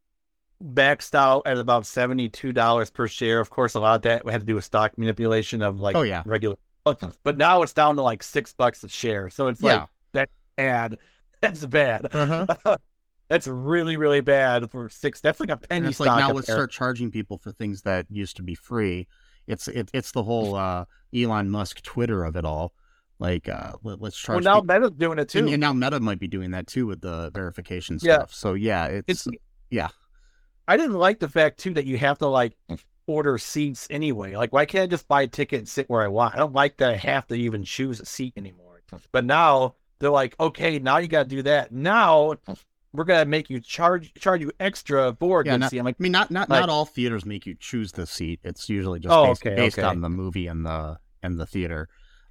maxed 0.64 1.14
out 1.14 1.42
at 1.46 1.58
about 1.58 1.84
$72 1.84 2.92
per 2.92 3.06
share. 3.08 3.38
Of 3.40 3.50
course, 3.50 3.74
a 3.74 3.80
lot 3.80 3.96
of 3.96 4.02
that 4.02 4.28
had 4.28 4.40
to 4.40 4.46
do 4.46 4.54
with 4.56 4.64
stock 4.64 4.98
manipulation 4.98 5.62
of 5.62 5.80
like 5.80 5.94
Oh, 5.96 6.02
yeah. 6.02 6.22
regular. 6.26 6.56
But 6.84 7.36
now 7.38 7.62
it's 7.62 7.72
down 7.72 7.96
to 7.96 8.02
like 8.02 8.22
six 8.22 8.52
bucks 8.52 8.82
a 8.84 8.88
share. 8.88 9.30
So 9.30 9.46
it's 9.48 9.62
Yeah. 9.62 9.86
like 10.14 10.30
bad. 10.56 10.98
That's 11.40 11.64
bad. 11.66 12.08
Uh-huh. 12.14 12.76
That's 13.28 13.46
really, 13.48 13.96
really 13.96 14.20
bad 14.20 14.70
for 14.70 14.88
six. 14.88 15.20
That's 15.20 15.40
like 15.40 15.48
a 15.50 15.56
penny 15.56 15.78
And 15.78 15.86
it's 15.86 15.98
like 16.00 16.18
now 16.18 16.32
let's 16.32 16.46
there. 16.46 16.56
start 16.56 16.70
charging 16.70 17.10
people 17.10 17.38
for 17.38 17.50
things 17.52 17.82
that 17.82 18.06
used 18.10 18.36
to 18.36 18.42
be 18.42 18.54
free. 18.54 19.08
It's 19.46 19.68
it, 19.68 19.90
it's 19.94 20.12
the 20.12 20.22
whole 20.22 20.54
uh, 20.66 20.84
Elon 21.16 21.48
Musk 21.50 21.82
Twitter 21.82 22.24
of 22.24 22.36
it 22.36 22.44
all. 22.44 22.74
Like 23.18 23.48
uh, 23.48 23.72
let, 23.82 23.94
us 23.94 24.00
Well, 24.00 24.10
charge. 24.10 24.44
now 24.44 24.60
people- 24.60 24.66
Meta's 24.74 24.90
doing 24.92 25.18
it 25.18 25.28
too. 25.28 25.38
and, 25.38 25.48
and 25.48 25.60
now 25.60 25.72
Meta 25.72 26.00
might 26.00 26.18
be 26.18 26.28
doing 26.28 26.50
that 26.50 26.66
too 26.66 26.86
with 26.86 27.00
the 27.00 27.30
verification 27.32 27.98
Yeah. 28.02 28.16
stuff. 28.16 28.34
So 28.34 28.54
yeah, 28.54 28.86
it's, 28.86 29.26
it's 29.26 29.28
yeah. 29.70 29.88
I 30.68 30.76
didn't 30.76 30.96
like 30.96 31.18
the 31.20 31.28
fact 31.28 31.58
too 31.58 31.72
that 31.74 31.86
you 31.86 31.96
have 31.98 32.18
to 32.18 32.26
like 32.26 32.56
order 33.12 33.38
seats 33.38 33.86
anyway. 33.90 34.34
Like, 34.36 34.52
why 34.52 34.64
can't 34.66 34.84
I 34.84 34.86
just 34.86 35.06
buy 35.08 35.22
a 35.22 35.26
ticket 35.26 35.58
and 35.60 35.68
sit 35.68 35.88
where 35.90 36.02
I 36.02 36.08
want? 36.08 36.34
I 36.34 36.38
don't 36.38 36.54
like 36.54 36.76
that 36.78 36.90
I 36.90 36.96
have 36.96 37.26
to 37.28 37.34
even 37.34 37.64
choose 37.64 38.00
a 38.00 38.06
seat 38.06 38.34
anymore. 38.36 38.82
But 39.10 39.24
now 39.24 39.76
they're 39.98 40.10
like, 40.10 40.34
okay, 40.38 40.78
now 40.78 40.98
you 40.98 41.08
got 41.08 41.22
to 41.24 41.28
do 41.28 41.42
that. 41.42 41.72
Now 41.72 42.34
we're 42.92 43.04
gonna 43.04 43.24
make 43.24 43.48
you 43.48 43.58
charge 43.60 44.12
charge 44.14 44.42
you 44.42 44.52
extra 44.60 45.16
for 45.18 45.40
a 45.40 45.46
Yeah, 45.46 45.52
good 45.54 45.60
not- 45.60 45.70
seat. 45.70 45.78
I'm 45.78 45.84
like, 45.86 45.96
I 45.98 46.02
mean, 46.02 46.12
not 46.12 46.30
not 46.30 46.50
Like- 46.50 46.60
not 46.60 46.68
all 46.68 46.84
theaters 46.84 47.24
make 47.24 47.46
you 47.46 47.54
choose 47.58 47.92
the 47.92 48.06
seat. 48.06 48.40
It's 48.44 48.68
usually 48.68 49.00
just 49.00 49.14
Oh, 49.14 49.28
based, 49.28 49.46
okay, 49.46 49.54
based 49.56 49.78
okay. 49.78 49.86
on 49.88 50.00
the 50.02 50.10
movie 50.10 50.46
and 50.46 50.66
the 50.66 50.98
and 51.22 51.38
the 51.40 51.46
theater. 51.46 51.88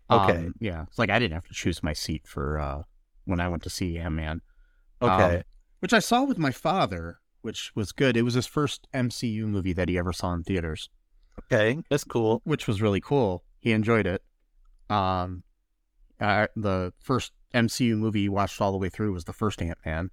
Okay. 0.10 0.38
Um, 0.38 0.53
yeah, 0.60 0.84
it's 0.84 0.99
like 0.99 1.10
I 1.10 1.18
didn't 1.20 1.34
have 1.34 1.48
to 1.48 1.53
choose 1.53 1.82
my 1.82 1.94
seat 1.94 2.28
for 2.28 2.60
uh, 2.60 2.84
when 3.26 3.40
I 3.40 3.48
went 3.48 3.64
to 3.64 3.70
see 3.72 3.98
Ant 3.98 4.14
Man. 4.14 4.41
okay, 5.02 5.38
Um, 5.38 5.44
which 5.80 5.94
I 5.94 5.99
saw 5.99 6.24
with 6.26 6.38
my 6.38 6.52
father, 6.52 7.20
which 7.41 7.72
was 7.76 7.91
good. 7.91 8.15
It 8.18 8.23
was 8.23 8.34
his 8.35 8.47
first 8.47 8.88
MCU 8.93 9.45
movie 9.45 9.73
that 9.73 9.89
he 9.89 9.97
ever 9.97 10.13
saw 10.13 10.34
in 10.34 10.43
theaters, 10.43 10.89
okay, 11.39 11.81
that's 11.89 12.03
cool. 12.03 12.41
which 12.43 12.68
was 12.68 12.81
really 12.81 13.01
cool. 13.01 13.43
He 13.59 13.72
enjoyed 13.72 14.07
it. 14.07 14.23
Um, 14.89 15.43
uh, 16.19 16.47
the 16.55 16.93
first 16.99 17.31
MCU 17.53 17.97
movie 17.97 18.22
he 18.22 18.30
watched 18.30 18.61
all 18.61 18.72
the 18.72 18.77
way 18.77 18.89
through 18.89 19.13
was 19.13 19.26
the 19.26 19.34
first 19.34 19.61
Ant 19.61 19.77
Man. 19.85 20.09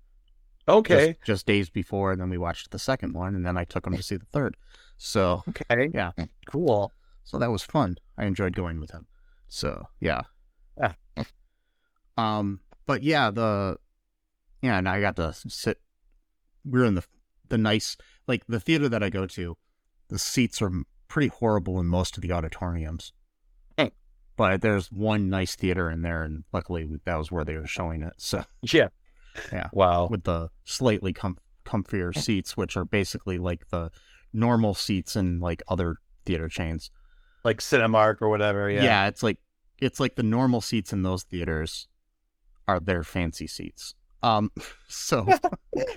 Okay, 0.68 1.08
Just, 1.12 1.24
just 1.24 1.46
days 1.46 1.70
before, 1.70 2.12
and 2.12 2.20
then 2.20 2.28
we 2.28 2.36
watched 2.36 2.70
the 2.70 2.78
second 2.78 3.14
one, 3.14 3.34
and 3.34 3.44
then 3.46 3.56
I 3.56 3.64
took 3.64 3.86
him 3.86 3.96
to 3.96 4.02
see 4.02 4.16
the 4.16 4.26
third. 4.32 4.56
So, 4.98 5.42
okay, 5.48 5.90
yeah. 5.94 6.10
cool. 6.46 6.92
so 7.24 7.38
that 7.38 7.50
was 7.50 7.62
fun. 7.62 7.96
I 8.18 8.26
enjoyed 8.26 8.54
going 8.54 8.78
with 8.78 8.90
him. 8.90 9.06
So, 9.48 9.86
yeah. 9.98 10.22
Ah. 10.82 10.94
Um, 12.18 12.60
but 12.84 13.02
yeah, 13.02 13.30
the 13.30 13.78
yeah, 14.60 14.78
and 14.78 14.88
I 14.88 15.00
got 15.00 15.16
to 15.16 15.32
sit. 15.32 15.80
We 16.64 16.80
are 16.80 16.84
in 16.84 16.96
the 16.96 17.04
the 17.48 17.58
nice 17.58 17.96
like 18.26 18.46
the 18.46 18.60
theater 18.60 18.88
that 18.88 19.02
I 19.02 19.10
go 19.10 19.26
to. 19.26 19.56
The 20.08 20.18
seats 20.18 20.62
are 20.62 20.70
pretty 21.08 21.28
horrible 21.28 21.78
in 21.80 21.86
most 21.86 22.16
of 22.16 22.22
the 22.22 22.32
auditoriums. 22.32 23.12
Hmm. 23.78 23.86
But 24.36 24.60
there's 24.62 24.90
one 24.90 25.28
nice 25.28 25.54
theater 25.54 25.90
in 25.90 26.02
there, 26.02 26.22
and 26.22 26.44
luckily 26.52 26.88
that 27.04 27.16
was 27.16 27.30
where 27.30 27.44
they 27.44 27.56
were 27.56 27.66
showing 27.66 28.02
it. 28.02 28.14
So 28.18 28.44
Yeah, 28.62 28.88
Yeah. 29.52 29.68
Wow. 29.72 30.08
with 30.10 30.24
the 30.24 30.48
slightly 30.64 31.12
com- 31.12 31.38
comfier 31.66 32.16
seats, 32.16 32.56
which 32.56 32.76
are 32.76 32.84
basically 32.84 33.38
like 33.38 33.68
the 33.68 33.90
normal 34.32 34.74
seats 34.74 35.16
in 35.16 35.40
like 35.40 35.62
other 35.68 35.96
theater 36.24 36.48
chains. 36.48 36.90
Like 37.44 37.58
Cinemark 37.58 38.20
or 38.20 38.28
whatever. 38.28 38.70
Yeah. 38.70 38.82
Yeah, 38.84 39.06
it's 39.08 39.22
like 39.22 39.38
it's 39.78 40.00
like 40.00 40.16
the 40.16 40.22
normal 40.22 40.60
seats 40.60 40.92
in 40.92 41.02
those 41.02 41.22
theaters 41.22 41.86
are 42.66 42.80
their 42.80 43.02
fancy 43.04 43.46
seats. 43.46 43.94
Um, 44.22 44.50
so 44.88 45.26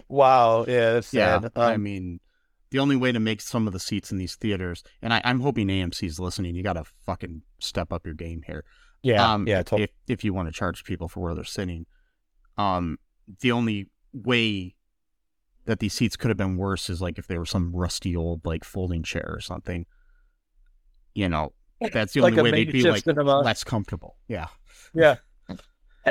Wow. 0.08 0.66
Yeah. 0.68 0.94
That's 0.94 1.14
yeah, 1.14 1.40
sad. 1.42 1.52
I 1.56 1.74
Um, 1.76 1.84
mean, 1.84 2.20
the 2.70 2.80
only 2.80 2.96
way 2.96 3.12
to 3.12 3.20
make 3.20 3.42
some 3.42 3.68
of 3.68 3.74
the 3.74 3.80
seats 3.80 4.12
in 4.12 4.18
these 4.18 4.36
theaters, 4.36 4.84
and 5.02 5.14
I, 5.14 5.22
I'm 5.26 5.40
hoping 5.42 5.68
AMC's 5.68 6.20
listening. 6.20 6.56
You 6.56 6.64
got 6.64 6.74
to 6.74 6.84
fucking 7.06 7.42
step 7.60 7.92
up 7.92 8.06
your 8.06 8.16
game 8.16 8.44
here. 8.46 8.64
yeah. 9.04 9.34
um, 9.34 9.48
yeah. 9.48 9.64
Totally. 9.64 9.84
If 9.84 9.90
if 10.08 10.24
you 10.24 10.34
want 10.34 10.48
to 10.48 10.54
charge 10.54 10.84
people 10.84 11.08
for 11.08 11.20
where 11.22 11.36
they're 11.36 11.44
sitting, 11.44 11.86
Um, 12.58 12.98
the 13.42 13.52
only 13.52 13.90
way 14.14 14.76
that 15.66 15.80
these 15.80 15.94
seats 15.94 16.16
could 16.18 16.30
have 16.30 16.38
been 16.38 16.58
worse 16.58 16.90
is 16.90 17.02
like 17.02 17.18
if 17.20 17.28
they 17.28 17.38
were 17.38 17.46
some 17.46 17.72
rusty 17.76 18.16
old 18.16 18.46
like 18.46 18.64
folding 18.64 19.04
chair 19.04 19.28
or 19.28 19.40
something. 19.42 19.86
You 21.14 21.28
know, 21.30 21.54
that's 21.92 22.14
the 22.14 22.22
Like 22.22 22.34
only 22.38 22.52
way 22.52 22.52
they'd 22.66 22.72
be 22.72 22.84
like 22.90 23.04
cinema. 23.04 23.42
less 23.42 23.64
comfortable. 23.64 24.16
Yeah. 24.28 24.48
Yeah. 24.94 25.18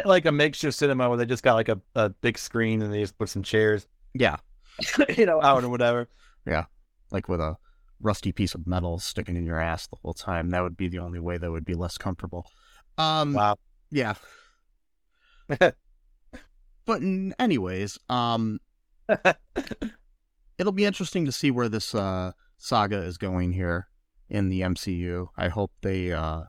Like 0.04 0.24
a 0.26 0.32
makeshift 0.32 0.76
cinema 0.76 1.08
where 1.08 1.18
they 1.18 1.26
just 1.26 1.42
got 1.42 1.54
like 1.54 1.68
a, 1.68 1.80
a 1.94 2.10
big 2.10 2.38
screen 2.38 2.80
and 2.82 2.92
they 2.92 3.00
just 3.00 3.18
put 3.18 3.28
some 3.28 3.42
chairs, 3.42 3.86
Yeah. 4.14 4.36
you 5.16 5.26
know, 5.26 5.42
out 5.42 5.64
or 5.64 5.68
whatever. 5.68 6.08
Yeah. 6.46 6.64
Like 7.10 7.28
with 7.28 7.40
a 7.40 7.56
rusty 8.00 8.32
piece 8.32 8.54
of 8.54 8.66
metal 8.66 8.98
sticking 8.98 9.36
in 9.36 9.44
your 9.44 9.60
ass 9.60 9.86
the 9.88 9.96
whole 10.02 10.14
time. 10.14 10.50
That 10.50 10.62
would 10.62 10.76
be 10.76 10.88
the 10.88 11.00
only 11.00 11.18
way 11.20 11.38
that 11.38 11.50
would 11.50 11.64
be 11.64 11.74
less 11.74 11.98
comfortable. 11.98 12.46
Um, 12.98 13.34
Wow. 13.34 13.56
yeah. 13.90 14.14
But 16.86 17.02
anyways, 17.38 17.98
um, 18.08 18.58
it'll 20.58 20.72
be 20.72 20.84
interesting 20.84 21.24
to 21.26 21.32
see 21.32 21.50
where 21.50 21.68
this 21.68 21.94
uh, 21.94 22.32
saga 22.58 22.96
is 23.02 23.16
going 23.18 23.52
here 23.52 23.88
in 24.28 24.48
the 24.48 24.62
MCU. 24.62 25.28
I 25.36 25.48
hope 25.48 25.70
they 25.82 26.10
uh, 26.12 26.44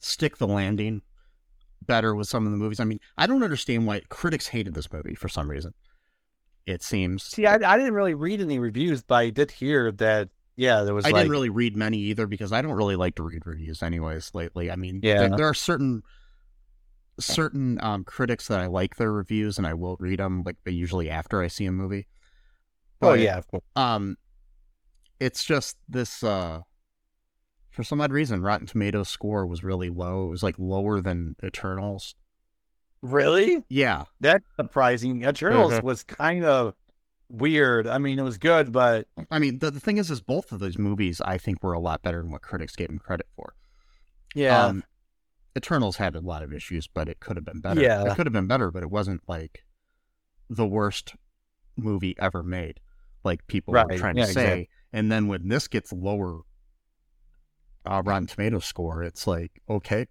stick 0.00 0.38
the 0.38 0.46
landing 0.46 1.02
better 1.82 2.14
with 2.14 2.28
some 2.28 2.46
of 2.46 2.52
the 2.52 2.58
movies. 2.58 2.80
I 2.80 2.84
mean, 2.84 3.00
I 3.16 3.26
don't 3.26 3.42
understand 3.42 3.86
why 3.86 4.00
critics 4.08 4.48
hated 4.48 4.74
this 4.74 4.92
movie 4.92 5.14
for 5.14 5.28
some 5.28 5.50
reason. 5.50 5.74
It 6.66 6.82
seems 6.82 7.22
See, 7.22 7.46
I, 7.46 7.54
I 7.54 7.76
didn't 7.78 7.94
really 7.94 8.14
read 8.14 8.40
any 8.40 8.58
reviews, 8.58 9.02
but 9.02 9.14
I 9.14 9.30
did 9.30 9.50
hear 9.52 9.92
that, 9.92 10.28
yeah, 10.56 10.82
there 10.82 10.94
was 10.94 11.04
I 11.04 11.10
like, 11.10 11.20
didn't 11.20 11.30
really 11.30 11.50
read 11.50 11.76
many 11.76 11.98
either 11.98 12.26
because 12.26 12.52
I 12.52 12.60
don't 12.62 12.72
really 12.72 12.96
like 12.96 13.14
to 13.16 13.22
read 13.22 13.46
reviews 13.46 13.82
anyways 13.82 14.32
lately. 14.34 14.70
I 14.70 14.76
mean, 14.76 15.00
Yeah. 15.02 15.28
there, 15.28 15.36
there 15.36 15.48
are 15.48 15.54
certain 15.54 16.02
certain 17.18 17.80
um, 17.82 18.04
critics 18.04 18.48
that 18.48 18.60
I 18.60 18.66
like 18.66 18.96
their 18.96 19.10
reviews 19.12 19.58
and 19.58 19.66
I 19.66 19.72
will 19.74 19.96
read 19.98 20.18
them 20.18 20.42
like 20.44 20.56
but 20.64 20.74
usually 20.74 21.08
after 21.08 21.40
I 21.40 21.46
see 21.46 21.64
a 21.66 21.72
movie. 21.72 22.06
oh, 23.00 23.14
yeah. 23.14 23.40
Um 23.74 24.16
it's 25.18 25.42
just 25.44 25.78
this 25.88 26.22
uh 26.22 26.60
for 27.76 27.84
some 27.84 28.00
odd 28.00 28.10
reason 28.10 28.40
Rotten 28.42 28.66
Tomatoes 28.66 29.08
score 29.08 29.46
was 29.46 29.62
really 29.62 29.90
low. 29.90 30.26
It 30.26 30.30
was 30.30 30.42
like 30.42 30.54
lower 30.58 31.00
than 31.02 31.36
Eternals. 31.44 32.14
Really? 33.02 33.62
Yeah. 33.68 34.04
That's 34.20 34.44
surprising. 34.56 35.22
Eternals 35.24 35.74
Mhm. 35.74 35.82
was 35.84 36.02
kind 36.02 36.44
of 36.44 36.74
weird. 37.28 37.86
I 37.86 37.98
mean, 37.98 38.18
it 38.18 38.22
was 38.22 38.38
good, 38.38 38.72
but 38.72 39.06
I 39.30 39.38
mean, 39.38 39.58
the, 39.58 39.70
the 39.70 39.80
thing 39.80 39.98
is 39.98 40.10
is 40.10 40.20
both 40.22 40.52
of 40.52 40.58
those 40.58 40.78
movies 40.78 41.20
I 41.20 41.36
think 41.38 41.62
were 41.62 41.74
a 41.74 41.78
lot 41.78 42.02
better 42.02 42.22
than 42.22 42.30
what 42.30 42.40
critics 42.42 42.74
gave 42.74 42.88
them 42.88 42.98
credit 42.98 43.26
for. 43.36 43.54
yeah. 44.34 44.64
Um, 44.64 44.82
Eternals 45.56 45.96
had 45.96 46.14
a 46.16 46.20
lot 46.20 46.42
of 46.42 46.52
issues, 46.52 46.86
but 46.86 47.08
it 47.08 47.18
could 47.20 47.36
have 47.36 47.44
been 47.44 47.60
better. 47.60 47.80
Yeah. 47.80 48.04
It 48.10 48.14
could 48.16 48.26
have 48.26 48.32
been 48.32 48.46
better, 48.46 48.70
but 48.70 48.82
it 48.82 48.90
wasn't 48.90 49.22
like 49.26 49.64
the 50.50 50.66
worst 50.66 51.14
movie 51.76 52.14
ever 52.18 52.42
made, 52.42 52.78
like 53.24 53.46
people 53.46 53.72
were 53.72 53.84
trying 53.96 54.16
Yeah, 54.16 54.26
to 54.26 54.32
say. 54.32 54.40
exactly. 54.42 54.68
And 54.92 55.10
then 55.12 55.28
when 55.28 55.48
this 55.48 55.66
gets 55.68 55.92
lower 55.94 56.40
uh, 57.86 58.02
Rotten 58.04 58.26
Tomato 58.26 58.58
score, 58.58 59.02
it's 59.02 59.26
like, 59.26 59.52
okay, 59.68 60.06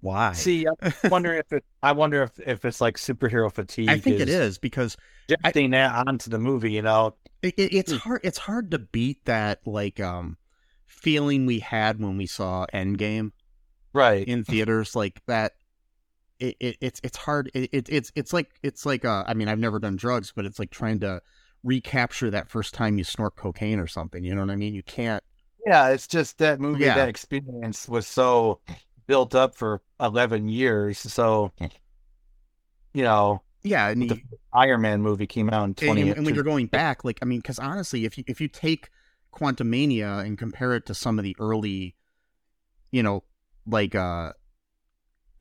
why? 0.00 0.32
See, 0.32 0.66
I'm 0.66 0.92
wondering 1.10 1.38
if 1.38 1.52
it, 1.52 1.64
I 1.82 1.92
wonder 1.92 2.22
if, 2.22 2.38
if 2.40 2.64
it's 2.64 2.80
like 2.80 2.96
superhero 2.96 3.50
fatigue. 3.52 3.88
I 3.90 3.96
think 3.98 4.20
it 4.20 4.28
is 4.28 4.58
because 4.58 4.96
Projecting 5.28 5.70
that 5.70 6.06
onto 6.06 6.30
the 6.30 6.38
movie, 6.38 6.72
you 6.72 6.82
know? 6.82 7.14
it, 7.42 7.54
it, 7.56 7.74
it's 7.74 7.92
Hmm. 7.92 7.96
hard. 7.98 8.20
It's 8.24 8.38
hard 8.38 8.70
to 8.72 8.78
beat 8.78 9.24
that 9.24 9.60
like 9.66 10.00
um 10.00 10.36
feeling 10.86 11.46
we 11.46 11.60
had 11.60 12.00
when 12.00 12.16
we 12.16 12.26
saw 12.26 12.66
Endgame. 12.72 13.32
Right. 13.92 14.28
in 14.28 14.44
theaters 14.44 14.94
like 14.96 15.20
that 15.26 15.52
it, 16.38 16.56
it 16.60 16.76
it's 16.80 17.00
it's 17.02 17.16
hard 17.16 17.50
it, 17.54 17.70
it 17.72 17.88
it's 17.88 18.12
it's 18.14 18.32
like 18.32 18.50
it's 18.62 18.84
like 18.86 19.04
uh 19.04 19.24
i 19.26 19.34
mean 19.34 19.48
i've 19.48 19.58
never 19.58 19.78
done 19.78 19.96
drugs 19.96 20.32
but 20.36 20.44
it's 20.44 20.58
like 20.58 20.70
trying 20.70 21.00
to 21.00 21.20
recapture 21.64 22.30
that 22.30 22.48
first 22.50 22.74
time 22.74 22.98
you 22.98 23.04
snort 23.04 23.36
cocaine 23.36 23.78
or 23.80 23.86
something 23.86 24.24
you 24.24 24.34
know 24.34 24.42
what 24.42 24.50
i 24.50 24.56
mean 24.56 24.74
you 24.74 24.82
can't 24.82 25.22
Yeah, 25.66 25.88
it's 25.88 26.06
just 26.06 26.38
that 26.38 26.60
movie, 26.60 26.84
Yeah. 26.84 26.94
that 26.94 27.08
experience 27.08 27.88
was 27.88 28.06
so 28.06 28.60
built 29.08 29.34
up 29.34 29.56
for 29.56 29.82
11 30.00 30.48
years. 30.48 30.98
So, 30.98 31.52
you 32.94 33.02
know, 33.02 33.42
yeah 33.62 33.88
and, 33.88 34.08
The 34.08 34.14
you- 34.16 34.38
Iron 34.52 34.80
Man 34.80 35.02
movie 35.02 35.26
came 35.26 35.50
out 35.50 35.64
in 35.64 35.70
and, 35.70 35.76
20. 35.76 36.10
and 36.10 36.24
when 36.24 36.34
you're 36.34 36.44
going 36.44 36.66
back 36.66 37.04
like 37.04 37.18
i 37.20 37.24
mean 37.26 37.40
because 37.40 37.58
honestly 37.58 38.04
if 38.04 38.16
you 38.16 38.22
if 38.28 38.40
you 38.40 38.46
take 38.48 38.90
Quantumania 39.34 40.24
and 40.24 40.38
compare 40.38 40.72
it 40.74 40.86
to 40.86 40.94
some 40.94 41.18
of 41.18 41.24
the 41.24 41.36
early 41.40 41.96
you 42.92 43.02
know 43.02 43.24
like 43.66 43.94
uh 43.94 44.32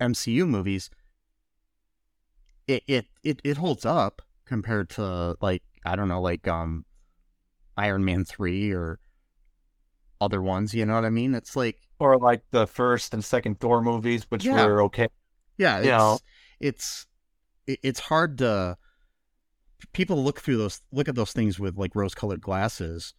mcu 0.01 0.47
movies 0.47 0.89
it 2.67 2.83
it 2.87 3.05
it, 3.23 3.39
it 3.43 3.57
holds 3.57 3.85
up 3.85 4.21
compared 4.45 4.89
to 4.89 5.37
like 5.39 5.61
i 5.85 5.95
don't 5.95 6.09
know 6.09 6.21
like 6.21 6.47
um 6.47 6.83
iron 7.77 8.03
man 8.03 8.25
3 8.25 8.71
or 8.73 8.99
other 10.21 10.41
ones 10.41 10.73
you 10.73 10.85
know 10.85 10.95
what 10.95 11.05
i 11.05 11.09
mean 11.09 11.33
it's 11.35 11.55
like 11.55 11.77
or 11.99 12.17
like 12.17 12.41
the 12.51 12.67
first 12.67 13.13
and 13.13 13.23
second 13.23 13.59
Thor 13.59 13.81
movies, 13.81 14.25
which 14.29 14.43
Yeah. 14.45 14.65
were 14.65 14.83
okay. 14.83 15.07
yeah 15.57 15.77
it's 15.77 15.85
You 15.85 15.91
know. 15.91 16.17
it's 16.59 17.07
it's 17.67 17.99
hard 17.99 18.37
to 18.39 18.77
people 19.93 20.23
look 20.23 20.41
through 20.41 20.57
those 20.57 20.81
look 20.91 21.07
at 21.07 21.15
those 21.15 21.31
things 21.31 21.59
with 21.59 21.77
like 21.77 21.95
rose 21.95 22.13
colored 22.15 22.41
glasses 22.41 23.13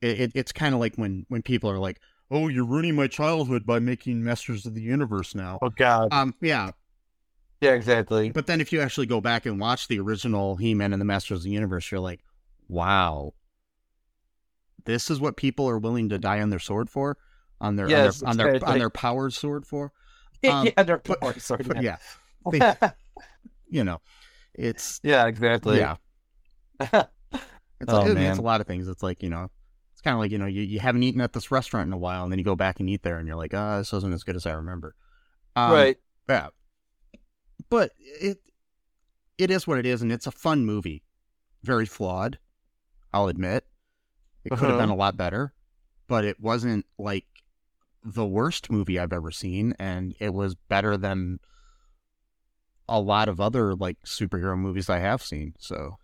it, 0.00 0.20
it 0.20 0.32
it's 0.34 0.52
kind 0.52 0.74
of 0.74 0.80
like 0.80 0.96
when 0.96 1.24
when 1.28 1.42
people 1.42 1.70
are 1.70 1.78
like 1.78 2.00
oh 2.30 2.48
you're 2.48 2.64
ruining 2.66 2.94
my 2.94 3.06
childhood 3.06 3.64
by 3.66 3.78
making 3.78 4.22
masters 4.22 4.66
of 4.66 4.74
the 4.74 4.82
universe 4.82 5.34
now 5.34 5.58
Oh, 5.62 5.70
God. 5.70 6.08
um 6.12 6.34
yeah 6.40 6.70
Yeah, 7.60 7.72
exactly. 7.72 8.30
but 8.30 8.46
then 8.46 8.60
if 8.60 8.72
you 8.72 8.80
actually 8.80 9.06
go 9.06 9.20
back 9.20 9.46
and 9.46 9.58
watch 9.60 9.88
the 9.88 9.98
original 10.00 10.56
he-man 10.56 10.92
and 10.92 11.00
the 11.00 11.06
masters 11.06 11.38
of 11.38 11.44
the 11.44 11.50
universe 11.50 11.90
you're 11.90 12.00
like 12.00 12.20
wow 12.68 13.32
this 14.86 15.10
is 15.10 15.20
what 15.20 15.36
people 15.36 15.68
are 15.68 15.78
willing 15.78 16.08
to 16.08 16.18
die 16.18 16.40
on 16.40 16.50
their 16.50 16.58
sword 16.58 16.88
for 16.88 17.16
on 17.60 17.76
their 17.76 17.88
Yes, 17.88 18.22
on 18.22 18.36
their 18.36 18.46
on 18.46 18.48
their, 18.48 18.54
exactly. 18.56 18.72
on 18.72 18.78
their 18.78 18.90
powered 18.90 19.32
sword 19.34 19.66
for 19.66 19.92
um, 20.48 20.66
yeah, 20.66 20.72
but- 20.76 21.18
oh, 21.22 21.32
sorry. 21.32 21.64
but 21.66 21.82
yeah 21.82 21.96
you 23.68 23.82
know 23.84 24.00
it's 24.54 25.00
yeah, 25.02 25.26
exactly. 25.26 25.78
yeah 25.78 25.96
it's 26.80 26.92
Oh, 27.88 28.00
like, 28.02 28.14
man. 28.14 28.30
it's 28.30 28.38
a 28.38 28.42
lot 28.42 28.60
of 28.60 28.66
things 28.66 28.88
it's 28.88 29.02
like 29.02 29.22
you 29.22 29.28
know 29.30 29.50
it's 29.92 30.00
kind 30.02 30.14
of 30.14 30.20
like 30.20 30.30
you 30.30 30.38
know 30.38 30.46
you, 30.46 30.62
you 30.62 30.78
haven't 30.80 31.02
eaten 31.02 31.20
at 31.20 31.32
this 31.32 31.50
restaurant 31.50 31.86
in 31.88 31.92
a 31.92 31.98
while 31.98 32.22
and 32.22 32.30
then 32.32 32.38
you 32.38 32.44
go 32.44 32.54
back 32.56 32.80
and 32.80 32.88
eat 32.88 33.02
there 33.02 33.18
and 33.18 33.26
you're 33.26 33.36
like 33.36 33.52
ah 33.54 33.78
this 33.78 33.92
wasn't 33.92 34.12
as 34.14 34.22
good 34.22 34.36
as 34.36 34.46
i 34.46 34.52
remember 34.52 34.94
um, 35.56 35.72
right. 35.72 35.96
yeah 36.28 36.48
but 37.70 37.90
it 37.98 38.38
it 39.38 39.50
is 39.50 39.66
what 39.66 39.78
it 39.78 39.86
is 39.86 40.02
and 40.02 40.12
it's 40.12 40.26
a 40.26 40.30
fun 40.30 40.64
movie 40.64 41.02
very 41.64 41.86
flawed 41.86 42.38
i'll 43.12 43.28
admit 43.28 43.66
it 44.46 44.50
could 44.50 44.60
have 44.60 44.70
Uh-huh. 44.70 44.78
been 44.78 44.90
a 44.90 44.94
lot 44.96 45.16
better 45.16 45.52
but 46.08 46.24
it 46.24 46.40
wasn't 46.40 46.86
like 46.98 47.26
the 48.04 48.24
worst 48.26 48.70
movie 48.70 48.98
i've 48.98 49.12
ever 49.12 49.30
seen 49.30 49.74
and 49.78 50.14
it 50.20 50.32
was 50.32 50.54
better 50.54 50.96
than 50.96 51.38
a 52.88 53.00
lot 53.00 53.28
of 53.28 53.40
other 53.40 53.74
like 53.74 53.98
superhero 54.06 54.56
movies 54.56 54.88
i 54.88 54.98
have 54.98 55.22
seen 55.22 55.54
so 55.58 55.96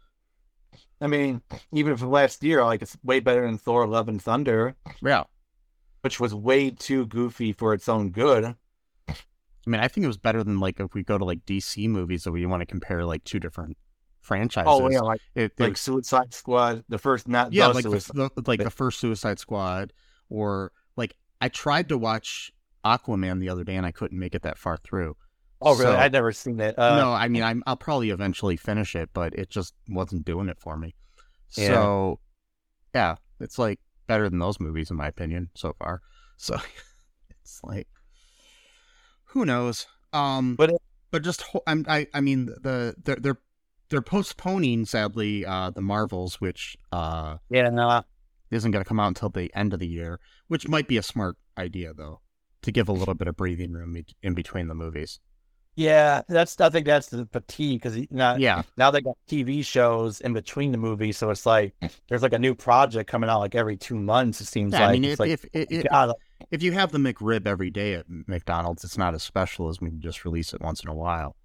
I 1.01 1.09
mean, 1.09 1.43
even 1.73 1.97
from 1.97 2.11
last 2.13 2.45
year, 2.45 2.65
like 2.65 2.81
it's 2.81 2.97
way 3.03 3.19
better 3.19 3.45
than 3.45 3.59
Thor: 3.59 3.89
Love 3.89 4.09
and 4.09 4.23
Thunder, 4.23 4.77
yeah 5.03 5.25
which 6.03 6.21
was 6.21 6.33
way 6.33 6.71
too 6.71 7.07
goofy 7.07 7.53
for 7.53 7.75
its 7.75 7.89
own 7.89 8.11
good. 8.11 8.45
i 9.09 9.15
mean 9.67 9.81
i 9.81 9.89
think 9.89 10.05
it 10.05 10.09
was 10.09 10.17
better 10.19 10.43
than 10.45 10.61
like 10.61 10.79
if 10.81 10.95
we 10.95 11.03
go 11.03 11.19
to 11.19 11.25
like 11.25 11.45
dc 11.45 11.89
movies 11.89 12.23
that 12.25 12.33
we 12.33 12.47
want 12.47 12.61
to 12.61 12.67
compare 12.67 13.05
like 13.05 13.25
two 13.25 13.41
different 13.41 13.77
franchises 14.23 14.69
Oh 14.73 14.89
yeah, 14.89 15.01
like 15.01 15.21
it, 15.35 15.53
like 15.59 15.73
it- 15.73 15.79
Suicide 15.79 16.33
Squad, 16.33 16.85
the 16.89 16.97
first 16.99 17.29
not 17.29 17.53
yeah 17.53 17.69
the 17.69 17.75
like 17.75 17.85
the, 17.85 17.91
Suicide. 18.01 18.31
the 18.35 18.43
like 18.47 18.63
the 18.63 18.71
first 18.71 18.99
suicide 19.01 19.39
squad 19.39 19.93
or 20.31 20.73
like 20.97 21.15
i 21.41 21.49
tried 21.49 21.89
to 21.91 21.99
watch 21.99 22.53
aquaman 22.85 23.41
the 23.41 23.49
other 23.49 23.65
day 23.65 23.75
and 23.77 23.85
i 23.85 23.91
couldn't 23.93 24.19
make 24.19 24.35
it 24.35 24.43
that 24.43 24.57
far 24.59 24.77
through 24.79 25.17
oh 25.61 25.73
really? 25.73 25.85
So- 25.85 25.97
I'd 25.97 26.13
never 26.13 26.33
seen 26.33 26.59
it. 26.61 26.79
Uh, 26.79 26.97
no 26.97 27.13
i 27.13 27.29
mean 27.29 27.43
I'm, 27.43 27.63
i'll 27.67 27.77
probably 27.77 28.11
eventually 28.11 28.57
finish 28.57 28.95
it 28.95 29.11
but 29.13 29.35
it 29.35 29.51
just 29.51 29.75
wasn't 29.89 30.25
doing 30.25 30.49
it 30.49 30.59
for 30.61 30.77
me 30.77 30.95
Yeah. 31.57 31.67
so 31.69 32.21
yeah 32.95 33.17
it's 33.41 33.59
like 33.59 33.81
better 34.07 34.29
than 34.31 34.39
those 34.39 34.59
movies 34.61 34.91
in 34.91 34.97
my 34.97 35.09
opinion 35.09 35.51
so 35.55 35.75
far 35.79 36.01
so 36.37 36.57
it's 37.43 37.61
like 37.65 37.89
who 39.27 39.45
knows 39.45 39.87
um 40.13 40.55
But 40.57 40.71
it- 40.71 40.83
but 41.11 41.23
just 41.23 41.45
I'm, 41.67 41.85
i 41.89 42.07
i 42.15 42.21
mean 42.23 42.47
the 42.47 42.95
they're 43.05 43.17
they're 43.17 43.39
they're 43.93 44.01
postponing 44.01 44.87
sadly 44.87 45.45
uh 45.45 45.69
the 45.71 45.83
marvels 45.83 46.41
which 46.41 46.79
uh 46.93 47.37
Yeah, 47.51 47.69
no. 47.69 48.03
isn't 48.51 48.71
going 48.71 48.83
to 48.83 48.89
come 48.89 48.99
out 48.99 49.09
until 49.09 49.29
the 49.29 49.53
end 49.55 49.75
of 49.75 49.81
the 49.81 49.87
year, 49.87 50.19
which 50.49 50.67
might 50.67 50.89
be 50.89 50.97
a 50.97 51.03
smart 51.03 51.37
idea 51.59 51.93
though, 51.93 52.21
to 52.63 52.73
give 52.73 52.89
a 52.89 52.93
little 52.93 53.15
bit 53.15 53.29
of 53.29 53.37
breathing 53.37 53.73
room 53.73 53.95
in 54.23 54.35
between 54.35 54.69
the 54.69 54.75
movies. 54.75 55.21
Yeah, 55.75 56.23
that's. 56.29 56.61
I 56.61 56.69
think 56.69 56.87
that's 56.87 57.09
the 57.09 57.27
fatigue 57.33 57.83
because 57.83 57.99
now, 58.11 58.37
Yeah, 58.37 58.63
now 58.77 58.91
they 58.91 59.01
got 59.01 59.17
TV 59.29 59.65
shows 59.65 60.21
in 60.21 60.35
between 60.35 60.71
the 60.71 60.79
movies, 60.79 61.17
so 61.17 61.31
it's 61.31 61.47
like 61.47 61.75
there's 62.09 62.23
like 62.23 62.35
a 62.35 62.39
new 62.39 62.55
project 62.55 63.11
coming 63.11 63.31
out 63.31 63.41
like 63.41 63.55
every 63.55 63.77
two 63.79 63.99
months. 63.99 64.41
It 64.43 64.47
seems 64.47 64.73
yeah. 64.73 64.81
like 64.81 64.89
I 64.89 64.93
mean, 64.93 65.05
it's 65.05 65.13
if 65.15 65.21
like 65.21 65.31
if, 65.31 65.45
if, 65.53 65.67
if 65.71 65.85
God, 65.91 66.13
if 66.51 66.63
you 66.63 66.73
have 66.73 66.93
the 66.93 66.99
McRib 66.99 67.47
every 67.47 67.71
day 67.71 67.95
at 67.95 68.05
McDonald's, 68.09 68.85
it's 68.85 68.99
not 68.99 69.15
as 69.15 69.23
special 69.23 69.71
as 69.71 69.81
when 69.81 69.93
you 69.93 69.99
just 69.99 70.27
release 70.27 70.53
it 70.53 70.61
once 70.61 70.83
in 70.83 70.91
a 70.91 70.95
while. 70.95 71.37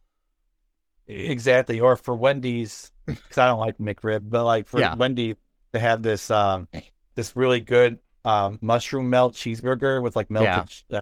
Exactly. 1.07 1.79
Or 1.79 1.95
for 1.95 2.15
Wendy's, 2.15 2.91
because 3.05 3.37
I 3.37 3.47
don't 3.47 3.59
like 3.59 3.77
McRib, 3.77 4.29
but 4.29 4.43
like 4.45 4.67
for 4.67 4.79
Yeah. 4.79 4.95
Wendy 4.95 5.35
to 5.73 5.79
have 5.79 6.01
this 6.03 6.29
um 6.31 6.67
this 7.15 7.35
really 7.35 7.59
good 7.59 7.99
um 8.25 8.59
mushroom 8.61 9.09
melt 9.09 9.33
cheeseburger 9.35 10.01
with 10.01 10.15
like 10.15 10.29
melted 10.29 10.73
Yeah. 10.89 10.97
uh, 10.99 11.01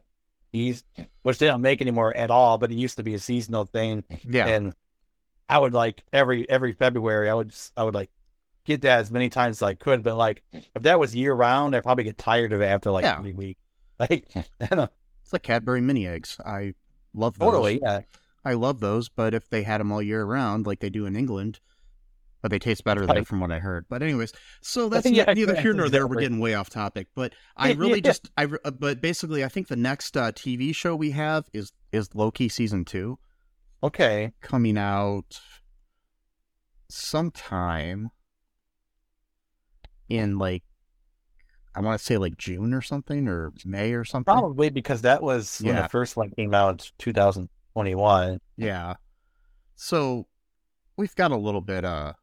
cheese, 0.54 0.84
which 1.24 1.38
they 1.40 1.48
don't 1.48 1.62
make 1.62 1.82
anymore 1.82 2.16
at 2.16 2.30
all, 2.32 2.58
but 2.58 2.72
it 2.72 2.76
used 2.76 2.98
to 2.98 3.04
be 3.04 3.14
a 3.16 3.20
seasonal 3.20 3.66
thing. 3.66 4.04
Yeah, 4.28 4.48
And 4.48 4.74
I 5.50 5.58
would 5.60 5.74
like 5.74 6.04
every 6.14 6.50
every 6.50 6.74
February, 6.74 7.30
I 7.30 7.34
would 7.34 7.50
just, 7.50 7.72
I 7.78 7.84
would 7.84 7.94
like 7.96 8.10
get 8.66 8.82
that 8.82 9.00
as 9.00 9.12
many 9.12 9.30
times 9.30 9.58
as 9.58 9.64
I 9.64 9.74
could. 9.76 10.04
But 10.04 10.16
like 10.18 10.44
if 10.54 10.84
that 10.84 11.00
was 11.00 11.16
year 11.16 11.34
round, 11.34 11.76
I'd 11.76 11.84
probably 11.84 12.04
get 12.04 12.18
tired 12.18 12.54
of 12.54 12.62
it 12.62 12.66
after 12.66 12.92
like 12.92 13.04
Yeah. 13.04 13.20
three 13.22 13.34
weeks. 13.34 13.60
Like 14.00 14.28
I 14.36 14.66
don't 14.66 14.78
know, 14.78 14.90
it's 15.24 15.32
like 15.32 15.44
Cadbury 15.44 15.80
mini 15.80 16.06
eggs. 16.06 16.38
I 16.46 16.74
love 17.14 17.40
those. 17.40 17.46
totally, 17.48 17.80
yeah. 17.82 18.02
I 18.46 18.54
love 18.54 18.80
those, 18.80 19.10
but 19.10 19.34
if 19.34 19.50
they 19.50 19.64
had 19.64 19.82
them 19.82 19.92
all 19.92 20.02
year 20.02 20.24
round, 20.24 20.68
like 20.68 20.80
they 20.80 20.90
do 20.92 21.06
in 21.08 21.16
England, 21.16 21.60
but 22.42 22.52
they 22.52 22.60
taste 22.60 22.84
better 22.84 23.08
there 23.08 23.26
from 23.26 23.40
what 23.40 23.52
I 23.52 23.58
heard. 23.58 23.88
But 23.90 24.04
anyways, 24.04 24.32
so 24.62 24.88
that's 24.88 25.08
Yeah, 25.08 25.34
neither 25.34 25.56
here 25.56 25.74
nor 25.74 25.90
there. 25.90 26.06
We're 26.06 26.16
getting 26.16 26.40
way 26.40 26.54
off 26.54 26.70
topic, 26.70 27.08
but 27.16 27.34
I 27.58 27.74
really 27.74 28.00
Yeah. 28.00 28.12
just 28.12 28.30
I 28.38 28.46
but 28.46 29.02
basically 29.02 29.44
I 29.44 29.48
think 29.50 29.68
the 29.68 29.76
next 29.76 30.16
uh, 30.16 30.32
TV 30.32 30.76
show 30.76 30.96
we 30.96 31.12
have 31.12 31.50
is 31.54 31.74
is 31.92 32.14
Loki 32.14 32.48
season 32.48 32.86
two 32.86 33.18
Okay. 33.82 34.32
coming 34.42 34.78
out 34.78 35.40
sometime 36.90 38.12
in 40.08 40.38
like 40.38 40.64
I 41.76 41.82
want 41.82 42.00
to 42.00 42.06
say 42.06 42.18
like 42.18 42.38
June 42.38 42.74
or 42.74 42.82
something 42.82 43.28
or 43.28 43.52
May 43.66 43.94
or 43.94 44.06
something. 44.06 44.34
Probably 44.34 44.70
because 44.70 45.02
that 45.02 45.22
was 45.22 45.62
when 45.62 45.76
the 45.76 45.90
first 45.90 46.16
one 46.16 46.30
came 46.30 46.54
out, 46.54 46.92
2021. 47.76 48.40
Yeah. 48.58 48.96
So 49.76 50.28
we've 50.98 51.14
got 51.16 51.32
a 51.32 51.36
little 51.38 51.60
bit 51.62 51.84
uh 51.84 52.14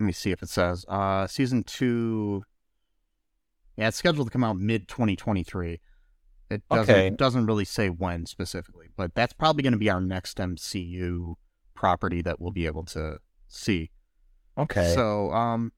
let 0.00 0.06
me 0.06 0.12
see 0.12 0.30
if 0.30 0.42
it 0.42 0.48
says 0.48 0.84
uh 0.88 1.26
season 1.26 1.62
2 1.62 2.42
Yeah, 3.76 3.88
it's 3.88 3.98
scheduled 3.98 4.26
to 4.28 4.30
come 4.32 4.44
out 4.44 4.56
mid 4.56 4.88
2023. 4.88 5.80
It 6.48 6.62
doesn't 6.70 6.94
Okay. 6.94 7.10
doesn't 7.10 7.46
really 7.46 7.64
say 7.66 7.88
when 7.90 8.24
specifically, 8.24 8.88
but 8.96 9.14
that's 9.14 9.32
probably 9.34 9.62
going 9.62 9.72
to 9.72 9.78
be 9.78 9.90
our 9.90 10.00
next 10.00 10.38
MCU 10.38 11.34
property 11.74 12.22
that 12.22 12.40
we'll 12.40 12.52
be 12.52 12.66
able 12.66 12.84
to 12.84 13.18
see. 13.48 13.90
Okay. 14.56 14.94
So, 14.94 15.32
um, 15.32 15.72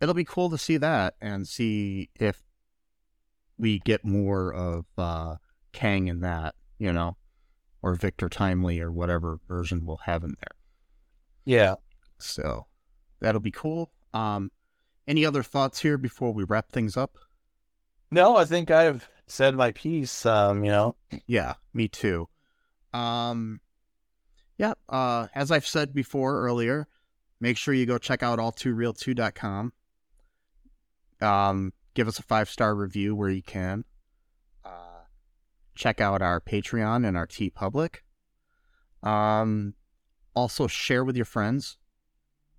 it'll 0.00 0.14
be 0.14 0.24
cool 0.24 0.50
to 0.50 0.58
see 0.58 0.76
that 0.76 1.14
and 1.20 1.48
see 1.48 2.10
if 2.20 2.42
we 3.58 3.78
get 3.80 4.04
more 4.04 4.52
of 4.52 4.84
uh, 4.98 5.36
Kang 5.76 6.08
in 6.08 6.20
that, 6.20 6.54
you 6.78 6.90
know, 6.90 7.16
or 7.82 7.94
Victor 7.94 8.28
Timely 8.30 8.80
or 8.80 8.90
whatever 8.90 9.38
version 9.46 9.84
we'll 9.84 9.98
have 9.98 10.24
in 10.24 10.34
there. 10.40 10.56
yeah. 11.44 11.74
So 12.18 12.64
that'll 13.20 13.42
be 13.42 13.50
cool. 13.50 13.92
Um, 14.14 14.50
any 15.06 15.26
other 15.26 15.42
thoughts 15.42 15.80
here 15.80 15.98
before 15.98 16.32
we 16.32 16.44
wrap 16.44 16.72
things 16.72 16.96
up? 16.96 17.18
No, 18.10 18.36
I 18.36 18.46
think 18.46 18.70
I've 18.70 19.06
said 19.26 19.54
my 19.54 19.72
piece. 19.72 20.24
Um, 20.24 20.64
you 20.64 20.70
know. 20.70 20.96
Yeah, 21.26 21.54
me 21.74 21.88
too. 21.88 22.26
Um, 22.94 23.60
yeah, 24.56 24.72
uh, 24.88 25.26
as 25.34 25.50
I've 25.50 25.66
said 25.66 25.92
before 25.92 26.40
earlier, 26.40 26.88
make 27.38 27.58
sure 27.58 27.74
you 27.74 27.84
go 27.84 27.98
check 27.98 28.22
out 28.22 28.38
all2real2.com. 28.38 29.74
Um, 31.20 31.72
give 31.92 32.08
us 32.08 32.18
a 32.18 32.22
five 32.22 32.48
star 32.48 32.74
review 32.74 33.14
where 33.14 33.28
you 33.28 33.42
can. 33.42 33.84
Check 35.76 36.00
out 36.00 36.22
our 36.22 36.40
Patreon 36.40 37.06
and 37.06 37.16
our 37.16 37.26
TeePublic. 37.26 37.96
Um, 39.02 39.74
also 40.34 40.66
share 40.66 41.04
with 41.04 41.16
your 41.16 41.24
friends. 41.24 41.78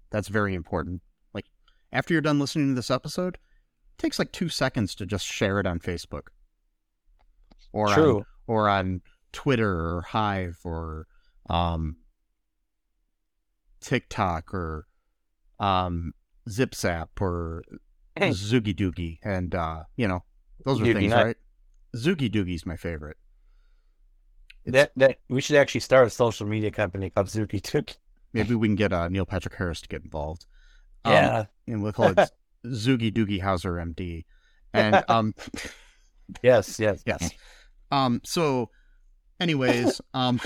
That's 0.10 0.28
very 0.28 0.54
important. 0.54 1.02
Like 1.34 1.46
after 1.92 2.14
you're 2.14 2.22
done 2.22 2.40
listening 2.40 2.70
to 2.70 2.76
this 2.76 2.92
episode, 2.92 3.36
it 3.36 3.98
takes 3.98 4.20
like 4.20 4.32
two 4.32 4.50
seconds 4.50 4.96
to 4.96 5.06
just 5.06 5.26
share 5.26 5.60
it 5.60 5.66
on 5.66 5.80
Facebook 5.80 6.28
or 7.74 7.90
on 7.90 8.26
or 8.48 8.70
on 8.70 9.02
Twitter 9.34 9.98
or 9.98 10.02
Hive 10.04 10.60
or 10.64 11.08
um, 11.50 11.98
TikTok 13.82 14.54
or 14.54 14.88
um, 15.60 16.14
ZipZap 16.48 17.08
or 17.20 17.64
Hey. 18.16 18.30
Zoogie 18.32 18.76
Doogie, 18.76 19.20
and 19.24 19.54
uh, 19.54 19.84
you 19.96 20.08
know 20.08 20.24
those 20.66 20.82
are 20.82 20.86
Doogie 20.86 20.94
things, 20.94 21.12
Night. 21.12 21.24
right? 21.24 21.38
Zoogie 21.96 22.30
Doogie's 22.32 22.66
my 22.66 22.76
favorite. 22.78 23.18
It's- 24.66 24.74
That 24.74 24.92
that 25.00 25.20
we 25.30 25.42
should 25.42 25.56
actually 25.56 25.82
start 25.82 26.08
a 26.08 26.10
social 26.10 26.46
media 26.48 26.72
company 26.72 27.10
called 27.10 27.28
Zuki 27.28 27.62
Took. 27.62 27.92
Maybe 28.34 28.56
we 28.56 28.68
can 28.68 28.76
get 28.76 28.92
uh, 28.94 29.08
Neil 29.08 29.26
Patrick 29.26 29.56
Harris 29.56 29.82
to 29.82 29.88
get 29.88 30.04
involved. 30.04 30.46
Um, 31.06 31.14
Yeah. 31.14 31.46
and 31.68 31.82
we'll 31.82 31.94
call 31.94 32.08
it 32.10 32.18
Zoogie 32.66 33.12
Doogie 33.14 33.42
Hauser 33.42 33.74
MD. 33.74 34.26
And 34.74 35.04
um, 35.10 35.34
Yes. 36.44 36.78
Yes. 36.80 37.02
yes. 37.06 37.32
Um, 37.90 38.20
so, 38.26 38.70
anyways, 39.40 40.02
um, 40.14 40.42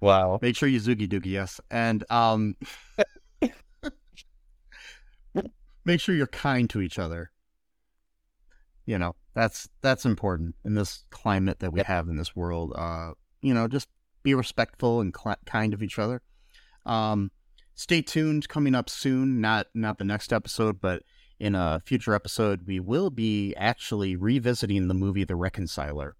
Wow. 0.00 0.40
Make 0.42 0.56
sure 0.56 0.68
you 0.68 0.80
zoogie 0.80 1.08
doogie, 1.08 1.26
yes. 1.26 1.60
And 1.70 2.04
um 2.10 2.56
make 5.84 6.00
sure 6.00 6.14
you're 6.14 6.26
kind 6.26 6.68
to 6.70 6.80
each 6.80 6.98
other. 6.98 7.30
You 8.84 8.98
know, 8.98 9.14
that's 9.34 9.68
that's 9.80 10.04
important 10.04 10.56
in 10.64 10.74
this 10.74 11.04
climate 11.10 11.60
that 11.60 11.72
we 11.72 11.78
Yep. 11.80 11.86
have 11.86 12.08
in 12.08 12.16
this 12.16 12.34
world. 12.34 12.72
Uh, 12.76 13.12
you 13.40 13.54
know, 13.54 13.68
just 13.68 13.88
be 14.22 14.34
respectful 14.34 15.00
and 15.00 15.14
cl- 15.16 15.36
kind 15.46 15.74
of 15.74 15.82
each 15.82 15.98
other. 15.98 16.22
Um 16.84 17.30
stay 17.74 18.02
tuned 18.02 18.48
coming 18.48 18.74
up 18.74 18.90
soon, 18.90 19.40
not 19.40 19.66
not 19.74 19.98
the 19.98 20.04
next 20.04 20.32
episode, 20.32 20.80
but 20.80 21.02
in 21.38 21.54
a 21.54 21.80
future 21.84 22.14
episode 22.14 22.66
we 22.66 22.78
will 22.78 23.10
be 23.10 23.54
actually 23.56 24.14
revisiting 24.14 24.88
the 24.88 24.94
movie 24.94 25.24
The 25.24 25.34
Reconciler 25.36 26.16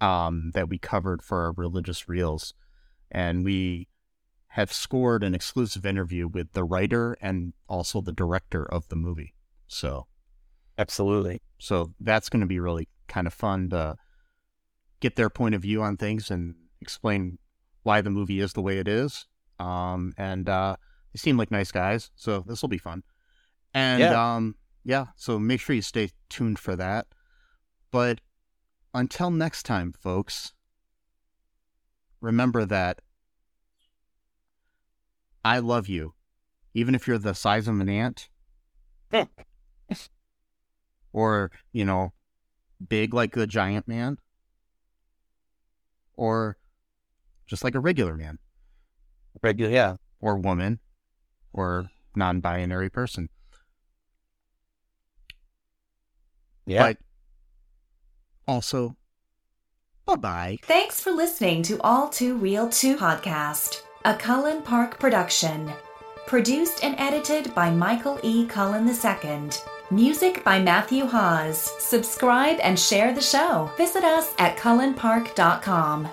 um, 0.00 0.50
that 0.54 0.68
we 0.68 0.78
covered 0.78 1.22
for 1.22 1.44
our 1.44 1.52
religious 1.52 2.08
reels. 2.08 2.54
And 3.10 3.44
we 3.44 3.88
have 4.48 4.72
scored 4.72 5.22
an 5.22 5.34
exclusive 5.34 5.86
interview 5.86 6.26
with 6.28 6.52
the 6.52 6.64
writer 6.64 7.16
and 7.20 7.52
also 7.68 8.00
the 8.00 8.12
director 8.12 8.64
of 8.64 8.88
the 8.88 8.96
movie. 8.96 9.34
So, 9.66 10.06
Absolutely. 10.78 11.40
so 11.58 11.92
that's 12.00 12.28
going 12.28 12.40
to 12.40 12.46
be 12.46 12.58
really 12.58 12.88
kind 13.08 13.26
of 13.26 13.34
fun 13.34 13.68
to 13.70 13.96
get 15.00 15.16
their 15.16 15.30
point 15.30 15.54
of 15.54 15.62
view 15.62 15.82
on 15.82 15.96
things 15.96 16.30
and 16.30 16.54
explain 16.80 17.38
why 17.82 18.00
the 18.00 18.10
movie 18.10 18.40
is 18.40 18.52
the 18.52 18.62
way 18.62 18.78
it 18.78 18.88
is. 18.88 19.26
Um, 19.58 20.12
and 20.16 20.48
uh, 20.48 20.76
they 21.12 21.18
seem 21.18 21.36
like 21.36 21.50
nice 21.50 21.70
guys, 21.72 22.10
so 22.16 22.44
this 22.46 22.62
will 22.62 22.68
be 22.68 22.78
fun. 22.78 23.02
And 23.74 24.00
Yeah. 24.00 24.34
um, 24.36 24.56
yeah, 24.84 25.06
so 25.16 25.38
make 25.38 25.60
sure 25.60 25.76
you 25.76 25.82
stay 25.82 26.10
tuned 26.28 26.58
for 26.58 26.74
that. 26.76 27.06
But 27.90 28.20
until 28.94 29.30
next 29.30 29.64
time, 29.64 29.92
folks, 29.92 30.52
remember 32.20 32.64
that 32.64 33.00
I 35.44 35.58
love 35.58 35.88
you, 35.88 36.14
even 36.74 36.94
if 36.94 37.06
you're 37.06 37.18
the 37.18 37.34
size 37.34 37.68
of 37.68 37.78
an 37.80 37.88
ant, 37.88 38.28
or, 41.12 41.50
you 41.72 41.84
know, 41.84 42.12
big 42.88 43.14
like 43.14 43.32
the 43.34 43.46
giant 43.46 43.86
man, 43.86 44.18
or 46.16 46.56
just 47.46 47.64
like 47.64 47.74
a 47.74 47.80
regular 47.80 48.14
man, 48.16 48.38
Regular. 49.42 49.70
Yeah. 49.70 49.96
or 50.20 50.36
woman, 50.36 50.80
or 51.52 51.90
non 52.16 52.40
binary 52.40 52.90
person. 52.90 53.28
Yeah. 56.66 56.82
But 56.88 56.98
also, 58.46 58.96
bye 60.06 60.16
bye. 60.16 60.58
Thanks 60.62 61.00
for 61.00 61.10
listening 61.10 61.62
to 61.64 61.80
All 61.82 62.08
Too 62.08 62.36
Real 62.36 62.68
2 62.68 62.96
podcast, 62.96 63.82
a 64.04 64.14
Cullen 64.14 64.62
Park 64.62 64.98
production. 64.98 65.72
Produced 66.26 66.84
and 66.84 66.94
edited 66.98 67.52
by 67.54 67.68
Michael 67.70 68.18
E. 68.22 68.46
Cullen 68.46 68.88
II. 68.88 69.50
Music 69.92 70.42
by 70.42 70.58
Matthew 70.58 71.04
Hawes. 71.04 71.70
Subscribe 71.78 72.58
and 72.62 72.80
share 72.80 73.12
the 73.14 73.20
show. 73.20 73.70
Visit 73.76 74.04
us 74.04 74.32
at 74.38 74.56
cullenpark.com. 74.56 76.08